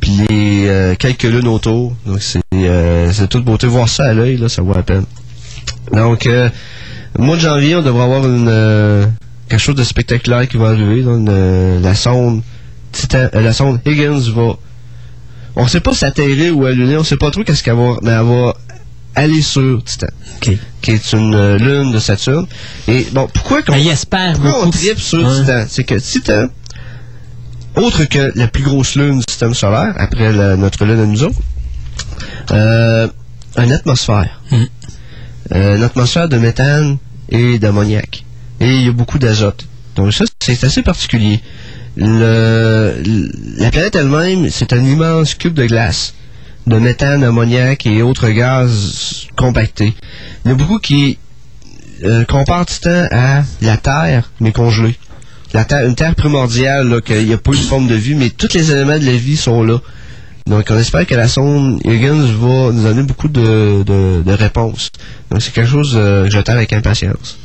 [0.00, 1.94] puis les euh, quelques lunes autour.
[2.06, 3.66] Donc c'est euh, c'est toute beauté.
[3.66, 5.04] Voir ça à l'œil, là, ça vaut la peine.
[5.92, 6.28] Donc,
[7.18, 8.48] mois de janvier, on devrait avoir une,
[9.48, 11.02] quelque chose de spectaculaire qui va arriver.
[11.82, 12.42] la sonde
[12.92, 14.56] Titan, euh, la sonde Higgins va.
[15.56, 18.24] On sait pas s'atterrir ou allumer, on sait pas trop qu'est-ce qu'elle va, mais elle
[18.24, 18.54] va
[19.14, 20.06] aller sur Titan,
[20.80, 22.46] qui est une euh, lune de Saturne.
[22.88, 23.72] Et bon, pourquoi qu'on
[24.34, 25.40] pourquoi on tripe sur Ouais.
[25.40, 25.64] Titan?
[25.68, 26.46] C'est que Titan,
[27.76, 31.22] autre que la plus grosse lune du système solaire, après la- notre lune à nous
[31.22, 31.38] autres,
[32.50, 33.08] euh,
[33.58, 34.40] une atmosphère.
[34.50, 34.56] Mm.
[35.54, 36.96] Euh, une atmosphère de méthane
[37.28, 38.21] et d'ammoniac.
[38.62, 39.66] Et il y a beaucoup d'azote.
[39.96, 41.40] Donc ça, c'est assez particulier.
[41.96, 43.02] Le,
[43.58, 46.14] la planète elle-même, c'est un immense cube de glace
[46.66, 49.94] de méthane, ammoniac et autres gaz compactés.
[50.44, 51.18] Il y a beaucoup qui
[52.04, 54.96] euh, comparent Titan à la Terre, mais congelée.
[55.54, 58.30] La terre, une Terre primordiale, qu'il n'y a pas eu de forme de vie, mais
[58.30, 59.78] tous les éléments de la vie sont là.
[60.46, 64.90] Donc, on espère que la sonde Higgins va nous donner beaucoup de réponses.
[65.30, 67.38] Donc, c'est quelque chose euh, que j'attends avec impatience.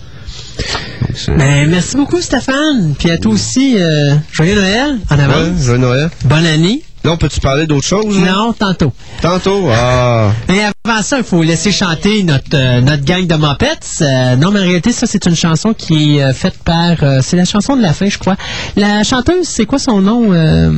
[1.28, 2.94] Donc, Ben, merci beaucoup, Stéphane.
[2.98, 5.62] Puis à toi aussi, euh, joyeux Noël en Ouais, avance.
[5.64, 6.10] joyeux Noël.
[6.26, 6.84] Bonne année.
[7.04, 8.18] Là, on peut-tu parler d'autre chose?
[8.18, 8.92] Non, tantôt.
[9.22, 9.70] Tantôt?
[9.72, 10.32] Ah!
[10.50, 14.02] Et avant ça, il faut laisser chanter notre, euh, notre gang de Muppets.
[14.02, 17.02] Euh, non, mais en réalité, ça, c'est une chanson qui est euh, faite par...
[17.04, 18.36] euh, c'est la chanson de la fin, je crois.
[18.76, 20.34] La chanteuse, c'est quoi son nom?
[20.34, 20.72] Euh,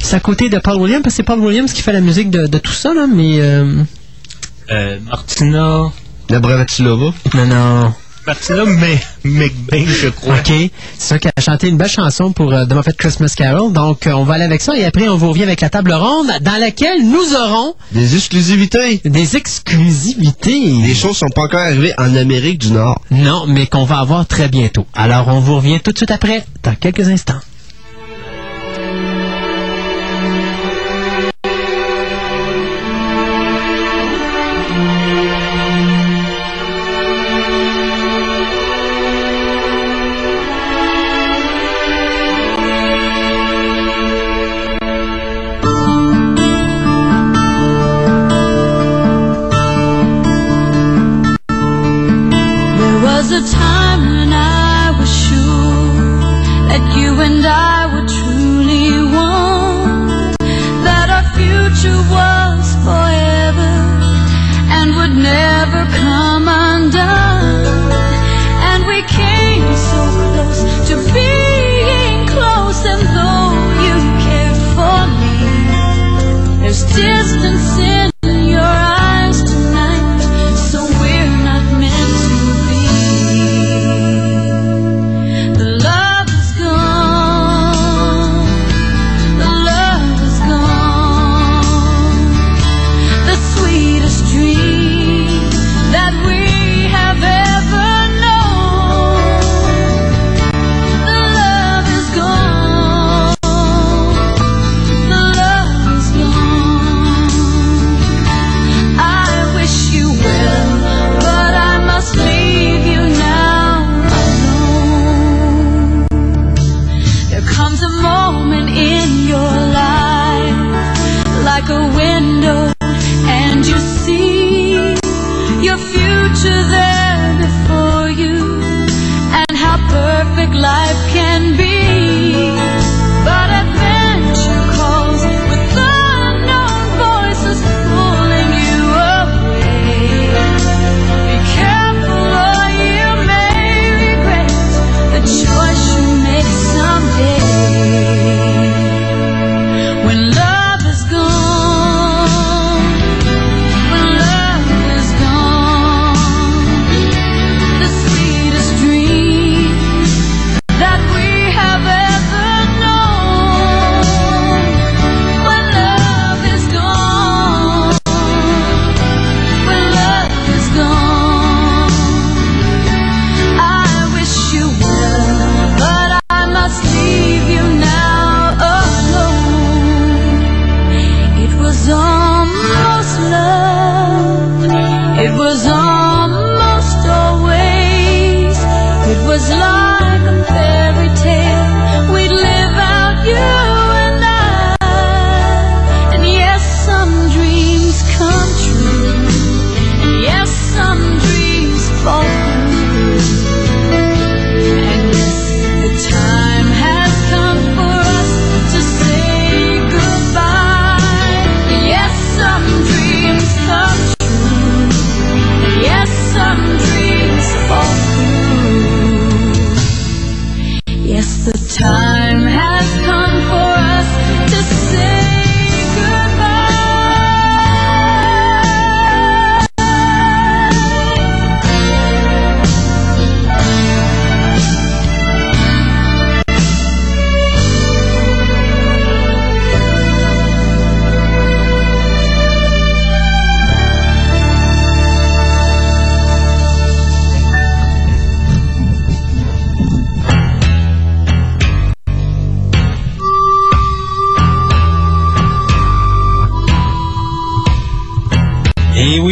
[0.00, 2.30] c'est à côté de Paul Williams, parce que c'est Paul Williams qui fait la musique
[2.30, 3.40] de, de tout ça, là, mais...
[3.40, 3.82] euh,
[4.72, 5.82] Euh, Martina.
[6.28, 7.12] La Bravatilova.
[7.34, 7.94] non, non.
[8.26, 10.34] Martina M- McBain, je crois.
[10.36, 10.46] OK.
[10.46, 13.72] C'est ça qui a chanté une belle chanson pour euh, The Christmas Carol.
[13.72, 15.92] Donc, euh, on va aller avec ça et après, on vous revient avec la table
[15.92, 19.00] ronde dans laquelle nous aurons Des exclusivités.
[19.04, 20.60] des exclusivités.
[20.60, 23.00] Les choses sont pas encore arrivées en Amérique du Nord.
[23.10, 24.86] Non, mais qu'on va avoir très bientôt.
[24.94, 27.40] Alors, on vous revient tout de suite après, dans quelques instants.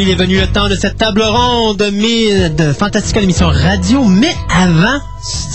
[0.08, 4.02] Il est venu le temps de cette table ronde de Fantastica l'émission radio.
[4.04, 5.00] Mais avant,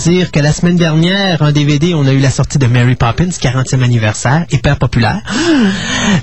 [0.04, 3.28] dire que la semaine dernière, en DVD, on a eu la sortie de Mary Poppins,
[3.28, 5.20] 40e anniversaire, hyper populaire.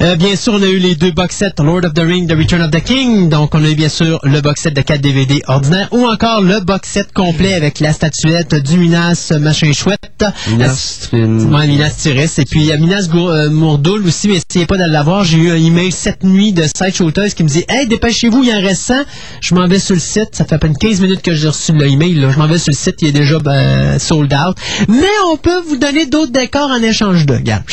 [0.01, 2.35] Euh, bien sûr, on a eu les deux box sets Lord of the Ring, The
[2.37, 3.29] Return of the King.
[3.29, 6.41] Donc, on a eu bien sûr le box set de 4 DVD ordinaire ou encore
[6.41, 10.23] le box set complet avec la statuette du Minas machin chouette.
[10.49, 12.37] Minas Trin- Ouais, Minas Tirith.
[12.39, 15.23] Et puis, il y a Minas Gour- euh, Mourdoul aussi, mais essayez pas de l'avoir.
[15.23, 18.51] J'ai eu un email cette nuit de Sideshow Toys qui me dit Hey, dépêchez-vous, il
[18.53, 18.93] en reste 100.
[19.41, 20.29] Je m'en vais sur le site.
[20.33, 22.13] Ça fait à peine 15 minutes que j'ai reçu le email.
[22.15, 22.29] là.
[22.31, 24.57] Je m'en vais sur le site, il est déjà ben, sold out.
[24.87, 27.35] Mais on peut vous donner d'autres décors en échange de.
[27.35, 27.63] Regarde.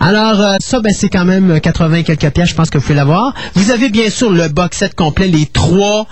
[0.00, 2.50] Alors, euh, ça, ben, c'est quand même 80 et quelques pièces.
[2.50, 3.34] Je pense que vous pouvez l'avoir.
[3.54, 6.06] Vous avez bien sûr le box set complet, les trois.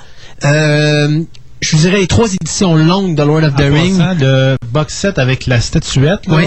[0.45, 1.21] euh,
[1.65, 3.97] je vous dirais les trois éditions longues de Lord of the En Ring.
[3.99, 6.45] passant, le box set avec la statuette, là, Oui.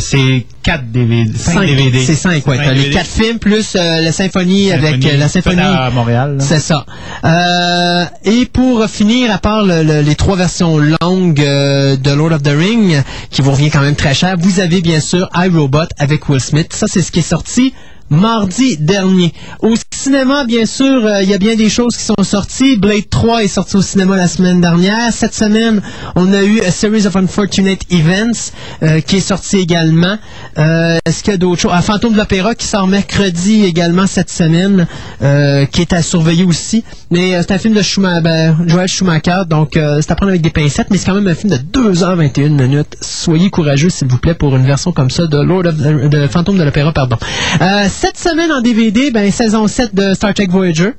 [0.00, 1.30] c'est 4 DVD.
[1.36, 1.66] 5 Cinq.
[1.66, 2.04] DVD.
[2.04, 2.58] C'est 5, ouais.
[2.58, 2.90] Les DVD.
[2.90, 5.60] quatre films plus euh, la symphonie, avec euh, la symphonie.
[5.60, 6.38] à Montréal.
[6.40, 6.86] C'est ça.
[7.24, 12.32] Euh, et pour finir, à part le- le- les trois versions longues euh, de Lord
[12.32, 15.88] of the Ring, qui vous revient quand même très cher, vous avez bien sûr iRobot
[15.98, 16.72] avec Will Smith.
[16.72, 17.74] Ça, c'est ce qui est sorti
[18.10, 19.32] mardi dernier.
[19.60, 22.76] Au cinéma, bien sûr, euh, il y a bien des choses qui sont sorties.
[22.76, 25.12] Blade 3 est sorti au cinéma la semaine dernière.
[25.12, 25.80] Cette semaine,
[26.14, 28.52] on a eu A Series of Unfortunate Events
[28.82, 30.18] euh, qui est sorti également.
[30.58, 31.72] Euh, Est-ce qu'il y a d'autres choses?
[31.74, 34.86] Ah, Fantôme de l'Opéra qui sort mercredi également cette semaine,
[35.20, 36.84] qui est à surveiller aussi.
[37.10, 40.50] Mais c'est un film de Schumacher, ben, Joel Schumacher, donc c'est à prendre avec des
[40.50, 42.96] pincettes, mais c'est quand même un film de 2h21 minutes.
[43.00, 46.64] Soyez courageux, s'il vous plaît, pour une version comme ça de Lord de Fantôme de
[46.64, 47.16] l'Opéra, pardon.
[47.94, 50.94] Cette semaine en DVD, ben, saison 7 de Star Trek Voyager.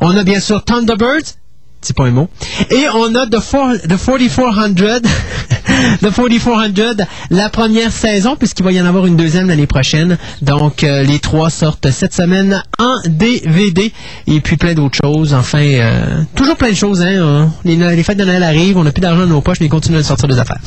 [0.00, 1.36] On a bien sûr Thunderbirds,
[1.80, 2.28] petit pas un mot.
[2.70, 5.02] Et on a The, the 4400,
[6.02, 10.18] The 4400, la première saison, puisqu'il va y en avoir une deuxième l'année prochaine.
[10.42, 13.92] Donc, euh, les trois sortent cette semaine en DVD.
[14.26, 15.34] Et puis, plein d'autres choses.
[15.34, 17.02] Enfin, euh, toujours plein de choses.
[17.02, 17.52] Hein, hein.
[17.64, 19.98] Les, fêtes de Noël arrivent, on n'a plus d'argent dans nos poches, mais ils continuent
[19.98, 20.58] de sortir des affaires.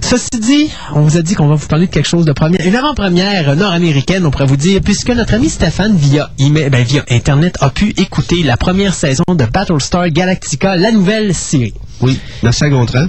[0.00, 2.64] Ceci dit, on vous a dit qu'on va vous parler de quelque chose de première,
[2.66, 7.56] une avant-première nord-américaine, on pourrait vous dire, puisque notre ami Stéphane, via ben, via Internet,
[7.60, 11.74] a pu écouter la première saison de Battlestar Galactica, la nouvelle série.
[12.00, 13.06] Oui, à Gontran.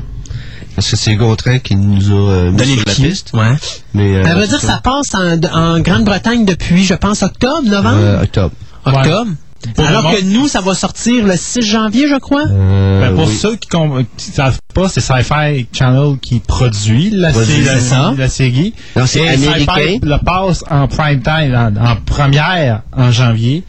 [0.77, 3.31] Parce que c'est Gontran qui nous a euh, mis sur la piste.
[3.33, 3.55] Ouais.
[3.95, 7.63] Mais, euh, Ça veut dire que ça passe en, en Grande-Bretagne depuis, je pense, octobre,
[7.67, 7.97] novembre?
[7.99, 8.53] euh, octobre.
[8.85, 9.31] octobre.
[9.75, 12.43] Pour Alors que nous, ça va sortir le 6 janvier, je crois.
[12.47, 13.35] Euh, Ben, pour oui.
[13.35, 18.29] ceux qui ne savent pas, c'est Sci-Fi Channel qui produit la, Produit, sé- la- la
[18.29, 18.75] série.
[18.95, 19.73] Non, c'est américain.
[19.75, 23.63] Sci-Fi le passe en prime time, en, en première en janvier.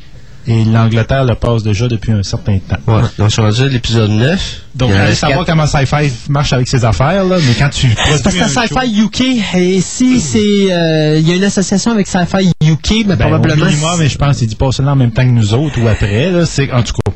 [0.50, 2.78] Et l'Angleterre le passe déjà depuis un certain temps.
[2.86, 4.62] Ouais, donc je suis rendu à l'épisode 9.
[4.76, 8.34] Donc, allez savoir comment Sci-Fi marche avec ses affaires, là, mais quand tu C'est parce
[8.34, 9.20] que Sci-Fi UK,
[9.56, 13.66] et si c'est, euh, il y a une association avec Sci-Fi UK, mais Ben, probablement.
[13.66, 15.86] minimum, mais je pense qu'il dit pas cela en même temps que nous autres ou
[15.86, 16.30] après.
[16.30, 17.12] Là, c'est, en tout cas,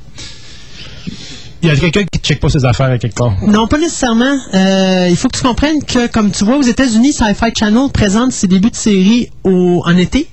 [1.63, 3.33] il y a quelqu'un qui ne check pas ses affaires à quelque part.
[3.47, 4.37] Non, pas nécessairement.
[4.53, 8.33] Euh, il faut que tu comprennes que, comme tu vois, aux États-Unis, Sci-Fi Channel présente
[8.33, 10.29] ses débuts de série au, en été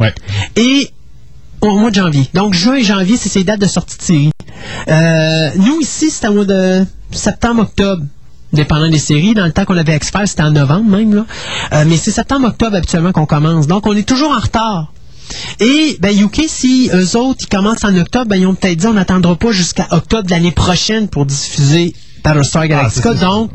[0.00, 0.12] Ouais.
[0.56, 0.90] et
[1.60, 2.28] au mois de janvier.
[2.34, 4.30] Donc, juin et janvier, c'est ses dates de sortie de série.
[4.88, 8.04] Euh, nous, ici, c'était au mois de septembre-octobre.
[8.52, 11.14] Dépendant des séries, dans le temps qu'on avait X-Files, c'était en novembre même.
[11.14, 11.26] Là.
[11.72, 13.68] Euh, mais c'est septembre-octobre habituellement qu'on commence.
[13.68, 14.92] Donc, on est toujours en retard.
[15.60, 18.86] Et ben UK, si eux autres ils commencent en octobre, ben ils ont peut-être dit
[18.88, 23.10] on n'attendra pas jusqu'à octobre de l'année prochaine pour diffuser Battlestar Galactica.
[23.10, 23.20] Ah, c'est.
[23.24, 23.50] Donc,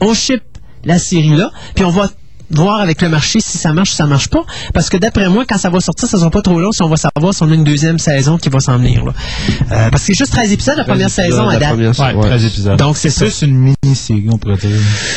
[0.00, 0.42] on ship
[0.84, 2.10] la série là, puis on va
[2.50, 4.44] voir avec le marché si ça marche ou ça marche pas.
[4.74, 6.88] Parce que d'après moi, quand ça va sortir, ça sera pas trop long si on
[6.88, 9.04] va savoir si on a une deuxième saison qui va s'en venir.
[9.04, 9.12] Là.
[9.72, 11.70] Euh, parce que c'est juste 13 épisodes la première épisodes, saison à date.
[11.70, 12.28] première Ouais, ouais.
[12.28, 12.76] 13 épisodes.
[12.78, 13.24] Donc, c'est ça.
[13.24, 14.70] plus une mini-série, on pourrait dire.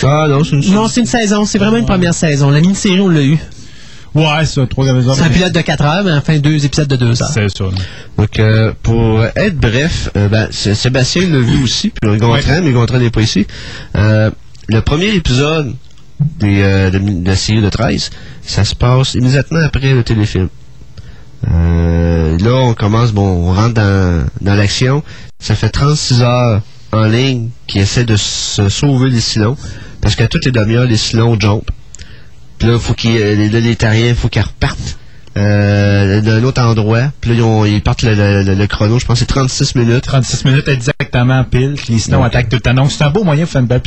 [0.04, 2.50] Ah non, c'est une Non, c'est une saison, c'est vraiment une première saison.
[2.50, 3.38] La mini-série, on l'a eu.
[4.16, 5.16] Ouais, ça, trois épisodes.
[5.16, 7.32] C'est un pilote de 4 heures, mais enfin deux épisodes de 2 heures.
[7.34, 7.64] C'est ça.
[8.18, 12.72] Donc, euh, pour être bref, euh, ben, c'est- Sébastien l'a vu aussi, puis Gontran, mais
[12.74, 13.48] Gontran n'est pas ici.
[13.98, 14.30] Euh,
[14.68, 15.74] le premier épisode
[16.20, 18.10] des, euh, de, de série de 13,
[18.42, 20.50] ça se passe immédiatement après le téléfilm.
[21.52, 25.04] Euh, là, on commence, bon, on rentre dans, dans l'action.
[25.40, 26.62] Ça fait 36 heures
[26.92, 29.58] en ligne qui essaie de se sauver les silons,
[30.02, 31.70] parce qu'à toutes les demi-heures, les silons jump.
[32.60, 34.98] Puis là, faut qu'ils, les, les terriens, faut qu'ils repartent
[35.38, 37.12] euh, d'un autre endroit.
[37.22, 39.26] Puis là, ils, ont- ils partent le, le- le- le chrono, je pense que c'est
[39.26, 40.04] 36 minutes.
[40.04, 42.28] 36 minutes exactement pile, puis sinon Ouais.
[42.28, 42.74] attaquent tout le temps.
[42.74, 43.82] Donc, c'est un beau moyen de faire une balle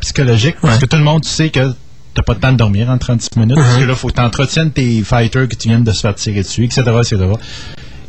[0.00, 1.72] psychologique, parce que tout le monde, tu sais que
[2.14, 4.70] t'as pas le temps de dormir en 36 minutes, parce que là, faut que t'entretiennes
[4.70, 7.16] tes fighters que tu viens de se faire tirer dessus, etc., etc.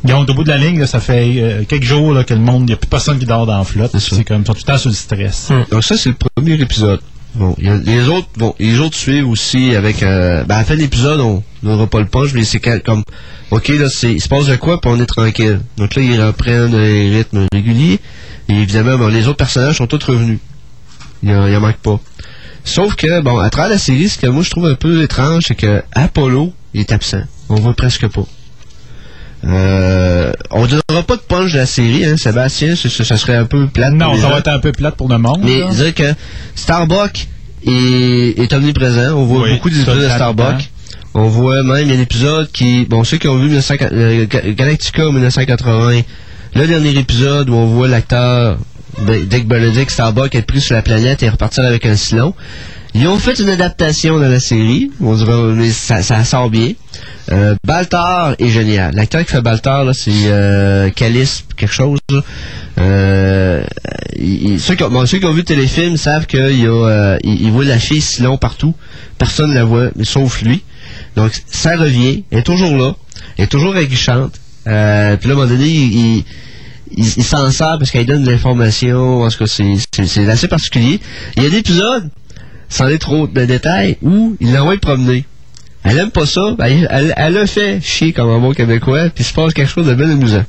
[0.04, 2.40] Donc, au bout de la ligne, là, ça fait euh, quelques jours là, que le
[2.40, 3.98] monde, il n'y a plus personne qui dort dans la flotte.
[3.98, 5.50] C'est comme, ils sont tout le temps sur le stress.
[5.70, 7.00] Donc ça, c'est le premier épisode.
[7.38, 10.58] Bon, il y a- les autres, bon, les autres suivent aussi avec, euh, ben, à
[10.58, 13.04] la fin de l'épisode, on n'aura pas le punch, mais c'est comme,
[13.52, 15.60] ok, là, c'est, il se passe de quoi, puis on est tranquille.
[15.76, 18.00] Donc là, ils reprennent les rythmes réguliers,
[18.48, 20.40] et évidemment, bon, les autres personnages sont tous revenus.
[21.22, 22.00] Il y en, il manque pas.
[22.64, 25.44] Sauf que, bon, à travers la série, ce que moi je trouve un peu étrange,
[25.46, 27.22] c'est que Apollo est absent.
[27.48, 28.24] On voit presque pas.
[29.46, 33.36] Euh, on donnera pas de punch de la série, hein, Sébastien, ça, ça- ça serait
[33.36, 33.90] un peu plate.
[33.96, 34.30] pour Non, ça gens.
[34.30, 35.40] va être un peu plate pour le monde.
[35.44, 35.66] Mais là.
[35.68, 36.12] dire que
[36.56, 37.28] Starbuck
[37.66, 39.12] est, est omniprésent.
[39.16, 40.08] On voit Oui, beaucoup d'épisodes de.
[40.08, 40.68] Starbuck.
[41.14, 42.84] On voit même, il y a un épisode qui...
[42.84, 46.02] Bon, ceux qui ont vu 1900 euh, Ga- Galactica en 1980,
[46.54, 48.58] le dernier épisode où on voit l'acteur
[49.06, 52.34] ben, Dick Benedict Starbuck être pris sur la planète et repartir avec un silon.
[53.00, 54.90] Ils ont fait une adaptation dans la série.
[55.00, 56.72] On dirait, ça, ça sort bien.
[57.30, 58.92] Euh, Baltar est génial.
[58.92, 62.00] L'acteur qui fait Baltar, là, c'est euh, Calice, quelque chose.
[62.78, 63.62] Euh,
[64.58, 67.64] ceux, qui ont, bon, ceux qui ont vu le téléfilm savent qu'il euh, il, voit
[67.64, 68.74] la fille Silon partout.
[69.16, 70.64] Personne ne la voit, sauf lui.
[71.14, 72.24] Donc, ça revient.
[72.32, 72.96] Elle est toujours là.
[73.36, 74.40] Elle est toujours aguichante.
[74.66, 76.24] Euh, puis là, à un moment donné, il,
[76.96, 79.22] il, s'en sert parce qu'elle donne de l'information.
[79.22, 80.98] En tout cas, c'est assez particulier.
[81.36, 82.10] Il y a des épisodes,
[82.68, 85.24] sans aller trop de détails, où il l'envoie promener.
[85.84, 86.54] Elle aime pas ça.
[86.58, 89.70] ben, Elle, elle, elle a fait chier comme un bon québécois, puis se passe quelque
[89.70, 90.44] chose de bien amusant.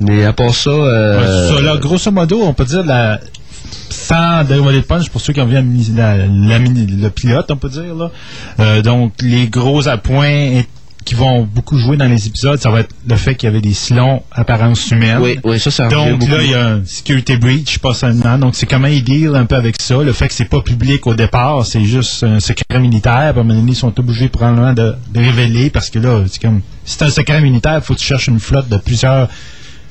[0.00, 0.70] Mais à part ça...
[0.70, 3.20] Euh, ça, là, grosso modo, on peut dire la
[3.90, 5.62] sans dévoiler le punch pour ceux qui ont vu la
[6.16, 8.10] la- la le pilote, on peut dire là.
[8.60, 10.62] Euh, donc les gros appoints
[11.04, 13.60] qui vont beaucoup jouer dans les épisodes, ça va être le fait qu'il y avait
[13.60, 15.18] des silons apparence humaine.
[15.20, 16.32] oui, oui, ça, ça Donc beaucoup.
[16.32, 18.38] là, il y a un security breach, pas seulement.
[18.38, 20.02] Donc c'est comment ils deal un peu avec ça.
[20.02, 23.32] Le fait que c'est pas public au départ, c'est juste un secret militaire.
[23.32, 26.24] Puis à un moment donné, ils sont obligés probablement de, de révéler parce que là,
[26.28, 29.28] c'est comme si c'est un secret militaire, faut que tu cherches une flotte de plusieurs.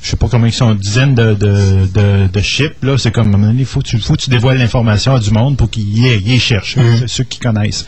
[0.02, 2.84] Je sais pas comment ils sont, dizaines de, de, de, de ships.
[2.84, 5.16] Là, c'est comme à un moment donné, il faut que tu, faut tu dévoiles l'information
[5.16, 7.86] à du monde pour qu'ils y, y cherchent, C'est ceux qui connaissent.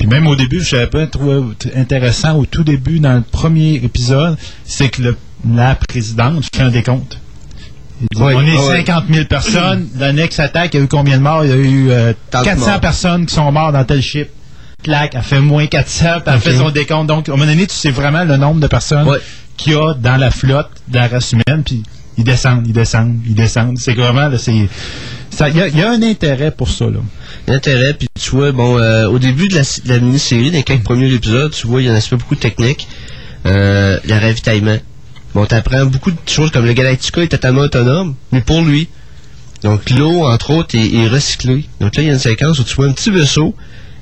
[0.00, 1.42] Puis même au début, je n'avais pas trouvé
[1.76, 5.16] intéressant au tout début, dans le premier épisode, c'est que le,
[5.46, 7.18] la présidente fait un décompte.
[8.16, 8.76] Oui, on est ouais.
[8.86, 9.88] 50 000 personnes.
[9.98, 11.44] La next attaque, il y a eu combien de morts?
[11.44, 12.80] Il y a eu euh, Tant de 400 morts.
[12.80, 14.30] personnes qui sont mortes dans tel ship.
[14.82, 17.06] Clac, elle fait moins 400, puis elle fait son décompte.
[17.06, 19.06] Donc, à un moment donné, tu sais vraiment le nombre de personnes
[19.58, 21.82] qu'il y a dans la flotte de la race humaine, puis
[22.16, 23.76] ils descendent, ils descendent, ils descendent.
[23.76, 24.68] C'est vraiment, Il
[25.54, 27.00] y, y a un intérêt pour ça, là.
[27.46, 31.52] L'intérêt, puis tu vois, bon, euh, au début de la, mini-série, dans quelques premiers épisodes,
[31.52, 32.86] tu vois, il y a un aspect beaucoup technique.
[33.46, 34.78] Euh, le ravitaillement.
[35.34, 38.88] Bon, t'apprends beaucoup de choses comme le Galactica est totalement autonome, mais pour lui.
[39.62, 41.66] Donc l'eau, entre autres, est, recyclée.
[41.80, 43.54] Donc là, il y a une séquence où tu vois un petit vaisseau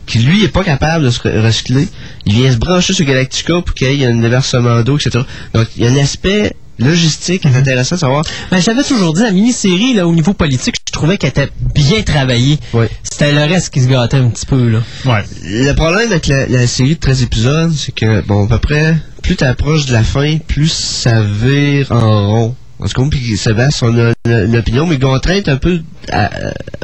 [0.06, 1.88] qui, lui, est pas capable de se re- recycler.
[2.24, 5.24] Il vient se brancher sur Galactica pour qu'il y ait un déversement d'eau, etc.
[5.52, 8.24] Donc, il y a un aspect logistique est intéressant de savoir.
[8.50, 12.02] Ben, j'avais toujours dit, la mini-série, là, au niveau politique, je trouvais qu'elle était bien
[12.02, 12.58] travaillée.
[13.02, 14.80] C'était le reste qui se gâtait un petit peu, là.
[15.04, 15.24] Ouais.
[15.44, 18.96] Le problème avec la, la série de 13 épisodes, c'est que, bon, à peu près,
[19.22, 22.54] plus t'approches de la fin, plus ça vire en rond.
[22.80, 25.80] En tout cas, puis Sébastien, on a une, une opinion, mais Gontran est un peu
[26.12, 26.30] à-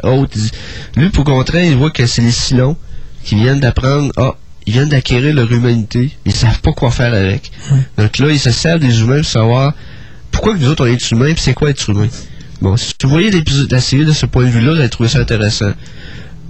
[0.03, 0.35] à- haute.
[0.97, 2.75] Lui, pour Gontran, il voit que c'est les Silons
[3.23, 4.35] qui viennent d'apprendre, ah,
[4.67, 6.11] ils viennent d'acquérir leur humanité.
[6.25, 7.51] Ils savent pas quoi faire avec.
[7.97, 9.73] Donc là, ils se servent des humains pour savoir
[10.31, 12.07] pourquoi que nous autres, on est humains, puis c'est quoi être humain.
[12.61, 15.09] Bon, si vous voyez l'épisode- la série de ce point de vue-là, vous allez trouver
[15.09, 15.71] ça intéressant.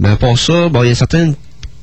[0.00, 1.34] Mais à part ça, bon, il y a certaines,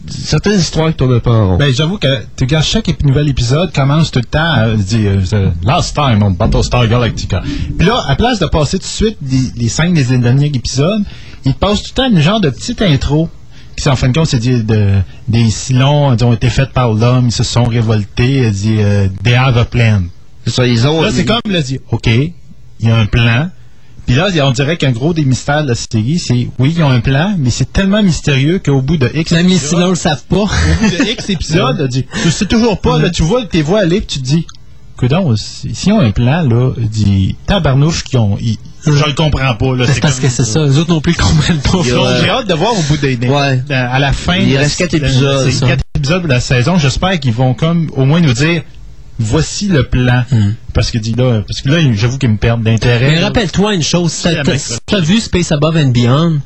[0.10, 1.58] certaines histoires qui tournent peu en rond.
[1.58, 5.50] Ben, j'avoue que tu regardes chaque nouvel épisode commence tout le temps à dire euh,
[5.64, 7.42] Last time on Battlestar Galactica.
[7.78, 11.04] Puis là, à place de passer tout de suite les, les cinq des derniers épisodes,
[11.46, 13.30] il passe tout le temps une genre de petite intro.
[13.76, 17.32] Qui, en fin de compte, c'est de, des silons ont été faits par l'homme, ils
[17.32, 20.04] se sont révoltés, dit euh, They have a plan.
[20.46, 21.02] C'est ça, ils ont.
[21.02, 22.34] Là, c'est comme le dit OK, il
[22.88, 23.50] y a un plan.
[24.06, 26.90] Puis là, on dirait qu'un gros des mystères de la série, c'est oui, ils ont
[26.90, 29.96] un plan, mais c'est tellement mystérieux qu'au bout de X Même les épisodes- silons le
[29.96, 30.36] savent pas.
[30.36, 33.62] au bout de X épisodes, là, dit, tu sais toujours pas, là, tu vois tes
[33.62, 34.46] voix aller, puis tu te dis,
[34.98, 39.14] coudon, si, si on a un plan, là, dit, tabarnouche, qui ont, ils- je le
[39.14, 39.86] comprends pas, là.
[39.88, 40.66] C'est parce comme- que c'est ça.
[40.66, 41.80] Les autres non plus ils comprennent pas.
[41.84, 43.62] J'ai hâte de voir au bout des, Ouais.
[43.70, 44.36] à la fin.
[44.36, 45.68] Il reste quatre de- épisodes, c'est ça.
[45.68, 46.78] Quatre épisodes de la saison.
[46.78, 48.64] J'espère qu'ils vont comme, au moins nous dire,
[49.20, 50.24] voici le plan.
[50.74, 53.12] Parce que dit là, parce que là, j'avoue qu'ils me perdent d'intérêt.
[53.12, 54.44] Mais rappelle-toi une chose, la
[54.88, 56.40] t'as vu Space Above and Beyond?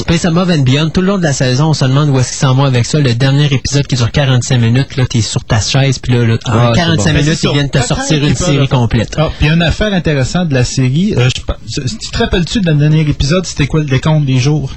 [0.00, 2.28] Space Above and Beyond, tout le long de la saison, on se demande où est-ce
[2.30, 2.98] qu'ils s'en vont avec ça.
[2.98, 6.34] Le dernier épisode qui dure 45 minutes, là, t'es sur ta chaise, puis là, là,
[6.46, 7.04] en Ah, c'est 45 bon.
[7.18, 9.14] Ben, minutes, ils viennent te sortir une série complète.
[9.18, 11.14] Ah, puis il y a une affaire intéressante de la série.
[11.18, 11.28] Euh,
[11.66, 14.72] je- tu te rappelles-tu de le dernier épisode, c'était quoi le décompte des jours?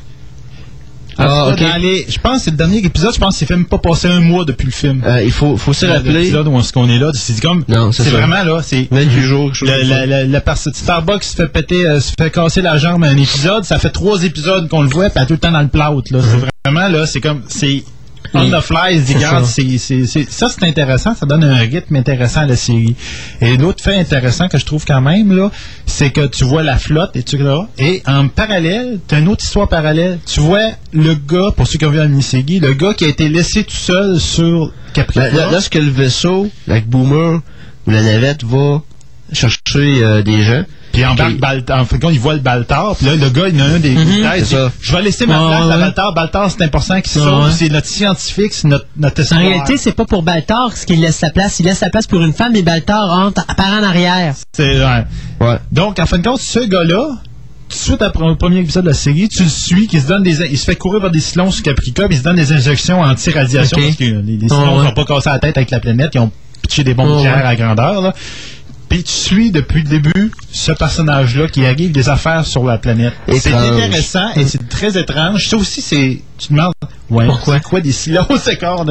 [1.20, 1.60] Ah, tout ok.
[1.60, 3.66] cas, dans les- je pense que c'est le dernier épisode, je pense qu'il fait même
[3.66, 5.02] pas passer un mois depuis le film.
[5.06, 6.12] Euh, il faut, faut se rappeler.
[6.14, 9.22] L'épisode où est-ce qu'on est là, c'est comme, Non, c'est c'est vraiment là, c'est 28
[9.22, 12.78] jours, la, la, la, la personne- Starbucks se fait péter, euh, se fait casser la
[12.78, 15.34] jambe à un épisode, ça fait trois épisodes qu'on le voit, puis elle est tout
[15.34, 16.20] le temps dans le plâtre, là.
[16.22, 17.84] C'est vraiment, là, c'est comme, c'est
[18.34, 19.52] on the fly, se dit, C'est regarde, ça.
[19.54, 22.96] c'est, c'est, c'est- ça c'est intéressant, ça donne un rythme intéressant à la série.
[23.42, 25.52] Et l'autre fait intéressant que je trouve quand même, là,
[25.86, 29.44] c'est que tu vois la flotte et tout là, et en parallèle, t'as une autre
[29.44, 30.20] histoire parallèle.
[30.26, 33.08] Tu vois le gars, pour ceux qui ont vu la mini-série, le gars qui a
[33.08, 35.52] été laissé tout seul sur Capricorn.
[35.52, 37.42] Lorsque le vaisseau, avec Boomer,
[37.86, 38.82] ou la navette va
[39.34, 41.40] chercher euh, des gens, Puis embarque Ok.
[41.40, 41.82] Baltar.
[41.82, 42.96] En fait, il voit le Baltar.
[42.96, 43.96] Puis là, le gars, il y en a un des
[44.46, 44.72] ça.
[44.82, 45.78] Je vais laisser ma Ouais, place à.
[45.78, 46.14] Baltar.
[46.14, 47.52] Baltar, c'est important qu'il ouais.
[47.52, 51.18] C'est notre scientifique, c'est notre, notre En réalité, c'est pas pour Baltar ce qu'il laisse
[51.18, 51.60] sa place.
[51.60, 54.36] Il laisse sa place pour une femme et Baltar rentre par en arrière.
[54.54, 55.06] C'est, ouais.
[55.42, 55.58] ouais.
[55.72, 57.08] Donc, en fin de compte, ce gars-là,
[57.70, 60.08] tout de suite après le premier épisode de la série, tu le suis, qui se
[60.08, 62.38] donne des, il se fait courir vers des silons sur Caprica, puis il se donne
[62.38, 64.86] des injections anti-radiation parce que les, les silons ouais.
[64.86, 66.32] n'ont pas cassé la tête avec la planète, ils ont
[66.62, 67.28] pitché des bombes ouais.
[67.28, 68.14] à grandeur, là.
[68.90, 73.14] Puis tu suis depuis le début ce personnage-là qui arrive des affaires sur la planète.
[73.40, 75.48] C'est intéressant et c'est très étrange.
[75.50, 76.22] Ça aussi, c'est.
[76.38, 76.74] Tu te demandes.
[77.10, 77.60] Ouais, Pourquoi?
[77.60, 78.86] quoi des silons, c'est corps?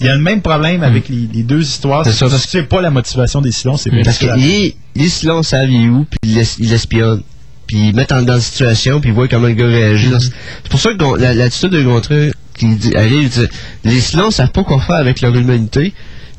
[0.00, 2.04] Il y a le même problème avec les, les deux histoires.
[2.04, 5.68] C'est ça, parce pas la motivation des silons, c'est Parce que les, les silons savent
[5.70, 7.22] où, puis ils l'es- ils l'espionnent.
[7.66, 10.08] Puis ils mettent en, dans la situation, puis ils voient comment le gars réagit.
[10.10, 10.30] Mm-hmm.
[10.62, 13.46] C'est pour ça que la- l'attitude de Gontran qui dit, allez, il dit,
[13.84, 15.92] les silons savent pas quoi faire avec leur humanité,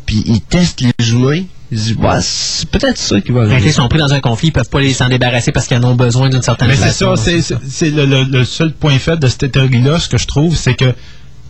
[0.05, 1.43] puis ils testent les humains.
[1.71, 3.69] Ouais, c'est peut-être ça qui va Quand arriver.
[3.69, 5.83] ils sont pris dans un conflit, ils peuvent pas les s'en débarrasser parce qu'ils en
[5.83, 9.27] ont besoin d'une certaine Mais c'est ça, c'est- le, le- le seul point faible de
[9.27, 10.93] cette théorie-là, ce que je trouve, c'est que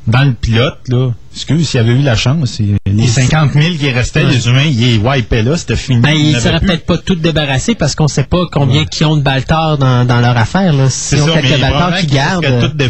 [0.08, 3.76] dans le pilote, là, excuse, s'il y avait eu la chance, c'est- les 50 000
[3.76, 4.32] qui restaient, Ouais.
[4.32, 6.00] les humains, ils les wipaient là, c'était fini.
[6.02, 8.86] Ben, Il ils n'y en seraient peut-être pas tous débarrassés parce qu'on sait pas combien
[8.86, 10.72] qui ont de Baltar dans, dans leur affaire.
[10.74, 10.90] Là.
[10.90, 12.46] Si C'est on quelques mais Baltar probablement qui gardent.
[12.46, 12.90] euh, tout dé-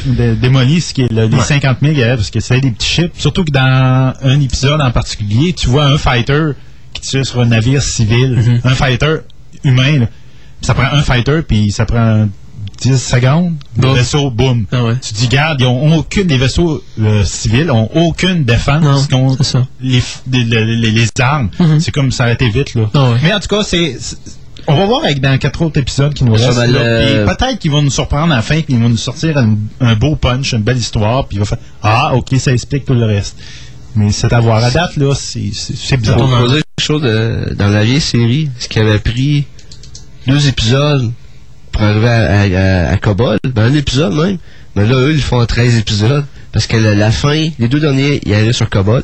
[0.80, 1.43] ce qui est le- les Ouais.
[1.43, 3.11] 50 000 qu'il y avait, parce que c'est des petits chips.
[3.17, 6.51] Surtout que dans un épisode en particulier, tu vois un fighter
[7.00, 8.61] qui tire sur un navire civil, Mhm.
[8.64, 9.17] un fighter
[9.64, 10.06] humain, là.
[10.61, 12.27] ça prend un fighter, puis ça prend
[12.82, 14.66] 10 secondes, le vaisseau, boum.
[14.72, 14.95] Ah ouais.
[15.01, 19.66] Tu dis, garde, ils ont aucune, les vaisseaux euh, civils ont aucune défense Non, ça.
[19.82, 21.50] les, f- les, les- les- les armes.
[21.59, 21.80] Mhm.
[21.80, 22.84] C'est comme ça a été vite, là.
[22.93, 23.17] Ah ouais.
[23.24, 23.98] Mais en tout cas, c'est.
[24.69, 26.67] On va voir avec dans quatre autres épisodes qui nous Ça restent.
[26.67, 29.56] le- Peut-être qu'ils vont nous surprendre à la fin, puis ils vont nous sortir un,
[29.80, 32.93] un beau punch, une belle histoire, puis il va faire Ah, ok, ça explique tout
[32.93, 33.38] le reste.
[33.98, 34.64] Mais c'est à voir.
[34.64, 35.40] À date, là, c'est
[35.98, 36.17] bizarre.
[36.17, 39.45] Pour poser quelque chose de- dans la vieille série, ce qui avait pris
[40.27, 41.11] deux épisodes
[41.72, 42.08] pour arriver
[42.56, 44.38] à, à, Cobol, ben un épisode même,
[44.76, 48.22] mais là, eux, ils font 13 épisodes, parce que la, la fin, les deux derniers,
[48.26, 49.03] ils allaient sur Cobol.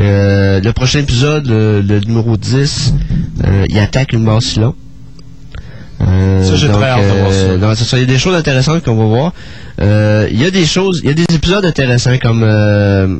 [0.00, 2.94] Euh, le prochain épisode, le, le numéro 10,
[3.44, 4.58] euh, il attaque une base.
[6.00, 7.38] Euh, Ça, j'ai très hâte de voir ça.
[7.38, 9.32] euh, donc, ça, il y a des choses intéressantes qu'on va voir.
[9.80, 13.16] Euh, Il y a des choses, il y a des épisodes intéressants comme euh,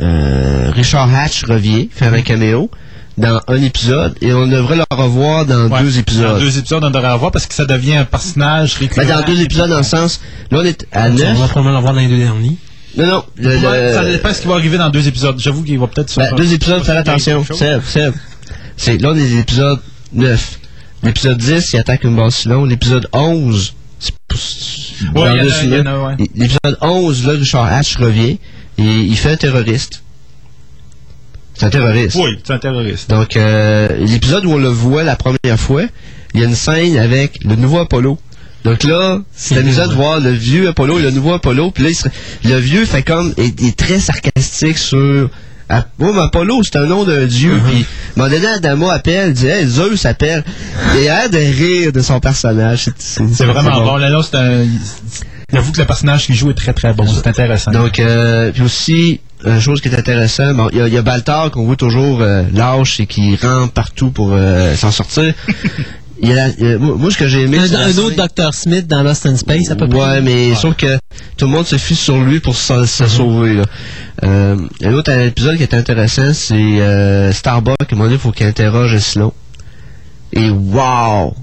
[0.00, 2.70] euh, Richard Hatch revient faire un caméo
[3.16, 5.80] dans un épisode et on devrait le revoir dans Ouais.
[5.82, 6.40] deux Dans épisodes.
[6.40, 9.20] deux épisodes, on devrait avoir parce que ça devient un personnage Ben, récurrent.
[9.20, 10.20] dans deux épisodes dans le sens,
[10.50, 11.48] là on est à on va neuf.
[11.50, 12.56] probablement le voir dans les deux derniers.
[12.96, 15.36] Non, non, le, Ouais, le- Ça dépend ce qui va arriver dans deux épisodes.
[15.38, 17.44] J'avoue qu'il va peut-être ben, deux épisodes, faire attention.
[17.44, 18.14] Seb, Seb.
[18.76, 19.78] C'est, là on est à l'épisode
[20.12, 20.58] 9.
[21.04, 22.64] L'épisode 10, il attaque une base Silon.
[22.64, 24.38] L'épisode 11, c'est pour-
[25.22, 25.44] Ouais, il
[26.18, 26.28] il.
[26.34, 28.38] L'épisode 11, là, Richard Hatch revient
[28.78, 30.02] et il fait un terroriste.
[31.54, 32.16] C'est un terroriste.
[32.16, 33.08] Oui, c'est un terroriste.
[33.10, 35.82] Donc, euh, l'épisode où on le voit la première fois,
[36.34, 38.18] il y a une scène avec le nouveau Apollo.
[38.64, 41.70] Donc là, c'est amusant de voir le vieux Apollo et le nouveau Apollo.
[41.70, 42.08] Puis là, il se-
[42.44, 45.30] le vieux fait comme, est, est très sarcastique sur...
[45.68, 47.58] Ah, oh, mais Apollo, c'est un nom d'un dieu.
[47.66, 47.78] Puis,
[48.16, 50.44] à un moment donné, Adama appelle, dit, hey, Zeus appelle.
[50.96, 52.90] Et il a de rire de son personnage.
[52.98, 53.96] C'est C'est vraiment bon.
[53.96, 54.66] Là, là, c'est un.
[55.52, 57.06] J'avoue que le personnage qu'il joue est très très bon.
[57.06, 57.70] C'est intéressant.
[57.70, 60.98] Donc, euh, puis aussi, une chose qui est intéressante, bon, il y, a- il y
[60.98, 65.32] a Baltar qu'on voit toujours euh, lâche et qui rampe partout pour euh, s'en sortir.
[66.22, 68.54] Il y a la- euh, moi, moi, ce que j'ai aimé, Un, un autre Dr.
[68.54, 69.98] Smith dans Lost in Space, à peu près.
[69.98, 70.96] Ouais, mais sauf que
[71.36, 73.54] tout le monde se fie sur lui pour se, se sauver.
[73.54, 73.64] Là.
[74.22, 77.76] Euh, un autre épisode qui est intéressant, c'est euh, Starbuck.
[77.80, 79.32] À un moment donné, il faut qu'il interroge Silon.
[80.32, 81.34] Et wow!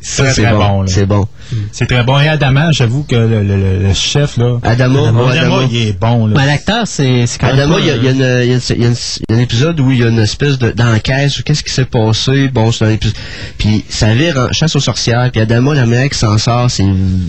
[0.00, 0.86] Ça, Très, c'est très bon.
[0.86, 1.26] c'est bon.
[1.72, 2.18] C'est très bon.
[2.20, 4.58] Et Adama, j'avoue que le, le- le- le chef, là.
[4.62, 5.56] Adama, Adama, ouais, Adama.
[5.70, 6.34] il est bon, là.
[6.36, 7.56] Ben, l'acteur, c'est quand même.
[7.58, 11.42] Adama, il y a, un- épisode où il y a une espèce de- d'enquête sur
[11.44, 12.48] qu'est-ce qui s'est passé.
[12.48, 13.16] Bon, c'est un épisode.
[13.56, 15.30] Puis ça vire en chasse aux sorcières.
[15.32, 16.84] Puis Adama, la manière qui s'en sort, c'est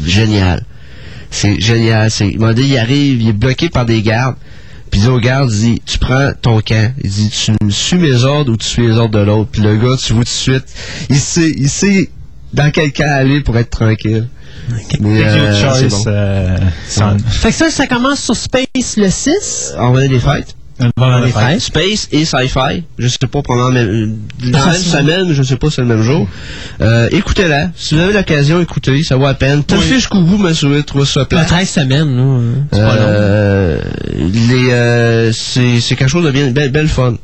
[0.06, 0.64] génial.
[1.32, 2.10] C'est génial.
[2.12, 4.36] C'est, il m'a dit, il arrive, il est bloqué par des gardes.
[4.92, 6.92] Puis il dit aux gardes, il dit, tu prends ton camp.
[7.04, 9.50] Il dit, tu me suis mes ordres ou tu suis les ordres de l'autre.
[9.52, 10.66] Puis le gars, tu vois tout de suite,
[11.10, 12.10] il sait, il sait
[12.54, 14.28] dans quel camp aller pour être tranquille.
[15.00, 16.04] Mais, euh, choice, bon.
[16.08, 16.58] euh.
[17.30, 19.74] Fait que ça, ça commence sur Space le 6.
[19.78, 20.02] On va.
[20.02, 20.56] Pendant les fêtes.
[21.60, 22.84] Space et Sci-Fi.
[22.98, 24.18] Je sais pas pendant même,
[24.52, 26.28] dans Ah, même c'est- semaine, je sais pas si c'est le même jour.
[26.82, 27.70] Euh, écoutez-la.
[27.76, 29.64] Si vous avez l'occasion, écoutez, ça vaut la peine.
[29.64, 31.46] Tout fait jusqu'au bout, mais sur trouve ça La plat.
[31.46, 32.16] 13 semaines,
[32.72, 33.02] pas long.
[33.02, 33.82] Euh,
[34.16, 37.16] les, euh, c'est, c'est quelque chose de bien, belle, belle fun.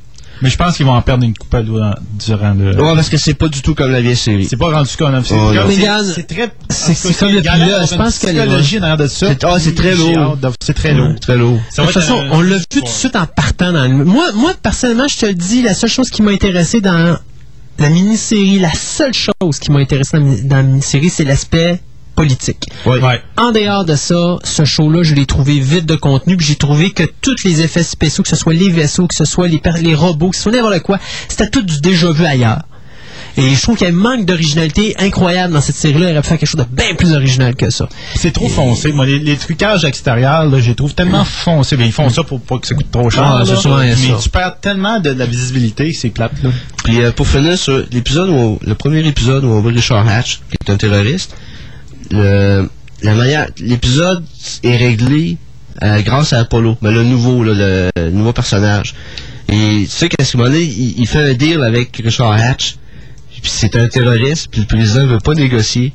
[0.41, 1.93] Mais je pense qu'ils vont en perdre une coupe durant,
[2.25, 2.75] durant le.
[2.75, 4.45] Ouais, parce que c'est pas du tout comme la vieille série.
[4.45, 5.03] C'est pas rendu fait.
[5.03, 5.67] Oh, c'est-.
[5.67, 6.51] Mais c'est- très.
[6.69, 7.89] c'est- comme le pilote.
[7.91, 9.27] Je pense que psychologie derrière de ça.
[9.27, 10.37] C'est- ah, c'est très lourd.
[10.61, 11.19] C'est très lourd.
[11.19, 11.59] Très lourd.
[11.77, 14.03] De toute façon, on l'a vu tout de suite en partant dans le...
[14.05, 17.17] Moi, moi, personnellement, je te le dis, la seule chose qui m'a intéressé dans
[17.79, 21.79] la mini-série, la seule chose qui m'a intéressé dans la mini-série, c'est l'aspect
[22.15, 22.69] politique.
[22.85, 22.99] Ouais.
[23.37, 26.91] En dehors de ça, ce show-là, je l'ai trouvé vide de contenu, puis j'ai trouvé
[26.91, 29.95] que tous les effets spéciaux, que ce soit les vaisseaux, que ce soit les, les
[29.95, 32.63] robots, que ce soit n'importe quoi, c'était tout du déjà vu ailleurs.
[33.37, 36.09] Et je trouve qu'il y a un manque d'originalité incroyable dans cette série-là.
[36.09, 37.89] Il aurait pu faire quelque chose de bien plus original que ça.
[38.15, 38.93] C'est trop foncé.
[38.93, 41.75] Moi, les, les trucages extérieurs, là, je les trouve tellement foncés.
[41.75, 43.23] Ben, ils font ça pour pas que ça coûte trop cher.
[43.23, 43.55] Ah, là.
[43.57, 44.17] ça, mais ça.
[44.21, 46.49] tu perds tellement de, de la visibilité, c'est plate, là.
[46.83, 48.29] Puis euh, pour finir sur l'épisode
[48.61, 51.35] le premier épisode où on voit Richard Hatch, qui est un terroriste,
[52.11, 54.23] la manière, l'épisode
[54.63, 55.37] est réglé
[55.83, 58.95] euh, grâce à Apollo, mais le nouveau, le, nouveau personnage.
[59.49, 62.77] Et tu sais qu'à ce moment-là, il, fait un deal avec Richard Hatch,
[63.29, 65.93] puis c'est un terroriste, puis le président veut pas négocier.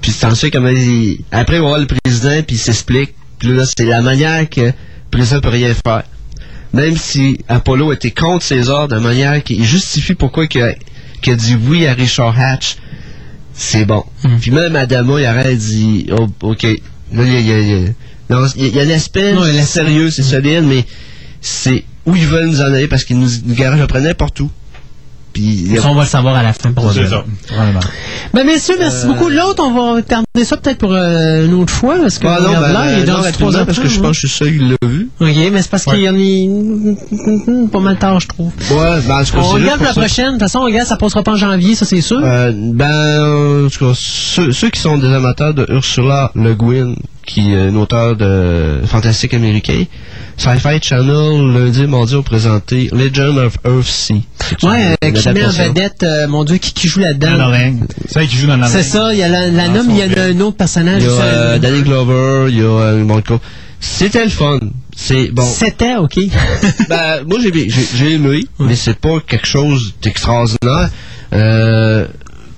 [0.00, 1.18] Puis t'en sais comment il...
[1.32, 3.14] Après, va voir le président, puis il s'explique.
[3.38, 4.72] Puis là, c'est la manière que le
[5.10, 6.04] président peut rien faire.
[6.72, 11.86] Même si Apollo était contre ordres, de manière qu'il justifie pourquoi qu'il a dit oui
[11.86, 12.76] à Richard Hatch,
[13.62, 14.02] c'est bon.
[14.40, 16.62] Puis même Adama, il aurait dit, oh, ok.
[17.12, 17.88] Là, il y a, il y a-
[18.30, 20.84] non, il y a- l'aspect sérieux, c'est solide, mais
[21.42, 24.50] c'est où ils veulent nous en aller parce qu'ils nous, nous garagent après n'importe où.
[25.32, 26.68] Puis, a- on va le savoir à la fin.
[26.68, 27.08] C'est probablement.
[27.48, 27.54] ça.
[27.56, 27.80] Vraiment.
[28.34, 29.28] Ben, messieurs, merci beaucoup.
[29.28, 32.48] L'autre, on va garder ça peut-être pour euh, une autre fois, parce que Ah non,
[32.48, 34.58] regarde ben, là, il est dans trois parce que je pense que je suis seul
[34.58, 35.08] qui l'a vu.
[35.20, 35.94] OK, mais c'est parce Ouais.
[35.94, 38.52] qu'il y en a pas mal tard, je trouve.
[38.70, 40.00] Ouais, ben, en tout cas, On regarde pour la ça.
[40.00, 40.26] prochaine.
[40.26, 42.20] De toute façon, on regarde, ça passera pas en janvier, ça c'est sûr.
[42.22, 46.94] Euh, ben, en tout cas, ceux, ceux qui sont des amateurs de Ursula Le Guin,
[47.26, 49.84] qui est une auteure de fantastique américain,
[50.36, 54.14] Sci-Fi Channel, lundi et mardi, ont présenté Legend of Earthsea.
[54.62, 57.52] Ouais, euh, qui met en vedette, euh, mon Dieu, qui, qui joue là-dedans?
[58.08, 59.90] C'est elle qui joue dans la C'est ça, il y a la, la Dans nomme,
[59.90, 61.02] il y a un autre personnage.
[61.02, 63.38] Il y a ça, euh, Danny Glover, il y a euh, cas,
[63.80, 64.58] C'était le fun.
[64.96, 65.44] C'est bon.
[65.44, 66.18] C'était, OK.
[66.88, 70.90] ben, moi, j'ai j'ai- j'ai aimé, mais c'est pas quelque chose d'extraordinaire.
[71.32, 72.06] Euh,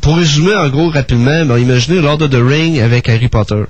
[0.00, 3.62] pour résumer, en gros, rapidement, ben, imaginez Lord of the Ring avec Harry Potter.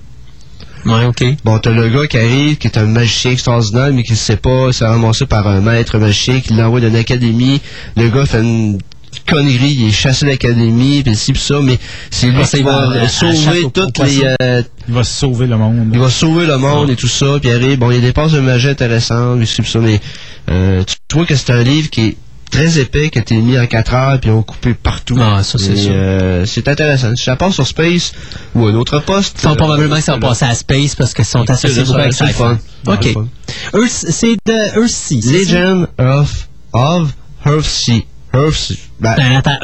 [0.86, 1.24] Ouais, OK.
[1.44, 4.36] Bon, t'as le gars qui arrive, qui est un magicien extraordinaire, mais qui ne sait
[4.36, 7.60] pas, c'est ramassé par un maître magicien qui l'envoie dans une académie.
[7.96, 8.78] Le gars fait une
[9.26, 11.78] connerie, il est chassé de l'académie, pis ci pis ça, mais
[12.10, 14.22] c'est lui qui il va sauver toutes les...
[14.40, 15.90] euh, Il va sauver le monde.
[15.92, 18.12] il va sauver le monde et tout ça, puis arrive, bon, il y a des
[18.12, 20.00] passes de magie intéressantes, pis ci pis ça, mais
[20.50, 22.16] euh, tu tu vois que c'est un livre qui est
[22.52, 25.16] très épais, qui a été mis en 4 heures, puis on coupé partout.
[25.20, 27.16] Ah, ça, c'est euh, c'est intéressant.
[27.16, 28.12] Si ça passe sur Space
[28.54, 29.36] ou un autre poste...
[29.38, 32.12] Enfin, euh, probablement que ça va passer à Space parce qu'ils sont associés beaucoup avec
[32.12, 32.42] c'est le Sci-Fi.
[32.42, 32.58] fun.
[32.86, 32.98] OK.
[33.02, 33.26] C'est le fun.
[33.74, 35.20] Earth- C'est de Earthsea.
[35.20, 35.38] c'est ça?
[35.38, 37.08] Legend of, of
[37.44, 38.02] Earthsea.
[38.34, 38.76] Earthsea.
[39.00, 39.58] Ben, attends,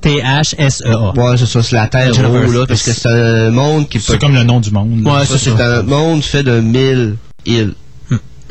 [0.00, 1.12] E-A-R-T-H-S-E-A.
[1.16, 2.52] ouais, c'est ça, c'est la Terre haut, Earth.
[2.54, 5.00] là, parce que c'est un monde qui C'est comme le nom du monde.
[5.06, 7.74] Ouais, ça, c'est un monde fait de mille îles.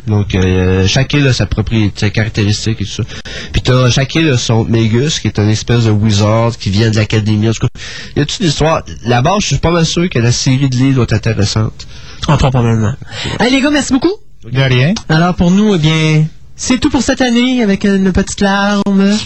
[0.10, 3.04] Donc, euh, chaque île a sa propriété, ses caractéristiques et tout ça.
[3.52, 6.90] Puis t'as, chaque île a son Magus, qui est un espèce de wizard qui vient
[6.90, 7.50] de l'académie.
[7.50, 7.68] En tout cas,
[8.16, 8.84] il y a toute une histoire?
[9.06, 11.88] La base, je suis pas mal sûr que la série de livres doit être intéressante.
[12.28, 12.94] Ah, probablement.
[13.40, 14.14] Allez, les gars, merci beaucoup.
[14.52, 14.94] De rien.
[15.10, 19.18] Alors, pour nous, eh bien, c'est tout pour cette année avec une petite larme.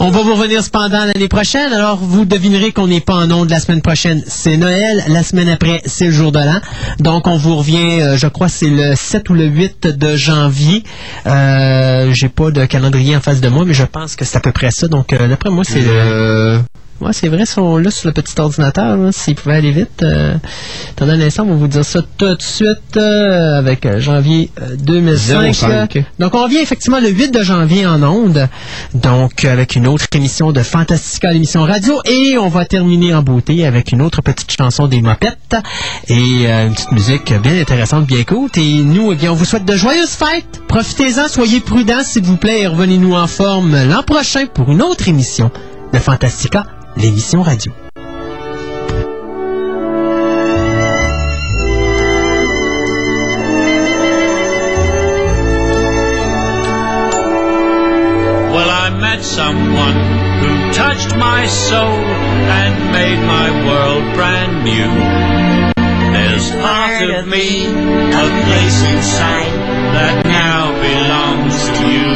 [0.00, 1.72] On va vous revenir cependant l'année prochaine.
[1.72, 4.22] Alors, vous devinerez qu'on n'est pas en onde la semaine prochaine.
[4.26, 5.02] C'est Noël.
[5.08, 6.60] La semaine après, c'est le jour de l'an.
[7.00, 10.84] Donc, on vous revient, euh, je crois, c'est le 7 ou le 8 de janvier.
[11.26, 14.40] Euh, J'ai pas de calendrier en face de moi, mais je pense que c'est à
[14.40, 14.88] peu près ça.
[14.88, 16.60] Donc, euh, d'après moi, c'est le...
[17.00, 18.96] Ouais, c'est vrai, ils sont là sur le petit ordinateur.
[18.96, 20.02] là, S'ils pouvaient aller vite.
[20.02, 20.34] Euh,
[20.90, 24.50] attendez un instant, on va vous dire ça tout de suite euh, avec euh, janvier
[24.62, 25.52] euh, 2005.
[25.54, 25.96] 05.
[25.96, 28.48] Euh, Donc, on revient effectivement le 8 de janvier en onde.
[28.94, 32.00] Donc, avec une autre émission de Fantastica, l'émission radio.
[32.06, 35.56] Et on va terminer en beauté avec une autre petite chanson des Mopettes.
[36.08, 38.48] Et une petite musique bien intéressante, bien cool.
[38.56, 40.62] Et nous, eh bien, on vous souhaite de joyeuses fêtes.
[40.68, 42.62] Profitez-en, soyez prudents, s'il vous plaît.
[42.62, 45.50] Et revenez-nous en forme l'an prochain pour une autre émission
[45.92, 46.64] de Fantastica,
[46.96, 47.72] l'émission radio.
[58.52, 59.96] Well, I met someone
[60.40, 61.98] who touched my soul
[62.60, 65.74] and made my world brand new.
[66.12, 69.50] There's part of me, a place inside
[69.94, 72.14] that now belongs to you.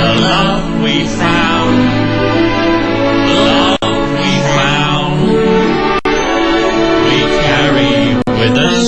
[0.00, 2.03] The love we found,
[8.50, 8.83] with us,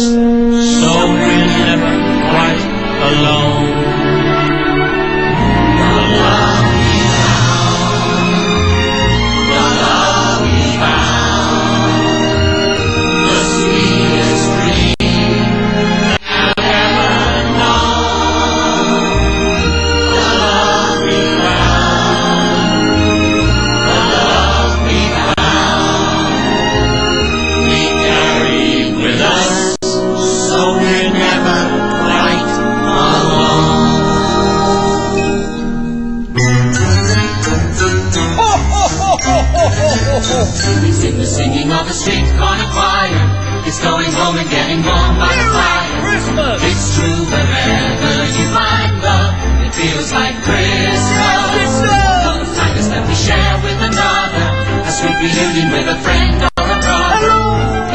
[50.17, 51.73] like Christmas.
[51.85, 54.47] The kindness that we share with another,
[54.89, 57.33] a sweet reunion with a friend or a brother.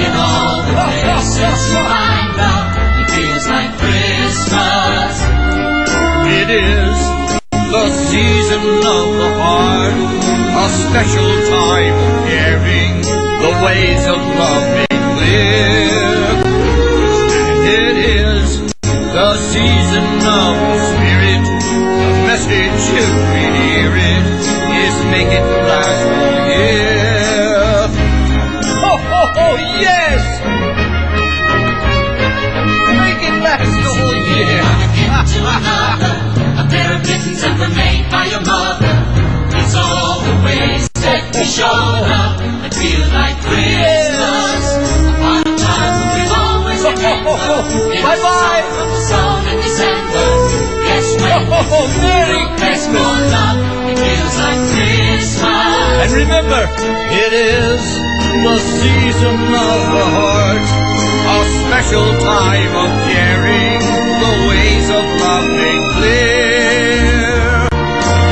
[0.05, 2.69] In all the places you find love,
[3.01, 5.13] it feels like Christmas.
[6.41, 6.97] It is
[7.49, 9.97] the season of the heart,
[10.61, 12.95] a special time of caring,
[13.45, 16.21] the ways of love made clear.
[17.65, 18.47] It is
[19.17, 21.10] the season of the spirit,
[23.31, 24.25] we hear it
[24.83, 27.87] is make it last all year.
[28.83, 30.21] Oh, oh, oh, yes!
[32.99, 33.71] Make it last
[34.27, 34.63] year.
[36.59, 37.01] A pair of
[37.41, 38.95] that were made by your mother.
[39.55, 41.45] It's all the ways that we
[42.03, 42.41] up.
[42.67, 44.63] It feels like Christmas.
[46.15, 48.63] We've always the Bye-bye.
[49.07, 49.41] song
[51.33, 52.43] Oh, Merry
[53.91, 55.41] it feels like Christmas.
[56.03, 57.83] And remember, it is
[58.43, 65.85] the season of the heart, a special time of caring, the ways of love made
[65.95, 67.63] clear.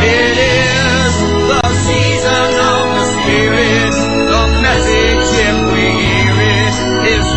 [0.04, 1.14] It is
[1.56, 3.96] the season of the spirit,
[4.28, 6.76] the message, if we hear it,
[7.16, 7.28] is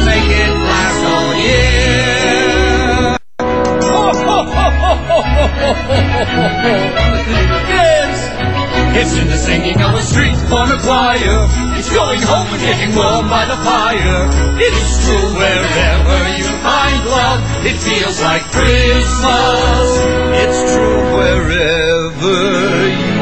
[8.95, 11.49] It's in the singing of a street corner choir.
[11.79, 14.29] It's going home and getting warm by the fire.
[14.61, 17.41] It's true wherever you find love.
[17.65, 19.99] It feels like Christmas.
[20.45, 23.21] It's true wherever you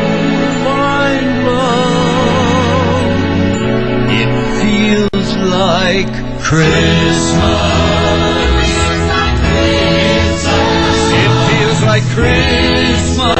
[0.66, 3.14] find love.
[4.10, 4.30] It
[4.60, 6.12] feels like
[6.42, 8.19] Christmas.
[11.90, 13.39] Like Christmas.